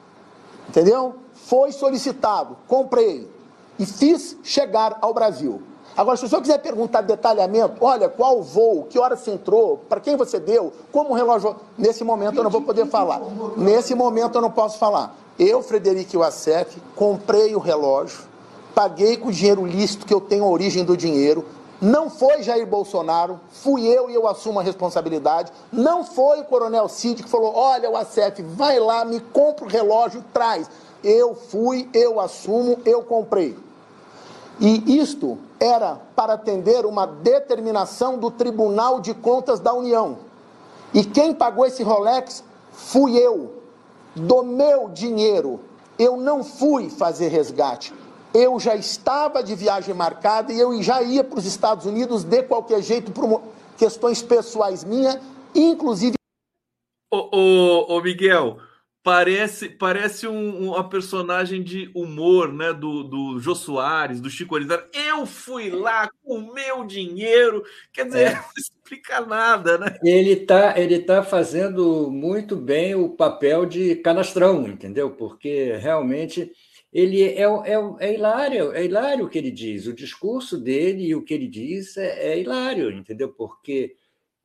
Entendeu? 0.69 1.19
Foi 1.35 1.71
solicitado, 1.71 2.57
comprei 2.67 3.29
e 3.77 3.85
fiz 3.85 4.37
chegar 4.43 4.97
ao 5.01 5.13
Brasil. 5.13 5.61
Agora, 5.97 6.17
se 6.17 6.25
o 6.25 6.27
senhor 6.27 6.41
quiser 6.41 6.57
perguntar 6.57 7.01
detalhamento, 7.01 7.77
olha, 7.79 8.09
qual 8.09 8.41
voo, 8.41 8.85
que 8.89 8.99
hora 8.99 9.15
você 9.15 9.31
entrou, 9.31 9.77
para 9.87 10.01
quem 10.01 10.17
você 10.17 10.39
deu, 10.39 10.73
como 10.91 11.11
o 11.11 11.13
relógio. 11.13 11.55
Nesse 11.77 12.03
momento 12.03 12.37
eu 12.37 12.43
não 12.43 12.51
vou 12.51 12.61
poder 12.61 12.85
falar. 12.87 13.21
Nesse 13.55 13.95
momento 13.95 14.35
eu 14.35 14.41
não 14.41 14.51
posso 14.51 14.77
falar. 14.77 15.15
Eu, 15.39 15.61
Frederico 15.61 16.19
Wassef, 16.19 16.81
comprei 16.95 17.55
o 17.55 17.59
relógio, 17.59 18.19
paguei 18.73 19.15
com 19.15 19.29
o 19.29 19.31
dinheiro 19.31 19.65
lícito 19.65 20.05
que 20.05 20.13
eu 20.13 20.19
tenho 20.19 20.43
a 20.43 20.49
origem 20.49 20.83
do 20.83 20.97
dinheiro. 20.97 21.45
Não 21.81 22.09
foi 22.09 22.41
Jair 22.41 22.65
Bolsonaro, 22.65 23.39
fui 23.49 23.85
eu 23.85 24.09
e 24.09 24.13
eu 24.13 24.27
assumo 24.27 24.59
a 24.59 24.63
responsabilidade. 24.63 25.51
Não 25.71 26.03
foi 26.05 26.39
o 26.39 26.45
Coronel 26.45 26.87
Cid 26.87 27.23
que 27.23 27.29
falou: 27.29 27.53
olha, 27.53 27.89
o 27.89 28.53
vai 28.55 28.79
lá, 28.79 29.03
me 29.05 29.19
compra 29.19 29.65
o 29.65 29.69
relógio, 29.69 30.23
traz. 30.33 30.69
Eu 31.05 31.35
fui, 31.35 31.87
eu 31.93 32.19
assumo, 32.19 32.79
eu 32.83 33.03
comprei. 33.03 33.55
E 34.59 34.97
isto 34.97 35.37
era 35.59 36.01
para 36.15 36.33
atender 36.33 36.85
uma 36.85 37.05
determinação 37.05 38.17
do 38.17 38.31
Tribunal 38.31 38.99
de 38.99 39.13
Contas 39.13 39.59
da 39.59 39.73
União. 39.73 40.17
E 40.93 41.03
quem 41.03 41.33
pagou 41.33 41.65
esse 41.65 41.83
Rolex 41.83 42.43
fui 42.71 43.17
eu, 43.17 43.61
do 44.15 44.43
meu 44.43 44.89
dinheiro. 44.89 45.59
Eu 45.99 46.17
não 46.17 46.43
fui 46.43 46.89
fazer 46.89 47.27
resgate. 47.27 47.93
Eu 48.33 48.59
já 48.59 48.75
estava 48.75 49.43
de 49.43 49.55
viagem 49.55 49.93
marcada 49.93 50.51
e 50.51 50.59
eu 50.59 50.81
já 50.81 51.01
ia 51.01 51.23
para 51.23 51.39
os 51.39 51.45
Estados 51.45 51.85
Unidos 51.85 52.23
de 52.23 52.43
qualquer 52.43 52.81
jeito 52.81 53.11
por 53.11 53.41
questões 53.77 54.21
pessoais 54.21 54.83
minhas, 54.83 55.19
inclusive. 55.53 56.15
Ô, 57.11 57.29
ô, 57.31 57.95
ô 57.95 58.01
Miguel, 58.01 58.57
Parece, 59.05 59.69
parece 59.69 60.27
um, 60.27 60.71
uma 60.71 60.89
personagem 60.89 61.61
de 61.61 61.91
humor, 61.93 62.51
né? 62.51 62.73
Do, 62.73 63.03
do 63.03 63.39
Jô 63.39 63.53
Soares, 63.53 64.19
do 64.19 64.31
Chico 64.31 64.55
Arizona. 64.55 64.83
Eu 64.91 65.27
fui 65.27 65.69
lá 65.69 66.09
com 66.23 66.39
o 66.39 66.53
meu 66.55 66.83
dinheiro. 66.83 67.63
Quer 67.93 68.05
dizer, 68.05 68.31
é. 68.31 68.33
não 68.33 68.41
explica 68.57 69.21
nada, 69.21 69.77
né? 69.77 69.95
Ele 70.03 70.31
está 70.31 70.79
ele 70.79 70.97
tá 70.97 71.21
fazendo 71.21 72.09
muito 72.09 72.55
bem 72.55 72.95
o 72.95 73.09
papel 73.09 73.67
de 73.67 73.95
canastrão, 73.97 74.67
entendeu? 74.67 75.11
Porque 75.11 75.75
realmente 75.75 76.51
ele 76.91 77.21
é, 77.21 77.43
é, 77.43 77.75
é 77.99 78.13
hilário, 78.15 78.71
é 78.73 78.85
hilário 78.85 79.25
o 79.25 79.29
que 79.29 79.37
ele 79.37 79.51
diz. 79.51 79.85
O 79.85 79.93
discurso 79.93 80.57
dele 80.57 81.05
e 81.05 81.13
o 81.13 81.21
que 81.21 81.35
ele 81.35 81.47
diz 81.47 81.95
é, 81.95 82.31
é 82.33 82.39
hilário, 82.39 82.89
entendeu? 82.89 83.29
Porque 83.29 83.95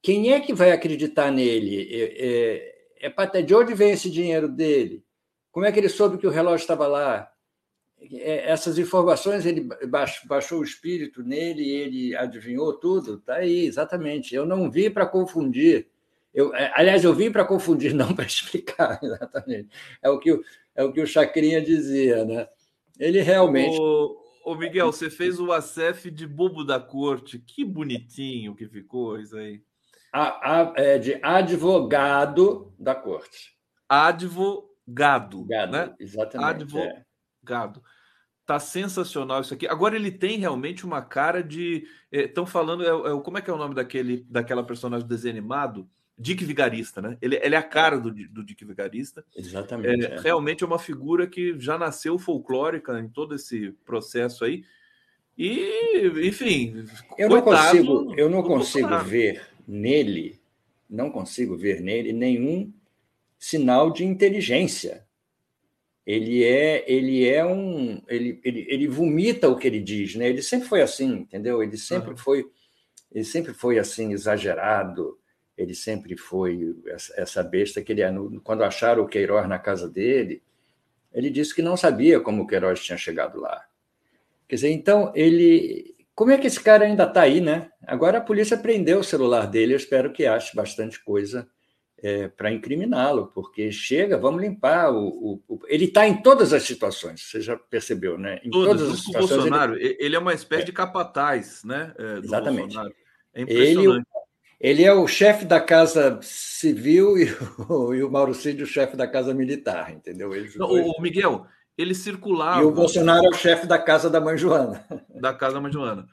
quem 0.03 0.35
é 0.35 0.41
que 0.41 0.53
vai 0.53 0.71
acreditar 0.71 1.33
nele? 1.33 1.89
É, 1.91 2.80
é 3.01 3.13
é, 3.39 3.43
de 3.43 3.55
onde 3.55 3.75
vem 3.75 3.93
esse 3.93 4.11
dinheiro 4.11 4.47
dele? 4.47 5.03
Como 5.51 5.65
é 5.65 5.73
que 5.73 5.79
ele 5.79 5.89
soube 5.89 6.19
que 6.19 6.27
o 6.27 6.31
relógio 6.31 6.63
estava 6.63 6.87
lá? 6.87 7.31
É, 8.13 8.51
essas 8.51 8.79
informações, 8.79 9.47
ele 9.47 9.69
baixou 10.27 10.61
o 10.61 10.65
espírito 10.65 11.23
nele, 11.23 11.69
ele 11.69 12.15
adivinhou 12.15 12.75
tudo? 12.75 13.15
Está 13.15 13.37
aí, 13.37 13.67
exatamente. 13.67 14.35
Eu 14.35 14.45
não 14.45 14.71
vi 14.71 14.91
para 14.91 15.07
confundir. 15.07 15.89
Eu, 16.33 16.55
é, 16.55 16.71
aliás, 16.75 17.03
eu 17.03 17.15
vim 17.15 17.33
para 17.33 17.45
confundir, 17.45 17.93
não 17.95 18.15
para 18.15 18.27
explicar, 18.27 19.01
exatamente. 19.03 19.71
É 20.03 20.11
o 20.11 20.19
que 20.19 20.33
o, 20.33 20.45
é 20.75 20.85
o, 20.85 20.93
que 20.93 21.01
o 21.01 21.07
Chacrinha 21.07 21.61
dizia, 21.61 22.25
né? 22.25 22.49
Ele 22.99 23.23
realmente. 23.23 23.79
Ô, 24.45 24.55
Miguel, 24.55 24.93
você 24.93 25.09
fez 25.09 25.41
o 25.41 25.53
ACF 25.53 26.11
de 26.11 26.27
bobo 26.27 26.65
da 26.65 26.79
corte. 26.79 27.39
Que 27.39 27.65
bonitinho 27.65 28.55
que 28.55 28.67
ficou 28.69 29.19
isso 29.19 29.37
aí 29.37 29.63
a, 30.13 30.61
a, 30.61 30.73
é, 30.77 30.99
de 30.99 31.19
advogado 31.23 32.73
da 32.79 32.95
corte. 32.95 33.55
Advogado. 33.89 35.45
Gado, 35.45 35.73
né? 35.73 35.95
Exatamente. 35.99 36.51
Advogado. 36.51 37.81
É. 37.81 38.01
Tá 38.45 38.59
sensacional 38.59 39.41
isso 39.41 39.55
aqui. 39.55 39.69
Agora 39.69 39.95
ele 39.95 40.11
tem 40.11 40.39
realmente 40.39 40.85
uma 40.85 41.01
cara 41.01 41.43
de. 41.43 41.87
Estão 42.11 42.45
é, 42.45 42.47
falando. 42.47 42.83
É, 42.83 43.13
é, 43.13 43.21
como 43.21 43.39
é 43.39 43.41
que 43.41 43.49
é 43.49 43.53
o 43.53 43.59
nome 43.59 43.75
daquele, 43.75 44.27
daquela 44.29 44.65
personagem 44.65 45.07
do 45.07 45.09
desenho 45.09 45.37
animado? 45.37 45.89
Dick 46.19 46.45
Vigarista, 46.45 47.01
né? 47.01 47.17
Ele, 47.23 47.37
ele 47.43 47.55
é 47.55 47.59
a 47.59 47.63
cara 47.63 47.99
do, 47.99 48.11
do 48.11 48.45
Dick 48.45 48.63
Vigarista. 48.65 49.25
Exatamente. 49.35 50.05
É, 50.05 50.15
é. 50.17 50.21
Realmente 50.21 50.63
é 50.63 50.67
uma 50.67 50.79
figura 50.79 51.27
que 51.27 51.59
já 51.59 51.79
nasceu 51.79 52.19
folclórica 52.19 52.99
em 53.01 53.09
todo 53.09 53.35
esse 53.35 53.71
processo 53.87 54.45
aí. 54.45 54.65
E, 55.39 56.13
enfim. 56.25 56.85
Eu 57.17 57.31
coitado, 57.31 57.33
não 57.33 57.43
consigo, 57.43 58.15
eu 58.19 58.29
não 58.29 58.43
consigo 58.43 58.99
ver 58.99 59.41
nele, 59.71 60.41
não 60.89 61.11
consigo 61.11 61.57
ver 61.57 61.81
nele 61.81 62.13
nenhum 62.13 62.73
sinal 63.39 63.93
de 63.93 64.05
inteligência. 64.05 65.07
Ele 66.05 66.43
é, 66.43 66.85
ele 66.91 67.29
é 67.29 67.45
um, 67.45 68.03
ele, 68.09 68.41
ele, 68.43 68.67
ele 68.69 68.89
vomita 68.89 69.49
o 69.49 69.57
que 69.57 69.69
ele 69.69 69.81
diz, 69.81 70.17
né? 70.17 70.29
Ele 70.29 70.43
sempre 70.43 70.69
foi 70.69 70.83
assim, 70.83 71.13
entendeu? 71.13 71.63
Ele 71.63 71.77
sempre 71.77 72.11
uhum. 72.11 72.17
foi, 72.17 72.51
ele 73.13 73.25
sempre 73.25 73.55
foi 73.55 73.79
assim 73.79 74.13
exagerado. 74.13 75.19
Ele 75.57 75.75
sempre 75.75 76.17
foi 76.17 76.75
essa 77.17 77.43
besta 77.43 77.83
que 77.83 77.93
ele 77.93 78.01
é. 78.01 78.11
Quando 78.43 78.65
acharam 78.65 79.05
o 79.05 79.07
Queiroz 79.07 79.47
na 79.47 79.59
casa 79.59 79.89
dele, 79.89 80.43
ele 81.13 81.29
disse 81.29 81.55
que 81.55 81.63
não 81.63 81.77
sabia 81.77 82.19
como 82.19 82.43
o 82.43 82.47
Queiroz 82.47 82.83
tinha 82.83 82.97
chegado 82.97 83.39
lá. 83.39 83.65
Quer 84.49 84.57
dizer, 84.57 84.71
então 84.71 85.13
ele 85.15 85.95
como 86.21 86.33
é 86.33 86.37
que 86.37 86.47
esse 86.47 86.61
cara 86.61 86.85
ainda 86.85 87.05
está 87.05 87.23
aí, 87.23 87.41
né? 87.41 87.71
Agora 87.87 88.19
a 88.19 88.21
polícia 88.21 88.55
prendeu 88.55 88.99
o 88.99 89.03
celular 89.03 89.47
dele, 89.47 89.73
eu 89.73 89.79
espero 89.79 90.13
que 90.13 90.27
ache 90.27 90.55
bastante 90.55 91.03
coisa 91.03 91.49
é, 91.97 92.29
para 92.29 92.53
incriminá-lo, 92.53 93.29
porque 93.29 93.73
chega, 93.73 94.19
vamos 94.19 94.43
limpar. 94.43 94.93
O, 94.93 95.09
o, 95.09 95.43
o... 95.49 95.61
ele 95.67 95.87
está 95.87 96.07
em 96.07 96.21
todas 96.21 96.53
as 96.53 96.63
situações, 96.65 97.23
você 97.23 97.41
já 97.41 97.57
percebeu, 97.57 98.19
né? 98.19 98.39
Em 98.45 98.51
todas, 98.51 98.83
todas 98.83 98.93
as 98.93 99.01
situações. 99.01 99.31
O 99.31 99.35
Bolsonaro, 99.35 99.77
ele... 99.77 99.97
ele... 99.99 100.15
é 100.15 100.19
uma 100.19 100.35
espécie 100.35 100.65
é. 100.65 100.67
de 100.67 100.73
capataz, 100.73 101.65
né? 101.65 101.95
É, 101.99 102.19
Exatamente. 102.19 102.75
Bolsonaro. 102.75 102.95
É 103.33 103.41
impressionante. 103.41 104.07
Ele, 104.61 104.73
ele 104.73 104.85
é 104.85 104.93
o 104.93 105.09
chefe 105.09 105.47
da 105.47 105.59
Casa 105.59 106.21
Civil 106.21 107.17
e 107.17 107.35
o, 107.67 107.95
e 107.95 108.03
o 108.03 108.11
Mauro 108.11 108.35
Cid 108.35 108.63
o 108.63 108.67
chefe 108.67 108.95
da 108.95 109.09
Casa 109.09 109.33
Militar, 109.33 109.91
entendeu? 109.91 110.35
Eles 110.35 110.55
Não, 110.55 110.69
dois... 110.69 110.87
O 110.87 111.01
Miguel, 111.01 111.47
ele 111.81 111.95
circulava. 111.95 112.61
E 112.61 112.65
o 112.65 112.71
Bolsonaro 112.71 113.25
é 113.25 113.29
o 113.29 113.33
chefe 113.33 113.67
da 113.67 113.79
casa 113.79 114.11
da 114.11 114.21
mãe 114.21 114.37
Joana. 114.37 114.85
Da 115.21 115.35
casa 115.35 115.55
da 115.55 115.61
mãe 115.61 115.71
Joana. 115.71 116.07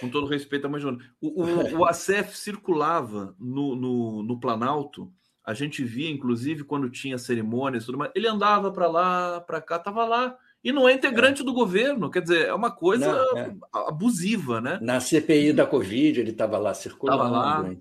Com 0.00 0.08
todo 0.08 0.26
respeito 0.26 0.66
à 0.66 0.70
mãe 0.70 0.80
Joana. 0.80 0.98
O, 1.20 1.42
o, 1.42 1.78
o 1.82 1.84
ACF 1.84 2.36
circulava 2.36 3.34
no, 3.38 3.74
no, 3.74 4.22
no, 4.22 4.40
Planalto. 4.40 5.12
A 5.44 5.52
gente 5.52 5.82
via, 5.82 6.10
inclusive, 6.10 6.62
quando 6.62 6.88
tinha 6.88 7.18
cerimônias 7.18 7.84
tudo 7.84 7.98
mais. 7.98 8.12
Ele 8.14 8.28
andava 8.28 8.70
para 8.70 8.86
lá, 8.86 9.40
para 9.40 9.60
cá, 9.60 9.76
estava 9.76 10.04
lá. 10.04 10.36
E 10.62 10.70
não 10.72 10.88
é 10.88 10.92
integrante 10.92 11.42
é. 11.42 11.44
do 11.44 11.52
governo. 11.52 12.08
Quer 12.08 12.22
dizer, 12.22 12.46
é 12.46 12.54
uma 12.54 12.70
coisa 12.70 13.12
não, 13.12 13.38
é. 13.38 13.54
abusiva, 13.72 14.60
né? 14.60 14.78
Na 14.80 15.00
CPI 15.00 15.52
da 15.52 15.66
Covid, 15.66 16.20
ele 16.20 16.30
estava 16.30 16.56
lá 16.58 16.72
circulando. 16.72 17.18
Tava 17.18 17.30
lá. 17.30 17.74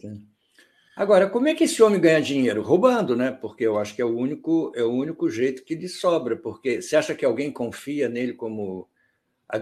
Agora, 0.95 1.29
como 1.29 1.47
é 1.47 1.55
que 1.55 1.63
esse 1.63 1.81
homem 1.81 1.99
ganha 1.99 2.21
dinheiro? 2.21 2.61
Roubando, 2.61 3.15
né? 3.15 3.31
Porque 3.31 3.65
eu 3.65 3.79
acho 3.79 3.95
que 3.95 4.01
é 4.01 4.05
o 4.05 4.15
único, 4.15 4.71
é 4.75 4.83
o 4.83 4.91
único 4.91 5.29
jeito 5.29 5.63
que 5.63 5.75
lhe 5.75 5.87
sobra. 5.87 6.35
Porque 6.35 6.81
você 6.81 6.95
acha 6.95 7.15
que 7.15 7.25
alguém 7.25 7.51
confia 7.51 8.09
nele 8.09 8.33
como 8.33 8.89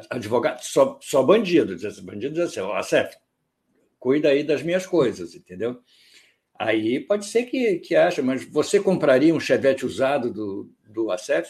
advogado? 0.10 0.62
Só, 0.62 1.00
só 1.02 1.24
bandido. 1.24 1.76
Diz 1.76 2.00
bandido 2.00 2.34
diz 2.34 2.58
assim, 2.58 2.72
Acef, 2.72 3.16
cuida 4.00 4.30
aí 4.30 4.44
das 4.44 4.64
minhas 4.64 4.88
coisas, 4.88 5.36
entendeu? 5.36 5.80
Aí 6.58 7.00
pode 7.00 7.26
ser 7.26 7.44
que, 7.44 7.80
que 7.80 7.96
acha, 7.96 8.22
mas 8.22 8.44
você 8.44 8.80
compraria 8.82 9.34
um 9.34 9.40
chevette 9.40 9.86
usado 9.86 10.32
do, 10.32 10.70
do 10.90 11.12
Acef? 11.12 11.50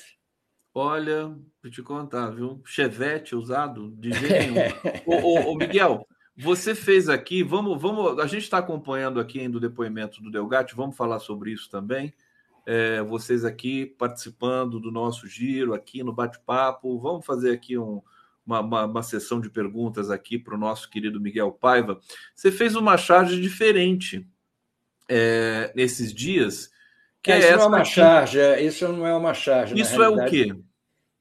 Olha, 0.73 1.35
vou 1.63 1.71
te 1.71 1.81
contar, 1.81 2.29
viu? 2.29 2.61
Chevette 2.63 3.35
usado 3.35 3.89
de 3.97 4.11
jeito 4.11 4.53
nenhum. 4.53 4.55
ô, 5.07 5.15
ô, 5.15 5.51
ô, 5.51 5.55
Miguel, 5.55 6.07
você 6.41 6.73
fez 6.73 7.09
aqui, 7.09 7.43
vamos, 7.43 7.81
vamos, 7.81 8.17
a 8.17 8.25
gente 8.25 8.43
está 8.43 8.59
acompanhando 8.59 9.19
aqui 9.19 9.41
ainda 9.41 9.57
o 9.57 9.59
depoimento 9.59 10.21
do 10.21 10.31
Delgatti, 10.31 10.73
vamos 10.73 10.95
falar 10.95 11.19
sobre 11.19 11.51
isso 11.51 11.69
também. 11.69 12.13
É, 12.65 13.01
vocês 13.01 13.43
aqui 13.43 13.85
participando 13.85 14.79
do 14.79 14.89
nosso 14.89 15.27
giro, 15.27 15.73
aqui 15.73 16.01
no 16.01 16.13
bate-papo, 16.13 16.97
vamos 16.97 17.25
fazer 17.25 17.51
aqui 17.51 17.77
um, 17.77 18.01
uma, 18.45 18.61
uma, 18.61 18.85
uma, 18.85 19.03
sessão 19.03 19.41
de 19.41 19.49
perguntas 19.49 20.09
aqui 20.09 20.39
para 20.39 20.55
o 20.55 20.57
nosso 20.57 20.89
querido 20.89 21.19
Miguel 21.19 21.51
Paiva. 21.51 21.99
Você 22.33 22.51
fez 22.51 22.73
uma 22.73 22.95
charge 22.95 23.41
diferente 23.41 24.25
é, 25.09 25.73
nesses 25.75 26.13
dias. 26.13 26.71
Que 27.21 27.33
é, 27.33 27.35
é 27.35 27.39
isso 27.39 27.57
não 27.57 27.63
é 27.63 27.67
uma 27.67 27.83
charge, 27.83 28.39
é, 28.39 28.63
isso 28.63 28.87
não 28.87 29.05
é 29.05 29.13
uma 29.13 29.33
charge. 29.33 29.77
Isso 29.77 30.01
é 30.01 30.07
o 30.07 30.25
quê? 30.25 30.55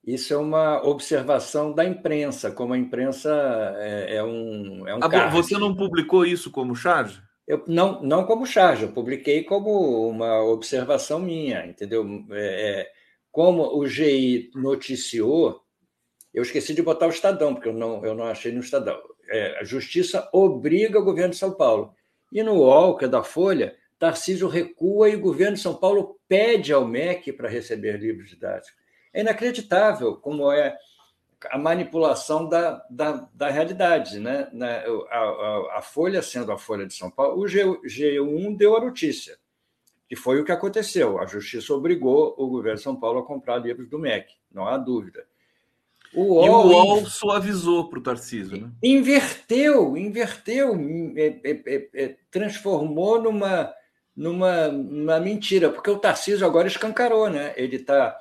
Isso 0.09 0.33
é 0.33 0.39
uma 0.39 0.83
observação 0.87 1.71
da 1.71 1.85
imprensa, 1.85 2.51
como 2.51 2.73
a 2.73 2.79
imprensa 2.79 3.31
é, 3.77 4.17
é 4.17 4.25
um. 4.25 4.89
É 4.89 4.95
um 4.95 5.01
ah, 5.03 5.29
você 5.29 5.59
não 5.59 5.77
publicou 5.77 6.25
isso 6.25 6.51
como 6.51 6.75
charge? 6.75 7.21
Eu, 7.47 7.63
não, 7.67 8.03
não 8.03 8.25
como 8.25 8.47
charge, 8.47 8.85
eu 8.85 8.93
publiquei 8.93 9.45
como 9.45 10.09
uma 10.09 10.43
observação 10.45 11.21
minha, 11.21 11.67
entendeu? 11.67 12.07
É, 12.31 12.81
é 12.81 12.91
como 13.31 13.77
o 13.77 13.87
GI 13.87 14.51
noticiou, 14.55 15.61
eu 16.33 16.43
esqueci 16.43 16.73
de 16.73 16.81
botar 16.81 17.07
o 17.07 17.11
Estadão, 17.11 17.53
porque 17.53 17.69
eu 17.69 17.75
não, 17.75 18.03
eu 18.03 18.15
não 18.15 18.25
achei 18.25 18.51
no 18.51 18.61
Estadão. 18.61 18.99
É, 19.29 19.59
a 19.61 19.65
justiça 19.65 20.27
obriga 20.33 20.99
o 20.99 21.05
governo 21.05 21.33
de 21.33 21.39
São 21.39 21.53
Paulo. 21.53 21.93
E 22.33 22.43
no 22.43 22.55
UOL, 22.55 22.97
que 22.97 23.05
é 23.05 23.09
da 23.09 23.23
Folha, 23.23 23.77
Tarcísio 23.99 24.49
recua 24.49 25.11
e 25.11 25.17
o 25.17 25.21
governo 25.21 25.57
de 25.57 25.63
São 25.63 25.75
Paulo 25.75 26.19
pede 26.27 26.73
ao 26.73 26.89
MEC 26.89 27.31
para 27.31 27.47
receber 27.47 27.99
livros 27.99 28.31
didáticos. 28.31 28.88
É 29.13 29.21
inacreditável 29.21 30.17
como 30.17 30.51
é 30.53 30.77
a 31.51 31.59
manipulação 31.59 32.49
da, 32.49 32.85
da, 32.91 33.29
da 33.33 33.49
realidade. 33.49 34.19
Né? 34.19 34.49
A, 35.11 35.19
a, 35.19 35.79
a, 35.79 35.83
Folha, 35.83 36.23
sendo 36.23 36.51
a 36.51 36.59
Folha 36.59 36.87
de 36.87 36.95
São 36.95 37.11
Paulo, 37.11 37.41
o 37.41 37.47
G, 37.47 37.65
G1 37.65 38.57
deu 38.57 38.77
a 38.77 38.81
notícia, 38.81 39.37
que 40.09 40.17
foi 40.17 40.41
o 40.41 40.45
que 40.45 40.53
aconteceu. 40.53 41.21
A 41.21 41.27
Justiça 41.27 41.73
obrigou 41.73 42.35
o 42.37 42.49
governo 42.49 42.79
de 42.79 42.83
São 42.83 42.97
Paulo 42.97 43.21
a 43.21 43.27
comprar 43.27 43.59
livros 43.59 43.89
do 43.89 43.99
MEC, 43.99 44.33
não 44.51 44.67
há 44.67 44.77
dúvida. 44.77 45.25
O 46.13 46.23
UOL, 46.23 46.47
e 46.47 46.49
o 46.49 46.69
UOL 46.69 47.07
suavizou 47.07 47.89
para 47.89 47.99
o 47.99 48.03
Tarcísio, 48.03 48.59
né? 48.59 48.71
Inverteu, 48.83 49.95
inverteu, 49.97 50.75
é, 51.15 51.41
é, 51.45 51.63
é, 51.67 51.89
é, 51.95 52.17
transformou 52.31 53.21
numa, 53.21 53.73
numa, 54.17 54.69
numa 54.69 55.21
mentira, 55.21 55.71
porque 55.71 55.91
o 55.91 55.99
Tarcísio 55.99 56.47
agora 56.47 56.67
escancarou, 56.67 57.29
né? 57.29 57.53
Ele 57.57 57.77
está 57.77 58.17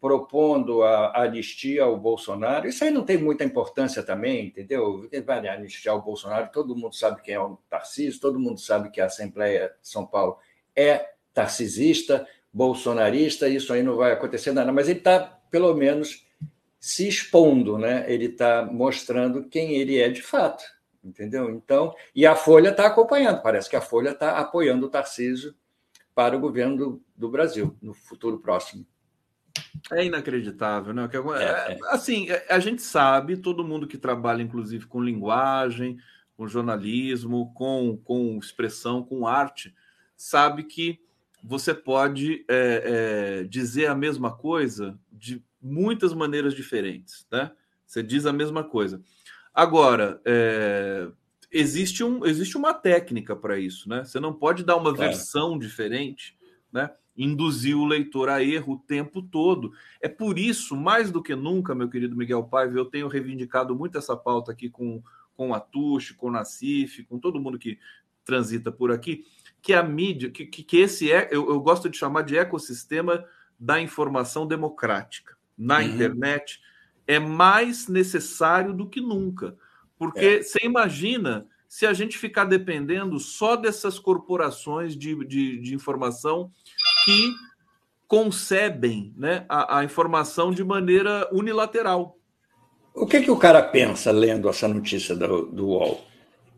propondo 0.00 0.82
a, 0.82 1.22
anistia 1.22 1.84
ao 1.84 1.96
Bolsonaro. 1.96 2.68
Isso 2.68 2.84
aí 2.84 2.90
não 2.90 3.04
tem 3.04 3.18
muita 3.18 3.44
importância 3.44 4.02
também, 4.02 4.46
entendeu? 4.46 5.08
Vai 5.24 5.46
anistiar 5.48 5.96
o 5.96 6.02
Bolsonaro, 6.02 6.50
todo 6.52 6.76
mundo 6.76 6.94
sabe 6.94 7.22
quem 7.22 7.34
é 7.34 7.40
o 7.40 7.58
Tarcísio, 7.68 8.20
todo 8.20 8.38
mundo 8.38 8.60
sabe 8.60 8.90
que 8.90 9.00
a 9.00 9.06
Assembleia 9.06 9.72
de 9.80 9.88
São 9.88 10.06
Paulo 10.06 10.38
é 10.74 11.10
tarcisista, 11.32 12.26
bolsonarista, 12.52 13.48
isso 13.48 13.72
aí 13.72 13.82
não 13.82 13.96
vai 13.96 14.12
acontecer 14.12 14.52
nada, 14.52 14.72
mas 14.72 14.88
ele 14.88 14.98
está, 14.98 15.20
pelo 15.50 15.74
menos, 15.74 16.26
se 16.78 17.08
expondo, 17.08 17.76
né? 17.78 18.04
Ele 18.10 18.26
está 18.26 18.64
mostrando 18.64 19.44
quem 19.48 19.74
ele 19.74 19.98
é 20.00 20.08
de 20.08 20.22
fato, 20.22 20.64
entendeu? 21.02 21.50
Então, 21.50 21.94
e 22.14 22.24
a 22.24 22.34
Folha 22.34 22.70
está 22.70 22.86
acompanhando. 22.86 23.42
Parece 23.42 23.68
que 23.68 23.76
a 23.76 23.80
Folha 23.80 24.10
está 24.10 24.38
apoiando 24.38 24.86
o 24.86 24.90
Tarcísio 24.90 25.54
para 26.14 26.36
o 26.36 26.40
governo 26.40 26.76
do, 26.76 27.02
do 27.14 27.28
Brasil 27.28 27.76
no 27.82 27.92
futuro 27.92 28.38
próximo. 28.38 28.86
É 29.92 30.04
inacreditável, 30.04 30.92
né? 30.92 31.08
É, 31.12 31.42
é, 31.42 31.72
é, 31.72 31.78
assim, 31.88 32.28
é, 32.30 32.46
a 32.50 32.58
gente 32.58 32.82
sabe, 32.82 33.36
todo 33.36 33.64
mundo 33.64 33.86
que 33.86 33.98
trabalha, 33.98 34.42
inclusive, 34.42 34.86
com 34.86 35.02
linguagem, 35.02 35.98
com 36.36 36.48
jornalismo, 36.48 37.52
com, 37.54 37.96
com 37.96 38.38
expressão, 38.38 39.02
com 39.02 39.26
arte, 39.26 39.74
sabe 40.16 40.64
que 40.64 41.00
você 41.42 41.72
pode 41.72 42.44
é, 42.48 43.42
é, 43.42 43.44
dizer 43.44 43.86
a 43.86 43.94
mesma 43.94 44.36
coisa 44.36 44.98
de 45.10 45.42
muitas 45.62 46.12
maneiras 46.12 46.54
diferentes, 46.54 47.26
né? 47.30 47.52
Você 47.86 48.02
diz 48.02 48.26
a 48.26 48.32
mesma 48.32 48.64
coisa. 48.64 49.00
Agora, 49.54 50.20
é, 50.24 51.08
existe, 51.50 52.02
um, 52.02 52.26
existe 52.26 52.56
uma 52.56 52.74
técnica 52.74 53.34
para 53.36 53.58
isso, 53.58 53.88
né? 53.88 54.04
Você 54.04 54.18
não 54.18 54.32
pode 54.32 54.64
dar 54.64 54.76
uma 54.76 54.92
claro. 54.92 55.10
versão 55.10 55.58
diferente, 55.58 56.36
né? 56.72 56.90
Induzir 57.16 57.76
o 57.76 57.86
leitor 57.86 58.28
a 58.28 58.42
erro 58.42 58.74
o 58.74 58.78
tempo 58.78 59.22
todo. 59.22 59.72
É 60.00 60.08
por 60.08 60.38
isso, 60.38 60.76
mais 60.76 61.10
do 61.10 61.22
que 61.22 61.34
nunca, 61.34 61.74
meu 61.74 61.88
querido 61.88 62.16
Miguel 62.16 62.44
Paiva, 62.44 62.76
eu 62.76 62.84
tenho 62.84 63.08
reivindicado 63.08 63.74
muito 63.74 63.96
essa 63.96 64.16
pauta 64.16 64.52
aqui 64.52 64.68
com, 64.68 65.02
com 65.34 65.54
a 65.54 65.60
Tuxi, 65.60 66.14
com 66.14 66.28
o 66.28 66.32
Nacif, 66.32 67.04
com 67.04 67.18
todo 67.18 67.40
mundo 67.40 67.58
que 67.58 67.78
transita 68.24 68.72
por 68.72 68.90
aqui, 68.90 69.24
que 69.62 69.72
a 69.72 69.82
mídia, 69.82 70.30
que, 70.30 70.44
que, 70.46 70.62
que 70.62 70.78
esse 70.78 71.10
é, 71.10 71.28
eu, 71.30 71.48
eu 71.48 71.60
gosto 71.60 71.88
de 71.88 71.96
chamar 71.96 72.22
de 72.22 72.36
ecossistema 72.36 73.24
da 73.58 73.80
informação 73.80 74.46
democrática 74.46 75.36
na 75.56 75.78
uhum. 75.78 75.82
internet 75.82 76.60
é 77.06 77.18
mais 77.18 77.88
necessário 77.88 78.74
do 78.74 78.88
que 78.88 79.00
nunca. 79.00 79.56
Porque 79.96 80.18
é. 80.24 80.42
você 80.42 80.58
imagina 80.64 81.46
se 81.68 81.86
a 81.86 81.92
gente 81.92 82.18
ficar 82.18 82.44
dependendo 82.44 83.18
só 83.18 83.56
dessas 83.56 83.98
corporações 83.98 84.96
de, 84.96 85.14
de, 85.24 85.58
de 85.58 85.74
informação 85.74 86.50
que 87.06 87.36
concebem 88.08 89.14
né, 89.16 89.46
a, 89.48 89.78
a, 89.78 89.84
informação 89.84 90.50
de 90.50 90.64
maneira 90.64 91.28
unilateral. 91.32 92.18
O 92.92 93.06
que, 93.06 93.20
que 93.20 93.30
o 93.30 93.38
cara 93.38 93.62
pensa 93.62 94.10
lendo 94.10 94.48
essa 94.48 94.66
notícia 94.66 95.14
do, 95.14 95.46
do 95.46 95.68
UOL? 95.68 96.04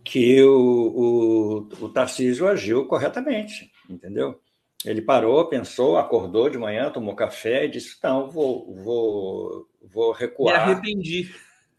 Que 0.02 0.42
o, 0.42 1.68
o, 1.80 1.84
o 1.84 1.88
Tarcísio 1.90 2.48
agiu 2.48 2.86
corretamente, 2.86 3.70
entendeu? 3.90 4.40
Ele 4.86 5.02
parou, 5.02 5.44
pensou, 5.48 5.98
acordou 5.98 6.48
de 6.48 6.56
manhã, 6.56 6.90
tomou 6.90 7.14
café 7.14 7.66
e 7.66 7.68
disse: 7.68 7.98
Não, 8.02 8.30
vou, 8.30 8.74
vou, 8.74 9.68
vou 9.82 10.12
recuar. 10.12 10.66
Me 10.66 10.72
arrependi. 10.72 11.34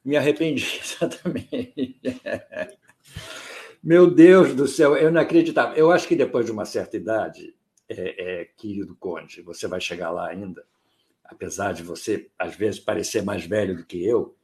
Me 0.06 0.18
arrependi, 0.18 0.68
exatamente. 0.84 2.00
Meu 3.82 4.12
Deus 4.12 4.54
do 4.54 4.68
céu, 4.68 4.96
eu 4.96 5.12
não 5.12 5.22
acreditava. 5.22 5.76
Eu 5.76 5.92
acho 5.92 6.08
que 6.08 6.16
depois 6.16 6.46
de 6.46 6.52
uma 6.52 6.66
certa 6.66 6.98
idade, 6.98 7.56
é, 7.90 8.42
é, 8.42 8.46
querido 8.46 8.96
Conde, 8.96 9.42
você 9.42 9.68
vai 9.68 9.82
chegar 9.82 10.12
lá 10.12 10.30
ainda, 10.30 10.64
apesar 11.24 11.74
de 11.74 11.82
você, 11.82 12.30
às 12.38 12.56
vezes, 12.56 12.80
parecer 12.80 13.24
mais 13.24 13.46
velho 13.46 13.76
do 13.76 13.86
que 13.86 14.06
eu, 14.06 14.36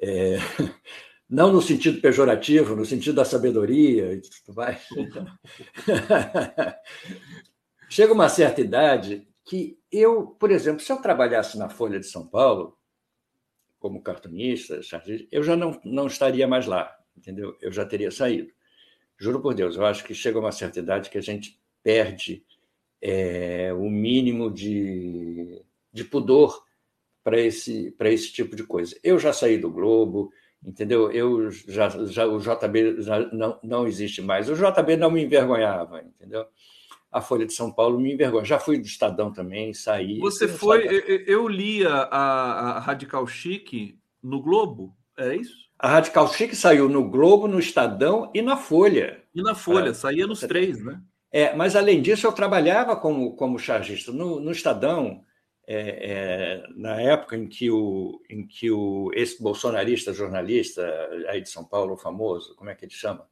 é, 0.00 0.38
não 1.30 1.52
no 1.52 1.62
sentido 1.62 2.00
pejorativo, 2.00 2.74
no 2.74 2.84
sentido 2.84 3.16
da 3.16 3.24
sabedoria 3.24 4.20
mais. 4.48 4.88
Chega 7.88 8.12
uma 8.12 8.28
certa 8.28 8.60
idade 8.60 9.26
que 9.44 9.78
eu, 9.90 10.26
por 10.26 10.50
exemplo, 10.50 10.80
se 10.80 10.92
eu 10.92 11.00
trabalhasse 11.00 11.56
na 11.56 11.70
Folha 11.70 11.98
de 11.98 12.06
São 12.06 12.26
Paulo, 12.26 12.76
como 13.78 14.02
cartunista, 14.02 14.80
eu 15.30 15.42
já 15.42 15.56
não, 15.56 15.80
não 15.84 16.06
estaria 16.06 16.46
mais 16.46 16.66
lá, 16.66 16.94
entendeu? 17.16 17.56
Eu 17.60 17.72
já 17.72 17.86
teria 17.86 18.10
saído. 18.10 18.52
Juro 19.16 19.40
por 19.40 19.54
Deus, 19.54 19.76
eu 19.76 19.86
acho 19.86 20.04
que 20.04 20.14
chega 20.14 20.38
uma 20.38 20.52
certa 20.52 20.80
idade 20.80 21.08
que 21.08 21.18
a 21.18 21.22
gente 21.22 21.58
perde 21.82 22.44
é, 23.00 23.72
o 23.72 23.88
mínimo 23.90 24.50
de, 24.50 25.62
de 25.92 26.04
pudor 26.04 26.64
para 27.22 27.40
esse, 27.40 27.94
esse 28.00 28.32
tipo 28.32 28.56
de 28.56 28.64
coisa. 28.64 28.96
Eu 29.02 29.18
já 29.18 29.32
saí 29.32 29.58
do 29.58 29.70
Globo, 29.70 30.32
entendeu? 30.64 31.10
Eu 31.12 31.50
já, 31.50 31.88
já 32.06 32.26
o 32.26 32.38
JB 32.38 33.02
já 33.02 33.20
não, 33.32 33.58
não 33.62 33.86
existe 33.86 34.22
mais. 34.22 34.48
O 34.48 34.54
JB 34.54 34.96
não 34.96 35.10
me 35.10 35.22
envergonhava, 35.22 36.00
entendeu? 36.00 36.46
a 37.10 37.20
Folha 37.20 37.46
de 37.46 37.52
São 37.52 37.72
Paulo 37.72 37.98
me 37.98 38.12
envergonha. 38.12 38.44
Já 38.44 38.58
fui 38.58 38.78
do 38.78 38.86
Estadão 38.86 39.32
também, 39.32 39.72
saí. 39.72 40.18
Você 40.18 40.46
foi. 40.46 40.86
Eu, 40.86 41.24
eu 41.26 41.48
lia 41.48 41.88
a, 41.88 42.76
a, 42.76 42.78
Radical 42.80 43.26
Chique 43.26 43.98
no 44.22 44.40
Globo, 44.42 44.94
é 45.16 45.36
isso? 45.36 45.68
A 45.78 45.88
Radical 45.88 46.28
Chique 46.32 46.56
saiu 46.56 46.88
no 46.88 47.08
Globo, 47.08 47.48
no 47.48 47.58
Estadão 47.58 48.30
e 48.34 48.42
na 48.42 48.56
Folha. 48.56 49.22
E 49.34 49.42
na 49.42 49.54
Folha, 49.54 49.90
é. 49.90 49.94
saía 49.94 50.26
nos 50.26 50.40
três, 50.40 50.84
né? 50.84 51.00
É, 51.30 51.54
mas 51.54 51.76
além 51.76 52.00
disso, 52.00 52.26
eu 52.26 52.32
trabalhava 52.32 52.96
como, 52.96 53.36
como 53.36 53.58
chargista 53.58 54.12
no, 54.12 54.40
no 54.40 54.50
Estadão. 54.50 55.24
É, 55.70 55.76
é, 55.76 56.66
na 56.76 56.98
época 56.98 57.36
em 57.36 57.46
que 57.46 57.70
o, 57.70 58.22
em 58.30 58.46
que 58.46 58.70
o 58.70 59.10
esse 59.12 59.42
bolsonarista 59.42 60.14
jornalista 60.14 60.82
aí 61.28 61.42
de 61.42 61.50
São 61.50 61.62
Paulo, 61.62 61.94
famoso, 61.94 62.56
como 62.56 62.70
é 62.70 62.74
que 62.74 62.86
ele 62.86 62.92
chama? 62.92 63.28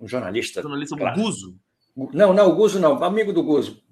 Um 0.00 0.08
jornalista. 0.08 0.62
Jornalista 0.62 0.96
claro, 0.96 1.20
Guzo. 1.20 1.60
Não, 2.14 2.32
não, 2.32 2.48
o 2.48 2.54
Guzo 2.54 2.80
não, 2.80 3.02
amigo 3.04 3.32
do 3.32 3.42
Guzo. 3.42 3.82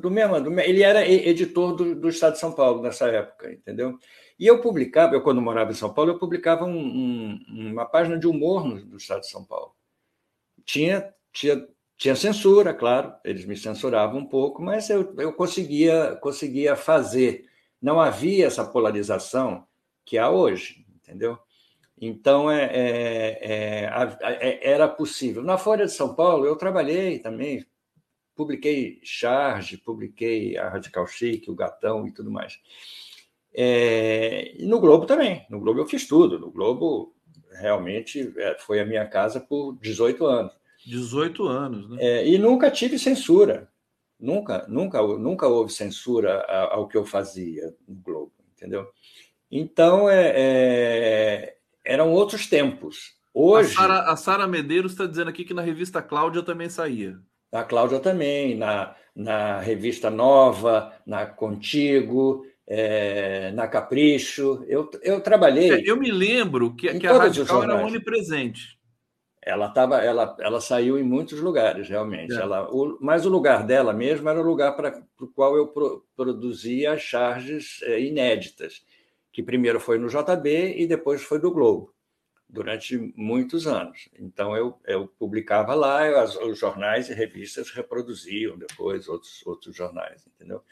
Do 0.00 0.10
mesmo, 0.10 0.40
do, 0.40 0.60
ele 0.60 0.82
era 0.82 1.06
editor 1.06 1.76
do, 1.76 1.94
do, 1.94 2.08
Estado 2.08 2.32
de 2.32 2.40
São 2.40 2.52
Paulo 2.52 2.82
nessa 2.82 3.06
época, 3.06 3.52
entendeu? 3.52 3.96
E 4.38 4.46
eu 4.46 4.60
publicava, 4.60 5.14
eu 5.14 5.22
quando 5.22 5.40
morava 5.40 5.70
em 5.70 5.74
São 5.74 5.92
Paulo, 5.92 6.12
eu 6.12 6.18
publicava 6.18 6.64
um, 6.64 6.78
um, 6.78 7.70
uma 7.70 7.86
página 7.86 8.18
de 8.18 8.26
humor 8.26 8.64
no, 8.64 8.84
do 8.84 8.96
Estado 8.96 9.20
de 9.20 9.28
São 9.28 9.44
Paulo. 9.44 9.72
Tinha, 10.64 11.14
tinha, 11.32 11.64
tinha 11.98 12.14
censura, 12.14 12.72
claro, 12.72 13.12
eles 13.24 13.44
me 13.44 13.56
censuravam 13.56 14.20
um 14.20 14.26
pouco, 14.26 14.62
mas 14.62 14.88
eu, 14.88 15.14
eu 15.18 15.32
conseguia, 15.32 16.16
conseguia 16.22 16.76
fazer. 16.76 17.46
Não 17.82 18.00
havia 18.00 18.46
essa 18.46 18.64
polarização 18.64 19.66
que 20.04 20.16
há 20.16 20.30
hoje, 20.30 20.86
entendeu? 20.96 21.36
Então, 22.00 22.48
é, 22.48 22.64
é, 22.66 23.40
é, 23.42 24.48
é, 24.48 24.70
era 24.70 24.86
possível. 24.86 25.42
Na 25.42 25.58
Folha 25.58 25.86
de 25.86 25.92
São 25.92 26.14
Paulo, 26.14 26.46
eu 26.46 26.54
trabalhei 26.54 27.18
também, 27.18 27.66
publiquei 28.36 29.00
Charge, 29.02 29.76
publiquei 29.76 30.56
a 30.56 30.68
Radical 30.68 31.06
Chic, 31.08 31.48
o 31.48 31.54
Gatão 31.54 32.06
e 32.06 32.12
tudo 32.12 32.30
mais. 32.30 32.60
É, 33.52 34.54
e 34.56 34.66
no 34.66 34.78
Globo 34.78 35.04
também. 35.04 35.44
No 35.50 35.58
Globo 35.58 35.80
eu 35.80 35.88
fiz 35.88 36.06
tudo. 36.06 36.38
No 36.38 36.52
Globo, 36.52 37.12
realmente, 37.50 38.32
é, 38.36 38.56
foi 38.60 38.78
a 38.78 38.86
minha 38.86 39.04
casa 39.04 39.40
por 39.40 39.76
18 39.80 40.24
anos. 40.24 40.57
18 40.86 41.46
anos, 41.46 41.90
né? 41.90 41.96
É, 42.00 42.28
e 42.28 42.38
nunca 42.38 42.70
tive 42.70 42.98
censura. 42.98 43.68
Nunca, 44.18 44.66
nunca, 44.68 45.00
nunca 45.00 45.46
houve 45.46 45.72
censura 45.72 46.42
ao 46.70 46.88
que 46.88 46.96
eu 46.96 47.04
fazia 47.04 47.72
no 47.86 47.94
Globo, 47.94 48.32
entendeu? 48.56 48.88
Então, 49.50 50.08
é, 50.10 51.54
eram 51.84 52.12
outros 52.12 52.46
tempos. 52.46 53.16
Hoje. 53.32 53.74
A 53.78 54.16
Sara 54.16 54.46
Medeiros 54.48 54.92
está 54.92 55.06
dizendo 55.06 55.30
aqui 55.30 55.44
que 55.44 55.54
na 55.54 55.62
revista 55.62 56.02
Cláudia 56.02 56.42
também 56.42 56.68
saía. 56.68 57.16
Na 57.52 57.62
Cláudia 57.62 58.00
também, 58.00 58.56
na, 58.56 58.94
na 59.14 59.60
revista 59.60 60.10
Nova, 60.10 60.92
na 61.06 61.24
Contigo, 61.24 62.44
é, 62.66 63.50
na 63.52 63.66
Capricho. 63.68 64.64
Eu, 64.68 64.90
eu 65.02 65.20
trabalhei. 65.20 65.70
É, 65.70 65.82
eu 65.84 65.96
me 65.96 66.10
lembro 66.10 66.74
que, 66.74 66.92
que 66.98 67.06
a 67.06 67.16
Radical 67.16 67.62
era 67.62 67.86
onipresente. 67.86 68.77
Ela 69.42 69.68
tava, 69.68 69.98
ela, 69.98 70.36
ela 70.40 70.60
saiu 70.60 70.98
em 70.98 71.02
muitos 71.02 71.40
lugares, 71.40 71.88
realmente. 71.88 72.32
É. 72.32 72.36
Ela, 72.36 72.68
o, 72.70 72.98
mas 73.00 73.24
o 73.24 73.28
lugar 73.28 73.64
dela 73.64 73.92
mesmo 73.92 74.28
era 74.28 74.40
o 74.40 74.46
lugar 74.46 74.76
para 74.76 75.02
o 75.20 75.28
qual 75.28 75.56
eu 75.56 75.68
pro, 75.68 76.04
produzia 76.16 76.92
as 76.92 77.02
charges 77.02 77.80
é, 77.82 78.00
inéditas, 78.00 78.84
que 79.32 79.42
primeiro 79.42 79.80
foi 79.80 79.98
no 79.98 80.08
JB 80.08 80.74
e 80.76 80.86
depois 80.86 81.22
foi 81.22 81.38
do 81.38 81.50
Globo, 81.50 81.94
durante 82.48 82.96
muitos 83.16 83.66
anos. 83.66 84.08
Então 84.18 84.56
eu, 84.56 84.78
eu 84.84 85.06
publicava 85.06 85.74
lá, 85.74 86.22
as, 86.22 86.36
os 86.36 86.58
jornais 86.58 87.08
e 87.08 87.14
revistas 87.14 87.70
reproduziam 87.70 88.58
depois 88.58 89.08
outros, 89.08 89.46
outros 89.46 89.74
jornais, 89.74 90.26
entendeu? 90.26 90.62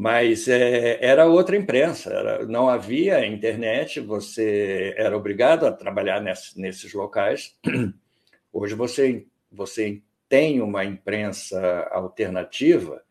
Mas 0.00 0.48
é, 0.48 0.96
era 1.04 1.26
outra 1.26 1.54
imprensa, 1.54 2.10
era, 2.10 2.46
não 2.46 2.70
havia 2.70 3.26
internet, 3.26 4.00
você 4.00 4.94
era 4.96 5.14
obrigado 5.14 5.66
a 5.66 5.72
trabalhar 5.72 6.22
nesse, 6.22 6.58
nesses 6.58 6.94
locais. 6.94 7.54
Hoje 8.50 8.74
você, 8.74 9.26
você 9.52 10.00
tem 10.26 10.62
uma 10.62 10.86
imprensa 10.86 11.86
alternativa 11.92 13.02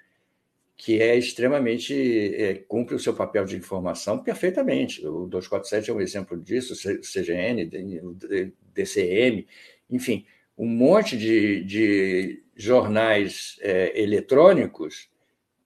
que 0.76 1.00
é 1.00 1.16
extremamente 1.16 1.94
é, 2.34 2.56
cumpre 2.56 2.96
o 2.96 3.00
seu 3.00 3.14
papel 3.14 3.46
de 3.46 3.56
informação 3.56 4.24
perfeitamente. 4.24 5.06
O 5.06 5.28
247 5.28 5.92
é 5.92 5.94
um 5.94 6.02
exemplo 6.02 6.42
disso, 6.42 6.74
CGN, 6.74 7.70
DCM, 8.74 9.46
enfim, 9.92 10.26
um 10.58 10.66
monte 10.66 11.16
de, 11.16 11.64
de 11.66 12.44
jornais 12.56 13.60
é, 13.62 14.02
eletrônicos 14.02 15.09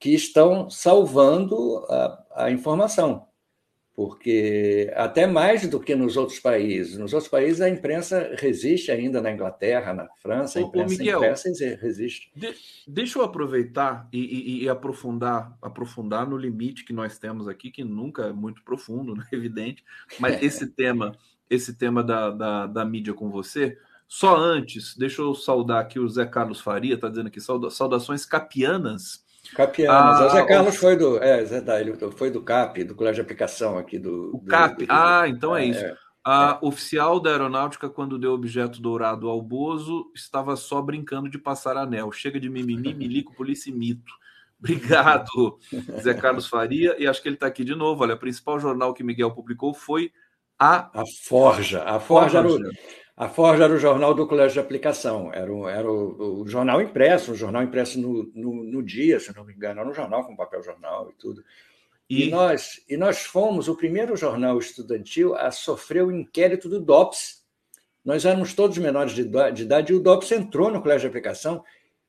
que 0.03 0.13
estão 0.13 0.69
salvando 0.69 1.77
a, 1.87 2.25
a, 2.35 2.51
informação, 2.51 3.25
porque 3.95 4.91
até 4.97 5.25
mais 5.25 5.65
do 5.65 5.79
que 5.79 5.95
nos 5.95 6.17
outros 6.17 6.41
países. 6.41 6.97
Nos 6.97 7.13
outros 7.13 7.31
países 7.31 7.61
a 7.61 7.69
imprensa 7.69 8.35
resiste 8.37 8.91
ainda 8.91 9.21
na 9.21 9.31
Inglaterra, 9.31 9.93
na 9.93 10.09
França, 10.17 10.59
a 10.59 10.61
imprensa, 10.61 10.95
Ô, 10.95 10.97
Miguel, 10.97 11.19
impressa 11.19 11.47
resiste. 11.77 12.33
De, 12.35 12.53
deixa 12.85 13.17
eu 13.17 13.23
aproveitar 13.23 14.09
e, 14.11 14.19
e, 14.19 14.63
e, 14.63 14.69
aprofundar, 14.69 15.57
aprofundar 15.61 16.29
no 16.29 16.35
limite 16.35 16.83
que 16.83 16.91
nós 16.91 17.17
temos 17.17 17.47
aqui, 17.47 17.71
que 17.71 17.85
nunca 17.85 18.23
é 18.23 18.33
muito 18.33 18.61
profundo, 18.61 19.15
né? 19.15 19.25
evidente, 19.31 19.85
mas 20.19 20.43
esse 20.43 20.67
tema, 20.67 21.15
esse 21.49 21.75
tema 21.75 22.03
da, 22.03 22.29
da, 22.29 22.67
da 22.67 22.83
mídia 22.83 23.13
com 23.13 23.29
você. 23.29 23.77
Só 24.05 24.35
antes, 24.35 24.97
deixa 24.97 25.21
eu 25.21 25.33
saudar 25.33 25.79
aqui 25.79 25.97
o 25.97 26.09
Zé 26.09 26.25
Carlos 26.25 26.59
Faria, 26.59 26.95
está 26.95 27.07
dizendo 27.07 27.27
aqui, 27.27 27.39
saudações 27.39 28.25
capianas 28.25 29.22
Capianos. 29.53 30.19
Ah, 30.19 30.25
o 30.25 30.29
Zé 30.29 30.45
Carlos 30.45 30.75
o... 30.75 30.79
foi 30.79 30.95
do. 30.95 31.17
É, 31.21 31.45
foi 32.11 32.29
do 32.31 32.41
CAP, 32.41 32.83
do 32.83 32.95
Colégio 32.95 33.15
de 33.15 33.21
Aplicação 33.21 33.77
aqui 33.77 33.97
do. 33.97 34.35
O 34.35 34.45
CAP. 34.45 34.85
Do, 34.85 34.91
ah, 34.91 35.25
então 35.27 35.55
é, 35.55 35.63
é 35.63 35.65
isso. 35.65 35.85
É, 35.85 35.95
a 36.25 36.57
oficial 36.61 37.19
da 37.19 37.31
aeronáutica, 37.31 37.89
quando 37.89 38.17
deu 38.17 38.31
objeto 38.31 38.81
dourado 38.81 39.29
ao 39.29 39.41
Bozo, 39.41 40.09
estava 40.15 40.55
só 40.55 40.81
brincando 40.81 41.29
de 41.29 41.37
passar 41.37 41.75
anel. 41.75 42.11
Chega 42.11 42.39
de 42.39 42.49
mimimi, 42.49 42.93
milico, 42.95 43.35
polícia 43.35 43.69
e 43.69 43.73
mito. 43.73 44.13
Obrigado, 44.57 45.59
Zé 45.99 46.13
Carlos 46.13 46.47
Faria. 46.47 46.95
E 46.97 47.05
acho 47.05 47.21
que 47.21 47.27
ele 47.27 47.35
está 47.35 47.47
aqui 47.47 47.65
de 47.65 47.75
novo. 47.75 48.03
Olha, 48.03 48.15
o 48.15 48.19
principal 48.19 48.57
jornal 48.57 48.93
que 48.93 49.03
Miguel 49.03 49.31
publicou 49.31 49.73
foi 49.73 50.11
a. 50.57 51.01
A 51.01 51.03
Forja. 51.25 51.83
A 51.83 51.99
Forja, 51.99 52.41
Forja. 52.41 52.69
A 53.15 53.29
Forja 53.29 53.65
era 53.65 53.73
o 53.73 53.77
jornal 53.77 54.15
do 54.15 54.25
Colégio 54.25 54.53
de 54.53 54.59
Aplicação, 54.59 55.31
era, 55.31 55.53
o, 55.53 55.69
era 55.69 55.89
o, 55.89 56.41
o 56.41 56.47
jornal 56.47 56.81
impresso, 56.81 57.31
o 57.31 57.35
jornal 57.35 57.61
impresso 57.61 57.99
no, 57.99 58.23
no, 58.33 58.63
no, 58.63 58.81
dia, 58.81 59.19
se 59.19 59.35
não 59.35 59.45
me 59.45 59.53
engano, 59.53 59.81
era 59.81 59.89
um 59.89 59.93
jornal 59.93 60.25
com 60.25 60.35
papel 60.35 60.63
jornal 60.63 61.11
e 61.11 61.13
tudo. 61.13 61.43
E... 62.09 62.23
e, 62.23 62.31
nós, 62.31 62.83
e 62.89 62.97
nós 62.97 63.19
fomos 63.23 63.67
o 63.67 63.77
primeiro 63.77 64.17
jornal 64.17 64.57
estudantil 64.57 65.35
a 65.35 65.51
sofrer 65.51 66.03
o 66.03 66.11
inquérito 66.11 66.67
do 66.67 66.79
DOPS. 66.79 67.43
Nós 68.03 68.25
éramos 68.25 68.55
todos 68.55 68.79
menores 68.79 69.13
de, 69.13 69.23
de 69.23 69.61
idade 69.61 69.93
e 69.93 69.95
o 69.95 69.99
DOPS 69.99 70.31
entrou 70.31 70.71
no 70.71 70.81
Colégio 70.81 71.01
de 71.01 71.07
Aplicação, 71.07 71.63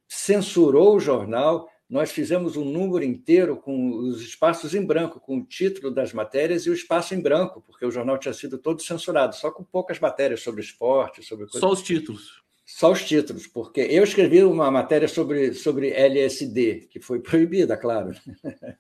censurou 0.09 0.97
o 0.97 1.01
jornal, 1.01 1.69
nós 1.89 2.11
fizemos 2.11 2.57
um 2.57 2.65
número 2.65 3.05
inteiro 3.05 3.57
com 3.57 3.97
os 3.97 4.23
espaços 4.23 4.75
em 4.75 4.85
branco, 4.85 5.21
com 5.21 5.39
o 5.39 5.45
título 5.45 5.91
das 5.91 6.13
matérias 6.13 6.65
e 6.67 6.71
o 6.71 6.75
espaço 6.75 7.15
em 7.15 7.21
branco, 7.21 7.63
porque 7.67 7.85
o 7.85 7.91
jornal 7.91 8.19
tinha 8.19 8.33
sido 8.33 8.59
todo 8.59 8.83
censurado, 8.83 9.35
só 9.37 9.51
com 9.51 9.63
poucas 9.63 9.99
matérias 10.01 10.43
sobre 10.43 10.63
esporte, 10.63 11.23
sobre 11.23 11.47
coisa... 11.47 11.61
Só 11.61 11.71
os 11.71 11.83
títulos. 11.83 12.43
Só 12.67 12.93
os 12.93 13.05
títulos, 13.05 13.47
porque 13.47 13.83
eu 13.83 14.03
escrevi 14.03 14.43
uma 14.43 14.71
matéria 14.71 15.07
sobre, 15.07 15.53
sobre 15.53 15.91
LSD, 15.91 16.89
que 16.91 16.99
foi 16.99 17.21
proibida, 17.21 17.77
claro. 17.77 18.13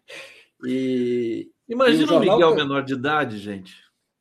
E, 0.66 1.51
Imagina 1.68 2.14
e 2.14 2.20
Miguel 2.20 2.55
menor 2.55 2.82
de 2.82 2.94
idade, 2.94 3.39
gente. 3.39 3.74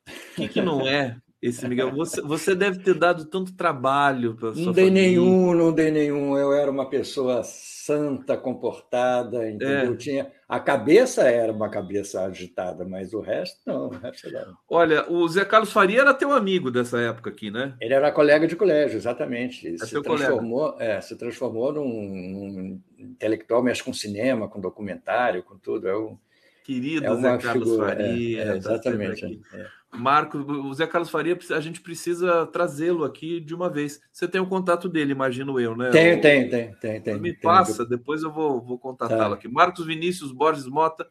O 0.06 0.34
que, 0.36 0.48
que 0.48 0.60
não 0.60 0.86
é 0.86 1.16
esse 1.48 1.66
Miguel? 1.68 1.92
Você, 1.94 2.20
você 2.20 2.54
deve 2.54 2.78
ter 2.80 2.94
dado 2.94 3.24
tanto 3.26 3.54
trabalho 3.54 4.34
para 4.34 4.52
sua 4.54 4.66
Não 4.66 4.72
dei 4.72 4.86
família. 4.86 5.08
nenhum, 5.08 5.54
não 5.54 5.72
dei 5.72 5.90
nenhum. 5.90 6.36
Eu 6.36 6.52
era 6.52 6.70
uma 6.70 6.88
pessoa 6.88 7.42
santa, 7.44 8.36
comportada, 8.36 9.48
entendeu? 9.48 9.92
É. 9.92 9.96
Tinha 9.96 10.32
a 10.48 10.60
cabeça 10.60 11.22
era 11.22 11.52
uma 11.52 11.68
cabeça 11.68 12.22
agitada, 12.22 12.84
mas 12.84 13.12
o 13.12 13.20
resto 13.20 13.58
não. 13.66 13.86
O 13.86 13.90
resto 13.90 14.28
era... 14.28 14.46
Olha, 14.68 15.10
o 15.10 15.26
Zé 15.26 15.44
Carlos 15.44 15.72
Faria 15.72 16.02
era 16.02 16.14
teu 16.14 16.32
amigo 16.32 16.70
dessa 16.70 17.00
época 17.00 17.30
aqui, 17.30 17.50
né? 17.50 17.74
Ele 17.80 17.94
era 17.94 18.12
colega 18.12 18.46
de 18.46 18.54
colégio, 18.54 18.96
exatamente. 18.96 19.74
É 19.74 19.78
se, 19.78 20.00
transformou, 20.00 20.76
é, 20.78 21.00
se 21.00 21.16
transformou 21.16 21.72
num, 21.72 21.88
num, 21.88 22.80
intelectual, 22.98 23.62
mexe 23.62 23.82
com 23.82 23.92
cinema, 23.92 24.48
com 24.48 24.60
documentário, 24.60 25.42
com 25.42 25.56
tudo. 25.58 25.88
É 25.88 25.96
um, 25.96 26.16
Querido 26.64 27.04
é 27.04 27.16
Zé 27.16 27.38
Carlos 27.38 27.68
figura, 27.68 27.88
Faria. 27.88 28.38
É, 28.38 28.42
é, 28.42 28.46
tá 28.46 28.56
exatamente. 28.56 29.36
Tá 29.50 29.98
Marco, 29.98 30.38
o 30.38 30.72
Zé 30.72 30.86
Carlos 30.86 31.10
Faria, 31.10 31.38
a 31.50 31.60
gente 31.60 31.82
precisa 31.82 32.46
trazê-lo 32.46 33.04
aqui 33.04 33.38
de 33.38 33.54
uma 33.54 33.68
vez. 33.68 34.00
Você 34.10 34.26
tem 34.26 34.40
o 34.40 34.46
contato 34.46 34.88
dele, 34.88 35.12
imagino 35.12 35.60
eu, 35.60 35.76
né? 35.76 35.90
Tem, 35.90 36.18
tem, 36.18 36.48
tem, 36.48 36.74
tem, 36.76 37.00
tem. 37.02 37.20
Me 37.20 37.34
passa, 37.34 37.84
depois 37.84 38.22
eu 38.22 38.32
vou, 38.32 38.62
vou 38.62 38.78
contatá-lo 38.78 39.34
tá. 39.34 39.34
aqui. 39.34 39.46
Marcos 39.46 39.84
Vinícius 39.84 40.32
Borges 40.32 40.66
Mota 40.66 41.06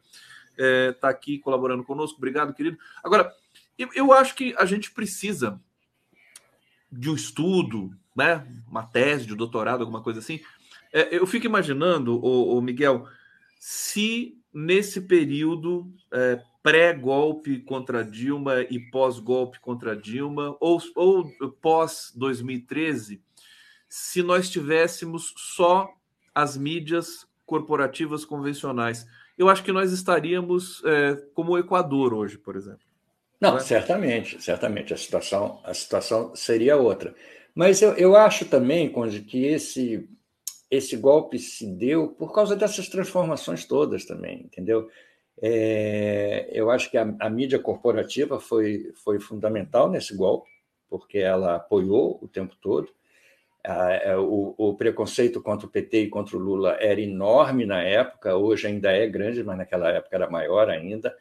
está 0.58 1.08
é, 1.08 1.10
aqui 1.10 1.38
colaborando 1.38 1.84
conosco. 1.84 2.18
Obrigado, 2.18 2.52
querido. 2.52 2.76
Agora, 3.02 3.32
eu, 3.78 3.88
eu 3.94 4.12
acho 4.12 4.34
que 4.34 4.56
a 4.58 4.64
gente 4.64 4.90
precisa 4.90 5.60
de 6.90 7.08
um 7.08 7.14
estudo, 7.14 7.90
né? 8.14 8.44
Uma 8.68 8.82
tese 8.82 9.24
de 9.24 9.36
doutorado, 9.36 9.82
alguma 9.82 10.02
coisa 10.02 10.18
assim. 10.18 10.40
É, 10.92 11.16
eu 11.16 11.26
fico 11.28 11.46
imaginando, 11.46 12.20
o 12.20 12.60
Miguel, 12.60 13.06
se 13.60 14.36
nesse 14.54 15.00
período 15.00 15.92
é, 16.12 16.40
pré-golpe 16.62 17.58
contra 17.60 18.04
Dilma 18.04 18.62
e 18.62 18.78
pós-golpe 18.78 19.60
contra 19.60 19.96
Dilma, 19.96 20.56
ou, 20.60 20.80
ou 20.94 21.30
pós-2013, 21.60 23.20
se 23.88 24.22
nós 24.22 24.48
tivéssemos 24.48 25.34
só 25.36 25.92
as 26.34 26.56
mídias 26.56 27.26
corporativas 27.44 28.24
convencionais. 28.24 29.06
Eu 29.36 29.48
acho 29.48 29.62
que 29.62 29.72
nós 29.72 29.92
estaríamos 29.92 30.82
é, 30.84 31.16
como 31.34 31.52
o 31.52 31.58
Equador 31.58 32.14
hoje, 32.14 32.38
por 32.38 32.56
exemplo. 32.56 32.80
Não, 33.40 33.56
é? 33.56 33.60
certamente, 33.60 34.42
certamente 34.42 34.94
a 34.94 34.96
situação, 34.96 35.60
a 35.64 35.74
situação 35.74 36.34
seria 36.34 36.76
outra. 36.76 37.14
Mas 37.54 37.82
eu, 37.82 37.92
eu 37.92 38.16
acho 38.16 38.46
também, 38.46 38.88
Conde, 38.88 39.20
que 39.20 39.44
esse, 39.44 40.08
esse 40.74 40.96
golpe 40.96 41.38
se 41.38 41.66
deu 41.66 42.08
por 42.08 42.32
causa 42.32 42.56
dessas 42.56 42.88
transformações 42.88 43.64
todas 43.64 44.04
também, 44.04 44.42
entendeu? 44.44 44.88
É, 45.42 46.48
eu 46.52 46.70
acho 46.70 46.90
que 46.90 46.96
a, 46.96 47.14
a, 47.18 47.28
mídia 47.28 47.58
corporativa 47.58 48.38
foi, 48.38 48.92
foi 49.04 49.18
fundamental 49.18 49.90
nesse 49.90 50.16
golpe, 50.16 50.48
porque 50.88 51.18
ela 51.18 51.56
apoiou 51.56 52.18
o 52.22 52.28
tempo 52.28 52.56
todo. 52.60 52.88
É, 53.66 54.14
o, 54.16 54.54
o, 54.58 54.74
preconceito 54.74 55.40
contra 55.40 55.66
o 55.66 55.70
PT 55.70 56.02
e 56.02 56.08
contra 56.08 56.36
o 56.36 56.40
Lula 56.40 56.76
era 56.78 57.00
enorme 57.00 57.64
na 57.64 57.82
época, 57.82 58.36
hoje 58.36 58.66
ainda 58.66 58.92
é 58.92 59.06
grande, 59.08 59.42
mas 59.42 59.56
naquela 59.56 59.88
época 59.88 60.14
era 60.14 60.28
maior 60.28 60.68
ainda. 60.68 61.16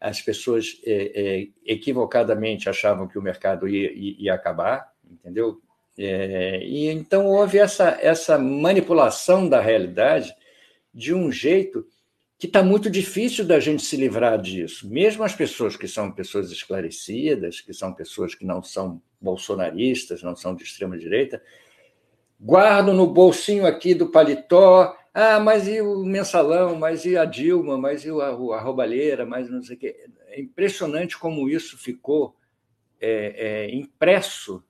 As 0.00 0.22
pessoas 0.22 0.80
é, 0.84 0.92
é, 1.14 1.48
equivocadamente 1.66 2.68
achavam 2.68 3.08
que 3.08 3.18
o 3.18 3.22
mercado 3.22 3.68
ia, 3.68 3.92
ia, 3.92 4.14
ia 4.18 4.34
acabar, 4.34 4.92
entendeu? 5.10 5.60
É, 5.98 6.62
e 6.64 6.86
então 6.86 7.26
houve 7.26 7.58
essa, 7.58 7.98
essa 8.00 8.38
manipulação 8.38 9.48
da 9.48 9.60
realidade 9.60 10.32
de 10.94 11.12
um 11.12 11.32
jeito 11.32 11.84
que 12.38 12.46
está 12.46 12.62
muito 12.62 12.88
difícil 12.88 13.44
da 13.44 13.58
gente 13.58 13.82
se 13.82 13.96
livrar 13.96 14.40
disso. 14.40 14.88
Mesmo 14.88 15.24
as 15.24 15.34
pessoas 15.34 15.76
que 15.76 15.88
são 15.88 16.12
pessoas 16.12 16.52
esclarecidas, 16.52 17.60
que 17.60 17.74
são 17.74 17.92
pessoas 17.92 18.32
que 18.32 18.46
não 18.46 18.62
são 18.62 19.02
bolsonaristas, 19.20 20.22
não 20.22 20.36
são 20.36 20.54
de 20.54 20.62
extrema 20.62 20.96
direita, 20.96 21.42
guardam 22.40 22.94
no 22.94 23.08
bolsinho 23.08 23.66
aqui 23.66 23.92
do 23.92 24.08
paletó, 24.12 24.96
ah, 25.12 25.40
mas 25.40 25.66
e 25.66 25.80
o 25.80 26.04
mensalão, 26.04 26.76
mas 26.76 27.04
e 27.04 27.16
a 27.16 27.24
Dilma, 27.24 27.76
mas 27.76 28.04
e 28.04 28.10
a, 28.10 28.28
a 28.28 28.60
roubalheira, 28.60 29.26
mas 29.26 29.50
não 29.50 29.60
sei 29.60 29.74
o 29.74 29.78
quê. 29.80 29.96
É 30.28 30.40
impressionante 30.40 31.18
como 31.18 31.48
isso 31.50 31.76
ficou 31.76 32.36
é, 33.00 33.66
é, 33.66 33.74
impresso 33.74 34.62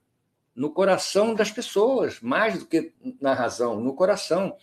no 0.59 0.70
coração 0.70 1.35
das 1.35 1.52
pessoas, 1.52 2.20
mais 2.20 2.59
do 2.59 2.66
que 2.66 2.93
na 3.20 3.32
razão, 3.32 3.80
no 3.80 3.94
coração. 3.94 4.56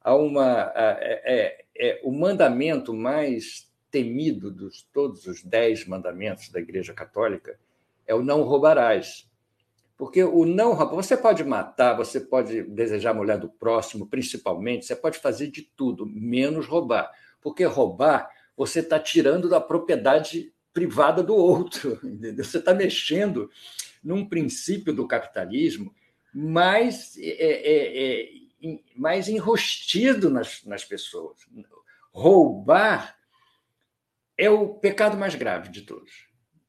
Há 0.00 0.14
uma. 0.14 0.72
É, 0.74 1.22
é, 1.24 1.64
é 1.76 2.00
o 2.04 2.12
mandamento 2.12 2.94
mais 2.94 3.68
temido 3.90 4.52
dos 4.52 4.82
todos 4.92 5.26
os 5.26 5.42
dez 5.42 5.84
mandamentos 5.84 6.48
da 6.48 6.60
Igreja 6.60 6.94
Católica 6.94 7.58
é 8.06 8.14
o 8.14 8.22
não 8.22 8.42
roubarás. 8.42 9.28
Porque 9.98 10.22
o 10.22 10.44
não 10.44 10.74
você 10.90 11.16
pode 11.16 11.44
matar, 11.44 11.96
você 11.96 12.20
pode 12.20 12.62
desejar 12.62 13.10
a 13.10 13.14
mulher 13.14 13.38
do 13.38 13.48
próximo, 13.48 14.06
principalmente, 14.06 14.86
você 14.86 14.96
pode 14.96 15.18
fazer 15.18 15.48
de 15.48 15.62
tudo, 15.62 16.06
menos 16.06 16.66
roubar. 16.66 17.10
Porque 17.40 17.64
roubar, 17.64 18.28
você 18.56 18.78
está 18.78 18.98
tirando 18.98 19.48
da 19.48 19.60
propriedade 19.60 20.52
privada 20.72 21.22
do 21.22 21.34
outro, 21.34 21.98
entendeu? 22.06 22.44
Você 22.44 22.58
está 22.58 22.72
mexendo 22.72 23.50
num 24.02 24.28
princípio 24.28 24.92
do 24.92 25.06
capitalismo 25.06 25.94
mais, 26.32 27.16
é, 27.18 27.22
é, 27.22 28.22
é, 28.22 28.80
mais 28.96 29.28
enrostido 29.28 30.30
nas, 30.30 30.64
nas 30.64 30.84
pessoas. 30.84 31.38
Roubar 32.12 33.16
é 34.36 34.50
o 34.50 34.74
pecado 34.74 35.16
mais 35.16 35.34
grave 35.34 35.68
de 35.68 35.82
todos. 35.82 36.26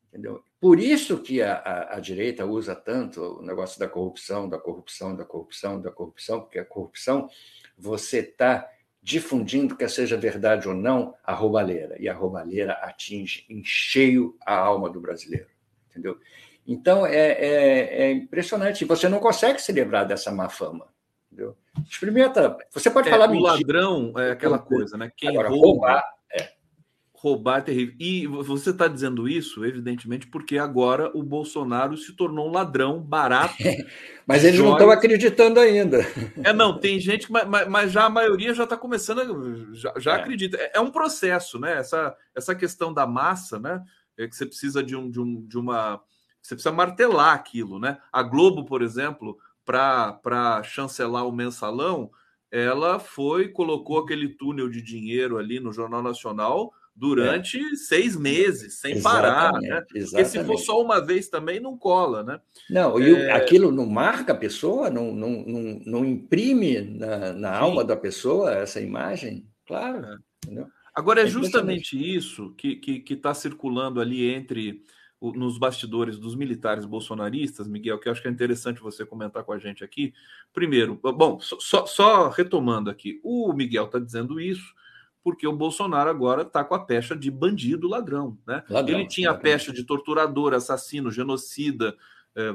Entendeu? 0.09 0.43
Por 0.59 0.79
isso 0.79 1.17
que 1.17 1.41
a, 1.41 1.55
a, 1.55 1.95
a, 1.95 1.99
direita 1.99 2.45
usa 2.45 2.75
tanto 2.75 3.39
o 3.39 3.41
negócio 3.41 3.79
da 3.79 3.87
corrupção, 3.87 4.47
da 4.47 4.59
corrupção, 4.59 5.15
da 5.15 5.25
corrupção, 5.25 5.81
da 5.81 5.91
corrupção, 5.91 6.41
porque 6.41 6.59
a 6.59 6.65
corrupção 6.65 7.27
você 7.75 8.19
está 8.19 8.69
difundindo, 9.01 9.75
quer 9.75 9.89
seja 9.89 10.15
verdade 10.15 10.69
ou 10.69 10.73
não, 10.73 11.15
a 11.23 11.33
roubalheira. 11.33 11.99
E 11.99 12.07
a 12.07 12.13
roubalheira 12.13 12.73
atinge 12.73 13.45
em 13.49 13.63
cheio 13.65 14.37
a 14.45 14.55
alma 14.55 14.89
do 14.89 15.01
brasileiro. 15.01 15.49
Entendeu? 15.89 16.17
Então, 16.65 17.05
é, 17.05 17.31
é, 17.31 18.03
é 18.03 18.11
impressionante. 18.11 18.85
Você 18.85 19.09
não 19.09 19.19
consegue 19.19 19.61
se 19.61 19.71
livrar 19.71 20.07
dessa 20.07 20.31
má 20.31 20.49
fama. 20.49 20.87
Entendeu? 21.31 21.57
Experimenta. 21.89 22.57
Você 22.71 22.89
pode 22.89 23.09
é, 23.09 23.11
falar 23.11 23.27
o 23.27 23.31
mentira. 23.31 23.51
ladrão 23.51 24.13
é 24.17 24.31
aquela 24.31 24.59
coisa, 24.59 24.97
né? 24.97 25.11
Quem 25.15 25.29
Agora, 25.29 25.49
rouba, 25.49 25.67
roubar 25.67 26.13
roubar 27.23 27.59
é 27.59 27.61
terrível. 27.61 27.95
E 27.97 28.27
você 28.27 28.71
está 28.71 28.85
dizendo 28.85 29.29
isso, 29.29 29.63
evidentemente, 29.63 30.27
porque 30.27 30.57
agora 30.57 31.09
o 31.17 31.23
Bolsonaro 31.23 31.95
se 31.95 32.11
tornou 32.13 32.49
um 32.49 32.51
ladrão 32.51 32.99
barato. 33.01 33.55
mas 34.27 34.43
eles 34.43 34.59
não 34.59 34.73
estão 34.73 34.91
acreditando 34.91 35.57
ainda. 35.57 36.05
É, 36.43 36.51
não, 36.51 36.77
tem 36.77 36.99
gente, 36.99 37.31
mas, 37.31 37.47
mas 37.69 37.91
já 37.93 38.03
a 38.03 38.09
maioria 38.09 38.53
já 38.53 38.65
está 38.65 38.75
começando, 38.75 39.21
a, 39.21 39.73
já, 39.73 39.93
já 39.97 40.11
é. 40.11 40.15
acredita. 40.19 40.57
É, 40.57 40.71
é, 40.75 40.79
um 40.81 40.91
processo, 40.91 41.57
né? 41.57 41.77
Essa, 41.77 42.13
essa 42.35 42.53
questão 42.53 42.93
da 42.93 43.07
massa, 43.07 43.57
né? 43.57 43.81
É 44.17 44.27
que 44.27 44.35
você 44.35 44.45
precisa 44.45 44.83
de, 44.83 44.95
um, 44.95 45.09
de, 45.09 45.21
um, 45.21 45.47
de 45.47 45.57
uma. 45.57 46.01
Você 46.43 46.55
precisa 46.55 46.75
martelar 46.75 47.33
aquilo, 47.33 47.79
né? 47.79 47.97
A 48.11 48.21
Globo, 48.21 48.65
por 48.65 48.81
exemplo, 48.81 49.37
para 49.65 50.61
chancelar 50.63 51.25
o 51.25 51.31
mensalão, 51.31 52.11
ela 52.51 52.99
foi, 52.99 53.47
colocou 53.47 53.97
aquele 53.97 54.27
túnel 54.27 54.69
de 54.69 54.81
dinheiro 54.81 55.37
ali 55.37 55.59
no 55.59 55.71
Jornal 55.71 56.03
Nacional 56.03 56.73
durante 56.95 57.57
é. 57.57 57.75
seis 57.75 58.15
meses, 58.15 58.75
sem 58.75 58.91
exatamente, 58.91 59.03
parar, 59.03 59.53
né? 59.53 59.83
Exatamente. 59.95 60.11
Porque 60.11 60.25
se 60.25 60.43
for 60.43 60.57
só 60.57 60.81
uma 60.81 60.99
vez 60.99 61.29
também 61.29 61.59
não 61.59 61.77
cola, 61.77 62.23
né? 62.23 62.39
Não, 62.69 62.99
e 62.99 63.15
é... 63.15 63.31
aquilo 63.31 63.71
não 63.71 63.85
marca 63.87 64.33
a 64.33 64.37
pessoa, 64.37 64.89
não, 64.89 65.13
não, 65.13 65.43
não, 65.47 65.81
não 65.85 66.05
imprime 66.05 66.81
na, 66.81 67.33
na 67.33 67.57
alma 67.57 67.83
da 67.83 67.95
pessoa 67.95 68.51
essa 68.51 68.79
imagem, 68.79 69.47
claro. 69.65 70.05
É. 70.49 70.65
Agora 70.93 71.21
é, 71.21 71.23
é 71.23 71.27
justamente 71.27 71.97
isso 71.97 72.53
que 72.55 72.73
está 72.73 72.81
que, 72.85 72.99
que 72.99 73.15
tá 73.15 73.33
circulando 73.33 73.99
ali 73.99 74.29
entre 74.29 74.83
nos 75.31 75.57
bastidores 75.57 76.19
dos 76.19 76.35
militares 76.35 76.85
bolsonaristas, 76.85 77.67
Miguel, 77.67 77.99
que 77.99 78.07
eu 78.07 78.11
acho 78.11 78.21
que 78.21 78.27
é 78.27 78.31
interessante 78.31 78.81
você 78.81 79.05
comentar 79.05 79.43
com 79.43 79.53
a 79.53 79.57
gente 79.57 79.83
aqui. 79.83 80.13
Primeiro, 80.51 80.99
bom, 81.01 81.39
só, 81.39 81.85
só 81.85 82.29
retomando 82.29 82.89
aqui, 82.89 83.19
o 83.23 83.53
Miguel 83.53 83.85
está 83.85 83.99
dizendo 83.99 84.39
isso 84.39 84.73
porque 85.23 85.47
o 85.47 85.53
Bolsonaro 85.55 86.09
agora 86.09 86.41
está 86.41 86.63
com 86.63 86.75
a 86.75 86.83
pecha 86.83 87.15
de 87.15 87.31
bandido 87.31 87.87
ladrão. 87.87 88.37
Né? 88.45 88.61
Ladrão, 88.69 88.99
Ele 88.99 89.07
tinha 89.07 89.31
ladrão. 89.31 89.39
a 89.39 89.53
pecha 89.53 89.71
de 89.71 89.83
torturador, 89.85 90.53
assassino, 90.53 91.09
genocida, 91.09 91.95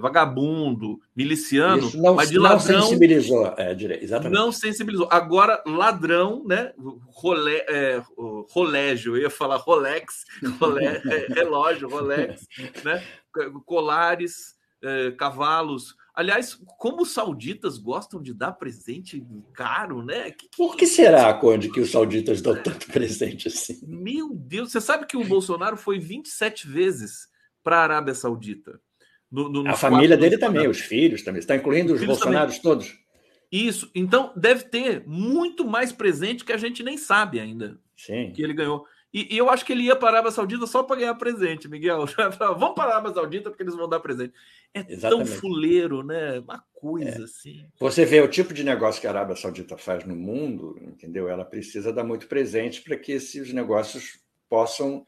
vagabundo, 0.00 1.00
miliciano, 1.14 1.86
Isso, 1.86 2.02
não, 2.02 2.14
mas 2.14 2.30
de 2.30 2.36
não 2.36 2.42
ladrão. 2.42 2.82
sensibilizou, 2.82 3.54
é, 3.56 3.72
exatamente. 4.02 4.36
Não 4.36 4.50
sensibilizou. 4.50 5.08
Agora, 5.10 5.62
ladrão, 5.64 6.42
né? 6.44 6.72
Rolé, 7.06 7.64
é, 7.68 8.02
rolégio, 8.50 9.16
eu 9.16 9.22
ia 9.22 9.30
falar 9.30 9.56
Rolex, 9.56 10.24
rolé, 10.58 11.00
é, 11.06 11.32
relógio, 11.32 11.88
Rolex, 11.88 12.46
né? 12.84 13.04
Colares, 13.64 14.56
é, 14.82 15.12
cavalos 15.12 15.94
Aliás, 16.18 16.60
como 16.78 17.02
os 17.02 17.12
sauditas 17.12 17.78
gostam 17.78 18.20
de 18.20 18.34
dar 18.34 18.50
presente 18.50 19.24
caro, 19.54 20.02
né? 20.04 20.32
Que, 20.32 20.48
que... 20.48 20.56
Por 20.56 20.74
que 20.74 20.84
será, 20.84 21.32
Conde, 21.32 21.70
que 21.70 21.78
os 21.78 21.92
sauditas 21.92 22.42
dão 22.42 22.60
tanto 22.60 22.88
presente 22.90 23.46
assim? 23.46 23.78
Meu 23.86 24.34
Deus, 24.34 24.72
você 24.72 24.80
sabe 24.80 25.06
que 25.06 25.16
o 25.16 25.22
Bolsonaro 25.22 25.76
foi 25.76 26.00
27 26.00 26.66
vezes 26.66 27.28
para 27.62 27.76
a 27.76 27.82
Arábia 27.84 28.16
Saudita. 28.16 28.80
No, 29.30 29.48
no, 29.48 29.68
a 29.68 29.74
família 29.74 30.16
dele 30.16 30.38
também, 30.38 30.68
os 30.68 30.80
filhos 30.80 31.22
também. 31.22 31.40
Está 31.40 31.54
incluindo 31.54 31.92
os, 31.92 32.00
os 32.00 32.06
Bolsonaros 32.06 32.58
também. 32.58 32.78
todos. 32.78 32.98
Isso. 33.50 33.90
Então, 33.94 34.32
deve 34.36 34.64
ter 34.64 35.02
muito 35.06 35.66
mais 35.66 35.92
presente 35.92 36.44
que 36.44 36.52
a 36.52 36.56
gente 36.56 36.82
nem 36.82 36.96
sabe 36.96 37.40
ainda. 37.40 37.78
Sim. 37.96 38.32
Que 38.34 38.42
ele 38.42 38.52
ganhou. 38.52 38.86
E, 39.12 39.34
e, 39.34 39.38
eu 39.38 39.48
acho 39.48 39.64
que 39.64 39.72
ele 39.72 39.84
ia 39.84 39.96
para 39.96 40.08
a 40.08 40.12
Arábia 40.12 40.30
Saudita 40.30 40.66
só 40.66 40.82
para 40.82 41.00
ganhar 41.00 41.14
presente, 41.14 41.66
Miguel. 41.66 42.04
Vamos 42.38 42.74
para 42.74 42.90
a 42.90 42.92
Arábia 42.94 43.14
Saudita 43.14 43.48
porque 43.48 43.62
eles 43.62 43.74
vão 43.74 43.88
dar 43.88 44.00
presente. 44.00 44.34
É 44.74 44.80
Exatamente. 44.80 45.30
tão 45.30 45.40
fuleiro, 45.40 46.02
né? 46.02 46.40
Uma 46.40 46.62
coisa 46.74 47.22
é. 47.22 47.24
assim. 47.24 47.64
Você 47.80 48.04
vê 48.04 48.20
o 48.20 48.28
tipo 48.28 48.52
de 48.52 48.62
negócio 48.62 49.00
que 49.00 49.06
a 49.06 49.10
Arábia 49.10 49.34
Saudita 49.34 49.78
faz 49.78 50.04
no 50.04 50.14
mundo, 50.14 50.78
entendeu? 50.82 51.28
Ela 51.28 51.44
precisa 51.44 51.90
dar 51.90 52.04
muito 52.04 52.26
presente 52.26 52.82
para 52.82 52.96
que 52.96 53.12
esses 53.12 53.50
negócios 53.52 54.20
possam 54.48 55.06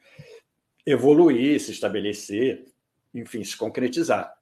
evoluir, 0.87 1.61
se 1.61 1.71
estabelecer, 1.71 2.65
enfim, 3.15 3.43
se 3.45 3.57
concretizar. 3.57 4.32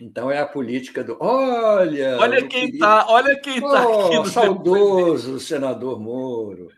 Então 0.00 0.30
é 0.30 0.38
a 0.38 0.46
política 0.46 1.02
do 1.02 1.16
olha, 1.20 2.18
olha 2.18 2.46
quem 2.46 2.68
está, 2.70 3.06
olha 3.08 3.38
quem 3.40 3.56
está 3.56 3.88
oh, 3.88 4.20
aqui, 4.20 4.30
saudoso 4.30 5.40
senador 5.40 5.98
Moro. 5.98 6.68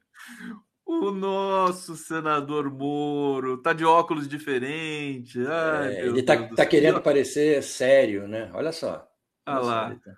O 0.87 1.11
nosso 1.11 1.97
senador 1.97 2.71
Moro 2.71 3.59
tá 3.59 3.75
de 3.75 3.85
óculos 3.85 4.27
diferente. 4.27 5.39
Ai, 5.47 5.95
é, 5.97 6.07
ele 6.07 6.23
tá, 6.23 6.49
tá 6.49 6.65
querendo 6.65 7.01
parecer 7.01 7.63
sério, 7.63 8.27
né? 8.27 8.51
Olha 8.55 8.73
só. 8.73 9.07
Olha 9.47 9.61
lá. 9.61 9.95
Tá. 10.03 10.13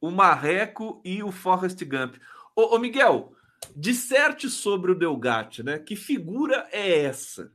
O 0.00 0.10
Marreco 0.10 1.00
e 1.04 1.22
o 1.22 1.32
Forrest 1.32 1.82
Gump. 1.84 2.16
Ô, 2.54 2.76
ô, 2.76 2.78
Miguel, 2.78 3.32
disserte 3.74 4.50
sobre 4.50 4.92
o 4.92 4.94
Delgatti, 4.94 5.62
né? 5.62 5.78
Que 5.78 5.96
figura 5.96 6.68
é 6.70 7.04
essa? 7.04 7.50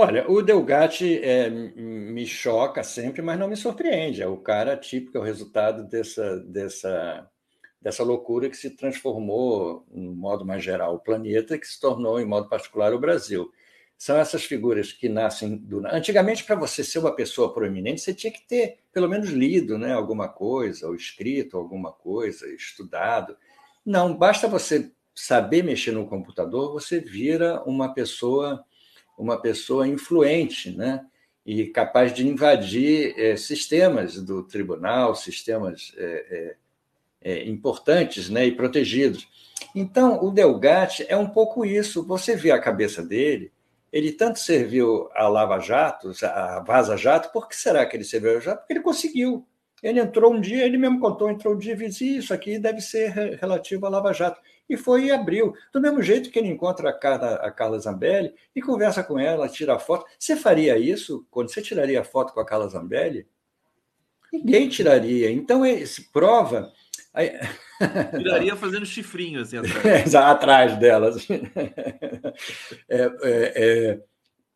Olha, 0.00 0.30
o 0.30 0.40
Delgatti 0.42 1.20
é, 1.22 1.50
me 1.50 2.26
choca 2.26 2.82
sempre, 2.82 3.20
mas 3.20 3.38
não 3.38 3.48
me 3.48 3.56
surpreende. 3.56 4.22
É 4.22 4.26
o 4.26 4.38
cara 4.38 4.76
típico, 4.76 5.18
é 5.18 5.20
o 5.20 5.24
resultado 5.24 5.84
dessa, 5.86 6.38
dessa 6.40 7.28
dessa 7.80 8.02
loucura 8.04 8.50
que 8.50 8.56
se 8.56 8.70
transformou, 8.70 9.86
no 9.90 10.14
modo 10.14 10.44
mais 10.44 10.62
geral, 10.62 10.94
o 10.94 11.00
planeta, 11.00 11.58
que 11.58 11.66
se 11.66 11.80
tornou, 11.80 12.20
em 12.20 12.26
modo 12.26 12.48
particular, 12.48 12.92
o 12.92 12.98
Brasil. 12.98 13.50
São 13.96 14.16
essas 14.16 14.44
figuras 14.44 14.92
que 14.92 15.08
nascem 15.08 15.56
do. 15.56 15.86
Antigamente, 15.86 16.44
para 16.44 16.56
você 16.56 16.82
ser 16.84 16.98
uma 16.98 17.14
pessoa 17.14 17.52
proeminente, 17.52 18.00
você 18.00 18.14
tinha 18.14 18.32
que 18.32 18.46
ter, 18.46 18.78
pelo 18.92 19.08
menos, 19.08 19.30
lido 19.30 19.78
né, 19.78 19.92
alguma 19.92 20.28
coisa, 20.28 20.86
ou 20.88 20.94
escrito 20.94 21.56
alguma 21.56 21.92
coisa, 21.92 22.46
estudado. 22.54 23.36
Não, 23.84 24.16
basta 24.16 24.48
você 24.48 24.90
saber 25.14 25.62
mexer 25.62 25.92
no 25.92 26.06
computador, 26.06 26.72
você 26.72 26.98
vira 27.00 27.62
uma 27.64 27.92
pessoa, 27.92 28.64
uma 29.20 29.40
pessoa 29.40 29.86
influente, 29.86 30.70
né? 30.76 31.04
E 31.44 31.66
capaz 31.66 32.12
de 32.12 32.26
invadir 32.26 33.14
é, 33.18 33.36
sistemas 33.36 34.22
do 34.22 34.42
tribunal, 34.42 35.14
sistemas 35.14 35.92
é, 35.96 36.56
é, 37.22 37.48
importantes 37.48 38.28
né, 38.28 38.46
e 38.46 38.52
protegidos. 38.52 39.28
Então, 39.74 40.22
o 40.22 40.30
Delgatti 40.30 41.04
é 41.08 41.16
um 41.16 41.28
pouco 41.28 41.64
isso. 41.64 42.04
Você 42.06 42.36
vê 42.36 42.50
a 42.50 42.60
cabeça 42.60 43.02
dele, 43.02 43.52
ele 43.92 44.12
tanto 44.12 44.38
serviu 44.38 45.08
a 45.14 45.28
Lava 45.28 45.58
Jato, 45.58 46.12
a 46.22 46.60
Vaza 46.60 46.96
Jato, 46.96 47.32
por 47.32 47.48
que 47.48 47.56
será 47.56 47.84
que 47.84 47.96
ele 47.96 48.04
serviu 48.04 48.36
a 48.36 48.40
Jato? 48.40 48.58
Porque 48.60 48.72
ele 48.74 48.80
conseguiu. 48.80 49.46
Ele 49.82 49.98
entrou 49.98 50.34
um 50.34 50.40
dia, 50.40 50.64
ele 50.64 50.76
mesmo 50.76 51.00
contou, 51.00 51.30
entrou 51.30 51.54
um 51.54 51.58
dia 51.58 51.72
e 51.72 51.88
disse: 51.88 52.18
Isso 52.18 52.34
aqui 52.34 52.58
deve 52.58 52.80
ser 52.80 53.10
relativo 53.40 53.86
à 53.86 53.88
Lava 53.88 54.12
Jato. 54.12 54.40
E 54.70 54.76
foi 54.76 55.06
e 55.06 55.10
abriu. 55.10 55.52
Do 55.72 55.80
mesmo 55.80 56.00
jeito 56.00 56.30
que 56.30 56.38
ele 56.38 56.48
encontra 56.48 56.88
a 56.88 56.92
Carla, 56.92 57.34
a 57.34 57.50
Carla 57.50 57.78
Zambelli 57.78 58.32
e 58.54 58.62
conversa 58.62 59.02
com 59.02 59.18
ela, 59.18 59.48
tira 59.48 59.78
foto. 59.78 60.06
Você 60.16 60.36
faria 60.36 60.78
isso 60.78 61.26
quando 61.30 61.50
você 61.50 61.60
tiraria 61.60 62.04
foto 62.04 62.32
com 62.32 62.40
a 62.40 62.46
Carla 62.46 62.68
Zambelli? 62.68 63.26
Ninguém 64.32 64.68
tiraria. 64.68 65.30
Então, 65.30 65.66
esse 65.66 66.12
prova 66.12 66.72
Aí... 67.12 67.32
Tiraria 68.16 68.54
fazendo 68.56 68.86
chifrinho 68.86 69.40
assim 69.40 69.56
atrás. 69.58 70.14
atrás 70.14 70.78
delas. 70.78 71.16
Assim. 71.16 71.42
É, 72.88 73.02
é, 73.02 73.12
é, 73.22 74.00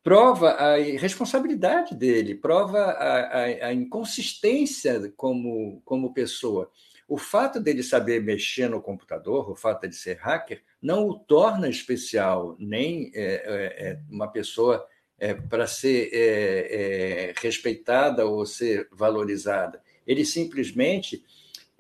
prova 0.03 0.51
a 0.51 0.77
responsabilidade 0.77 1.95
dele, 1.95 2.35
prova 2.35 2.79
a, 2.79 3.27
a, 3.27 3.45
a, 3.69 3.73
inconsistência 3.73 5.13
como, 5.17 5.81
como 5.85 6.15
pessoa. 6.15 6.71
O 7.07 7.19
fato 7.19 7.61
dele 7.61 7.83
saber 7.83 8.23
mexer 8.23 8.69
no 8.69 8.81
computador, 8.81 9.51
o 9.51 9.55
fato 9.55 9.87
de 9.87 9.95
ser 9.95 10.17
hacker, 10.17 10.63
não 10.81 11.09
o 11.09 11.19
torna 11.19 11.69
especial, 11.69 12.57
nem 12.59 13.11
é, 13.15 13.23
é, 13.23 13.91
é 13.91 14.01
uma 14.11 14.29
pessoa 14.29 14.87
é, 15.19 15.35
para 15.35 15.67
ser 15.67 16.11
é, 16.13 17.29
é, 17.31 17.35
respeitada 17.37 18.27
ou 18.27 18.45
ser 18.45 18.89
valorizada. 18.91 19.83
Ele 20.07 20.25
simplesmente 20.25 21.25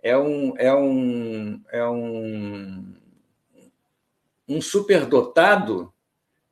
é 0.02 0.16
um, 0.16 0.54
é 0.56 0.74
um, 0.74 1.62
é 1.70 1.86
um, 1.86 2.94
um 4.48 4.60
superdotado, 4.60 5.92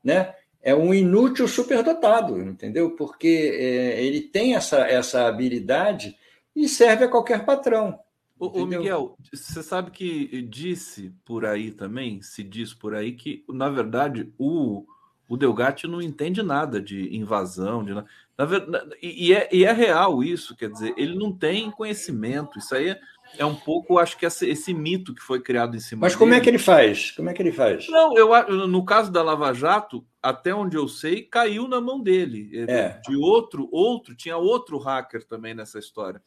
né? 0.02 0.34
é 0.62 0.74
um 0.74 0.94
inútil 0.94 1.48
superdotado, 1.48 2.40
entendeu? 2.40 2.92
Porque 2.92 3.26
ele 3.26 4.20
tem 4.20 4.54
essa, 4.54 4.86
essa 4.86 5.26
habilidade 5.26 6.16
e 6.54 6.68
serve 6.68 7.04
a 7.04 7.08
qualquer 7.08 7.44
patrão. 7.44 7.98
Ô, 8.44 8.66
Miguel, 8.66 9.16
você 9.32 9.62
sabe 9.62 9.92
que 9.92 10.42
disse 10.42 11.14
por 11.24 11.46
aí 11.46 11.70
também, 11.70 12.20
se 12.22 12.42
diz 12.42 12.74
por 12.74 12.92
aí, 12.92 13.12
que, 13.12 13.44
na 13.48 13.68
verdade, 13.68 14.32
o, 14.36 14.84
o 15.28 15.36
Delgatti 15.36 15.86
não 15.86 16.02
entende 16.02 16.42
nada 16.42 16.82
de 16.82 17.14
invasão, 17.16 17.84
de, 17.84 17.94
na 17.94 18.44
verdade, 18.44 18.96
e, 19.00 19.32
é, 19.32 19.48
e 19.52 19.64
é 19.64 19.70
real 19.70 20.24
isso, 20.24 20.56
quer 20.56 20.70
dizer, 20.70 20.92
ele 20.96 21.14
não 21.14 21.32
tem 21.32 21.70
conhecimento, 21.70 22.58
isso 22.58 22.74
aí 22.74 22.88
é, 22.88 23.00
é 23.38 23.46
um 23.46 23.54
pouco, 23.54 23.96
acho 23.96 24.18
que 24.18 24.26
esse, 24.26 24.48
esse, 24.48 24.74
mito 24.74 25.14
que 25.14 25.22
foi 25.22 25.40
criado 25.40 25.76
em 25.76 25.80
cima 25.80 26.00
Mas 26.00 26.16
como 26.16 26.34
é 26.34 26.40
que 26.40 26.50
ele 26.50 26.58
faz? 26.58 27.12
Como 27.12 27.30
é 27.30 27.32
que 27.32 27.42
ele 27.42 27.52
faz? 27.52 27.88
Não, 27.88 28.16
eu 28.16 28.66
no 28.66 28.84
caso 28.84 29.12
da 29.12 29.22
Lava 29.22 29.54
Jato, 29.54 30.04
até 30.20 30.52
onde 30.52 30.76
eu 30.76 30.88
sei, 30.88 31.22
caiu 31.22 31.68
na 31.68 31.80
mão 31.80 32.00
dele. 32.00 32.50
É. 32.68 33.00
De 33.06 33.16
outro, 33.16 33.68
outro, 33.70 34.16
tinha 34.16 34.36
outro 34.36 34.78
hacker 34.78 35.24
também 35.24 35.54
nessa 35.54 35.78
história. 35.78 36.20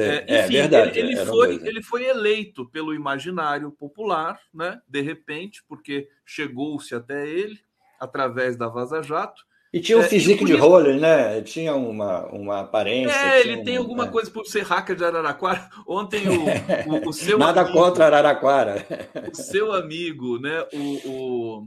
É, 0.00 0.24
é, 0.26 0.40
enfim, 0.40 0.52
verdade. 0.52 0.98
Ele, 0.98 1.12
ele 1.12 1.26
foi, 1.26 1.54
ele 1.66 1.82
foi 1.82 2.04
eleito 2.04 2.68
pelo 2.70 2.94
imaginário 2.94 3.70
popular, 3.72 4.40
né? 4.52 4.80
De 4.88 5.00
repente, 5.00 5.62
porque 5.68 6.08
chegou-se 6.24 6.94
até 6.94 7.28
ele 7.28 7.58
através 8.00 8.56
da 8.56 8.68
Vaza 8.68 9.02
Jato. 9.02 9.42
E 9.72 9.80
tinha 9.80 9.96
um 9.96 10.02
é, 10.02 10.08
físico 10.08 10.44
de 10.44 10.54
roller, 10.54 11.00
né? 11.00 11.40
Tinha 11.40 11.74
uma, 11.74 12.26
uma 12.26 12.60
aparência. 12.60 13.16
É, 13.16 13.40
ele 13.40 13.64
tem 13.64 13.78
alguma 13.78 14.04
é. 14.04 14.08
coisa 14.08 14.30
por 14.30 14.44
ser 14.44 14.64
hacker 14.64 14.94
de 14.94 15.02
Araraquara. 15.02 15.70
Ontem 15.88 16.28
o, 16.28 16.44
o, 16.90 17.08
o 17.08 17.12
seu. 17.12 17.38
Nada 17.40 17.62
amigo, 17.62 17.78
contra 17.78 18.06
Araraquara. 18.06 18.86
O 19.32 19.34
seu 19.34 19.72
amigo, 19.72 20.38
né? 20.38 20.66
O. 20.74 21.08
o 21.08 21.66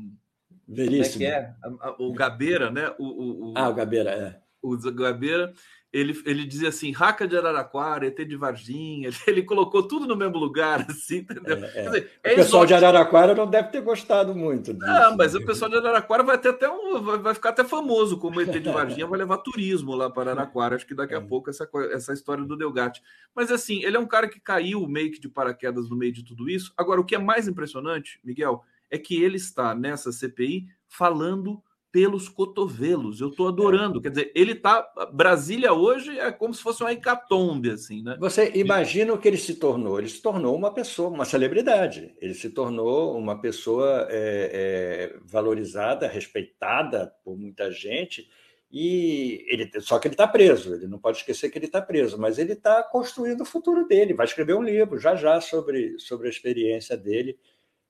Veríssimo. 0.68 1.26
Como 1.26 1.36
é 1.36 1.36
é? 1.36 1.96
O 1.98 2.14
Gabeira, 2.14 2.70
né? 2.70 2.94
O, 3.00 3.06
o, 3.06 3.52
o, 3.52 3.54
ah, 3.56 3.70
o 3.70 3.74
Gabeira, 3.74 4.12
é. 4.12 4.40
O 4.62 4.78
Gabeira 4.92 5.54
ele, 5.96 6.22
ele 6.26 6.46
dizia 6.46 6.68
assim, 6.68 6.92
raca 6.92 7.26
de 7.26 7.38
Araraquara, 7.38 8.06
ET 8.06 8.18
de 8.18 8.36
Varginha, 8.36 9.10
ele, 9.26 9.42
colocou 9.44 9.88
tudo 9.88 10.06
no 10.06 10.16
mesmo 10.16 10.38
lugar, 10.38 10.86
assim, 10.90 11.20
entendeu? 11.20 11.64
É, 11.64 11.80
é. 11.80 11.86
Dizer, 11.86 12.12
é 12.22 12.34
o 12.34 12.36
pessoal 12.36 12.64
exótico. 12.64 12.68
de 12.68 12.74
Araraquara 12.74 13.34
não 13.34 13.48
deve 13.48 13.70
ter 13.70 13.82
gostado 13.82 14.36
muito 14.36 14.74
disso. 14.74 14.86
Ah, 14.86 15.16
mas 15.18 15.34
o 15.34 15.46
pessoal 15.46 15.72
de 15.72 15.78
Araraquara 15.78 16.22
vai 16.22 16.38
ter 16.38 16.50
até 16.50 16.70
um, 16.70 17.02
vai, 17.02 17.18
vai 17.20 17.34
ficar 17.34 17.50
até 17.50 17.64
famoso 17.64 18.18
como 18.18 18.42
ET 18.42 18.52
de 18.52 18.70
Varginha, 18.70 19.08
vai 19.08 19.20
levar 19.20 19.38
turismo 19.38 19.96
lá 19.96 20.10
para 20.10 20.32
Araraquara, 20.32 20.76
acho 20.76 20.86
que 20.86 20.94
daqui 20.94 21.16
a 21.16 21.20
é. 21.20 21.22
pouco 21.22 21.50
essa, 21.50 21.70
essa 21.94 22.12
história 22.12 22.44
do 22.44 22.58
Delgatti. 22.58 23.02
Mas 23.34 23.50
assim, 23.50 23.82
ele 23.82 23.96
é 23.96 24.00
um 24.00 24.08
cara 24.08 24.28
que 24.28 24.40
caiu 24.40 24.86
meio 24.88 25.12
que 25.12 25.20
de 25.20 25.30
paraquedas 25.30 25.90
no 25.90 25.96
meio 25.96 26.12
de 26.12 26.26
tudo 26.26 26.50
isso. 26.50 26.74
Agora, 26.76 27.00
o 27.00 27.06
que 27.06 27.16
é 27.16 27.20
mais 27.20 27.48
impressionante, 27.48 28.20
Miguel, 28.22 28.64
é 28.92 28.98
que 28.98 29.24
ele 29.24 29.38
está 29.38 29.74
nessa 29.74 30.12
CPI 30.12 30.68
falando 30.90 31.64
pelos 31.96 32.28
cotovelos. 32.28 33.22
Eu 33.22 33.30
estou 33.30 33.48
adorando. 33.48 34.00
É. 34.00 34.02
Quer 34.02 34.10
dizer, 34.10 34.32
ele 34.36 34.52
está. 34.52 34.86
Brasília 35.14 35.72
hoje 35.72 36.20
é 36.20 36.30
como 36.30 36.54
se 36.54 36.62
fosse 36.62 36.84
uma 36.84 36.92
hecatombe, 36.92 37.70
assim, 37.70 38.04
né? 38.04 38.18
Você 38.20 38.52
imagina 38.54 39.14
o 39.14 39.18
que 39.18 39.30
ele 39.30 39.38
se 39.38 39.56
tornou? 39.56 39.98
Ele 39.98 40.10
se 40.10 40.22
tornou 40.22 40.54
uma 40.58 40.74
pessoa, 40.74 41.08
uma 41.08 41.24
celebridade. 41.24 42.14
Ele 42.20 42.34
se 42.34 42.50
tornou 42.50 43.18
uma 43.18 43.40
pessoa 43.40 44.10
é, 44.10 45.14
é, 45.14 45.20
valorizada, 45.24 46.06
respeitada 46.06 47.14
por 47.24 47.38
muita 47.38 47.72
gente. 47.72 48.30
E 48.70 49.46
ele, 49.48 49.72
só 49.80 49.98
que 49.98 50.10
ele 50.10 50.16
está 50.16 50.28
preso, 50.28 50.74
ele 50.74 50.88
não 50.88 51.00
pode 51.00 51.20
esquecer 51.20 51.50
que 51.50 51.58
ele 51.58 51.68
está 51.68 51.82
preso, 51.82 52.20
mas 52.20 52.38
ele 52.38 52.52
está 52.52 52.84
construindo 52.84 53.40
o 53.40 53.46
futuro 53.46 53.88
dele. 53.88 54.14
Vai 54.14 54.26
escrever 54.26 54.54
um 54.54 54.64
livro 54.64 55.00
já 55.00 55.16
já 55.16 55.40
sobre, 55.40 55.98
sobre 55.98 56.28
a 56.28 56.30
experiência 56.30 56.98
dele 56.98 57.40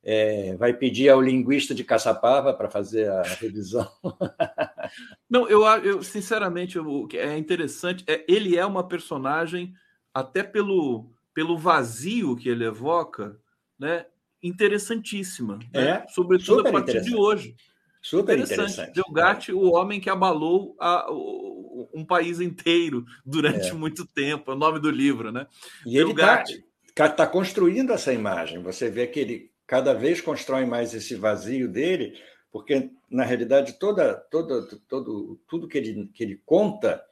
é, 0.08 0.56
vai 0.56 0.72
pedir 0.72 1.10
ao 1.10 1.20
linguista 1.20 1.74
de 1.74 1.84
Caçapava 1.84 2.54
para 2.54 2.70
fazer 2.70 3.10
a 3.10 3.24
revisão. 3.24 3.90
Não, 5.28 5.50
eu, 5.50 5.64
eu 5.84 6.04
sinceramente, 6.04 6.78
que 7.10 7.18
é 7.18 7.36
interessante 7.36 8.04
é 8.08 8.24
ele 8.28 8.56
é 8.56 8.64
uma 8.64 8.88
personagem 8.88 9.74
até 10.14 10.44
pelo, 10.44 11.10
pelo 11.34 11.58
vazio 11.58 12.36
que 12.36 12.48
ele 12.48 12.64
evoca, 12.64 13.36
né? 13.80 14.06
Interessantíssima, 14.44 15.58
né? 15.58 15.66
é, 15.74 15.82
né? 15.82 16.06
sobretudo 16.10 16.68
a 16.68 16.72
partir 16.72 17.02
de 17.02 17.16
hoje. 17.16 17.56
Super 18.00 18.38
interessante. 18.38 18.94
Delgatti, 18.94 19.50
é. 19.50 19.54
o 19.56 19.72
homem 19.74 20.00
que 20.00 20.12
abalou 20.12 20.76
a, 20.80 21.12
o, 21.12 21.90
um 21.92 22.06
país 22.06 22.40
inteiro 22.40 23.04
durante 23.26 23.70
é. 23.70 23.74
muito 23.74 24.06
tempo, 24.06 24.52
é 24.52 24.54
o 24.54 24.58
nome 24.58 24.80
do 24.80 24.92
livro, 24.92 25.32
né? 25.32 25.48
E 25.84 25.94
Delgatti... 25.94 26.54
ele 26.54 26.66
está 26.90 27.10
tá 27.10 27.26
construindo 27.26 27.92
essa 27.92 28.14
imagem. 28.14 28.62
Você 28.62 28.88
vê 28.92 29.08
que 29.08 29.20
ele 29.20 29.55
cada 29.68 29.94
vez 29.94 30.22
constrói 30.22 30.66
mais 30.66 30.94
esse 30.94 31.16
vazio 31.16 31.68
dele, 31.68 32.18
porque 32.52 32.90
na 33.10 33.24
realidade 33.24 33.74
toda, 33.74 34.16
toda, 34.16 34.68
todo, 34.88 35.40
tudo 35.48 35.68
que 35.68 35.78
ele, 35.78 36.10
que 36.14 36.24
ele 36.24 36.42
conta 36.46 37.04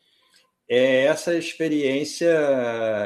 é 0.67 1.03
essa 1.03 1.35
experiência 1.35 2.31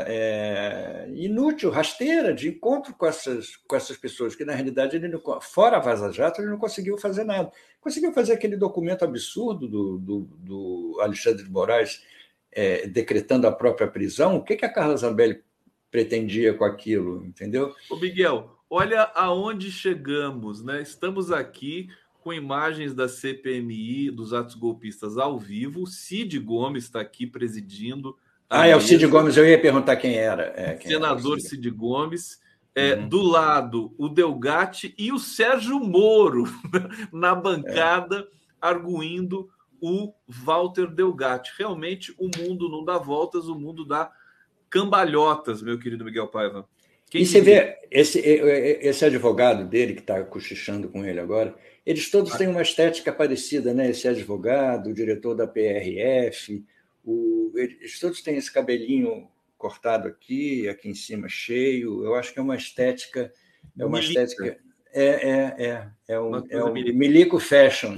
é, 0.07 1.09
inútil, 1.15 1.71
rasteira, 1.71 2.33
de 2.33 2.49
encontro 2.49 2.93
com 2.93 3.05
essas, 3.05 3.55
com 3.55 3.75
essas 3.75 3.97
pessoas, 3.97 4.35
que 4.35 4.45
na 4.45 4.53
realidade, 4.53 4.95
ele 4.95 5.07
não, 5.07 5.41
fora 5.41 5.77
a 5.77 5.79
Vaza 5.79 6.11
Jato, 6.11 6.41
ele 6.41 6.51
não 6.51 6.59
conseguiu 6.59 6.97
fazer 6.97 7.23
nada. 7.23 7.51
Conseguiu 7.81 8.13
fazer 8.13 8.33
aquele 8.33 8.55
documento 8.55 9.03
absurdo 9.03 9.67
do, 9.67 9.97
do, 9.97 10.19
do 10.37 10.99
Alexandre 11.01 11.43
de 11.43 11.49
Moraes 11.49 12.03
é, 12.51 12.87
decretando 12.87 13.47
a 13.47 13.51
própria 13.51 13.87
prisão. 13.87 14.37
O 14.37 14.43
que, 14.43 14.55
que 14.55 14.65
a 14.65 14.71
Carla 14.71 14.95
Zambelli 14.95 15.43
pretendia 15.89 16.53
com 16.53 16.63
aquilo, 16.63 17.25
entendeu? 17.25 17.73
O 17.89 17.95
Miguel, 17.95 18.56
Olha 18.69 19.03
aonde 19.15 19.71
chegamos, 19.71 20.61
né? 20.61 20.81
Estamos 20.81 21.31
aqui 21.31 21.89
com 22.19 22.33
imagens 22.33 22.93
da 22.93 23.07
CPMI 23.07 24.11
dos 24.11 24.33
atos 24.33 24.55
golpistas 24.55 25.17
ao 25.17 25.39
vivo. 25.39 25.87
Cid 25.87 26.37
Gomes 26.39 26.83
está 26.83 26.99
aqui 26.99 27.25
presidindo. 27.25 28.17
Ah, 28.49 28.67
é 28.67 28.75
o 28.75 28.81
Cid 28.81 29.07
Gomes, 29.07 29.37
eu 29.37 29.47
ia 29.47 29.59
perguntar 29.59 29.95
quem 29.95 30.15
era. 30.15 30.53
É, 30.55 30.73
quem 30.75 30.91
Senador 30.91 31.37
era 31.37 31.47
Cid 31.47 31.69
Gomes. 31.69 32.41
É, 32.75 32.95
uhum. 32.95 33.07
Do 33.07 33.21
lado, 33.21 33.95
o 33.97 34.09
Delgatti 34.09 34.93
e 34.97 35.11
o 35.11 35.17
Sérgio 35.17 35.79
Moro 35.79 36.43
na 37.11 37.33
bancada, 37.33 38.19
é. 38.19 38.27
arguindo 38.61 39.49
o 39.81 40.13
Walter 40.27 40.87
Delgatti. 40.87 41.53
Realmente, 41.57 42.13
o 42.19 42.29
mundo 42.37 42.69
não 42.69 42.83
dá 42.83 42.97
voltas, 42.97 43.47
o 43.47 43.55
mundo 43.55 43.85
dá 43.85 44.11
cambalhotas, 44.69 45.61
meu 45.61 45.79
querido 45.79 46.03
Miguel 46.03 46.27
Paiva. 46.27 46.67
Quem 47.09 47.21
e 47.21 47.25
você 47.25 47.39
vê, 47.39 47.77
esse, 47.89 48.19
esse 48.19 49.05
advogado 49.05 49.65
dele, 49.65 49.93
que 49.93 50.01
está 50.01 50.21
cochichando 50.23 50.89
com 50.89 51.05
ele 51.05 51.19
agora, 51.19 51.55
eles 51.85 52.11
todos 52.11 52.33
têm 52.33 52.47
uma 52.47 52.61
estética 52.61 53.13
parecida, 53.13 53.73
né? 53.73 53.89
Esse 53.89 54.07
advogado, 54.07 54.89
o 54.89 54.93
diretor 54.93 55.33
da 55.33 55.47
PRF, 55.47 56.65
o, 57.03 57.53
eles 57.55 57.97
todos 57.99 58.21
têm 58.21 58.35
esse 58.35 58.51
cabelinho 58.51 59.29
cortado 59.57 60.07
aqui, 60.07 60.67
aqui 60.67 60.89
em 60.89 60.93
cima 60.93 61.29
cheio. 61.29 62.03
Eu 62.03 62.15
acho 62.15 62.33
que 62.33 62.39
é 62.39 62.41
uma 62.41 62.57
estética. 62.57 63.31
É 63.79 63.85
uma 63.85 63.99
Milica. 63.99 64.23
estética. 64.23 64.57
É, 64.93 65.05
é, 65.05 65.65
é. 65.65 65.87
É 66.07 66.19
um, 66.19 66.45
é 66.49 66.63
um 66.63 66.73
milico 66.73 67.39
fashion. 67.39 67.97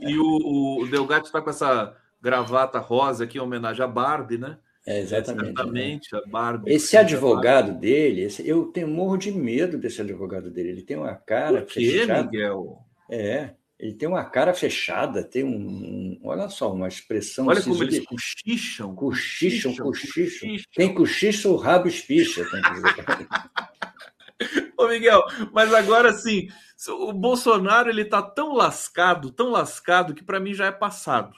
E, 0.00 0.10
e 0.10 0.18
o, 0.18 0.80
o 0.82 0.86
Delgado 0.88 1.26
está 1.26 1.40
com 1.40 1.50
essa 1.50 1.96
gravata 2.20 2.78
rosa 2.78 3.24
aqui 3.24 3.38
em 3.38 3.40
homenagem 3.40 3.84
à 3.84 3.88
Barbie, 3.88 4.38
né? 4.38 4.58
É, 4.86 5.00
exatamente. 5.00 5.50
Exatamente, 5.50 6.12
né? 6.12 6.20
a 6.24 6.28
Barbie. 6.28 6.72
Esse 6.72 6.96
advogado 6.96 7.72
dele, 7.72 8.22
esse, 8.22 8.48
eu 8.48 8.66
tenho 8.66 8.86
morro 8.86 9.16
de 9.16 9.32
medo 9.32 9.76
desse 9.76 10.00
advogado 10.00 10.48
dele. 10.48 10.68
Ele 10.68 10.82
tem 10.82 10.96
uma 10.96 11.14
cara 11.14 11.62
Por 11.62 11.72
quê, 11.72 11.90
fechada. 11.90 12.22
Miguel? 12.22 12.78
É, 13.10 13.50
ele 13.78 13.94
tem 13.94 14.08
uma 14.08 14.24
cara 14.24 14.54
fechada, 14.54 15.24
tem 15.24 15.44
um, 15.44 15.50
um 15.50 16.20
olha 16.22 16.48
só, 16.48 16.72
uma 16.72 16.86
expressão. 16.86 17.48
Olha 17.48 17.60
como 17.60 17.82
eles 17.82 18.06
cochicham. 18.06 18.94
Cochicham, 18.94 19.74
cochicham. 19.74 20.56
Tem 20.74 20.94
cochicho, 20.94 21.50
o 21.50 21.56
rabo 21.56 21.88
espicha. 21.88 22.46
Ô, 24.78 24.86
Miguel, 24.86 25.20
mas 25.52 25.74
agora 25.74 26.12
sim, 26.12 26.46
o 26.88 27.12
Bolsonaro 27.12 27.90
ele 27.90 28.04
tá 28.04 28.22
tão 28.22 28.54
lascado, 28.54 29.32
tão 29.32 29.50
lascado, 29.50 30.14
que 30.14 30.22
para 30.22 30.38
mim 30.38 30.54
já 30.54 30.66
é 30.66 30.72
passado. 30.72 31.34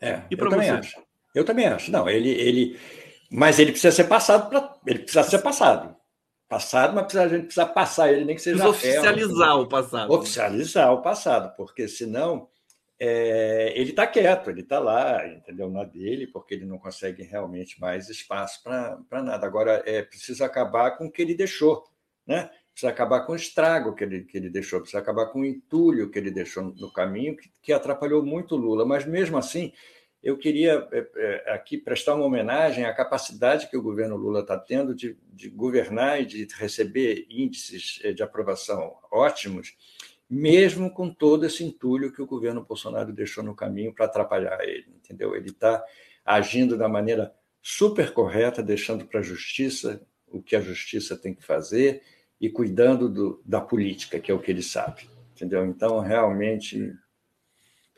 É, 0.00 0.22
e 0.30 0.36
para 0.36 0.50
você? 0.50 0.70
Acho. 0.70 1.07
Eu 1.38 1.44
também 1.44 1.66
acho. 1.66 1.90
Não, 1.90 2.08
ele, 2.08 2.30
ele, 2.30 2.78
mas 3.30 3.58
ele 3.58 3.70
precisa 3.70 3.94
ser 3.94 4.04
passado 4.04 4.48
para, 4.48 4.74
ele 4.86 4.98
precisa 5.00 5.22
ser 5.22 5.38
passado. 5.38 5.96
Passado, 6.48 6.94
mas 6.94 7.04
precisa, 7.04 7.24
a 7.24 7.28
gente 7.28 7.44
precisa 7.44 7.66
passar 7.66 8.12
ele 8.12 8.24
nem 8.24 8.34
que 8.34 8.42
seja 8.42 8.68
oficializar 8.68 9.60
o 9.60 9.68
passado. 9.68 10.12
Oficializar 10.12 10.92
o 10.92 11.02
passado, 11.02 11.54
porque 11.56 11.86
senão 11.86 12.48
é, 12.98 13.72
ele 13.76 13.90
está 13.90 14.06
quieto, 14.06 14.48
ele 14.50 14.62
está 14.62 14.78
lá, 14.78 15.26
entendeu? 15.28 15.70
Na 15.70 15.84
dele, 15.84 16.26
porque 16.26 16.54
ele 16.54 16.64
não 16.64 16.78
consegue 16.78 17.22
realmente 17.22 17.78
mais 17.80 18.08
espaço 18.08 18.62
para 18.62 19.22
nada. 19.22 19.46
Agora 19.46 19.82
é 19.86 20.02
preciso 20.02 20.42
acabar 20.42 20.92
com 20.96 21.06
o 21.06 21.10
que 21.10 21.22
ele 21.22 21.34
deixou, 21.34 21.84
né? 22.26 22.50
precisa 22.78 22.90
acabar 22.92 23.26
com 23.26 23.32
o 23.32 23.36
estrago 23.36 23.92
que 23.92 24.04
ele, 24.04 24.22
que 24.22 24.36
ele 24.36 24.48
deixou, 24.48 24.80
precisa 24.80 25.00
acabar 25.00 25.26
com 25.26 25.40
o 25.40 25.44
entulho 25.44 26.10
que 26.10 26.18
ele 26.18 26.30
deixou 26.30 26.62
no 26.62 26.92
caminho, 26.92 27.36
que, 27.36 27.50
que 27.60 27.72
atrapalhou 27.72 28.24
muito 28.24 28.54
o 28.54 28.58
Lula. 28.58 28.86
Mas, 28.86 29.04
mesmo 29.04 29.36
assim, 29.36 29.72
eu 30.28 30.36
queria 30.36 30.86
é, 30.92 31.08
é, 31.16 31.52
aqui 31.54 31.78
prestar 31.78 32.14
uma 32.14 32.26
homenagem 32.26 32.84
à 32.84 32.92
capacidade 32.92 33.66
que 33.70 33.76
o 33.78 33.82
governo 33.82 34.14
Lula 34.14 34.40
está 34.40 34.58
tendo 34.58 34.94
de, 34.94 35.16
de, 35.32 35.48
governar 35.48 36.20
e 36.20 36.26
de 36.26 36.46
receber 36.54 37.26
índices 37.30 37.98
é, 38.04 38.12
de 38.12 38.22
aprovação 38.22 38.94
ótimos, 39.10 39.74
mesmo 40.28 40.90
com 40.90 41.08
todo 41.08 41.46
esse 41.46 41.64
entulho 41.64 42.12
que 42.12 42.20
o 42.20 42.26
governo 42.26 42.62
Bolsonaro 42.62 43.10
deixou 43.10 43.42
no 43.42 43.54
caminho 43.54 43.94
para 43.94 44.04
atrapalhar 44.04 44.62
ele, 44.62 44.88
entendeu? 45.02 45.34
Ele 45.34 45.48
está 45.48 45.82
agindo 46.22 46.76
da 46.76 46.90
maneira 46.90 47.32
super 47.62 48.12
correta, 48.12 48.62
deixando 48.62 49.06
para 49.06 49.20
a 49.20 49.22
justiça 49.22 50.06
o 50.26 50.42
que 50.42 50.54
a 50.54 50.60
justiça 50.60 51.16
tem 51.16 51.34
que 51.34 51.42
fazer 51.42 52.02
e 52.38 52.50
cuidando 52.50 53.08
do, 53.08 53.42
da 53.46 53.62
política, 53.62 54.20
que 54.20 54.30
é 54.30 54.34
o 54.34 54.38
que 54.38 54.50
ele 54.50 54.62
sabe. 54.62 55.08
Entendeu? 55.34 55.64
Então, 55.64 56.00
realmente. 56.00 56.92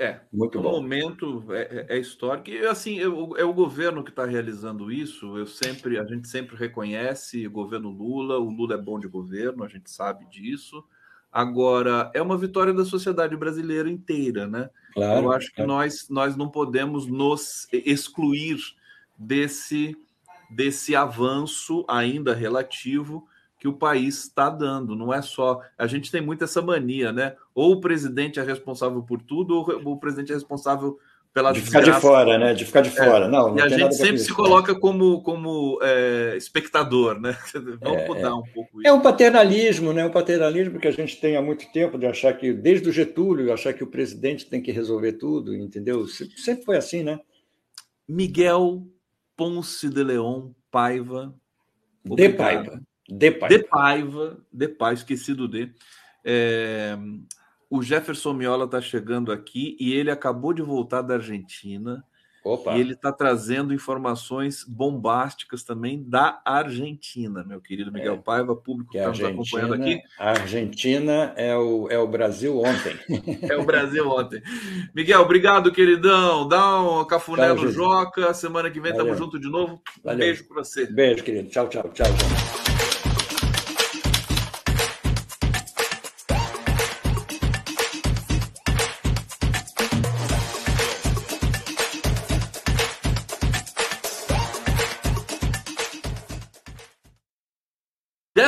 É, 0.01 0.19
muito 0.33 0.59
o 0.59 0.63
bom. 0.63 0.81
momento 0.81 1.45
é, 1.51 1.87
é, 1.91 1.97
é 1.97 1.99
histórico. 1.99 2.49
E, 2.49 2.65
assim, 2.65 2.99
é 2.99 3.07
o, 3.07 3.37
é 3.37 3.45
o 3.45 3.53
governo 3.53 4.03
que 4.03 4.09
está 4.09 4.25
realizando 4.25 4.91
isso. 4.91 5.37
Eu 5.37 5.45
sempre, 5.45 5.99
a 5.99 6.05
gente 6.07 6.27
sempre 6.27 6.57
reconhece 6.57 7.47
o 7.47 7.51
governo 7.51 7.91
Lula. 7.91 8.39
O 8.39 8.49
Lula 8.49 8.77
é 8.77 8.79
bom 8.79 8.99
de 8.99 9.07
governo, 9.07 9.63
a 9.63 9.69
gente 9.69 9.91
sabe 9.91 10.25
disso. 10.31 10.83
Agora, 11.31 12.11
é 12.15 12.23
uma 12.23 12.39
vitória 12.39 12.73
da 12.73 12.83
sociedade 12.83 13.37
brasileira 13.37 13.91
inteira, 13.91 14.47
né? 14.47 14.71
Claro, 14.95 15.27
Eu 15.27 15.33
acho 15.33 15.53
que 15.53 15.63
nós, 15.63 16.09
nós 16.09 16.35
não 16.35 16.49
podemos 16.49 17.07
nos 17.07 17.69
excluir 17.71 18.57
desse, 19.19 19.95
desse 20.49 20.97
avanço 20.97 21.85
ainda 21.87 22.35
relativo 22.35 23.29
que 23.61 23.69
o 23.69 23.75
país 23.75 24.25
está 24.25 24.49
dando. 24.49 24.97
Não 24.97 25.13
é 25.13 25.21
só. 25.21 25.61
A 25.77 25.87
gente 25.87 26.11
tem 26.11 26.23
muito 26.23 26.43
essa 26.43 26.63
mania, 26.63 27.13
né? 27.13 27.37
Ou 27.55 27.73
o 27.73 27.81
presidente 27.81 28.41
é 28.41 28.43
responsável 28.43 29.03
por 29.03 29.21
tudo, 29.21 29.55
ou 29.55 29.93
o 29.93 30.01
presidente 30.01 30.33
é 30.33 30.35
responsável 30.35 30.99
pela 31.33 31.53
de 31.53 31.61
ficar 31.61 31.83
de 31.83 31.93
fora, 31.93 32.39
né? 32.39 32.55
De 32.55 32.65
ficar 32.65 32.81
de 32.81 32.89
é, 32.89 32.93
fora. 32.93 33.27
É, 33.27 33.29
não, 33.29 33.51
não 33.51 33.59
e 33.59 33.61
a 33.61 33.69
gente 33.69 33.95
sempre 33.95 34.19
se 34.19 34.33
coloca 34.33 34.75
como, 34.75 35.23
como 35.23 35.79
é, 35.83 36.37
espectador, 36.39 37.21
né? 37.21 37.37
Vamos 37.83 37.99
é, 37.99 38.09
mudar 38.09 38.29
é. 38.29 38.33
um 38.33 38.43
pouco 38.43 38.81
isso. 38.81 38.89
É 38.89 38.93
um 38.93 39.01
paternalismo, 39.01 39.93
né? 39.93 40.07
Um 40.07 40.11
paternalismo 40.11 40.81
que 40.81 40.89
a 40.89 40.93
gente 40.93 41.21
tem 41.21 41.37
há 41.37 41.43
muito 41.43 41.71
tempo 41.71 41.99
de 41.99 42.07
achar 42.07 42.33
que, 42.33 42.55
desde 42.55 42.89
o 42.89 42.93
Getúlio, 42.93 43.53
achar 43.53 43.75
que 43.75 43.85
o 43.85 43.91
presidente 43.91 44.47
tem 44.47 44.63
que 44.63 44.73
resolver 44.73 45.13
tudo, 45.13 45.55
entendeu? 45.55 46.07
Sempre 46.09 46.65
foi 46.65 46.79
assim, 46.79 47.03
né? 47.03 47.21
Miguel 48.09 48.83
Ponce 49.37 49.91
de 49.91 50.03
Leon 50.03 50.49
Paiva. 50.71 51.35
De 52.05 52.31
Paiva. 52.31 52.81
De 53.11 53.31
Paiva. 53.31 53.57
De 53.57 53.65
Paiva, 53.65 54.39
de 54.53 54.69
Paiva, 54.69 55.01
esqueci 55.01 55.35
do 55.35 55.49
D. 55.49 55.71
É, 56.25 56.97
o 57.69 57.83
Jefferson 57.83 58.33
Miola 58.33 58.65
está 58.65 58.81
chegando 58.81 59.31
aqui 59.31 59.77
e 59.79 59.93
ele 59.93 60.11
acabou 60.11 60.53
de 60.53 60.63
voltar 60.63 61.03
da 61.03 61.15
Argentina. 61.15 62.05
Opa. 62.43 62.75
E 62.75 62.81
ele 62.81 62.95
está 62.95 63.13
trazendo 63.13 63.75
informações 63.75 64.65
bombásticas 64.65 65.63
também 65.63 66.03
da 66.03 66.41
Argentina, 66.43 67.45
meu 67.45 67.61
querido 67.61 67.93
Miguel 67.93 68.15
é, 68.15 68.17
Paiva, 68.17 68.57
público 68.57 68.93
que 68.93 68.99
está 68.99 69.11
nos 69.11 69.23
acompanhando 69.23 69.75
aqui. 69.75 70.01
A 70.19 70.31
Argentina 70.31 71.35
é 71.37 71.55
o, 71.55 71.87
é 71.91 71.99
o 71.99 72.09
Brasil 72.09 72.59
ontem. 72.59 72.99
é 73.47 73.57
o 73.57 73.65
Brasil 73.65 74.09
ontem. 74.09 74.43
Miguel, 74.95 75.21
obrigado, 75.21 75.71
queridão. 75.71 76.49
Dá 76.49 76.81
um 76.81 77.05
cafuné 77.05 77.53
no. 77.53 77.71
Joca. 77.71 78.33
Semana 78.33 78.71
que 78.71 78.81
vem 78.81 78.93
estamos 78.93 79.19
junto 79.19 79.39
de 79.39 79.49
novo. 79.49 79.83
Um 80.03 80.17
beijo 80.17 80.49
para 80.49 80.65
você. 80.65 80.87
Beijo, 80.87 81.23
querido. 81.23 81.51
Tchau, 81.51 81.69
tchau, 81.69 81.91
tchau. 81.93 82.07
tchau. 82.07 82.50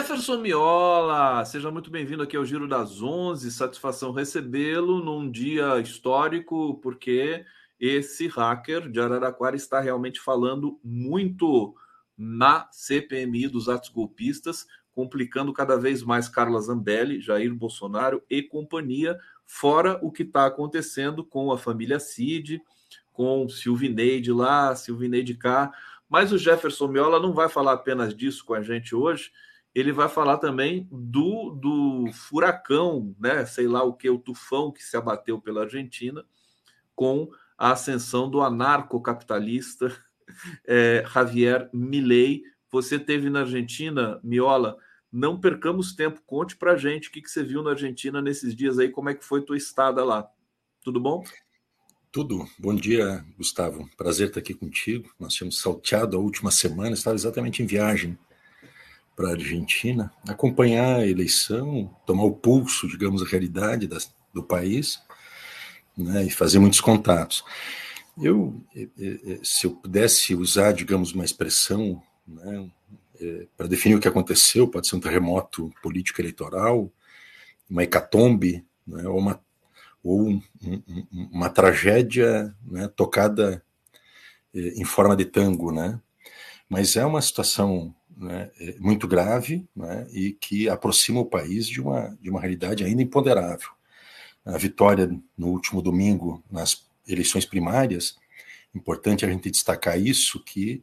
Jefferson 0.03 0.39
Miola, 0.39 1.45
seja 1.45 1.71
muito 1.71 1.89
bem-vindo 1.89 2.25
aqui 2.25 2.37
ao 2.37 2.45
Giro 2.45 2.67
das 2.67 3.01
Onze. 3.01 3.53
Satisfação 3.53 4.11
recebê-lo 4.11 4.99
num 4.99 5.31
dia 5.31 5.79
histórico, 5.79 6.75
porque 6.83 7.45
esse 7.79 8.27
hacker 8.27 8.91
de 8.91 8.99
Araraquara 8.99 9.55
está 9.55 9.79
realmente 9.79 10.19
falando 10.19 10.77
muito 10.83 11.73
na 12.19 12.69
CPMI 12.73 13.47
dos 13.47 13.69
atos 13.69 13.91
golpistas, 13.91 14.67
complicando 14.93 15.53
cada 15.53 15.77
vez 15.79 16.03
mais 16.03 16.29
Carla 16.29 16.61
Zambelli, 16.61 17.21
Jair 17.21 17.55
Bolsonaro 17.55 18.25
e 18.29 18.43
companhia, 18.43 19.17
fora 19.47 20.01
o 20.03 20.11
que 20.11 20.25
está 20.25 20.47
acontecendo 20.47 21.25
com 21.25 21.53
a 21.53 21.59
família 21.59 22.01
Cid, 22.01 22.61
com 23.13 23.49
Silvineide 23.49 24.33
lá, 24.33 24.75
Silvineide 24.75 25.35
cá. 25.35 25.71
Mas 26.09 26.33
o 26.33 26.39
Jefferson 26.39 26.89
Miola 26.89 27.21
não 27.21 27.33
vai 27.33 27.49
falar 27.49 27.75
apenas 27.75 28.13
disso 28.13 28.45
com 28.45 28.53
a 28.53 28.63
gente 28.63 28.97
hoje 28.97 29.31
ele 29.75 29.93
vai 29.93 30.09
falar 30.09 30.39
também 30.39 30.87
do, 30.91 31.51
do 31.51 32.13
furacão, 32.13 33.15
né? 33.19 33.47
Sei 33.47 33.67
lá 33.67 33.83
o 33.83 33.95
que, 33.95 34.09
o 34.11 34.19
tufão 34.19 34.71
que 34.71 34.83
se 34.83 34.97
abateu 34.97 35.41
pela 35.41 35.63
Argentina, 35.63 36.25
com 36.95 37.31
a 37.57 37.73
ascensão 37.73 38.29
do 38.29 38.43
anarcocapitalista 38.43 39.97
é, 40.67 41.05
Javier 41.13 41.71
Milei. 41.73 42.43
Você 42.71 42.99
teve 42.99 43.31
na 43.31 43.41
Argentina, 43.41 44.21
Miola? 44.23 44.77
Não 45.11 45.39
percamos 45.39 45.95
tempo, 45.95 46.23
conte 46.25 46.57
pra 46.57 46.77
gente 46.77 47.09
o 47.09 47.13
que, 47.13 47.21
que 47.21 47.31
você 47.31 47.43
viu 47.43 47.63
na 47.63 47.71
Argentina 47.71 48.21
nesses 48.23 48.55
dias 48.55 48.79
aí, 48.79 48.89
como 48.89 49.11
é 49.11 49.15
que 49.15 49.25
foi 49.25 49.43
tua 49.43 49.57
estada 49.57 50.05
lá. 50.05 50.27
Tudo 50.83 50.99
bom? 50.99 51.23
Tudo. 52.11 52.47
Bom 52.59 52.75
dia, 52.75 53.25
Gustavo. 53.39 53.89
Prazer 53.97 54.29
estar 54.29 54.41
aqui 54.41 54.53
contigo. 54.53 55.11
Nós 55.19 55.35
tínhamos 55.35 55.59
salteado 55.59 56.17
a 56.17 56.21
última 56.21 56.51
semana, 56.51 56.95
estava 56.95 57.17
exatamente 57.17 57.63
em 57.63 57.67
viagem 57.67 58.19
para 59.15 59.29
a 59.29 59.33
Argentina, 59.33 60.13
acompanhar 60.27 61.01
a 61.01 61.07
eleição, 61.07 61.95
tomar 62.07 62.25
o 62.25 62.33
pulso, 62.33 62.89
digamos, 62.89 63.23
a 63.23 63.27
realidade 63.27 63.87
das, 63.87 64.13
do 64.33 64.43
país, 64.43 65.01
né, 65.97 66.25
e 66.25 66.31
fazer 66.31 66.59
muitos 66.59 66.81
contatos. 66.81 67.45
Eu, 68.21 68.63
eh, 68.75 68.89
eh, 68.99 69.21
eh, 69.25 69.41
se 69.43 69.67
eu 69.67 69.73
pudesse 69.73 70.35
usar, 70.35 70.73
digamos, 70.73 71.13
uma 71.13 71.25
expressão 71.25 72.03
né, 72.27 72.71
para 73.57 73.69
definir 73.69 73.95
o 73.95 74.01
que 74.01 74.09
aconteceu, 74.09 74.67
pode 74.67 74.89
ser 74.89 74.97
um 74.97 75.01
terremoto 75.01 75.73
político 75.83 76.21
eleitoral, 76.21 76.91
uma 77.71 77.85
hecatombe, 77.85 78.65
né, 78.87 79.07
ou 79.07 79.19
uma 79.19 79.41
ou 80.05 80.29
um, 80.29 80.43
uma 81.31 81.49
tragédia 81.49 82.53
né, 82.67 82.89
tocada 82.89 83.65
em 84.53 84.85
forma 84.85 85.15
de 85.15 85.25
tango, 85.25 85.71
né? 85.71 86.01
Mas 86.69 86.97
é 86.97 87.07
uma 87.07 87.23
situação 87.23 87.95
né, 88.23 88.51
é 88.61 88.77
muito 88.79 89.07
grave 89.09 89.67
né, 89.75 90.07
e 90.13 90.33
que 90.33 90.69
aproxima 90.69 91.21
o 91.21 91.27
país 91.27 91.67
de 91.67 91.81
uma, 91.81 92.17
de 92.21 92.31
uma 92.31 92.41
realidade 92.41 92.85
ainda 92.85 93.03
imponderável. 93.03 93.69
A 94.45 94.57
vitória 94.57 95.11
no 95.37 95.49
último 95.49 95.83
domingo 95.83 96.43
nas 96.51 96.87
eleições 97.07 97.45
primárias, 97.45 98.17
importante 98.75 99.25
a 99.25 99.29
gente 99.29 99.51
destacar 99.51 100.01
isso, 100.01 100.43
que 100.43 100.83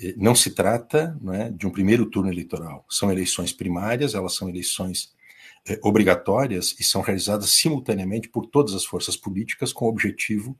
eh, 0.00 0.14
não 0.16 0.34
se 0.34 0.52
trata 0.52 1.16
né, 1.20 1.50
de 1.50 1.66
um 1.66 1.70
primeiro 1.70 2.06
turno 2.06 2.30
eleitoral. 2.30 2.84
São 2.88 3.10
eleições 3.10 3.52
primárias, 3.52 4.14
elas 4.14 4.34
são 4.34 4.48
eleições 4.48 5.12
eh, 5.68 5.78
obrigatórias 5.82 6.74
e 6.78 6.84
são 6.84 7.02
realizadas 7.02 7.50
simultaneamente 7.50 8.28
por 8.28 8.46
todas 8.46 8.74
as 8.74 8.84
forças 8.84 9.16
políticas 9.16 9.72
com 9.72 9.86
o 9.86 9.88
objetivo 9.88 10.58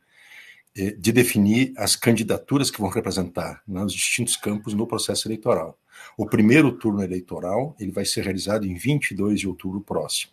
eh, 0.77 0.93
de 0.93 1.13
definir 1.13 1.73
as 1.77 1.97
candidaturas 1.97 2.71
que 2.71 2.81
vão 2.81 2.91
representar 2.91 3.63
nos 3.67 3.93
distintos 3.93 4.37
campos 4.37 4.75
no 4.75 4.87
processo 4.87 5.27
eleitoral. 5.27 5.79
O 6.17 6.27
primeiro 6.27 6.73
turno 6.73 7.03
eleitoral 7.03 7.77
ele 7.79 7.93
vai 7.93 8.05
ser 8.05 8.25
realizado 8.25 8.67
em 8.67 8.75
22 8.75 9.41
de 9.41 9.49
outubro 9.49 9.81
próximo. 9.81 10.33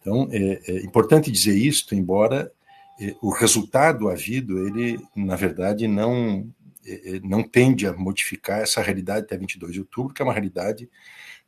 Então, 0.00 0.28
é, 0.30 0.60
é 0.66 0.84
importante 0.84 1.30
dizer 1.30 1.56
isto, 1.56 1.94
embora 1.94 2.52
é, 3.00 3.14
o 3.20 3.30
resultado 3.30 4.08
havido, 4.08 4.66
ele, 4.66 4.98
na 5.14 5.36
verdade, 5.36 5.86
não, 5.86 6.48
é, 6.86 7.16
é 7.16 7.20
não 7.20 7.42
tende 7.42 7.86
a 7.86 7.92
modificar 7.92 8.60
essa 8.60 8.80
realidade 8.80 9.26
até 9.26 9.36
22 9.36 9.72
de 9.72 9.80
outubro, 9.80 10.14
que 10.14 10.22
é 10.22 10.24
uma 10.24 10.32
realidade 10.32 10.88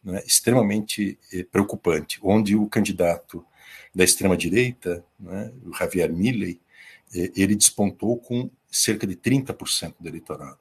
né, 0.03 0.23
extremamente 0.27 1.19
é, 1.33 1.43
preocupante, 1.43 2.19
onde 2.23 2.57
o 2.57 2.67
candidato 2.67 3.45
da 3.95 4.05
extrema-direita, 4.05 5.05
né, 5.19 5.53
o 5.65 5.73
Javier 5.73 6.13
Milley, 6.13 6.61
é, 7.15 7.31
ele 7.37 7.57
despontou 7.57 8.19
com 8.19 8.51
cerca 8.71 9.07
de 9.07 9.17
30% 9.17 9.95
do 9.99 10.09
eleitorado. 10.09 10.59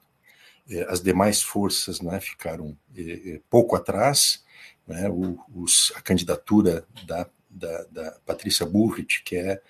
É, 0.70 0.86
as 0.88 1.00
demais 1.00 1.42
forças 1.42 2.00
né, 2.00 2.20
ficaram 2.20 2.76
é, 2.96 3.02
é, 3.30 3.40
pouco 3.48 3.74
atrás. 3.76 4.44
Né, 4.86 5.08
os, 5.54 5.92
a 5.96 6.00
candidatura 6.00 6.86
da, 7.06 7.28
da, 7.48 7.84
da 7.84 8.10
Patrícia 8.24 8.64
Burrit, 8.64 9.22
que 9.22 9.36
é, 9.36 9.60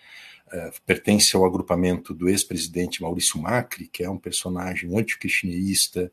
pertence 0.87 1.37
ao 1.37 1.45
agrupamento 1.45 2.15
do 2.15 2.29
ex-presidente 2.29 3.03
Maurício 3.03 3.41
Macri, 3.41 3.87
que 3.87 4.03
é 4.03 4.11
um 4.11 4.19
personagem 4.19 4.97
anticristinista, 4.97 6.11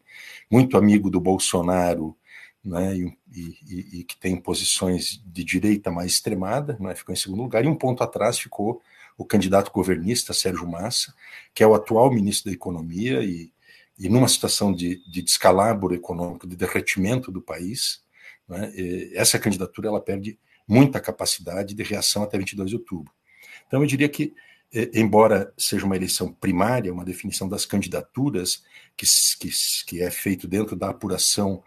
muito 0.49 0.77
amigo 0.77 1.09
do 1.09 1.19
Bolsonaro, 1.19 2.15
né, 2.63 2.97
e, 2.97 3.15
e, 3.31 3.99
e, 3.99 4.03
que 4.03 4.17
tem 4.17 4.35
posições 4.35 5.21
de 5.23 5.43
direita 5.43 5.91
mais 5.91 6.13
extremada, 6.13 6.75
né, 6.79 6.95
ficou 6.95 7.13
em 7.13 7.17
segundo 7.17 7.43
lugar, 7.43 7.63
e 7.63 7.67
um 7.67 7.75
ponto 7.75 8.03
atrás 8.03 8.39
ficou 8.39 8.81
o 9.17 9.23
candidato 9.23 9.71
governista 9.71 10.33
Sérgio 10.33 10.67
Massa, 10.67 11.13
que 11.53 11.63
é 11.63 11.67
o 11.67 11.75
atual 11.75 12.11
ministro 12.11 12.49
da 12.49 12.55
Economia 12.55 13.23
e, 13.23 13.53
e 13.97 14.09
numa 14.09 14.27
situação 14.27 14.73
de, 14.73 15.01
de 15.09 15.21
descalabro 15.21 15.93
econômico, 15.93 16.47
de 16.47 16.55
derretimento 16.55 17.31
do 17.31 17.41
país, 17.41 18.03
né, 18.47 18.71
essa 19.13 19.39
candidatura 19.39 19.87
ela 19.87 20.01
perde 20.01 20.37
muita 20.67 20.99
capacidade 20.99 21.73
de 21.73 21.83
reação 21.83 22.23
até 22.23 22.37
22 22.37 22.69
de 22.69 22.75
outubro. 22.75 23.13
Então 23.67 23.81
eu 23.81 23.87
diria 23.87 24.09
que 24.09 24.33
embora 24.93 25.53
seja 25.57 25.85
uma 25.85 25.95
eleição 25.95 26.33
primária, 26.33 26.91
uma 26.91 27.05
definição 27.05 27.47
das 27.47 27.65
candidaturas 27.65 28.63
que, 28.97 29.05
que, 29.39 29.49
que 29.85 30.01
é 30.01 30.11
feito 30.11 30.47
dentro 30.47 30.75
da 30.75 30.89
apuração 30.89 31.63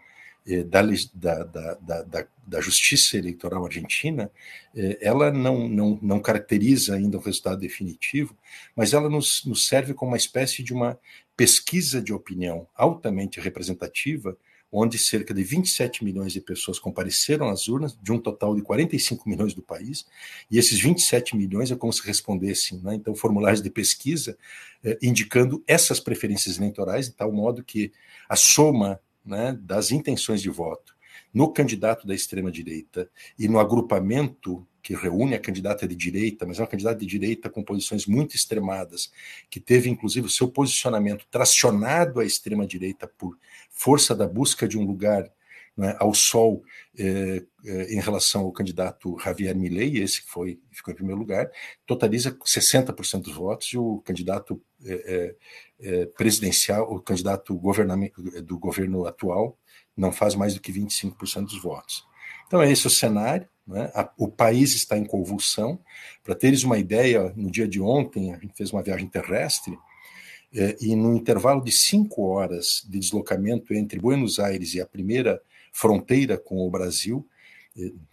da, 0.65 1.43
da, 1.43 1.73
da, 1.75 2.03
da, 2.03 2.27
da 2.47 2.61
Justiça 2.61 3.17
Eleitoral 3.17 3.65
Argentina, 3.65 4.31
eh, 4.75 4.97
ela 5.01 5.31
não, 5.31 5.67
não, 5.67 5.99
não 6.01 6.19
caracteriza 6.19 6.95
ainda 6.95 7.17
o 7.17 7.21
resultado 7.21 7.59
definitivo, 7.59 8.35
mas 8.75 8.93
ela 8.93 9.09
nos, 9.09 9.45
nos 9.45 9.67
serve 9.67 9.93
como 9.93 10.11
uma 10.11 10.17
espécie 10.17 10.63
de 10.63 10.73
uma 10.73 10.97
pesquisa 11.37 12.01
de 12.01 12.11
opinião 12.11 12.67
altamente 12.75 13.39
representativa 13.39 14.37
onde 14.71 14.97
cerca 14.97 15.33
de 15.33 15.43
27 15.43 16.03
milhões 16.03 16.31
de 16.31 16.41
pessoas 16.41 16.77
compareceram 16.77 17.49
às 17.49 17.67
urnas, 17.67 17.97
de 18.01 18.11
um 18.11 18.19
total 18.19 18.55
de 18.55 18.61
45 18.61 19.27
milhões 19.27 19.53
do 19.53 19.61
país, 19.61 20.05
e 20.49 20.57
esses 20.57 20.79
27 20.79 21.35
milhões 21.35 21.71
é 21.71 21.75
como 21.75 21.91
se 21.91 22.05
respondessem, 22.05 22.79
né? 22.79 22.95
então, 22.95 23.15
formulários 23.15 23.61
de 23.61 23.69
pesquisa 23.69 24.37
eh, 24.83 24.97
indicando 25.01 25.63
essas 25.65 25.99
preferências 25.99 26.57
eleitorais, 26.57 27.07
de 27.07 27.15
tal 27.15 27.31
modo 27.31 27.63
que 27.63 27.91
a 28.27 28.35
soma 28.35 28.99
né, 29.25 29.57
das 29.61 29.91
intenções 29.91 30.41
de 30.41 30.49
voto 30.49 30.97
no 31.33 31.51
candidato 31.51 32.07
da 32.07 32.15
extrema-direita 32.15 33.09
e 33.37 33.47
no 33.47 33.59
agrupamento 33.59 34.65
que 34.81 34.95
reúne 34.95 35.35
a 35.35 35.39
candidata 35.39 35.87
de 35.87 35.95
direita, 35.95 36.45
mas 36.45 36.57
é 36.57 36.61
uma 36.61 36.67
candidata 36.67 36.99
de 36.99 37.05
direita 37.05 37.49
com 37.49 37.61
posições 37.61 38.05
muito 38.05 38.35
extremadas, 38.35 39.11
que 39.49 39.59
teve 39.59 39.89
inclusive 39.89 40.27
o 40.27 40.29
seu 40.31 40.47
posicionamento 40.47 41.27
tracionado 41.29 42.19
à 42.19 42.25
extrema-direita 42.25 43.07
por 43.07 43.37
força 43.69 44.15
da 44.15 44.27
busca 44.27 44.67
de 44.67 44.77
um 44.77 44.85
lugar 44.85 45.29
né, 45.77 45.95
ao 45.99 46.13
sol 46.13 46.63
eh, 46.97 47.45
eh, 47.65 47.93
em 47.93 48.01
relação 48.01 48.41
ao 48.41 48.51
candidato 48.51 49.17
Javier 49.23 49.55
Milei, 49.55 49.97
esse 49.99 50.23
que 50.23 50.29
foi 50.29 50.59
ficou 50.71 50.91
em 50.91 50.95
primeiro 50.95 51.19
lugar, 51.19 51.49
totaliza 51.85 52.31
60% 52.31 53.21
dos 53.21 53.33
votos 53.33 53.67
e 53.67 53.77
o 53.77 53.99
candidato 53.99 54.61
eh, 54.83 55.35
presidencial, 56.15 56.91
o 56.91 56.99
candidato 56.99 57.53
do 58.43 58.59
governo 58.59 59.05
atual, 59.05 59.57
não 59.95 60.11
faz 60.11 60.35
mais 60.35 60.53
do 60.53 60.61
que 60.61 60.71
25% 60.71 61.45
dos 61.45 61.61
votos. 61.61 62.05
Então, 62.47 62.61
é 62.61 62.71
esse 62.71 62.87
o 62.87 62.89
cenário. 62.89 63.47
Né? 63.67 63.91
O 64.17 64.27
país 64.27 64.73
está 64.73 64.97
em 64.97 65.05
convulsão. 65.05 65.79
Para 66.23 66.35
teres 66.35 66.63
uma 66.63 66.77
ideia, 66.77 67.31
no 67.35 67.51
dia 67.51 67.67
de 67.67 67.79
ontem, 67.79 68.33
a 68.33 68.37
gente 68.39 68.55
fez 68.55 68.71
uma 68.71 68.81
viagem 68.81 69.07
terrestre, 69.07 69.77
é, 70.51 70.75
e 70.81 70.95
no 70.95 71.15
intervalo 71.15 71.63
de 71.63 71.71
cinco 71.71 72.23
horas 72.23 72.83
de 72.87 72.97
deslocamento 72.97 73.73
entre 73.73 73.99
Buenos 73.99 74.39
Aires 74.39 74.73
e 74.73 74.81
a 74.81 74.85
primeira 74.85 75.39
fronteira 75.71 76.39
com 76.39 76.65
o 76.65 76.71
Brasil, 76.71 77.23
é, 77.23 77.38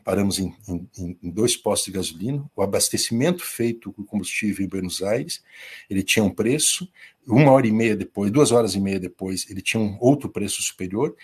paramos 0.05 0.39
em, 0.39 0.55
em, 0.69 1.19
em, 1.23 1.31
dois 1.31 1.57
postos 1.57 1.87
de 1.87 1.93
gasolina. 1.93 2.45
O 2.55 2.63
abastecimento 2.63 3.45
feito 3.45 3.93
com 3.93 4.05
combustível 4.05 4.65
em 4.65 4.69
Buenos 4.69 5.03
Aires, 5.03 5.43
ele 5.89 6.03
tinha 6.03 6.25
um 6.25 6.31
preço. 6.31 6.89
Uma 7.27 7.51
hora 7.51 7.67
e 7.67 7.73
meia 7.73 7.97
depois, 7.97 8.31
duas 8.31 8.53
horas 8.53 8.75
e 8.75 8.81
meia 8.81 9.01
depois, 9.01 9.51
ele 9.51 9.61
tinha 9.61 9.83
um 9.83 9.97
outro 10.01 10.29
preço 10.29 10.63
superior 10.63 11.17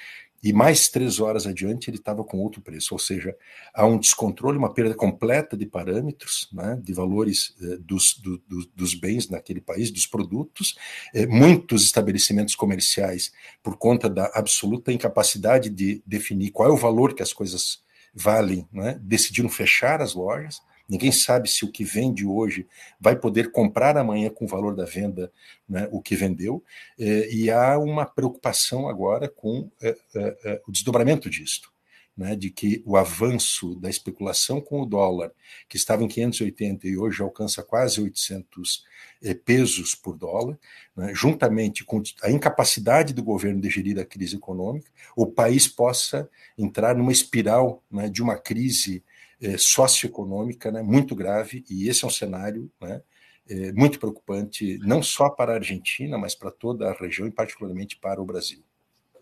e 0.43 0.53
mais 0.53 0.89
três 0.89 1.21
horas 1.21 1.47
adiante 1.47 1.89
ele 1.89 1.99
estava 1.99 2.25
com 2.25 2.39
outro 2.39 2.61
preço, 2.61 2.95
ou 2.95 2.99
seja, 2.99 3.37
há 3.73 3.87
um 3.87 3.97
descontrole, 3.97 4.59
uma 4.59 4.75
perda 4.75 4.93
completa 4.93 5.57
de 5.57 5.65
parâmetros, 5.65 6.49
né, 6.53 6.81
de 6.83 6.93
valores 6.93 7.55
eh, 7.63 7.77
dos, 7.79 8.19
do, 8.19 8.39
do, 8.49 8.67
dos 8.75 8.95
bens 8.95 9.29
naquele 9.29 9.61
país, 9.61 9.93
dos 9.93 10.05
produtos, 10.05 10.77
eh, 11.15 11.27
muitos 11.27 11.85
estabelecimentos 11.85 12.57
comerciais, 12.57 13.33
por 13.63 13.77
conta 13.77 14.11
da 14.11 14.33
absoluta 14.35 14.93
incapacidade 14.93 15.71
de 15.71 16.03
definir 16.05 16.51
qual 16.51 16.69
é 16.69 16.73
o 16.73 16.77
valor 16.77 17.15
que 17.15 17.23
as 17.23 17.33
coisas 17.33 17.81
valem, 18.15 18.69
né, 18.73 18.99
decidiram 19.03 19.49
fechar 19.49 20.01
as 20.01 20.15
lojas, 20.15 20.61
Ninguém 20.93 21.11
sabe 21.11 21.49
se 21.49 21.65
o 21.65 21.73
que 21.73 21.85
vende 21.85 22.27
hoje 22.27 22.67
vai 23.01 23.17
poder 23.17 23.51
comprar 23.51 23.97
amanhã 23.97 24.29
com 24.29 24.45
o 24.45 24.49
valor 24.49 24.77
da 24.77 24.85
venda 24.85 25.33
né, 25.67 25.89
o 25.91 26.03
que 26.03 26.15
vendeu, 26.15 26.63
é, 26.99 27.33
e 27.33 27.51
há 27.51 27.79
uma 27.79 28.05
preocupação 28.05 28.87
agora 28.87 29.27
com 29.27 29.71
é, 29.81 29.97
é, 30.15 30.63
o 30.67 30.71
desdobramento 30.71 31.31
disto. 31.31 31.72
Né, 32.15 32.37
de 32.37 32.51
que 32.51 32.83
o 32.85 32.99
avanço 32.99 33.75
da 33.77 33.89
especulação 33.89 34.61
com 34.61 34.83
o 34.83 34.85
dólar, 34.85 35.33
que 35.67 35.79
estava 35.79 36.05
em 36.05 36.09
580 36.09 36.87
e 36.87 36.95
hoje 36.95 37.23
alcança 37.23 37.63
quase 37.63 38.03
800 38.03 38.85
é, 39.23 39.33
pesos 39.33 39.95
por 39.95 40.19
dólar, 40.19 40.59
né, 40.95 41.13
juntamente 41.15 41.83
com 41.87 42.03
a 42.23 42.31
incapacidade 42.31 43.15
do 43.15 43.23
governo 43.23 43.63
de 43.63 43.71
gerir 43.71 43.99
a 43.99 44.05
crise 44.05 44.37
econômica, 44.37 44.91
o 45.17 45.27
país 45.27 45.67
possa 45.67 46.29
entrar 46.59 46.95
numa 46.95 47.13
espiral 47.13 47.83
né, 47.91 48.11
de 48.11 48.23
uma 48.23 48.37
crise 48.37 49.03
é, 49.41 49.57
socioeconômica 49.57 50.71
né, 50.71 50.83
muito 50.83 51.15
grave, 51.15 51.65
e 51.69 51.89
esse 51.89 52.05
é 52.05 52.07
um 52.07 52.11
cenário 52.11 52.71
né, 52.81 53.01
é, 53.49 53.73
muito 53.73 53.99
preocupante, 53.99 54.79
não 54.79 55.03
só 55.03 55.29
para 55.29 55.53
a 55.53 55.57
Argentina, 55.57 56.17
mas 56.17 56.35
para 56.35 56.51
toda 56.51 56.89
a 56.89 56.95
região 56.95 57.27
e 57.27 57.33
particularmente 57.33 57.97
para 57.97 58.21
o 58.21 58.25
Brasil. 58.25 58.63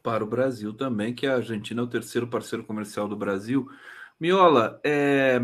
Para 0.03 0.25
o 0.25 0.27
Brasil 0.27 0.73
também, 0.73 1.15
que 1.15 1.27
a 1.27 1.37
Argentina 1.37 1.81
é 1.81 1.85
o 1.85 1.89
terceiro 1.89 2.27
parceiro 2.27 2.65
comercial 2.65 3.09
do 3.09 3.17
Brasil. 3.17 3.69
Miola, 4.19 4.81
é, 4.85 5.41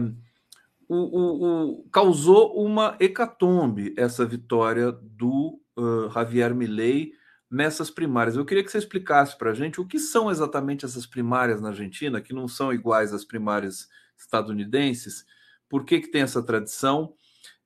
o, 0.89 0.97
o, 0.97 1.81
o, 1.81 1.89
causou 1.91 2.55
uma 2.63 2.97
hecatombe 3.01 3.95
essa 3.97 4.25
vitória 4.25 4.93
do 4.93 5.61
uh, 5.77 6.11
Javier 6.11 6.55
Milei 6.55 7.13
nessas 7.51 7.91
primárias. 7.91 8.37
Eu 8.37 8.45
queria 8.45 8.65
que 8.65 8.71
você 8.71 8.79
explicasse 8.79 9.37
para 9.37 9.51
a 9.51 9.55
gente 9.55 9.81
o 9.81 9.87
que 9.87 9.99
são 9.99 10.31
exatamente 10.31 10.85
essas 10.85 11.07
primárias 11.07 11.61
na 11.61 11.69
Argentina, 11.69 12.21
que 12.21 12.35
não 12.35 12.49
são 12.49 12.73
iguais 12.73 13.13
às 13.13 13.25
primárias 13.25 13.89
estadunidenses, 14.17 15.25
por 15.69 15.85
que, 15.85 16.01
que 16.01 16.09
tem 16.09 16.23
essa 16.23 16.43
tradição 16.43 17.15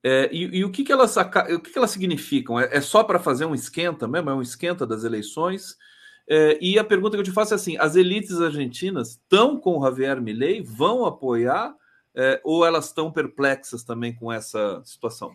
é, 0.02 0.30
e, 0.32 0.58
e, 0.58 0.64
o, 0.64 0.70
que, 0.70 0.82
que, 0.82 0.92
elas, 0.92 1.16
o 1.16 1.60
que, 1.60 1.72
que 1.72 1.78
elas 1.78 1.90
significam? 1.90 2.58
É, 2.58 2.76
é 2.76 2.80
só 2.80 3.04
para 3.04 3.18
fazer 3.18 3.44
um 3.44 3.54
esquenta 3.54 4.08
mesmo? 4.08 4.30
É 4.30 4.34
um 4.34 4.42
esquenta 4.42 4.86
das 4.86 5.04
eleições? 5.04 5.76
É, 6.28 6.58
e 6.60 6.78
a 6.78 6.84
pergunta 6.84 7.16
que 7.16 7.20
eu 7.20 7.24
te 7.24 7.32
faço 7.32 7.54
é 7.54 7.56
assim: 7.56 7.76
as 7.78 7.96
elites 7.96 8.40
argentinas 8.40 9.10
estão 9.10 9.58
com 9.58 9.78
o 9.78 9.84
Javier 9.84 10.20
Milei, 10.20 10.62
vão 10.62 11.04
apoiar, 11.04 11.74
é, 12.14 12.40
ou 12.44 12.64
elas 12.64 12.86
estão 12.86 13.10
perplexas 13.10 13.82
também 13.82 14.14
com 14.14 14.32
essa 14.32 14.82
situação? 14.84 15.32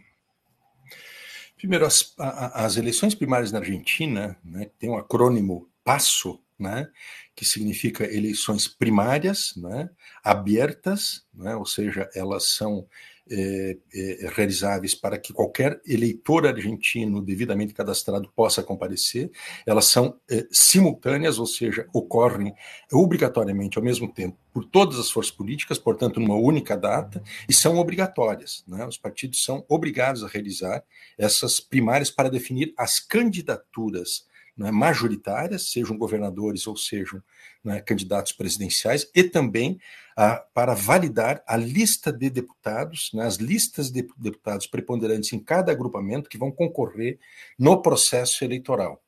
Primeiro, 1.57 1.85
as, 1.85 2.13
as 2.17 2.77
eleições 2.77 3.15
primárias 3.15 3.51
na 3.51 3.59
Argentina 3.59 4.37
né, 4.43 4.69
tem 4.77 4.89
um 4.89 4.97
acrônimo 4.97 5.69
PASSO, 5.83 6.39
né, 6.59 6.89
que 7.35 7.45
significa 7.45 8.03
eleições 8.03 8.67
primárias, 8.67 9.53
né, 9.55 9.89
abertas, 10.23 11.25
né, 11.33 11.55
ou 11.55 11.65
seja, 11.65 12.09
elas 12.13 12.49
são 12.49 12.87
é, 13.29 13.77
é, 13.93 14.29
realizáveis 14.33 14.93
para 14.93 15.17
que 15.17 15.33
qualquer 15.33 15.81
eleitor 15.85 16.45
argentino 16.45 17.21
devidamente 17.21 17.73
cadastrado 17.73 18.31
possa 18.35 18.61
comparecer. 18.61 19.31
Elas 19.65 19.85
são 19.85 20.19
é, 20.29 20.45
simultâneas, 20.51 21.39
ou 21.39 21.45
seja, 21.45 21.87
ocorrem 21.93 22.53
obrigatoriamente 22.91 23.77
ao 23.77 23.83
mesmo 23.83 24.11
tempo 24.11 24.37
por 24.53 24.63
todas 24.65 24.97
as 24.97 25.11
forças 25.11 25.31
políticas, 25.33 25.77
portanto, 25.77 26.19
numa 26.19 26.35
única 26.35 26.77
data, 26.77 27.21
e 27.49 27.53
são 27.53 27.77
obrigatórias. 27.77 28.63
Né? 28.67 28.85
Os 28.85 28.97
partidos 28.97 29.43
são 29.43 29.65
obrigados 29.67 30.23
a 30.23 30.27
realizar 30.27 30.83
essas 31.17 31.59
primárias 31.59 32.09
para 32.09 32.29
definir 32.29 32.73
as 32.77 32.99
candidaturas 32.99 34.25
né, 34.57 34.71
majoritárias, 34.71 35.71
sejam 35.71 35.97
governadores 35.97 36.65
ou 36.67 36.77
sejam 36.77 37.21
né, 37.63 37.81
candidatos 37.81 38.31
presidenciais, 38.31 39.09
e 39.13 39.23
também 39.23 39.79
a, 40.15 40.35
para 40.35 40.73
validar 40.73 41.43
a 41.45 41.57
lista 41.57 42.11
de 42.11 42.29
deputados, 42.29 43.11
né, 43.13 43.25
as 43.25 43.35
listas 43.35 43.91
de 43.91 44.07
deputados 44.17 44.67
preponderantes 44.67 45.33
em 45.33 45.39
cada 45.39 45.71
agrupamento 45.71 46.29
que 46.29 46.37
vão 46.37 46.51
concorrer 46.51 47.19
no 47.57 47.81
processo 47.81 48.43
eleitoral. 48.43 49.01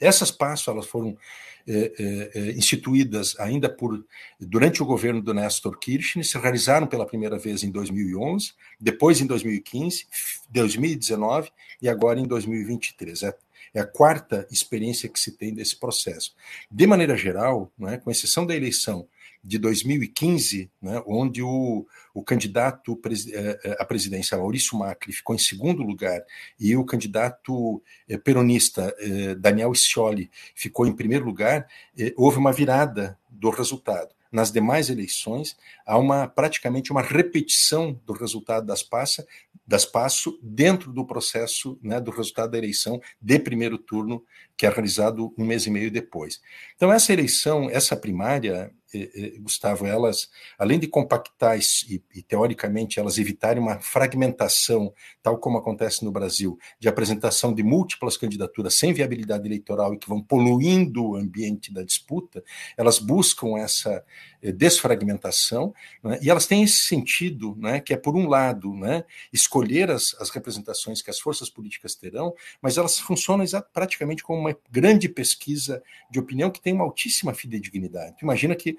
Essas 0.00 0.30
passos 0.30 0.68
elas 0.68 0.86
foram 0.86 1.16
é, 1.66 2.30
é, 2.34 2.50
instituídas 2.52 3.38
ainda 3.38 3.68
por 3.68 4.04
durante 4.40 4.82
o 4.82 4.86
governo 4.86 5.22
do 5.22 5.32
Néstor 5.32 5.78
Kirchner, 5.78 6.26
se 6.26 6.36
realizaram 6.36 6.88
pela 6.88 7.06
primeira 7.06 7.38
vez 7.38 7.62
em 7.62 7.70
2011, 7.70 8.52
depois 8.80 9.20
em 9.20 9.26
2015, 9.26 10.06
2019 10.50 11.50
e 11.80 11.88
agora 11.88 12.18
em 12.18 12.26
2023. 12.26 13.22
É, 13.22 13.38
é 13.74 13.80
a 13.80 13.86
quarta 13.86 14.46
experiência 14.50 15.08
que 15.08 15.18
se 15.18 15.32
tem 15.32 15.54
desse 15.54 15.78
processo. 15.78 16.34
De 16.70 16.86
maneira 16.86 17.16
geral, 17.16 17.72
né, 17.78 17.98
com 17.98 18.10
exceção 18.10 18.44
da 18.46 18.54
eleição 18.54 19.08
de 19.44 19.58
2015, 19.58 20.70
né, 20.80 21.02
onde 21.06 21.42
o, 21.42 21.86
o 22.14 22.22
candidato 22.22 23.00
à 23.78 23.84
presidência, 23.84 24.38
Maurício 24.38 24.78
Macri, 24.78 25.12
ficou 25.12 25.34
em 25.34 25.38
segundo 25.38 25.82
lugar, 25.82 26.22
e 26.60 26.76
o 26.76 26.84
candidato 26.84 27.82
peronista, 28.22 28.94
Daniel 29.40 29.74
Scioli, 29.74 30.30
ficou 30.54 30.86
em 30.86 30.94
primeiro 30.94 31.24
lugar, 31.24 31.66
houve 32.16 32.38
uma 32.38 32.52
virada 32.52 33.18
do 33.28 33.50
resultado. 33.50 34.14
nas 34.32 34.50
demais 34.50 34.88
eleições, 34.88 35.56
há 35.84 35.98
uma 35.98 36.26
praticamente 36.26 36.90
uma 36.90 37.02
repetição 37.02 38.00
do 38.06 38.14
resultado 38.14 38.66
das 38.66 38.82
passas, 38.82 39.26
das 39.72 39.86
passo 39.86 40.38
dentro 40.42 40.92
do 40.92 41.02
processo 41.06 41.78
né, 41.82 41.98
do 41.98 42.10
resultado 42.10 42.50
da 42.50 42.58
eleição 42.58 43.00
de 43.18 43.38
primeiro 43.38 43.78
turno, 43.78 44.22
que 44.54 44.66
é 44.66 44.68
realizado 44.68 45.32
um 45.38 45.46
mês 45.46 45.66
e 45.66 45.70
meio 45.70 45.90
depois. 45.90 46.42
Então, 46.76 46.92
essa 46.92 47.10
eleição, 47.10 47.70
essa 47.70 47.96
primária, 47.96 48.70
Gustavo, 49.40 49.86
elas, 49.86 50.28
além 50.58 50.78
de 50.78 50.86
compactar 50.86 51.58
e, 51.58 52.02
e, 52.14 52.22
teoricamente 52.22 52.98
elas 52.98 53.18
evitarem 53.18 53.62
uma 53.62 53.78
fragmentação, 53.80 54.92
tal 55.22 55.38
como 55.38 55.58
acontece 55.58 56.04
no 56.04 56.12
Brasil, 56.12 56.58
de 56.78 56.88
apresentação 56.88 57.52
de 57.52 57.62
múltiplas 57.62 58.16
candidaturas 58.16 58.78
sem 58.78 58.92
viabilidade 58.92 59.46
eleitoral 59.46 59.94
e 59.94 59.98
que 59.98 60.08
vão 60.08 60.22
poluindo 60.22 61.10
o 61.10 61.16
ambiente 61.16 61.72
da 61.72 61.82
disputa, 61.82 62.42
elas 62.76 62.98
buscam 62.98 63.58
essa 63.58 64.04
eh, 64.42 64.52
desfragmentação 64.52 65.74
né, 66.02 66.18
e 66.22 66.30
elas 66.30 66.46
têm 66.46 66.62
esse 66.62 66.80
sentido, 66.80 67.56
né, 67.58 67.80
que 67.80 67.92
é, 67.92 67.96
por 67.96 68.16
um 68.16 68.28
lado, 68.28 68.74
né, 68.74 69.04
escolher 69.32 69.90
as, 69.90 70.14
as 70.20 70.30
representações 70.30 71.02
que 71.02 71.10
as 71.10 71.18
forças 71.18 71.48
políticas 71.48 71.94
terão, 71.94 72.34
mas 72.60 72.76
elas 72.76 72.98
funcionam 72.98 73.42
praticamente 73.72 74.22
como 74.22 74.40
uma 74.40 74.56
grande 74.70 75.08
pesquisa 75.08 75.82
de 76.10 76.18
opinião 76.18 76.50
que 76.50 76.60
tem 76.60 76.72
uma 76.72 76.84
altíssima 76.84 77.34
fidedignidade. 77.34 78.16
Imagina 78.22 78.54
que 78.54 78.70
eh, 78.70 78.76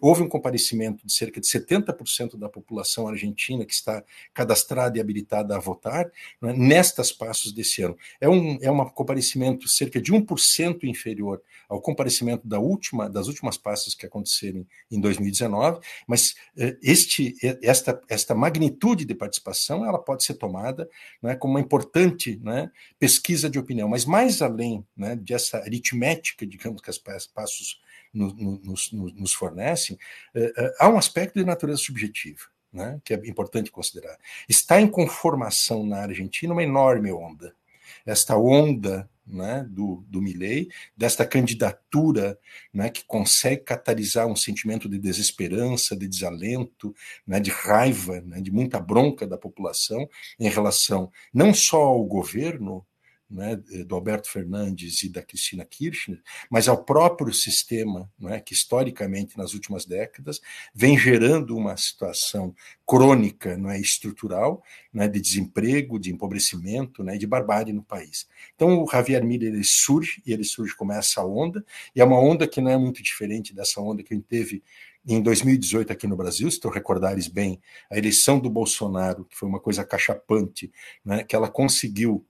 houve 0.00 0.22
um 0.22 0.28
comparecimento 0.28 1.06
de 1.06 1.12
cerca 1.12 1.40
de 1.40 1.46
70% 1.46 2.36
da 2.36 2.48
população 2.48 3.06
argentina 3.06 3.64
que 3.64 3.72
está 3.72 4.02
cadastrada 4.34 4.98
e 4.98 5.00
habilitada 5.00 5.56
a 5.56 5.60
votar 5.60 6.10
né, 6.40 6.52
nestas 6.52 7.12
passos 7.12 7.52
desse 7.52 7.82
ano. 7.82 7.96
É 8.20 8.28
um 8.28 8.58
é 8.60 8.70
um 8.70 8.84
comparecimento 8.86 9.68
cerca 9.68 10.00
de 10.00 10.12
1% 10.12 10.84
inferior 10.84 11.42
ao 11.68 11.80
comparecimento 11.80 12.46
da 12.46 12.58
última, 12.58 13.08
das 13.08 13.28
últimas 13.28 13.58
passos 13.58 13.94
que 13.94 14.06
aconteceram 14.06 14.66
em 14.90 15.00
2019, 15.00 15.80
mas 16.06 16.34
eh, 16.56 16.76
este, 16.82 17.36
esta, 17.62 18.00
esta 18.08 18.34
magnitude 18.34 19.04
de 19.04 19.14
participação 19.14 19.84
ela 19.84 19.98
pode 19.98 20.24
ser 20.24 20.34
tomada 20.34 20.88
né, 21.22 21.36
como 21.36 21.54
uma 21.54 21.60
importante 21.60 22.40
né, 22.42 22.70
pesquisa 22.98 23.50
de 23.50 23.58
opinião, 23.58 23.88
mas 23.88 24.04
mais 24.04 24.40
além 24.40 24.84
né, 24.96 25.14
dessa 25.16 25.58
aritmética, 25.58 26.46
digamos, 26.46 26.80
que 26.80 26.90
as 26.90 26.98
passos 26.98 27.80
nos, 28.12 28.92
nos 28.92 29.32
fornecem, 29.32 29.98
eh, 30.34 30.52
eh, 30.56 30.74
há 30.78 30.88
um 30.88 30.98
aspecto 30.98 31.38
de 31.38 31.44
natureza 31.44 31.80
subjetiva. 31.82 32.42
Né, 32.70 33.00
que 33.02 33.14
é 33.14 33.16
importante 33.26 33.70
considerar. 33.70 34.18
Está 34.46 34.78
em 34.78 34.86
conformação 34.86 35.86
na 35.86 36.02
Argentina 36.02 36.52
uma 36.52 36.62
enorme 36.62 37.10
onda. 37.10 37.54
Esta 38.04 38.36
onda 38.36 39.08
né, 39.28 39.66
do, 39.68 40.04
do 40.08 40.20
Milley, 40.20 40.68
desta 40.96 41.26
candidatura 41.26 42.38
né, 42.72 42.88
que 42.88 43.04
consegue 43.04 43.62
catalisar 43.62 44.26
um 44.26 44.36
sentimento 44.36 44.88
de 44.88 44.98
desesperança, 44.98 45.96
de 45.96 46.08
desalento, 46.08 46.94
né, 47.26 47.38
de 47.38 47.50
raiva, 47.50 48.20
né, 48.22 48.40
de 48.40 48.50
muita 48.50 48.80
bronca 48.80 49.26
da 49.26 49.36
população 49.36 50.08
em 50.38 50.48
relação 50.48 51.10
não 51.32 51.52
só 51.52 51.82
ao 51.82 52.04
governo, 52.04 52.84
né, 53.30 53.56
do 53.86 53.94
Alberto 53.94 54.30
Fernandes 54.30 55.02
e 55.02 55.08
da 55.08 55.22
Cristina 55.22 55.64
Kirchner, 55.64 56.22
mas 56.50 56.66
ao 56.66 56.82
próprio 56.82 57.32
sistema, 57.32 58.10
né, 58.18 58.40
que 58.40 58.54
historicamente 58.54 59.36
nas 59.36 59.52
últimas 59.52 59.84
décadas 59.84 60.40
vem 60.74 60.98
gerando 60.98 61.56
uma 61.56 61.76
situação 61.76 62.54
crônica, 62.86 63.58
é, 63.70 63.78
estrutural, 63.78 64.62
né, 64.92 65.06
de 65.06 65.20
desemprego, 65.20 65.98
de 65.98 66.10
empobrecimento, 66.10 67.04
né, 67.04 67.18
de 67.18 67.26
barbárie 67.26 67.72
no 67.72 67.82
país. 67.82 68.26
Então 68.54 68.82
o 68.82 68.90
Javier 68.90 69.24
Miller 69.24 69.52
ele 69.52 69.64
surge 69.64 70.22
e 70.24 70.32
ele 70.32 70.44
surge 70.44 70.74
como 70.74 70.92
essa 70.92 71.24
onda 71.24 71.64
e 71.94 72.00
é 72.00 72.04
uma 72.04 72.18
onda 72.18 72.48
que 72.48 72.60
não 72.60 72.70
é 72.70 72.78
muito 72.78 73.02
diferente 73.02 73.54
dessa 73.54 73.80
onda 73.80 74.02
que 74.02 74.14
a 74.14 74.16
gente 74.16 74.26
teve 74.26 74.62
em 75.06 75.22
2018 75.22 75.92
aqui 75.92 76.06
no 76.06 76.16
Brasil, 76.16 76.50
se 76.50 76.60
tu 76.60 76.68
recordares 76.68 77.28
bem, 77.28 77.60
a 77.90 77.96
eleição 77.96 78.38
do 78.38 78.50
Bolsonaro, 78.50 79.24
que 79.24 79.36
foi 79.36 79.48
uma 79.48 79.60
coisa 79.60 79.84
cachapante, 79.84 80.70
né, 81.04 81.24
que 81.24 81.34
ela 81.34 81.48
conseguiu 81.48 82.26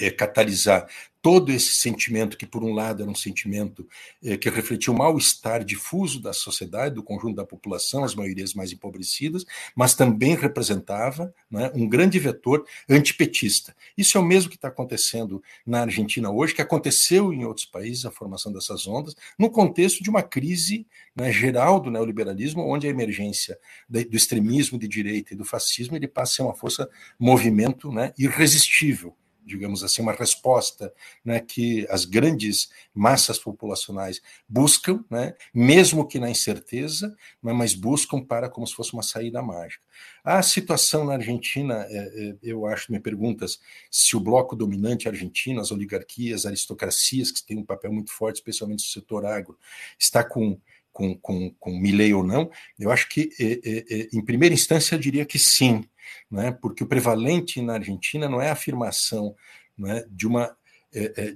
é, 0.00 0.10
catalisar 0.10 0.86
todo 1.26 1.50
esse 1.50 1.72
sentimento, 1.78 2.36
que 2.36 2.46
por 2.46 2.62
um 2.62 2.72
lado 2.72 3.02
era 3.02 3.10
um 3.10 3.14
sentimento 3.14 3.84
é, 4.22 4.36
que 4.36 4.48
refletia 4.48 4.92
o 4.92 4.96
mal-estar 4.96 5.64
difuso 5.64 6.22
da 6.22 6.32
sociedade, 6.32 6.94
do 6.94 7.02
conjunto 7.02 7.34
da 7.34 7.44
população, 7.44 8.04
as 8.04 8.14
maiorias 8.14 8.54
mais 8.54 8.70
empobrecidas, 8.70 9.44
mas 9.74 9.96
também 9.96 10.36
representava 10.36 11.34
né, 11.50 11.68
um 11.74 11.88
grande 11.88 12.16
vetor 12.20 12.64
antipetista. 12.88 13.74
Isso 13.98 14.16
é 14.16 14.20
o 14.20 14.24
mesmo 14.24 14.50
que 14.50 14.54
está 14.54 14.68
acontecendo 14.68 15.42
na 15.66 15.80
Argentina 15.80 16.30
hoje, 16.30 16.54
que 16.54 16.62
aconteceu 16.62 17.32
em 17.32 17.44
outros 17.44 17.66
países, 17.66 18.06
a 18.06 18.12
formação 18.12 18.52
dessas 18.52 18.86
ondas, 18.86 19.16
no 19.36 19.50
contexto 19.50 20.04
de 20.04 20.08
uma 20.08 20.22
crise 20.22 20.86
né, 21.12 21.32
geral 21.32 21.80
do 21.80 21.90
neoliberalismo, 21.90 22.62
onde 22.62 22.86
a 22.86 22.90
emergência 22.90 23.58
do 23.88 24.16
extremismo 24.16 24.78
de 24.78 24.86
direita 24.86 25.34
e 25.34 25.36
do 25.36 25.44
fascismo 25.44 25.96
ele 25.96 26.06
passa 26.06 26.34
a 26.34 26.36
ser 26.36 26.42
uma 26.42 26.54
força, 26.54 26.88
movimento 27.18 27.90
né, 27.90 28.12
irresistível 28.16 29.16
digamos 29.46 29.84
assim, 29.84 30.02
uma 30.02 30.12
resposta 30.12 30.92
né, 31.24 31.38
que 31.40 31.86
as 31.88 32.04
grandes 32.04 32.68
massas 32.92 33.38
populacionais 33.38 34.20
buscam, 34.48 35.04
né, 35.08 35.34
mesmo 35.54 36.06
que 36.06 36.18
na 36.18 36.28
incerteza, 36.28 37.16
né, 37.42 37.52
mas 37.52 37.72
buscam 37.72 38.20
para 38.20 38.50
como 38.50 38.66
se 38.66 38.74
fosse 38.74 38.92
uma 38.92 39.02
saída 39.02 39.40
mágica. 39.40 39.84
A 40.24 40.42
situação 40.42 41.04
na 41.04 41.14
Argentina, 41.14 41.86
é, 41.88 41.96
é, 41.96 42.36
eu 42.42 42.66
acho, 42.66 42.90
me 42.90 42.98
perguntas 42.98 43.60
se 43.90 44.16
o 44.16 44.20
bloco 44.20 44.56
dominante 44.56 45.08
argentino, 45.08 45.60
as 45.60 45.70
oligarquias, 45.70 46.40
as 46.40 46.46
aristocracias, 46.46 47.30
que 47.30 47.46
têm 47.46 47.58
um 47.58 47.64
papel 47.64 47.92
muito 47.92 48.10
forte, 48.10 48.36
especialmente 48.36 48.84
no 48.84 48.90
setor 48.90 49.24
agro, 49.24 49.56
está 49.98 50.24
com 50.24 50.58
com, 50.96 51.14
com, 51.14 51.50
com 51.60 51.78
Milley 51.78 52.14
ou 52.14 52.24
não, 52.24 52.50
eu 52.78 52.90
acho 52.90 53.06
que, 53.10 53.28
é, 53.38 53.44
é, 53.44 53.84
é, 53.90 54.08
em 54.14 54.24
primeira 54.24 54.54
instância, 54.54 54.94
eu 54.94 54.98
diria 54.98 55.26
que 55.26 55.38
sim, 55.38 55.84
né? 56.30 56.52
porque 56.52 56.84
o 56.84 56.88
prevalente 56.88 57.60
na 57.60 57.74
Argentina 57.74 58.28
não 58.28 58.40
é 58.40 58.48
a 58.48 58.52
afirmação 58.52 59.34
né, 59.76 60.04
de 60.10 60.26
uma 60.26 60.56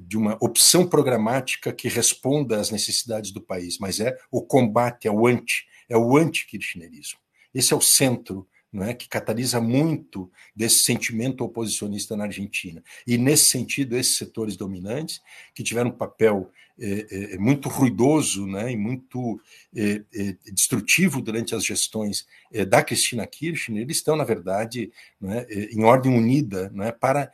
de 0.07 0.17
uma 0.17 0.39
opção 0.41 0.87
programática 0.87 1.71
que 1.71 1.87
responda 1.87 2.59
às 2.59 2.71
necessidades 2.71 3.31
do 3.31 3.43
país, 3.43 3.79
mas 3.79 4.01
é 4.01 4.17
o 4.31 4.41
combate 4.41 5.07
ao 5.07 5.27
anti, 5.27 5.67
é 5.87 5.97
o 5.99 6.17
anti-kirchnerismo. 6.17 7.19
Esse 7.53 7.75
é 7.75 7.77
o 7.77 7.81
centro 7.81 8.49
é, 8.75 8.95
que 8.95 9.09
catalisa 9.09 9.61
muito 9.61 10.31
desse 10.55 10.85
sentimento 10.85 11.43
oposicionista 11.43 12.17
na 12.17 12.25
Argentina. 12.25 12.83
E, 13.07 13.19
nesse 13.19 13.47
sentido, 13.47 13.97
esses 13.97 14.17
setores 14.17 14.57
dominantes, 14.57 15.21
que 15.55 15.63
tiveram 15.63 15.91
um 15.91 15.97
papel 15.97 16.51
é, 16.83 17.35
é, 17.35 17.39
muito 17.39 17.69
ruidoso 17.69 18.47
né, 18.47 18.73
e 18.73 18.77
muito 18.77 19.39
é, 19.77 20.03
é 20.15 20.37
destrutivo 20.51 21.21
durante 21.21 21.55
as 21.55 21.63
gestões 21.63 22.27
é, 22.51 22.65
da 22.65 22.83
Cristina 22.83 23.27
Kirchner, 23.27 23.83
eles 23.83 23.99
estão, 23.99 24.17
na 24.17 24.25
verdade, 24.25 24.91
é, 25.23 25.69
em 25.73 25.85
ordem 25.85 26.17
unida 26.17 26.73
para 26.99 27.31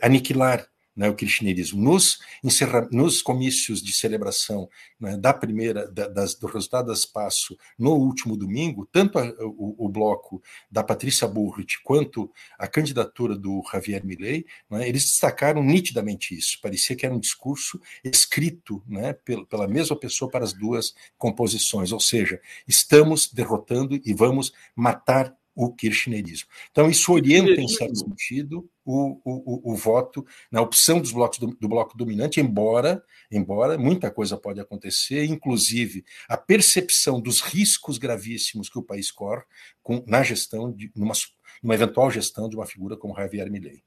aniquilar 0.00 0.66
né, 0.96 1.08
o 1.08 1.14
kirchnerismo. 1.14 1.82
Nos, 1.82 2.18
encerra, 2.42 2.88
nos 2.90 3.22
comícios 3.22 3.82
de 3.82 3.92
celebração 3.92 4.68
né, 4.98 5.16
da 5.16 5.32
primeira, 5.32 5.90
da, 5.90 6.08
das, 6.08 6.34
do 6.34 6.46
resultado 6.46 6.86
das 6.86 7.04
PASSO 7.04 7.56
no 7.78 7.94
último 7.94 8.36
domingo, 8.36 8.88
tanto 8.90 9.18
a, 9.18 9.24
o, 9.40 9.86
o, 9.86 9.88
bloco 9.88 10.42
da 10.70 10.82
Patrícia 10.82 11.26
Burrit 11.26 11.82
quanto 11.82 12.30
a 12.58 12.66
candidatura 12.66 13.36
do 13.36 13.62
Javier 13.70 14.04
Milei, 14.04 14.46
né, 14.70 14.88
eles 14.88 15.04
destacaram 15.04 15.62
nitidamente 15.62 16.36
isso. 16.36 16.58
Parecia 16.62 16.96
que 16.96 17.04
era 17.04 17.14
um 17.14 17.20
discurso 17.20 17.80
escrito 18.02 18.82
né, 18.86 19.12
pela, 19.12 19.44
pela 19.46 19.68
mesma 19.68 19.96
pessoa 19.96 20.30
para 20.30 20.44
as 20.44 20.52
duas 20.52 20.94
composições, 21.18 21.92
ou 21.92 22.00
seja, 22.00 22.40
estamos 22.66 23.32
derrotando 23.32 24.00
e 24.04 24.14
vamos 24.14 24.52
matar 24.74 25.34
o 25.54 25.72
kirchnerismo. 25.72 26.48
Então, 26.70 26.90
isso 26.90 27.12
orienta, 27.12 27.60
em 27.60 27.68
certo 27.68 27.96
sentido, 27.96 28.68
o, 28.84 29.20
o, 29.24 29.72
o 29.72 29.76
voto 29.76 30.26
na 30.50 30.60
opção 30.60 31.00
dos 31.00 31.12
blocos 31.12 31.38
do, 31.38 31.46
do, 31.46 31.68
bloco 31.68 31.96
dominante, 31.96 32.40
embora, 32.40 33.02
embora 33.30 33.78
muita 33.78 34.10
coisa 34.10 34.36
pode 34.36 34.60
acontecer, 34.60 35.24
inclusive 35.24 36.04
a 36.28 36.36
percepção 36.36 37.20
dos 37.20 37.40
riscos 37.40 37.96
gravíssimos 37.98 38.68
que 38.68 38.78
o 38.78 38.82
país 38.82 39.10
corre 39.10 39.42
com, 39.82 40.04
na 40.06 40.22
gestão, 40.22 40.72
de, 40.72 40.90
numa, 40.94 41.14
numa 41.62 41.74
eventual 41.74 42.10
gestão 42.10 42.48
de 42.48 42.56
uma 42.56 42.66
figura 42.66 42.96
como 42.96 43.14
Javier 43.14 43.50
Milei. 43.50 43.82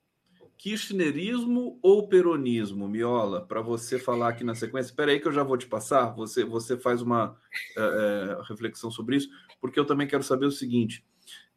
Kirchnerismo 0.57 1.77
ou 1.83 2.07
peronismo, 2.07 2.87
Miola? 2.87 3.45
Para 3.45 3.61
você 3.61 3.99
falar 3.99 4.29
aqui 4.29 4.43
na 4.43 4.55
sequência. 4.55 4.89
Espera 4.89 5.11
aí 5.11 5.19
que 5.19 5.27
eu 5.27 5.31
já 5.31 5.43
vou 5.43 5.55
te 5.55 5.67
passar. 5.67 6.15
Você, 6.15 6.43
você 6.43 6.75
faz 6.75 6.99
uma 6.99 7.37
é, 7.77 8.37
reflexão 8.49 8.89
sobre 8.89 9.17
isso, 9.17 9.29
porque 9.61 9.79
eu 9.79 9.85
também 9.85 10.07
quero 10.07 10.23
saber 10.23 10.47
o 10.47 10.51
seguinte 10.51 11.05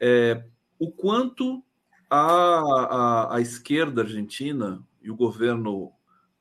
é, 0.01 0.45
o 0.79 0.91
quanto 0.91 1.63
a, 2.09 2.17
a, 2.19 3.37
a 3.37 3.41
esquerda 3.41 4.03
argentina 4.03 4.83
e 5.03 5.11
o 5.11 5.17
governo 5.17 5.93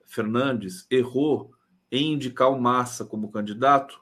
Fernandes 0.05 0.87
errou 0.89 1.51
em 1.91 2.13
indicar 2.13 2.51
o 2.51 2.59
Massa 2.59 3.05
como 3.05 3.31
candidato, 3.31 3.99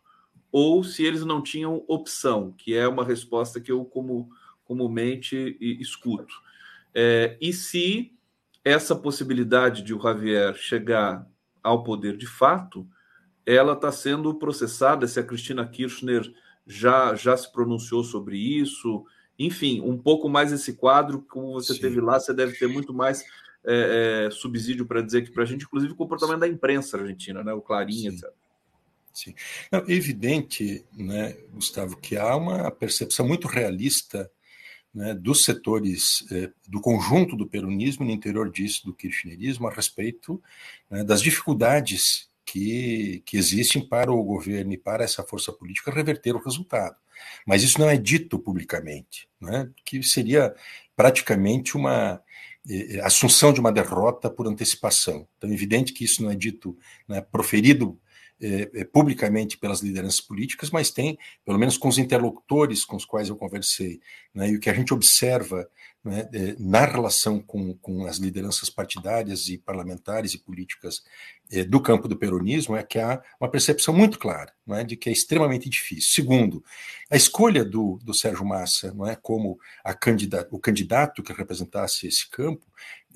ou 0.51 0.83
se 0.83 1.03
eles 1.03 1.25
não 1.25 1.41
tinham 1.41 1.83
opção, 1.87 2.53
que 2.57 2.73
é 2.73 2.87
uma 2.87 3.03
resposta 3.03 3.59
que 3.59 3.71
eu 3.71 3.83
como, 3.83 4.29
comumente 4.63 5.57
escuto. 5.59 6.33
É, 6.93 7.37
e 7.41 7.51
se 7.51 8.13
essa 8.63 8.95
possibilidade 8.95 9.81
de 9.81 9.93
o 9.93 10.01
Javier 10.01 10.55
chegar 10.55 11.27
ao 11.61 11.83
poder 11.83 12.15
de 12.15 12.27
fato 12.27 12.87
ela 13.47 13.71
está 13.71 13.89
sendo 13.93 14.35
processada. 14.35 15.07
Se 15.07 15.21
a 15.21 15.23
Cristina 15.23 15.65
Kirchner 15.65 16.29
já, 16.65 17.15
já 17.15 17.35
se 17.37 17.49
pronunciou 17.49 18.03
sobre 18.03 18.37
isso, 18.37 19.05
enfim, 19.37 19.81
um 19.81 19.97
pouco 19.97 20.27
mais 20.27 20.51
esse 20.51 20.73
quadro, 20.73 21.21
como 21.21 21.53
você 21.53 21.73
Sim. 21.73 21.81
teve 21.81 22.01
lá, 22.01 22.19
você 22.19 22.33
deve 22.33 22.53
ter 22.57 22.67
muito 22.67 22.93
mais 22.93 23.23
é, 23.65 24.27
é, 24.27 24.31
subsídio 24.31 24.85
para 24.85 25.01
dizer 25.01 25.23
que 25.23 25.31
para 25.31 25.43
a 25.43 25.45
gente, 25.45 25.65
inclusive 25.65 25.93
o 25.93 25.97
comportamento 25.97 26.39
da 26.39 26.47
imprensa 26.47 26.97
argentina, 26.97 27.43
né? 27.43 27.53
o 27.53 27.61
Clarim, 27.61 27.93
Sim. 27.93 28.07
etc. 28.09 28.29
Sim. 29.13 29.33
Não, 29.71 29.79
é 29.79 29.91
evidente, 29.93 30.85
né, 30.95 31.35
Gustavo, 31.51 31.97
que 31.97 32.15
há 32.15 32.35
uma 32.35 32.69
percepção 32.69 33.27
muito 33.27 33.47
realista 33.47 34.29
né, 34.93 35.15
dos 35.15 35.43
setores, 35.43 36.23
eh, 36.31 36.51
do 36.67 36.79
conjunto 36.79 37.35
do 37.35 37.47
peronismo 37.47 38.05
no 38.05 38.11
interior 38.11 38.49
disso, 38.51 38.85
do 38.85 38.93
kirchnerismo, 38.93 39.67
a 39.67 39.73
respeito 39.73 40.41
né, 40.89 41.03
das 41.03 41.21
dificuldades 41.21 42.29
que, 42.45 43.23
que 43.25 43.37
existem 43.37 43.85
para 43.85 44.11
o 44.11 44.23
governo 44.23 44.73
e 44.73 44.77
para 44.77 45.03
essa 45.03 45.23
força 45.23 45.51
política 45.51 45.91
reverter 45.91 46.35
o 46.35 46.43
resultado. 46.43 46.95
Mas 47.45 47.63
isso 47.63 47.79
não 47.79 47.89
é 47.89 47.97
dito 47.97 48.39
publicamente, 48.39 49.27
né, 49.39 49.69
que 49.85 50.01
seria 50.03 50.53
praticamente 50.95 51.77
uma 51.77 52.21
eh, 52.69 52.99
assunção 53.01 53.53
de 53.53 53.59
uma 53.59 53.71
derrota 53.71 54.29
por 54.29 54.47
antecipação. 54.47 55.27
Então, 55.37 55.49
é 55.49 55.53
evidente 55.53 55.93
que 55.93 56.03
isso 56.03 56.23
não 56.23 56.31
é 56.31 56.35
dito, 56.35 56.77
né, 57.07 57.21
proferido 57.21 57.99
é, 58.41 58.83
publicamente 58.83 59.57
pelas 59.57 59.81
lideranças 59.81 60.21
políticas, 60.21 60.69
mas 60.69 60.91
tem, 60.91 61.17
pelo 61.45 61.57
menos 61.57 61.77
com 61.77 61.87
os 61.87 61.97
interlocutores 61.97 62.85
com 62.85 62.95
os 62.95 63.05
quais 63.05 63.29
eu 63.29 63.35
conversei, 63.35 63.99
né, 64.33 64.49
e 64.49 64.55
o 64.55 64.59
que 64.59 64.69
a 64.69 64.73
gente 64.73 64.93
observa 64.93 65.67
né, 66.03 66.29
é, 66.33 66.55
na 66.57 66.85
relação 66.85 67.39
com, 67.39 67.73
com 67.75 68.05
as 68.05 68.17
lideranças 68.17 68.69
partidárias 68.69 69.49
e 69.49 69.57
parlamentares 69.57 70.33
e 70.33 70.39
políticas 70.39 71.03
é, 71.51 71.63
do 71.63 71.81
campo 71.81 72.07
do 72.07 72.17
peronismo 72.17 72.75
é 72.75 72.83
que 72.83 72.99
há 72.99 73.21
uma 73.39 73.49
percepção 73.49 73.93
muito 73.93 74.19
clara 74.19 74.53
não 74.65 74.75
é, 74.75 74.83
de 74.83 74.95
que 74.95 75.09
é 75.09 75.13
extremamente 75.13 75.69
difícil. 75.69 76.11
Segundo, 76.13 76.63
a 77.09 77.15
escolha 77.15 77.63
do, 77.63 77.99
do 78.03 78.13
Sérgio 78.13 78.45
Massa 78.45 78.93
não 78.93 79.07
é, 79.07 79.15
como 79.15 79.57
a 79.83 79.91
o 80.51 80.59
candidato 80.59 81.23
que 81.23 81.33
representasse 81.33 82.05
esse 82.05 82.29
campo 82.29 82.65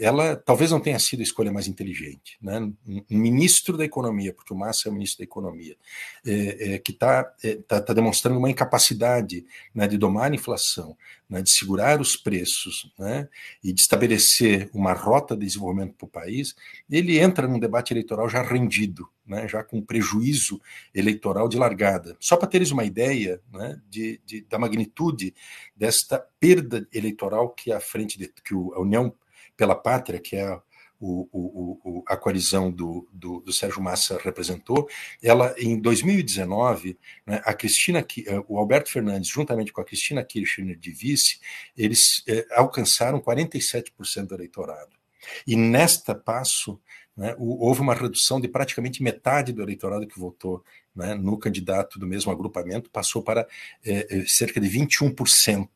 ela 0.01 0.35
talvez 0.35 0.71
não 0.71 0.79
tenha 0.79 0.97
sido 0.97 1.19
a 1.19 1.23
escolha 1.23 1.51
mais 1.51 1.67
inteligente. 1.67 2.35
Né? 2.41 2.59
Um 2.59 3.17
ministro 3.17 3.77
da 3.77 3.85
Economia, 3.85 4.33
porque 4.33 4.51
o 4.51 4.57
Massa 4.57 4.89
é 4.89 4.91
o 4.91 4.93
ministro 4.93 5.19
da 5.19 5.25
Economia, 5.25 5.77
é, 6.25 6.73
é, 6.73 6.79
que 6.79 6.91
está 6.91 7.31
é, 7.43 7.55
tá, 7.55 7.79
tá 7.79 7.93
demonstrando 7.93 8.39
uma 8.39 8.49
incapacidade 8.49 9.45
né, 9.75 9.87
de 9.87 9.99
domar 9.99 10.31
a 10.31 10.35
inflação, 10.35 10.97
né, 11.29 11.43
de 11.43 11.51
segurar 11.51 12.01
os 12.01 12.17
preços 12.17 12.91
né, 12.97 13.29
e 13.63 13.71
de 13.71 13.79
estabelecer 13.79 14.71
uma 14.73 14.91
rota 14.93 15.37
de 15.37 15.45
desenvolvimento 15.45 15.93
para 15.93 16.05
o 16.07 16.09
país, 16.09 16.55
ele 16.89 17.19
entra 17.19 17.47
num 17.47 17.59
debate 17.59 17.93
eleitoral 17.93 18.27
já 18.27 18.41
rendido, 18.41 19.07
né, 19.23 19.47
já 19.47 19.63
com 19.63 19.81
prejuízo 19.81 20.59
eleitoral 20.95 21.47
de 21.47 21.57
largada. 21.57 22.17
Só 22.19 22.35
para 22.35 22.49
teres 22.49 22.71
uma 22.71 22.83
ideia 22.83 23.39
né, 23.53 23.79
de, 23.87 24.19
de, 24.25 24.41
da 24.41 24.57
magnitude 24.57 25.33
desta 25.75 26.17
perda 26.39 26.87
eleitoral 26.91 27.49
que 27.49 27.71
a 27.71 27.79
frente 27.79 28.17
de, 28.17 28.27
que 28.43 28.55
a 28.55 28.79
União 28.79 29.13
pela 29.61 29.75
Pátria, 29.75 30.19
que 30.19 30.35
é 30.35 30.59
o, 30.99 31.29
o, 31.31 31.79
o, 31.83 32.03
a 32.07 32.17
coalizão 32.17 32.71
do, 32.71 33.07
do, 33.13 33.41
do, 33.41 33.53
Sérgio 33.53 33.79
Massa 33.79 34.19
representou, 34.23 34.89
ela 35.21 35.53
em 35.55 35.79
2019, 35.79 36.97
né, 37.27 37.39
a 37.45 37.53
Cristina, 37.53 37.99
eh, 37.99 38.43
o 38.47 38.57
Alberto 38.57 38.89
Fernandes, 38.89 39.29
juntamente 39.29 39.71
com 39.71 39.79
a 39.79 39.85
Cristina 39.85 40.23
Kirchner 40.23 40.75
de 40.75 40.91
vice, 40.91 41.39
eles 41.77 42.23
eh, 42.27 42.43
alcançaram 42.53 43.21
47% 43.21 44.25
do 44.25 44.33
eleitorado. 44.33 44.95
E 45.45 45.55
nesta 45.55 46.15
passo, 46.15 46.81
né, 47.15 47.35
houve 47.37 47.81
uma 47.81 47.93
redução 47.93 48.41
de 48.41 48.47
praticamente 48.47 49.03
metade 49.03 49.53
do 49.53 49.61
eleitorado 49.61 50.07
que 50.07 50.19
votou 50.19 50.63
né, 50.95 51.13
no 51.13 51.37
candidato 51.37 51.99
do 51.99 52.07
mesmo 52.07 52.31
agrupamento, 52.31 52.89
passou 52.89 53.21
para 53.21 53.47
eh, 53.85 54.23
cerca 54.25 54.59
de 54.59 54.67
21%. 54.67 55.67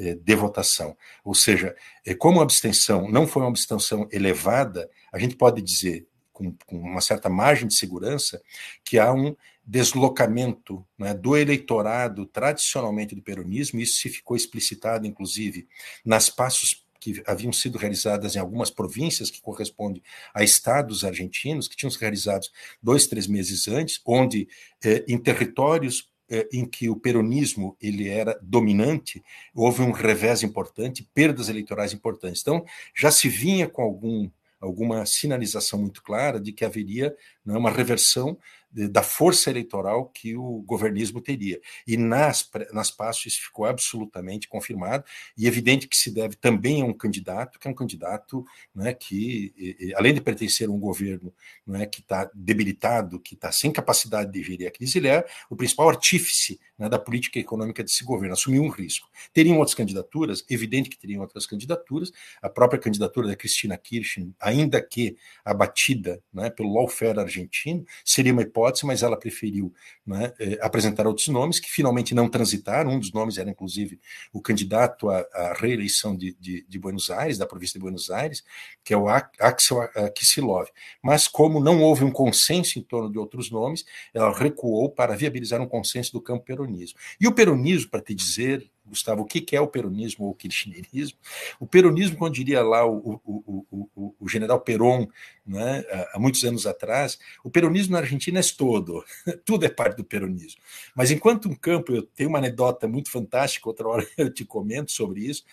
É, 0.00 0.14
de 0.14 0.34
votação. 0.36 0.96
Ou 1.24 1.34
seja, 1.34 1.74
é, 2.06 2.14
como 2.14 2.38
a 2.38 2.44
abstenção 2.44 3.10
não 3.10 3.26
foi 3.26 3.42
uma 3.42 3.48
abstenção 3.48 4.08
elevada, 4.12 4.88
a 5.12 5.18
gente 5.18 5.34
pode 5.34 5.60
dizer, 5.60 6.06
com, 6.32 6.54
com 6.66 6.78
uma 6.78 7.00
certa 7.00 7.28
margem 7.28 7.66
de 7.66 7.74
segurança, 7.74 8.40
que 8.84 8.96
há 8.96 9.12
um 9.12 9.34
deslocamento 9.66 10.86
né, 10.96 11.12
do 11.12 11.36
eleitorado 11.36 12.26
tradicionalmente 12.26 13.16
do 13.16 13.22
peronismo, 13.22 13.80
isso 13.80 14.00
se 14.00 14.08
ficou 14.08 14.36
explicitado, 14.36 15.04
inclusive, 15.04 15.66
nas 16.04 16.30
passos 16.30 16.86
que 17.00 17.20
haviam 17.26 17.52
sido 17.52 17.76
realizadas 17.76 18.36
em 18.36 18.38
algumas 18.38 18.70
províncias 18.70 19.32
que 19.32 19.40
correspondem 19.40 20.00
a 20.32 20.44
estados 20.44 21.02
argentinos, 21.02 21.66
que 21.66 21.76
tinham 21.76 21.90
sido 21.90 22.02
realizados 22.02 22.52
dois, 22.80 23.08
três 23.08 23.26
meses 23.26 23.66
antes, 23.66 24.00
onde 24.06 24.48
eh, 24.84 25.04
em 25.08 25.18
territórios 25.18 26.08
em 26.52 26.66
que 26.66 26.88
o 26.88 26.96
peronismo 26.96 27.76
ele 27.80 28.08
era 28.08 28.38
dominante, 28.42 29.22
houve 29.54 29.82
um 29.82 29.92
revés 29.92 30.42
importante, 30.42 31.08
perdas 31.14 31.48
eleitorais 31.48 31.92
importantes. 31.92 32.42
Então, 32.42 32.64
já 32.94 33.10
se 33.10 33.28
vinha 33.28 33.68
com 33.68 33.82
algum, 33.82 34.30
alguma 34.60 35.04
sinalização 35.06 35.80
muito 35.80 36.02
clara 36.02 36.38
de 36.38 36.52
que 36.52 36.64
haveria 36.64 37.16
né, 37.44 37.56
uma 37.56 37.70
reversão 37.70 38.38
da 38.70 39.02
força 39.02 39.50
eleitoral 39.50 40.06
que 40.06 40.36
o 40.36 40.62
governismo 40.62 41.20
teria. 41.20 41.60
E 41.86 41.96
nas, 41.96 42.48
nas 42.72 42.90
passos 42.90 43.26
isso 43.26 43.42
ficou 43.42 43.64
absolutamente 43.64 44.46
confirmado, 44.46 45.04
e 45.36 45.46
evidente 45.46 45.88
que 45.88 45.96
se 45.96 46.10
deve 46.10 46.36
também 46.36 46.82
a 46.82 46.84
um 46.84 46.92
candidato, 46.92 47.58
que 47.58 47.66
é 47.66 47.70
um 47.70 47.74
candidato 47.74 48.44
né, 48.74 48.92
que, 48.92 49.92
além 49.96 50.14
de 50.14 50.20
pertencer 50.20 50.68
a 50.68 50.72
um 50.72 50.78
governo 50.78 51.32
né, 51.66 51.86
que 51.86 52.00
está 52.00 52.30
debilitado, 52.34 53.20
que 53.20 53.34
está 53.34 53.50
sem 53.50 53.72
capacidade 53.72 54.30
de 54.30 54.42
gerir 54.42 54.68
a 54.68 54.70
crise, 54.70 54.98
ele 54.98 55.08
é 55.08 55.24
o 55.48 55.56
principal 55.56 55.88
artífice 55.88 56.60
né, 56.78 56.88
da 56.88 56.98
política 56.98 57.38
econômica 57.38 57.82
desse 57.82 58.04
governo, 58.04 58.34
assumiu 58.34 58.62
um 58.62 58.68
risco. 58.68 59.08
Teriam 59.32 59.58
outras 59.58 59.74
candidaturas? 59.74 60.44
Evidente 60.48 60.88
que 60.88 60.98
teriam 60.98 61.22
outras 61.22 61.46
candidaturas, 61.46 62.12
a 62.40 62.48
própria 62.48 62.80
candidatura 62.80 63.26
da 63.26 63.36
Cristina 63.36 63.76
Kirchner, 63.76 64.28
ainda 64.38 64.80
que 64.80 65.16
abatida 65.44 66.22
né, 66.32 66.50
pelo 66.50 66.72
lawfare 66.72 67.18
argentino, 67.18 67.84
seria 68.04 68.32
uma 68.32 68.42
hipótese 68.42 68.78
mas 68.86 69.02
ela 69.02 69.18
preferiu 69.18 69.72
né, 70.06 70.32
eh, 70.38 70.58
apresentar 70.60 71.06
outros 71.06 71.28
nomes 71.28 71.58
que 71.58 71.70
finalmente 71.70 72.14
não 72.14 72.28
transitaram. 72.28 72.90
Um 72.90 72.98
dos 72.98 73.12
nomes 73.12 73.38
era, 73.38 73.50
inclusive, 73.50 74.00
o 74.32 74.40
candidato 74.40 75.08
à, 75.10 75.20
à 75.34 75.54
reeleição 75.54 76.16
de, 76.16 76.36
de, 76.38 76.64
de, 76.68 76.78
Buenos 76.78 77.10
Aires, 77.10 77.38
da 77.38 77.46
província 77.46 77.74
de 77.74 77.82
Buenos 77.82 78.10
Aires, 78.10 78.44
que 78.84 78.94
é 78.94 78.96
o 78.96 79.08
Axel 79.08 79.78
Kicillof. 80.14 80.70
Mas, 81.02 81.26
como 81.26 81.60
não 81.60 81.82
houve 81.82 82.04
um 82.04 82.10
consenso 82.10 82.78
em 82.78 82.82
torno 82.82 83.10
de 83.10 83.18
outros 83.18 83.50
nomes, 83.50 83.84
ela 84.14 84.32
recuou 84.36 84.90
para 84.90 85.16
viabilizar 85.16 85.60
um 85.60 85.68
consenso 85.68 86.12
do 86.12 86.20
campo 86.20 86.44
peronismo. 86.68 86.98
E 87.20 87.26
o 87.26 87.32
peronismo, 87.32 87.90
para 87.90 88.00
te 88.00 88.14
dizer, 88.14 88.70
Gustavo, 88.86 89.22
o 89.22 89.24
que 89.24 89.56
é 89.56 89.60
o 89.60 89.66
peronismo 89.66 90.26
ou 90.26 90.32
o 90.32 90.34
kirchnerismo? 90.34 91.18
O 91.58 91.66
peronismo, 91.66 92.16
como 92.16 92.30
diria 92.30 92.62
lá 92.62 92.86
o, 92.86 93.20
o, 93.24 93.66
o, 93.70 94.14
o 94.20 94.28
general 94.28 94.60
Perón, 94.60 95.08
né, 95.48 95.84
há 96.12 96.18
muitos 96.18 96.44
anos 96.44 96.66
atrás, 96.66 97.18
o 97.42 97.50
peronismo 97.50 97.92
na 97.92 98.00
Argentina 98.00 98.38
é 98.38 98.42
todo, 98.56 99.04
tudo 99.44 99.64
é 99.64 99.68
parte 99.68 99.96
do 99.96 100.04
peronismo. 100.04 100.60
Mas 100.94 101.10
enquanto 101.10 101.48
um 101.48 101.54
campo, 101.54 101.92
eu 101.92 102.02
tenho 102.02 102.28
uma 102.28 102.38
anedota 102.38 102.86
muito 102.86 103.10
fantástica, 103.10 103.68
outra 103.68 103.88
hora 103.88 104.06
eu 104.16 104.32
te 104.32 104.44
comento 104.44 104.92
sobre 104.92 105.20
isso, 105.20 105.44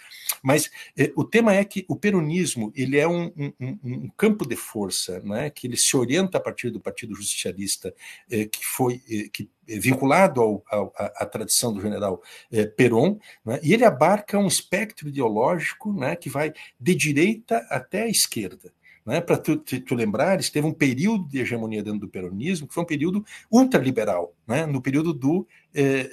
mas 0.44 0.70
eh, 0.98 1.12
o 1.16 1.24
tema 1.24 1.54
é 1.54 1.64
que 1.64 1.86
o 1.88 1.96
peronismo 1.96 2.72
ele 2.76 2.98
é 2.98 3.08
um, 3.08 3.32
um, 3.38 3.80
um, 3.84 4.10
campo 4.18 4.48
de 4.48 4.56
força, 4.56 5.20
né, 5.22 5.50
que 5.50 5.68
ele 5.68 5.78
se 5.78 5.96
orienta 5.96 6.38
a 6.38 6.42
partir 6.42 6.70
do 6.70 6.80
Partido 6.80 7.16
Justicialista, 7.16 7.94
eh, 8.30 8.46
que 8.46 8.66
foi 8.66 9.02
eh, 9.10 9.30
que 9.32 9.50
vinculado 9.68 10.42
ao, 10.42 10.64
ao, 10.70 10.94
à 10.96 11.26
tradição 11.26 11.74
do 11.74 11.82
general 11.82 12.22
eh, 12.52 12.66
Perón, 12.66 13.18
né, 13.44 13.60
e 13.64 13.74
ele 13.74 13.84
abarca 13.84 14.38
um 14.38 14.48
espectro 14.48 15.08
ideológico 15.08 15.92
né, 15.92 16.16
que 16.16 16.30
vai 16.30 16.54
de 16.80 16.96
direita 16.96 17.66
até 17.70 18.04
a 18.04 18.10
esquerda. 18.10 18.72
Né? 19.06 19.22
Para 19.22 19.38
tu, 19.38 19.57
tu, 19.57 19.80
tu 19.80 19.94
lembrares, 19.94 20.49
teve 20.49 20.65
um 20.65 20.73
período 20.73 21.27
de 21.27 21.40
hegemonia 21.40 21.84
dentro 21.84 21.99
do 21.99 22.07
peronismo 22.07 22.68
que 22.68 22.73
foi 22.73 22.84
um 22.84 22.88
período 22.88 23.23
ultraliberal, 23.52 24.34
né? 24.48 24.65
no 24.65 24.82
período 24.82 25.14
do, 25.14 25.48
é, 25.73 26.10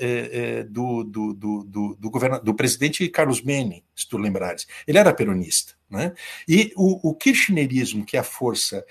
é, 0.61 0.63
do, 0.65 1.03
do, 1.03 1.33
do, 1.33 1.65
do, 1.65 1.97
do, 1.99 2.11
governo, 2.11 2.41
do 2.41 2.55
presidente 2.55 3.09
Carlos 3.09 3.41
Menem, 3.41 3.83
se 3.97 4.07
tu 4.07 4.19
lembrares. 4.19 4.67
Ele 4.87 4.99
era 4.99 5.15
peronista. 5.15 5.73
Né? 5.89 6.13
E 6.47 6.73
o, 6.77 7.11
o 7.11 7.15
kirchnerismo, 7.15 8.05
que 8.05 8.17
é 8.17 8.21
a 8.21 8.25
força 8.25 8.85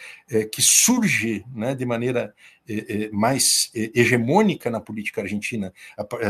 que 0.52 0.62
surge 0.62 1.44
né, 1.54 1.74
de 1.76 1.86
maneira 1.86 2.34
mais 3.12 3.72
hegemônica 3.74 4.70
na 4.70 4.80
política 4.80 5.22
argentina, 5.22 5.74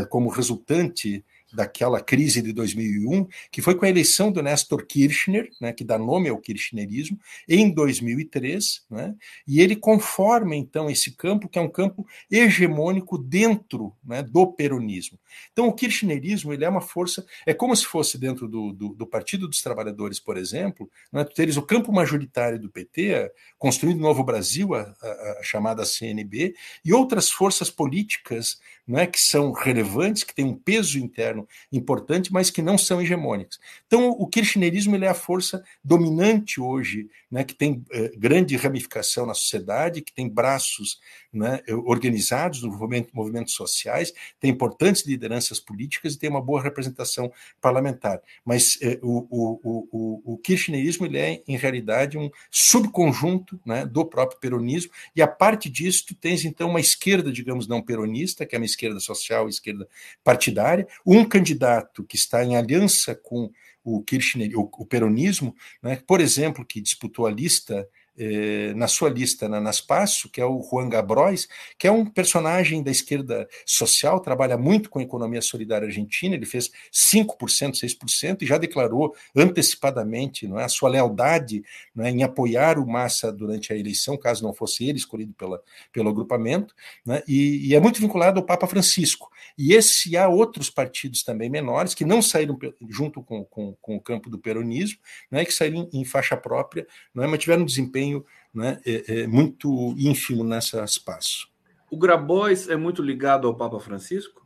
como 0.08 0.30
resultante 0.30 1.22
daquela 1.52 2.00
crise 2.00 2.40
de 2.42 2.52
2001, 2.52 3.26
que 3.50 3.62
foi 3.62 3.74
com 3.74 3.84
a 3.84 3.88
eleição 3.88 4.32
do 4.32 4.42
Nestor 4.42 4.86
Kirchner, 4.86 5.48
né, 5.60 5.72
que 5.72 5.84
dá 5.84 5.98
nome 5.98 6.28
ao 6.28 6.38
kirchnerismo, 6.38 7.18
em 7.48 7.70
2003, 7.70 8.84
né, 8.90 9.14
e 9.46 9.60
ele 9.60 9.76
conforma 9.76 10.56
então 10.56 10.90
esse 10.90 11.12
campo, 11.12 11.48
que 11.48 11.58
é 11.58 11.62
um 11.62 11.68
campo 11.68 12.06
hegemônico 12.30 13.18
dentro 13.18 13.92
né, 14.04 14.22
do 14.22 14.46
peronismo. 14.46 15.18
Então 15.52 15.68
o 15.68 15.72
kirchnerismo 15.72 16.52
ele 16.52 16.64
é 16.64 16.68
uma 16.68 16.80
força, 16.80 17.24
é 17.46 17.54
como 17.54 17.74
se 17.76 17.86
fosse 17.86 18.18
dentro 18.18 18.48
do, 18.48 18.72
do, 18.72 18.88
do 18.90 19.06
Partido 19.06 19.48
dos 19.48 19.62
Trabalhadores, 19.62 20.18
por 20.18 20.36
exemplo, 20.36 20.90
né, 21.12 21.24
teres 21.24 21.56
o 21.56 21.62
campo 21.62 21.92
majoritário 21.92 22.58
do 22.58 22.70
PT, 22.70 23.30
construindo 23.58 23.98
o 23.98 24.02
Novo 24.02 24.24
Brasil, 24.24 24.74
a, 24.74 24.80
a, 24.80 25.38
a 25.40 25.42
chamada 25.42 25.84
CNB, 25.84 26.54
e 26.84 26.92
outras 26.92 27.30
forças 27.30 27.70
políticas 27.70 28.60
né, 28.86 29.06
que 29.06 29.20
são 29.20 29.52
relevantes, 29.52 30.24
que 30.24 30.34
têm 30.34 30.44
um 30.44 30.56
peso 30.56 30.98
interno 30.98 31.41
importante, 31.72 32.32
mas 32.32 32.50
que 32.50 32.62
não 32.62 32.76
são 32.76 33.00
hegemônicas. 33.00 33.58
Então, 33.86 34.10
o 34.10 34.26
kirchnerismo 34.26 34.94
ele 34.94 35.04
é 35.04 35.08
a 35.08 35.14
força 35.14 35.62
dominante 35.84 36.60
hoje, 36.60 37.08
né, 37.30 37.44
que 37.44 37.54
tem 37.54 37.84
eh, 37.92 38.12
grande 38.16 38.56
ramificação 38.56 39.26
na 39.26 39.34
sociedade, 39.34 40.02
que 40.02 40.12
tem 40.12 40.28
braços 40.28 41.00
né, 41.32 41.60
organizados 41.86 42.62
no 42.62 42.70
movimento, 42.70 43.10
movimentos 43.12 43.54
sociais, 43.54 44.12
tem 44.38 44.50
importantes 44.50 45.06
lideranças 45.06 45.58
políticas 45.58 46.14
e 46.14 46.18
tem 46.18 46.28
uma 46.28 46.42
boa 46.42 46.62
representação 46.62 47.32
parlamentar. 47.60 48.20
Mas 48.44 48.78
eh, 48.82 48.98
o, 49.02 49.26
o, 49.30 49.88
o, 49.92 50.32
o, 50.34 50.38
kirchnerismo 50.38 51.06
ele 51.06 51.18
é, 51.18 51.42
em 51.48 51.56
realidade, 51.56 52.18
um 52.18 52.30
subconjunto 52.50 53.58
né, 53.64 53.86
do 53.86 54.04
próprio 54.04 54.38
peronismo, 54.38 54.92
e 55.16 55.22
a 55.22 55.28
parte 55.28 55.70
disso, 55.70 56.04
tu 56.08 56.14
tens, 56.14 56.44
então, 56.44 56.68
uma 56.68 56.80
esquerda, 56.80 57.32
digamos, 57.32 57.66
não 57.66 57.80
peronista, 57.80 58.44
que 58.44 58.54
é 58.54 58.58
uma 58.58 58.66
esquerda 58.66 59.00
social, 59.00 59.48
esquerda 59.48 59.88
partidária, 60.22 60.86
um 61.06 61.24
candidato 61.24 62.04
que 62.04 62.16
está 62.16 62.44
em 62.44 62.56
aliança 62.56 63.14
com 63.14 63.50
o 63.84 64.02
Kirchner, 64.02 64.56
o, 64.56 64.70
o 64.78 64.86
peronismo, 64.86 65.54
né, 65.82 66.00
por 66.06 66.20
exemplo, 66.20 66.64
que 66.64 66.80
disputou 66.80 67.26
a 67.26 67.30
lista 67.30 67.88
eh, 68.18 68.74
na 68.74 68.86
sua 68.86 69.08
lista 69.08 69.48
na 69.48 69.60
Naspasso, 69.60 70.28
que 70.28 70.40
é 70.40 70.44
o 70.44 70.62
Juan 70.62 70.88
Gabrois, 70.88 71.48
que 71.78 71.86
é 71.86 71.90
um 71.90 72.04
personagem 72.04 72.82
da 72.82 72.90
esquerda 72.90 73.48
social, 73.64 74.20
trabalha 74.20 74.58
muito 74.58 74.90
com 74.90 74.98
a 74.98 75.02
economia 75.02 75.40
solidária 75.40 75.86
argentina, 75.86 76.34
ele 76.34 76.44
fez 76.44 76.70
5%, 76.92 77.72
6% 77.72 78.42
e 78.42 78.46
já 78.46 78.58
declarou 78.58 79.14
antecipadamente 79.34 80.46
não 80.46 80.58
é, 80.58 80.64
a 80.64 80.68
sua 80.68 80.90
lealdade 80.90 81.64
não 81.94 82.04
é, 82.04 82.10
em 82.10 82.22
apoiar 82.22 82.78
o 82.78 82.86
Massa 82.86 83.32
durante 83.32 83.72
a 83.72 83.76
eleição, 83.76 84.16
caso 84.16 84.42
não 84.42 84.52
fosse 84.52 84.86
ele 84.86 84.98
escolhido 84.98 85.32
pela, 85.32 85.62
pelo 85.92 86.10
agrupamento, 86.10 86.74
né, 87.06 87.22
e, 87.26 87.68
e, 87.68 87.74
é 87.74 87.80
muito 87.80 88.00
vinculado 88.00 88.38
ao 88.38 88.46
Papa 88.46 88.66
Francisco. 88.66 89.30
E 89.56 89.72
esse 89.72 90.16
há 90.16 90.28
outros 90.28 90.68
partidos 90.70 91.22
também 91.22 91.48
menores 91.48 91.94
que 91.94 92.04
não 92.04 92.20
saíram 92.20 92.58
junto 92.88 93.22
com, 93.22 93.44
com, 93.44 93.74
com 93.80 93.96
o 93.96 94.00
campo 94.00 94.28
do 94.28 94.38
peronismo, 94.38 94.98
né, 95.30 95.44
que 95.44 95.52
saíram 95.52 95.88
em, 95.92 96.00
em 96.00 96.04
faixa 96.04 96.36
própria, 96.36 96.86
não 97.14 97.24
é, 97.24 97.26
mas 97.26 97.40
tiveram 97.40 97.62
um 97.62 97.66
desempenho 97.66 98.11
desempenho 98.12 98.24
né, 98.52 98.80
é, 98.84 99.22
é 99.22 99.26
muito 99.26 99.94
ínfimo 99.96 100.44
nesse 100.44 100.76
espaço. 100.82 101.48
O 101.90 101.96
Grabois 101.96 102.68
é 102.68 102.76
muito 102.76 103.02
ligado 103.02 103.46
ao 103.46 103.54
Papa 103.54 103.78
Francisco? 103.80 104.42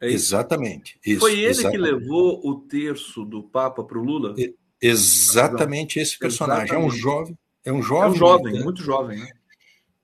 É 0.00 0.08
isso? 0.08 0.16
Exatamente. 0.16 0.98
Isso, 1.04 1.20
Foi 1.20 1.32
ele 1.32 1.46
exatamente. 1.46 1.76
que 1.76 1.90
levou 1.90 2.40
o 2.46 2.60
terço 2.60 3.24
do 3.24 3.42
Papa 3.42 3.82
para 3.82 3.98
o 3.98 4.02
Lula? 4.02 4.34
Exatamente 4.80 5.98
esse 5.98 6.18
personagem. 6.18 6.64
Exatamente. 6.64 6.84
É 6.84 6.86
um 6.86 6.98
jovem. 6.98 7.38
É 7.64 7.72
um 7.72 7.82
jovem. 7.82 8.08
É 8.08 8.10
um 8.10 8.14
jovem, 8.14 8.52
né? 8.52 8.60
muito 8.62 8.82
jovem, 8.82 9.18
né? 9.18 9.28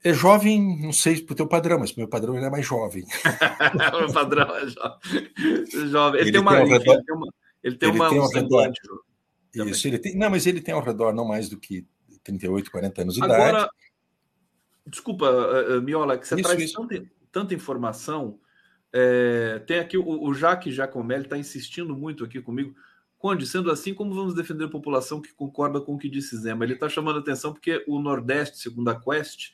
É 0.04 0.12
jovem, 0.12 0.80
não 0.82 0.92
sei 0.92 1.20
para 1.22 1.32
o 1.32 1.36
teu 1.36 1.46
padrão, 1.46 1.78
mas 1.78 1.94
meu 1.94 2.08
padrão 2.08 2.36
ele 2.36 2.44
é 2.44 2.50
mais 2.50 2.66
jovem. 2.66 3.04
o 4.08 4.12
padrão 4.12 4.56
é 4.56 4.66
jovem. 4.66 5.88
jovem. 5.88 6.20
Ele, 6.20 6.30
ele, 6.30 6.32
tem 6.32 6.40
uma, 6.40 6.60
um 6.60 6.66
redor, 6.66 6.94
ele 6.94 7.04
tem 7.04 7.14
uma, 7.14 7.34
ele 7.62 7.76
tem 7.76 7.88
ele 7.88 7.98
uma, 7.98 8.08
tem 8.08 8.20
um 8.20 8.28
redor. 8.28 8.72
Isso, 9.54 9.86
ele 9.86 9.98
tem, 9.98 10.16
não, 10.16 10.30
mas 10.30 10.46
ele 10.46 10.60
tem 10.60 10.74
ao 10.74 10.82
redor 10.82 11.12
não 11.12 11.26
mais 11.26 11.48
do 11.48 11.58
que 11.58 11.86
38, 12.24 12.70
40 12.70 13.02
anos 13.02 13.14
de 13.14 13.22
Agora, 13.22 13.48
idade. 13.48 13.70
Desculpa, 14.86 15.30
uh, 15.30 15.82
Miola, 15.82 16.18
que 16.18 16.26
você 16.26 16.34
isso, 16.34 16.42
traz 16.42 16.62
isso. 16.62 16.74
Tanta, 16.74 17.04
tanta, 17.30 17.54
informação. 17.54 18.38
É, 18.92 19.60
tem 19.66 19.78
aqui 19.78 19.96
o, 19.96 20.22
o 20.24 20.34
Jaque 20.34 20.70
Giacomelli 20.70 21.24
está 21.24 21.38
insistindo 21.38 21.96
muito 21.96 22.24
aqui 22.24 22.40
comigo. 22.40 22.74
Conde, 23.18 23.46
sendo 23.46 23.70
assim, 23.70 23.94
como 23.94 24.14
vamos 24.14 24.34
defender 24.34 24.64
a 24.64 24.68
população 24.68 25.20
que 25.20 25.32
concorda 25.32 25.80
com 25.80 25.94
o 25.94 25.98
que 25.98 26.08
disse 26.08 26.36
Zema? 26.36 26.64
Ele 26.64 26.74
está 26.74 26.88
chamando 26.88 27.18
a 27.18 27.20
atenção 27.20 27.52
porque 27.52 27.84
o 27.86 28.00
Nordeste, 28.00 28.58
segundo 28.58 28.88
a 28.88 29.00
Quest, 29.00 29.52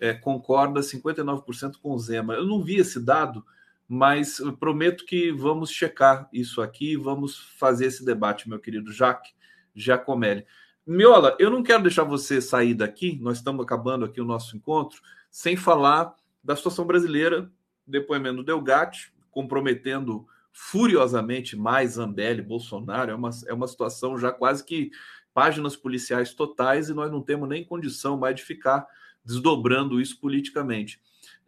é, 0.00 0.14
concorda 0.14 0.80
59% 0.80 1.74
com 1.82 1.92
o 1.92 1.98
Zema. 1.98 2.34
Eu 2.34 2.46
não 2.46 2.62
vi 2.62 2.76
esse 2.76 2.98
dado, 2.98 3.44
mas 3.86 4.40
prometo 4.58 5.04
que 5.04 5.30
vamos 5.30 5.70
checar 5.70 6.28
isso 6.32 6.62
aqui, 6.62 6.96
vamos 6.96 7.38
fazer 7.58 7.86
esse 7.86 8.04
debate, 8.04 8.48
meu 8.48 8.58
querido 8.58 8.90
Jaque 8.90 9.32
Giacomelli. 9.74 10.46
Miola, 10.92 11.36
eu 11.38 11.50
não 11.50 11.62
quero 11.62 11.84
deixar 11.84 12.02
você 12.02 12.40
sair 12.40 12.74
daqui, 12.74 13.16
nós 13.22 13.38
estamos 13.38 13.62
acabando 13.62 14.04
aqui 14.04 14.20
o 14.20 14.24
nosso 14.24 14.56
encontro, 14.56 15.00
sem 15.30 15.56
falar 15.56 16.16
da 16.42 16.56
situação 16.56 16.84
brasileira, 16.84 17.48
depoimento 17.86 18.38
do 18.38 18.42
Delgatti, 18.42 19.12
comprometendo 19.30 20.26
furiosamente 20.52 21.56
mais 21.56 21.92
Zambelli, 21.92 22.42
Bolsonaro, 22.42 23.12
é 23.12 23.14
uma, 23.14 23.30
é 23.46 23.54
uma 23.54 23.68
situação 23.68 24.18
já 24.18 24.32
quase 24.32 24.64
que 24.64 24.90
páginas 25.32 25.76
policiais 25.76 26.34
totais 26.34 26.88
e 26.88 26.92
nós 26.92 27.08
não 27.08 27.22
temos 27.22 27.48
nem 27.48 27.64
condição 27.64 28.16
mais 28.16 28.34
de 28.34 28.42
ficar 28.42 28.84
desdobrando 29.24 30.00
isso 30.00 30.18
politicamente. 30.18 31.00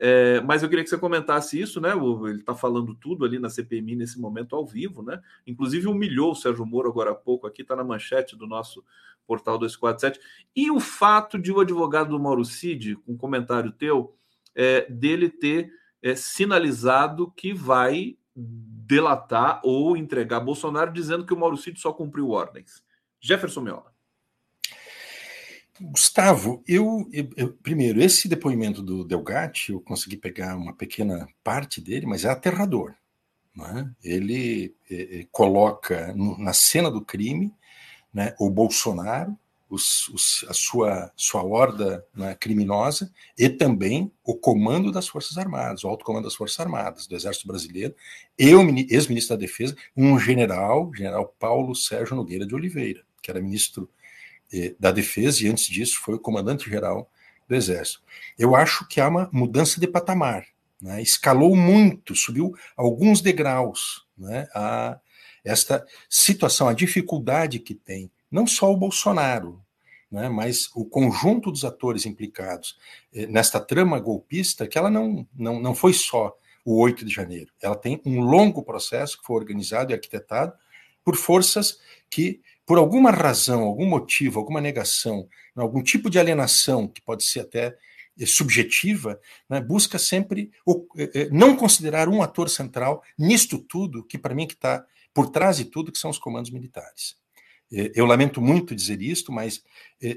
É, 0.05 0.41
mas 0.41 0.65
eu 0.65 0.69
queria 0.69 0.83
que 0.83 0.91
você 0.91 0.99
comentasse 0.99 1.61
isso, 1.61 1.81
né? 1.81 1.93
Ele 1.93 2.41
está 2.41 2.57
falando 2.57 2.93
tudo 2.93 3.25
ali 3.25 3.39
na 3.39 3.49
CPMI 3.49 3.95
nesse 3.95 4.21
momento 4.21 4.57
ao 4.57 4.67
vivo, 4.67 5.01
né? 5.01 5.23
Inclusive 5.47 5.87
humilhou 5.87 6.33
o 6.33 6.35
Sérgio 6.35 6.67
Moro 6.67 6.89
agora 6.89 7.13
há 7.13 7.15
pouco, 7.15 7.47
aqui 7.47 7.63
está 7.63 7.77
na 7.77 7.85
manchete 7.85 8.35
do 8.35 8.45
nosso 8.45 8.85
portal 9.25 9.57
247. 9.59 10.19
E 10.57 10.73
o 10.73 10.81
fato 10.81 11.39
de 11.39 11.53
o 11.53 11.61
advogado 11.61 12.09
do 12.09 12.19
Mauro 12.19 12.45
Cid, 12.45 12.99
um 13.07 13.17
comentário 13.17 13.71
teu, 13.71 14.17
é, 14.57 14.91
dele 14.91 15.31
ter 15.31 15.73
é, 16.03 16.17
sinalizado 16.17 17.31
que 17.37 17.55
vai 17.55 18.19
delatar 18.35 19.61
ou 19.63 19.97
entregar 19.97 20.41
Bolsonaro, 20.41 20.93
dizendo 20.93 21.25
que 21.25 21.33
o 21.33 21.39
Mauro 21.39 21.57
Cid 21.57 21.79
só 21.79 21.93
cumpriu 21.93 22.31
ordens. 22.31 22.83
Jefferson 23.21 23.61
Miola. 23.61 23.92
Gustavo, 25.91 26.63
eu, 26.67 27.09
eu, 27.13 27.29
eu, 27.37 27.53
primeiro 27.55 28.01
esse 28.01 28.29
depoimento 28.29 28.83
do 28.83 29.05
Delgatti 29.05 29.73
eu 29.73 29.81
consegui 29.81 30.17
pegar 30.17 30.57
uma 30.57 30.73
pequena 30.73 31.29
parte 31.43 31.81
dele, 31.81 32.07
mas 32.07 32.25
é 32.25 32.31
aterrador. 32.31 32.95
É? 33.59 33.87
Ele 34.03 34.75
é, 34.91 35.21
é, 35.21 35.27
coloca 35.31 36.15
no, 36.15 36.39
na 36.39 36.53
cena 36.53 36.91
do 36.91 37.05
crime 37.05 37.53
né, 38.13 38.35
o 38.39 38.49
Bolsonaro, 38.49 39.37
os, 39.69 40.09
os, 40.09 40.45
a 40.49 40.53
sua, 40.53 41.11
sua 41.17 41.43
horda 41.43 42.05
né, 42.15 42.35
criminosa 42.35 43.11
e 43.39 43.49
também 43.49 44.13
o 44.23 44.35
comando 44.35 44.93
das 44.93 45.09
Forças 45.09 45.39
Armadas, 45.39 45.83
o 45.83 45.89
alto 45.89 46.05
comando 46.05 46.25
das 46.25 46.35
Forças 46.35 46.61
Armadas, 46.61 47.07
do 47.07 47.17
Exército 47.17 47.47
Brasileiro, 47.47 47.95
e 48.39 48.55
o 48.55 48.61
ex-ministro 48.91 49.37
da 49.37 49.41
Defesa, 49.41 49.75
um 49.97 50.19
general, 50.19 50.93
general 50.95 51.35
Paulo 51.39 51.75
Sérgio 51.75 52.15
Nogueira 52.15 52.47
de 52.47 52.55
Oliveira, 52.55 53.03
que 53.23 53.31
era 53.31 53.41
ministro 53.41 53.89
da 54.79 54.91
Defesa 54.91 55.45
e 55.45 55.49
antes 55.49 55.67
disso 55.67 56.01
foi 56.01 56.15
o 56.15 56.21
comandante-geral 56.21 57.11
do 57.49 57.55
Exército. 57.55 58.03
Eu 58.39 58.55
acho 58.55 58.87
que 58.87 59.01
há 59.01 59.09
uma 59.09 59.29
mudança 59.33 59.81
de 59.81 59.87
patamar, 59.87 60.47
né, 60.81 61.01
escalou 61.01 61.55
muito, 61.55 62.15
subiu 62.15 62.55
alguns 62.77 63.21
degraus 63.21 64.07
né, 64.17 64.49
a, 64.55 64.99
esta 65.45 65.87
situação, 66.09 66.69
a 66.69 66.73
dificuldade 66.73 67.59
que 67.59 67.75
tem, 67.75 68.11
não 68.31 68.47
só 68.47 68.73
o 68.73 68.77
Bolsonaro, 68.77 69.63
né, 70.11 70.29
mas 70.29 70.71
o 70.75 70.85
conjunto 70.85 71.51
dos 71.51 71.65
atores 71.65 72.05
implicados 72.05 72.79
eh, 73.15 73.27
nesta 73.27 73.59
trama 73.59 73.99
golpista, 73.99 74.67
que 74.67 74.77
ela 74.77 74.91
não, 74.91 75.27
não, 75.35 75.61
não 75.61 75.75
foi 75.75 75.93
só 75.93 76.37
o 76.65 76.81
8 76.81 77.05
de 77.05 77.13
janeiro, 77.13 77.51
ela 77.61 77.75
tem 77.75 78.01
um 78.05 78.21
longo 78.21 78.63
processo 78.63 79.19
que 79.19 79.27
foi 79.27 79.37
organizado 79.37 79.91
e 79.91 79.95
arquitetado 79.95 80.53
por 81.05 81.17
forças 81.17 81.81
que, 82.09 82.41
por 82.73 82.79
alguma 82.79 83.11
razão, 83.11 83.65
algum 83.65 83.85
motivo, 83.85 84.39
alguma 84.39 84.59
negação, 84.59 85.29
algum 85.55 85.83
tipo 85.83 86.09
de 86.09 86.19
alienação, 86.19 86.89
que 86.89 87.03
pode 87.03 87.23
ser 87.23 87.41
até 87.41 87.77
eh, 88.19 88.25
subjetiva, 88.25 89.21
né, 89.47 89.61
busca 89.61 89.99
sempre 89.99 90.51
o, 90.65 90.87
eh, 90.97 91.29
não 91.31 91.55
considerar 91.55 92.09
um 92.09 92.23
ator 92.23 92.49
central 92.49 93.03
nisto 93.19 93.59
tudo, 93.59 94.03
que 94.03 94.17
para 94.17 94.35
mim 94.35 94.47
que 94.47 94.55
está 94.55 94.87
por 95.13 95.29
trás 95.29 95.59
de 95.59 95.67
tudo, 95.67 95.93
que 95.93 95.99
são 95.99 96.11
os 96.11 96.19
comandos 96.19 96.51
militares. 96.51 97.15
Eu 97.71 98.07
lamento 98.07 98.41
muito 98.41 98.75
dizer 98.75 99.03
isto, 99.03 99.31
mas 99.31 99.63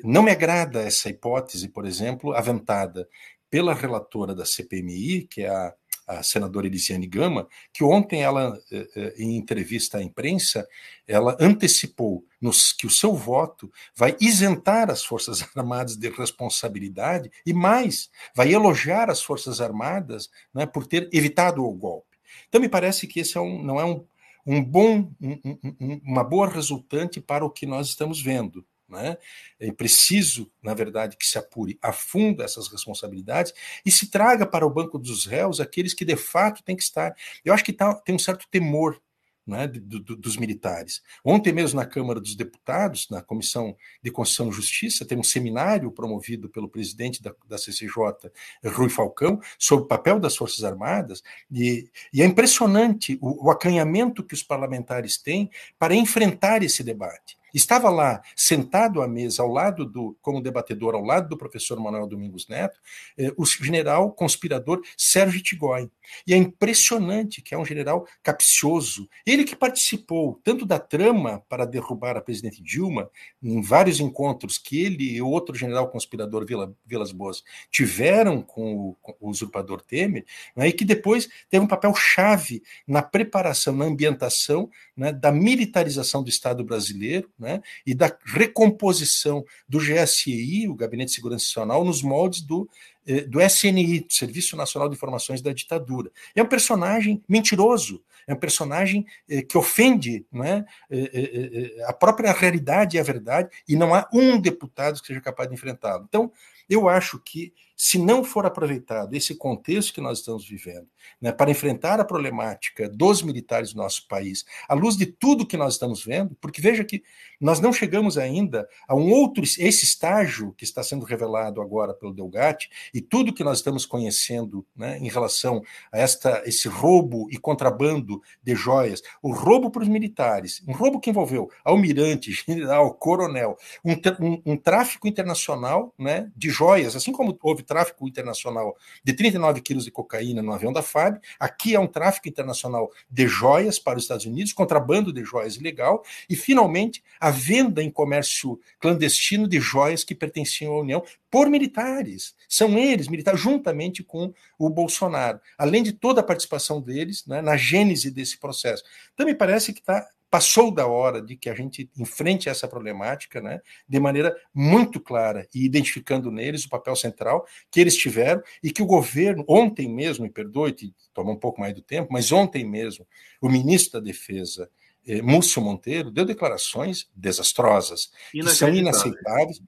não 0.04 0.24
me 0.24 0.32
agrada 0.32 0.82
essa 0.82 1.10
hipótese, 1.10 1.68
por 1.68 1.86
exemplo, 1.86 2.34
aventada 2.34 3.06
pela 3.50 3.74
relatora 3.74 4.34
da 4.34 4.46
CPMI, 4.46 5.28
que 5.28 5.42
é 5.42 5.50
a, 5.50 5.74
a 6.08 6.22
senadora 6.22 6.68
Elisiane 6.68 7.08
Gama, 7.08 7.48
que 7.74 7.84
ontem 7.84 8.22
ela, 8.22 8.60
é, 8.72 9.16
em 9.18 9.36
entrevista 9.36 9.98
à 9.98 10.04
imprensa, 10.04 10.68
ela 11.08 11.36
antecipou 11.40 12.24
nos, 12.40 12.72
que 12.72 12.86
o 12.86 12.92
seu 12.92 13.14
voto 13.14 13.72
vai 13.96 14.16
isentar 14.20 14.90
as 14.90 15.04
Forças 15.04 15.42
Armadas 15.56 15.96
de 15.96 16.10
responsabilidade 16.10 17.32
e 17.46 17.54
mais, 17.54 18.10
vai 18.36 18.54
elogiar 18.54 19.10
as 19.10 19.22
Forças 19.22 19.60
Armadas 19.60 20.30
né, 20.54 20.66
por 20.66 20.86
ter 20.86 21.10
evitado 21.12 21.64
o 21.64 21.72
golpe. 21.72 22.16
Então 22.48 22.62
me 22.62 22.70
parece 22.70 23.08
que 23.08 23.20
esse 23.20 23.38
é 23.38 23.42
um, 23.42 23.64
não 23.64 23.80
é 23.80 23.86
um, 23.86 24.06
um 24.46 24.64
bom, 24.64 25.12
um, 25.22 26.02
uma 26.04 26.24
boa 26.24 26.48
resultante 26.48 27.20
para 27.20 27.46
o 27.46 27.50
que 27.50 27.66
nós 27.66 27.88
estamos 27.88 28.22
vendo. 28.22 28.66
Né? 28.88 29.18
É 29.60 29.72
preciso, 29.72 30.52
na 30.62 30.74
verdade, 30.74 31.18
que 31.18 31.26
se 31.26 31.38
apure 31.38 31.78
a 31.82 31.92
fundo 31.92 32.44
essas 32.44 32.68
responsabilidades 32.68 33.54
e 33.86 33.92
se 33.92 34.12
traga 34.12 34.46
para 34.46 34.66
o 34.66 34.70
banco 34.70 35.00
dos 35.00 35.26
réus 35.26 35.60
aqueles 35.60 35.94
que 35.94 36.06
de 36.06 36.16
fato 36.16 36.64
têm 36.64 36.76
que 36.76 36.84
estar. 36.84 37.16
Eu 37.44 37.54
acho 37.54 37.64
que 37.64 37.74
tá, 37.74 37.96
tem 37.96 38.14
um 38.14 38.20
certo 38.20 38.48
temor 38.50 39.02
né, 39.46 39.68
do, 39.68 40.00
do, 40.00 40.16
dos 40.16 40.38
militares. 40.38 41.04
Ontem 41.24 41.54
mesmo 41.54 41.80
na 41.80 41.86
Câmara 41.86 42.20
dos 42.20 42.36
Deputados, 42.36 43.08
na 43.10 43.22
Comissão 43.22 43.76
de 44.02 44.10
Constituição 44.10 44.50
e 44.50 44.54
Justiça, 44.54 45.06
tem 45.06 45.18
um 45.18 45.24
seminário 45.24 45.92
promovido 45.92 46.50
pelo 46.50 46.68
presidente 46.68 47.22
da, 47.22 47.34
da 47.48 47.58
CCJ, 47.58 48.32
Rui 48.66 48.90
Falcão, 48.90 49.40
sobre 49.60 49.86
o 49.86 49.88
papel 49.88 50.20
das 50.20 50.36
Forças 50.36 50.64
Armadas, 50.64 51.22
e, 51.52 51.90
e 52.12 52.22
é 52.22 52.26
impressionante 52.26 53.18
o, 53.22 53.48
o 53.48 53.52
acanhamento 53.52 54.24
que 54.24 54.34
os 54.34 54.42
parlamentares 54.42 55.18
têm 55.18 55.50
para 55.78 55.94
enfrentar 55.94 56.64
esse 56.64 56.84
debate. 56.84 57.38
Estava 57.56 57.90
lá, 57.90 58.22
sentado 58.36 59.02
à 59.02 59.08
mesa, 59.08 59.42
ao 59.42 59.50
lado 59.50 59.86
do, 59.86 60.18
como 60.22 60.42
debatedor, 60.42 60.94
ao 60.94 61.02
lado 61.02 61.30
do 61.30 61.38
professor 61.38 61.80
Manuel 61.80 62.06
Domingos 62.06 62.50
Neto, 62.50 62.78
eh, 63.18 63.32
o 63.38 63.46
general 63.46 64.12
conspirador 64.12 64.82
Sérgio 64.98 65.42
Tigói. 65.42 65.90
E 66.28 66.34
é 66.34 66.38
impressionante 66.38 67.42
que 67.42 67.56
é 67.56 67.58
um 67.58 67.64
general 67.64 68.06
capcioso. 68.22 69.08
Ele 69.26 69.46
que 69.46 69.56
participou 69.56 70.38
tanto 70.44 70.66
da 70.66 70.78
trama 70.78 71.46
para 71.48 71.66
derrubar 71.66 72.18
a 72.18 72.22
presidente 72.22 72.62
Dilma, 72.62 73.10
em 73.42 73.62
vários 73.62 74.02
encontros 74.02 74.58
que 74.58 74.84
ele 74.84 75.16
e 75.16 75.22
outro 75.22 75.56
general 75.56 75.90
conspirador 75.90 76.46
Vila, 76.46 76.76
Vilas 76.86 77.14
Boas 77.14 77.42
tiveram 77.72 78.42
com 78.42 78.76
o, 78.76 78.98
com 79.02 79.16
o 79.22 79.30
usurpador 79.30 79.82
Temer, 79.82 80.26
né, 80.58 80.68
e 80.68 80.74
que 80.74 80.84
depois 80.84 81.30
teve 81.50 81.64
um 81.64 81.68
papel 81.68 81.96
chave 81.96 82.62
na 82.86 83.02
preparação, 83.02 83.74
na 83.74 83.86
ambientação 83.86 84.70
né, 84.98 85.14
da 85.14 85.32
militarização 85.32 86.22
do 86.22 86.30
Estado 86.30 86.62
brasileiro, 86.62 87.32
né, 87.40 87.45
né, 87.46 87.62
e 87.86 87.94
da 87.94 88.12
recomposição 88.26 89.46
do 89.70 89.78
GSI, 89.78 90.68
o 90.68 90.74
Gabinete 90.74 91.10
de 91.10 91.16
Segurança 91.16 91.46
Nacional, 91.46 91.86
nos 91.86 92.02
moldes 92.02 92.42
do, 92.42 92.68
eh, 93.06 93.22
do 93.22 93.40
SNI, 93.40 94.08
Serviço 94.10 94.58
Nacional 94.58 94.90
de 94.90 94.96
Informações 94.96 95.42
da 95.44 95.54
Ditadura. 95.54 96.12
É 96.36 96.42
um 96.42 96.48
personagem 96.48 97.22
mentiroso, 97.30 98.04
é 98.26 98.34
um 98.34 98.40
personagem 98.40 99.06
eh, 99.30 99.44
que 99.44 99.58
ofende 99.58 100.26
né, 100.32 100.66
eh, 100.90 101.84
a 101.86 101.94
própria 101.94 102.32
realidade 102.32 102.98
e 102.98 103.00
a 103.00 103.04
verdade, 103.04 103.50
e 103.68 103.76
não 103.76 103.94
há 103.94 104.10
um 104.12 104.42
deputado 104.42 105.00
que 105.00 105.06
seja 105.06 105.22
capaz 105.22 105.48
de 105.48 105.54
enfrentá-lo. 105.54 106.06
Então, 106.10 106.32
eu 106.68 106.90
acho 106.90 107.20
que 107.20 107.54
se 107.76 107.98
não 107.98 108.24
for 108.24 108.46
aproveitado 108.46 109.14
esse 109.14 109.36
contexto 109.36 109.94
que 109.94 110.02
nós 110.02 110.20
estamos 110.20 110.48
vivendo 110.48 110.88
né, 111.22 111.32
para 111.32 111.52
enfrentar 111.52 112.00
a 112.00 112.06
problemática 112.06 112.90
dos 112.90 113.22
militares 113.22 113.74
do 113.74 113.78
nosso 113.78 114.08
país, 114.08 114.46
à 114.68 114.74
luz 114.74 114.96
de 114.96 115.06
tudo 115.06 115.46
que 115.46 115.58
nós 115.58 115.74
estamos 115.74 116.04
vendo, 116.04 116.36
porque 116.40 116.62
veja 116.62 116.84
que 116.84 117.04
nós 117.40 117.60
não 117.60 117.74
chegamos 117.74 118.18
ainda 118.18 118.68
a 118.88 118.96
um 118.96 119.12
outro, 119.12 119.44
esse 119.44 119.84
estágio 119.84 120.54
que 120.54 120.64
está 120.64 120.82
sendo 120.84 121.06
revelado 121.06 121.62
agora 121.62 121.94
pelo 121.94 122.14
Delgatti, 122.14 122.70
e 122.94 123.02
tudo 123.02 123.34
que 123.34 123.44
nós 123.44 123.58
estamos 123.58 123.86
conhecendo 123.86 124.66
né, 124.76 124.98
em 125.00 125.10
relação 125.10 125.62
a 125.92 126.00
esta, 126.00 126.44
esse 126.46 126.68
roubo 126.68 127.28
e 127.30 127.38
contrabando 127.38 128.22
de 128.42 128.56
joias, 128.56 129.02
o 129.22 129.34
roubo 129.34 129.70
para 129.70 129.84
os 129.84 129.90
militares, 129.90 130.64
um 130.68 130.74
roubo 130.74 131.00
que 131.00 131.10
envolveu 131.10 131.50
almirante, 131.64 132.32
general, 132.48 132.94
coronel, 132.94 133.58
um, 133.84 133.94
um, 134.26 134.42
um 134.54 134.58
tráfico 134.58 135.08
internacional 135.08 135.94
né, 136.00 136.32
de 136.36 136.50
joias, 136.50 136.96
assim 136.96 137.12
como 137.12 137.38
houve 137.42 137.65
tráfico 137.66 138.08
internacional 138.08 138.78
de 139.04 139.14
39 139.14 139.62
quilos 139.62 139.84
de 139.84 139.92
cocaína 139.92 140.42
no 140.42 140.54
avião 140.54 140.72
da 140.72 140.82
FAB. 140.82 141.20
Aqui 141.40 141.76
é 141.76 141.80
um 141.80 141.88
tráfico 141.88 142.28
internacional 142.30 142.92
de 143.10 143.28
joias 143.28 143.80
para 143.80 143.98
os 143.98 144.04
Estados 144.04 144.26
Unidos, 144.26 144.54
contrabando 144.54 145.12
de 145.12 145.24
joias 145.24 145.56
ilegal, 145.56 146.04
e 146.30 146.36
finalmente 146.36 147.04
a 147.20 147.32
venda 147.32 147.82
em 147.82 147.90
comércio 147.90 148.60
clandestino 148.80 149.48
de 149.48 149.60
joias 149.60 150.04
que 150.04 150.16
pertenciam 150.16 150.74
à 150.74 150.80
União 150.80 151.04
por 151.30 151.50
militares. 151.50 152.36
São 152.48 152.78
eles, 152.78 153.08
militares, 153.08 153.42
juntamente 153.42 154.04
com 154.04 154.34
o 154.58 154.70
Bolsonaro, 154.70 155.40
além 155.58 155.84
de 155.84 155.92
toda 155.92 156.22
a 156.22 156.24
participação 156.24 156.80
deles 156.80 157.26
né, 157.26 157.42
na 157.42 157.58
gênese 157.58 158.10
desse 158.10 158.38
processo. 158.38 158.84
Então, 159.14 159.26
me 159.26 159.36
parece 159.36 159.74
que 159.74 159.80
está 159.80 160.08
passou 160.30 160.72
da 160.72 160.86
hora 160.88 161.22
de 161.22 161.36
que 161.36 161.50
a 161.50 161.56
gente 161.56 161.90
enfrente 161.98 162.50
essa 162.50 162.68
problemática 162.68 163.42
né, 163.42 163.62
de 163.88 164.00
maneira 164.00 164.36
muito 164.54 165.00
clara 165.00 165.48
e 165.54 165.66
identificando 165.66 166.32
neles 166.32 166.66
o 166.66 166.70
papel 166.70 166.96
central 166.96 167.46
que 167.72 167.80
eles 167.80 167.96
tiveram 167.96 168.42
e 168.62 168.72
que 168.72 168.82
o 168.82 168.86
governo, 168.86 169.46
ontem 169.48 169.88
mesmo, 169.88 170.24
me 170.24 170.30
perdoe, 170.30 170.76
toma 171.14 171.32
um 171.32 171.40
pouco 171.40 171.62
mais 171.62 171.74
do 171.74 171.82
tempo, 171.82 172.12
mas 172.12 172.32
ontem 172.32 172.66
mesmo, 172.66 173.08
o 173.42 173.50
ministro 173.50 174.00
da 174.00 174.06
Defesa, 174.06 174.70
eh, 175.08 175.22
Múcio 175.22 175.62
Monteiro, 175.62 176.12
deu 176.12 176.26
declarações 176.26 177.08
desastrosas, 177.16 178.12
que 178.32 178.44
são 178.50 178.74
inaceitáveis 178.74 179.62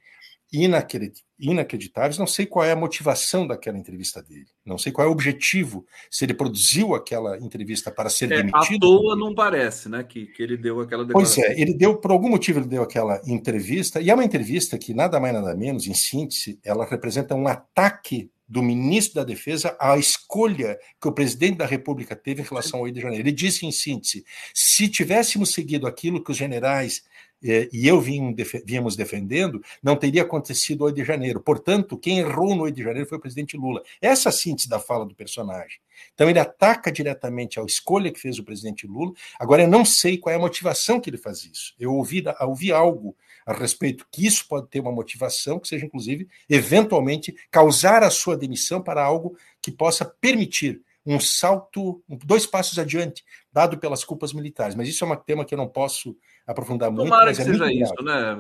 inacreditáveis. 1.39 2.17
Não 2.17 2.27
sei 2.27 2.45
qual 2.45 2.65
é 2.65 2.71
a 2.71 2.75
motivação 2.75 3.45
daquela 3.45 3.77
entrevista 3.77 4.21
dele. 4.21 4.47
Não 4.65 4.77
sei 4.77 4.91
qual 4.91 5.05
é 5.05 5.09
o 5.09 5.13
objetivo. 5.13 5.85
Se 6.09 6.25
ele 6.25 6.33
produziu 6.33 6.95
aquela 6.95 7.37
entrevista 7.37 7.91
para 7.91 8.09
ser 8.09 8.31
é, 8.31 8.37
demitido. 8.37 8.87
À 8.87 8.99
toa 8.99 9.15
não 9.15 9.33
parece, 9.33 9.89
né? 9.89 10.03
Que, 10.03 10.25
que 10.27 10.41
ele 10.41 10.57
deu 10.57 10.79
aquela 10.79 11.05
declaração. 11.05 11.43
Pois 11.43 11.51
é, 11.51 11.59
ele 11.59 11.73
deu, 11.73 11.97
por 11.97 12.11
algum 12.11 12.29
motivo, 12.29 12.59
ele 12.59 12.67
deu 12.67 12.81
aquela 12.81 13.21
entrevista, 13.25 14.01
e 14.01 14.09
é 14.09 14.13
uma 14.13 14.25
entrevista 14.25 14.77
que, 14.77 14.93
nada 14.93 15.19
mais 15.19 15.33
nada 15.33 15.55
menos, 15.55 15.87
em 15.87 15.93
síntese, 15.93 16.59
ela 16.63 16.85
representa 16.85 17.35
um 17.35 17.47
ataque 17.47 18.31
do 18.47 18.63
ministro 18.63 19.15
da 19.15 19.23
Defesa 19.23 19.75
à 19.79 19.97
escolha 19.97 20.79
que 21.01 21.07
o 21.07 21.11
presidente 21.11 21.57
da 21.57 21.65
República 21.65 22.15
teve 22.15 22.41
em 22.41 22.45
relação 22.45 22.79
ao 22.79 22.85
Rio 22.85 22.93
de 22.93 23.01
Janeiro. 23.01 23.23
Ele 23.23 23.35
disse, 23.35 23.65
em 23.65 23.71
síntese, 23.71 24.25
se 24.53 24.87
tivéssemos 24.87 25.53
seguido 25.53 25.85
aquilo 25.85 26.23
que 26.23 26.31
os 26.31 26.37
generais 26.37 27.03
é, 27.43 27.69
e 27.71 27.87
eu 27.87 28.01
vim, 28.01 28.35
vínhamos 28.65 28.95
defendendo, 28.95 29.61
não 29.81 29.95
teria 29.95 30.23
acontecido 30.23 30.81
o 30.81 30.85
8 30.85 30.95
de 30.95 31.03
janeiro. 31.03 31.39
Portanto, 31.39 31.97
quem 31.97 32.19
errou 32.19 32.55
no 32.55 32.63
8 32.63 32.75
de 32.75 32.83
janeiro 32.83 33.07
foi 33.07 33.17
o 33.17 33.21
presidente 33.21 33.55
Lula. 33.55 33.83
Essa 34.01 34.29
é 34.29 34.31
síntese 34.31 34.67
da 34.67 34.79
fala 34.79 35.05
do 35.05 35.13
personagem. 35.13 35.79
Então, 36.13 36.29
ele 36.29 36.39
ataca 36.39 36.91
diretamente 36.91 37.59
a 37.59 37.63
escolha 37.63 38.11
que 38.11 38.19
fez 38.19 38.39
o 38.39 38.43
presidente 38.43 38.87
Lula. 38.87 39.13
Agora, 39.39 39.63
eu 39.63 39.67
não 39.67 39.85
sei 39.85 40.17
qual 40.17 40.33
é 40.33 40.35
a 40.35 40.39
motivação 40.39 40.99
que 40.99 41.09
ele 41.09 41.17
faz 41.17 41.45
isso. 41.45 41.75
Eu 41.79 41.93
ouvi, 41.93 42.23
ouvi 42.41 42.71
algo 42.71 43.15
a 43.47 43.53
respeito 43.53 44.05
que 44.11 44.27
isso 44.27 44.45
pode 44.45 44.67
ter 44.67 44.81
uma 44.81 44.91
motivação, 44.91 45.57
que 45.57 45.69
seja, 45.69 45.85
inclusive, 45.85 46.27
eventualmente, 46.49 47.33
causar 47.49 48.03
a 48.03 48.09
sua 48.09 48.35
demissão 48.35 48.81
para 48.81 49.01
algo 49.01 49.37
que 49.61 49.71
possa 49.71 50.03
permitir 50.03 50.81
um 51.05 51.17
salto, 51.17 52.03
dois 52.25 52.45
passos 52.45 52.77
adiante, 52.77 53.23
dado 53.53 53.77
pelas 53.77 54.03
culpas 54.03 54.33
militares. 54.33 54.75
Mas 54.75 54.89
isso 54.89 55.05
é 55.05 55.07
um 55.07 55.15
tema 55.15 55.45
que 55.45 55.53
eu 55.53 55.57
não 55.57 55.69
posso 55.69 56.17
aprofundar 56.45 56.91
muito. 56.91 57.05
Tomara 57.05 57.33
que 57.33 57.41
é 57.41 57.45
seja 57.45 57.71
isso, 57.71 58.03
né, 58.03 58.35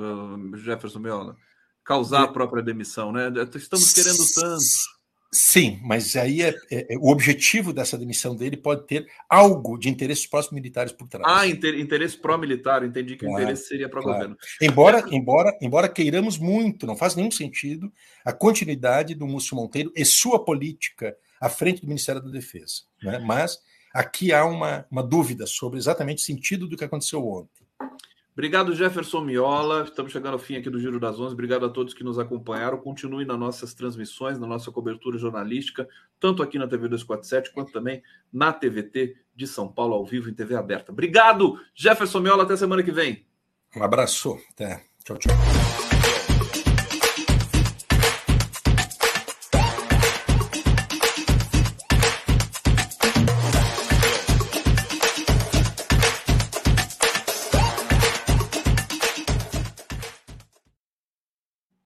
Jefferson 0.57 0.99
Miola? 0.99 1.37
Causar 1.85 2.23
a 2.23 2.27
própria 2.27 2.61
demissão, 2.61 3.13
né? 3.13 3.31
Estamos 3.55 3.93
querendo 3.93 4.25
tanto. 4.35 4.96
Sim, 5.31 5.79
mas 5.83 6.15
aí 6.15 6.41
é, 6.41 6.55
é, 6.71 6.93
é 6.93 6.97
o 6.97 7.09
objetivo 7.09 7.73
dessa 7.73 7.97
demissão 7.97 8.35
dele 8.35 8.55
pode 8.55 8.87
ter 8.87 9.07
algo 9.29 9.77
de 9.77 9.89
interesses 9.89 10.25
pró-militares 10.25 10.91
por 10.93 11.07
trás. 11.07 11.25
Ah, 11.27 11.45
inter, 11.45 11.77
interesse 11.77 12.17
pró-militar, 12.17 12.83
entendi 12.83 13.15
que 13.17 13.25
claro, 13.25 13.35
o 13.35 13.41
interesse 13.41 13.67
seria 13.67 13.89
pró-governo. 13.89 14.37
Claro. 14.37 14.57
Embora, 14.61 15.03
embora, 15.11 15.57
embora 15.61 15.89
queiramos 15.89 16.37
muito, 16.37 16.87
não 16.87 16.95
faz 16.95 17.15
nenhum 17.15 17.31
sentido 17.31 17.91
a 18.23 18.31
continuidade 18.31 19.13
do 19.15 19.27
Múcio 19.27 19.55
Monteiro 19.55 19.91
e 19.95 20.05
sua 20.05 20.43
política 20.43 21.15
à 21.41 21.49
frente 21.49 21.81
do 21.81 21.87
Ministério 21.87 22.21
da 22.21 22.29
Defesa. 22.29 22.83
Né? 23.03 23.19
Mas 23.19 23.59
aqui 23.93 24.31
há 24.31 24.45
uma, 24.45 24.85
uma 24.89 25.03
dúvida 25.03 25.45
sobre 25.45 25.77
exatamente 25.77 26.19
o 26.19 26.25
sentido 26.25 26.67
do 26.67 26.77
que 26.77 26.85
aconteceu 26.85 27.27
ontem. 27.27 27.65
Obrigado, 28.37 28.75
Jefferson 28.75 29.21
Miola. 29.21 29.81
Estamos 29.81 30.11
chegando 30.11 30.33
ao 30.33 30.39
fim 30.39 30.57
aqui 30.57 30.69
do 30.69 30.79
Giro 30.79 30.99
das 30.99 31.19
Onze. 31.19 31.33
Obrigado 31.33 31.65
a 31.65 31.69
todos 31.69 31.95
que 31.95 32.03
nos 32.03 32.19
acompanharam. 32.19 32.77
Continue 32.77 33.25
nas 33.25 33.39
nossas 33.39 33.73
transmissões, 33.73 34.37
na 34.37 34.45
nossa 34.45 34.71
cobertura 34.71 35.17
jornalística, 35.17 35.89
tanto 36.19 36.43
aqui 36.43 36.59
na 36.59 36.67
TV 36.67 36.87
247 36.87 37.51
quanto 37.51 37.71
também 37.71 38.03
na 38.31 38.53
TVT 38.53 39.15
de 39.35 39.47
São 39.47 39.67
Paulo, 39.67 39.95
ao 39.95 40.05
vivo 40.05 40.29
em 40.29 40.35
TV 40.35 40.55
aberta. 40.55 40.91
Obrigado, 40.91 41.59
Jefferson 41.73 42.19
Miola. 42.19 42.43
Até 42.43 42.55
semana 42.55 42.83
que 42.83 42.91
vem. 42.91 43.25
Um 43.75 43.81
abraço. 43.81 44.37
Até. 44.51 44.83
Tchau, 45.03 45.17
tchau. 45.17 45.66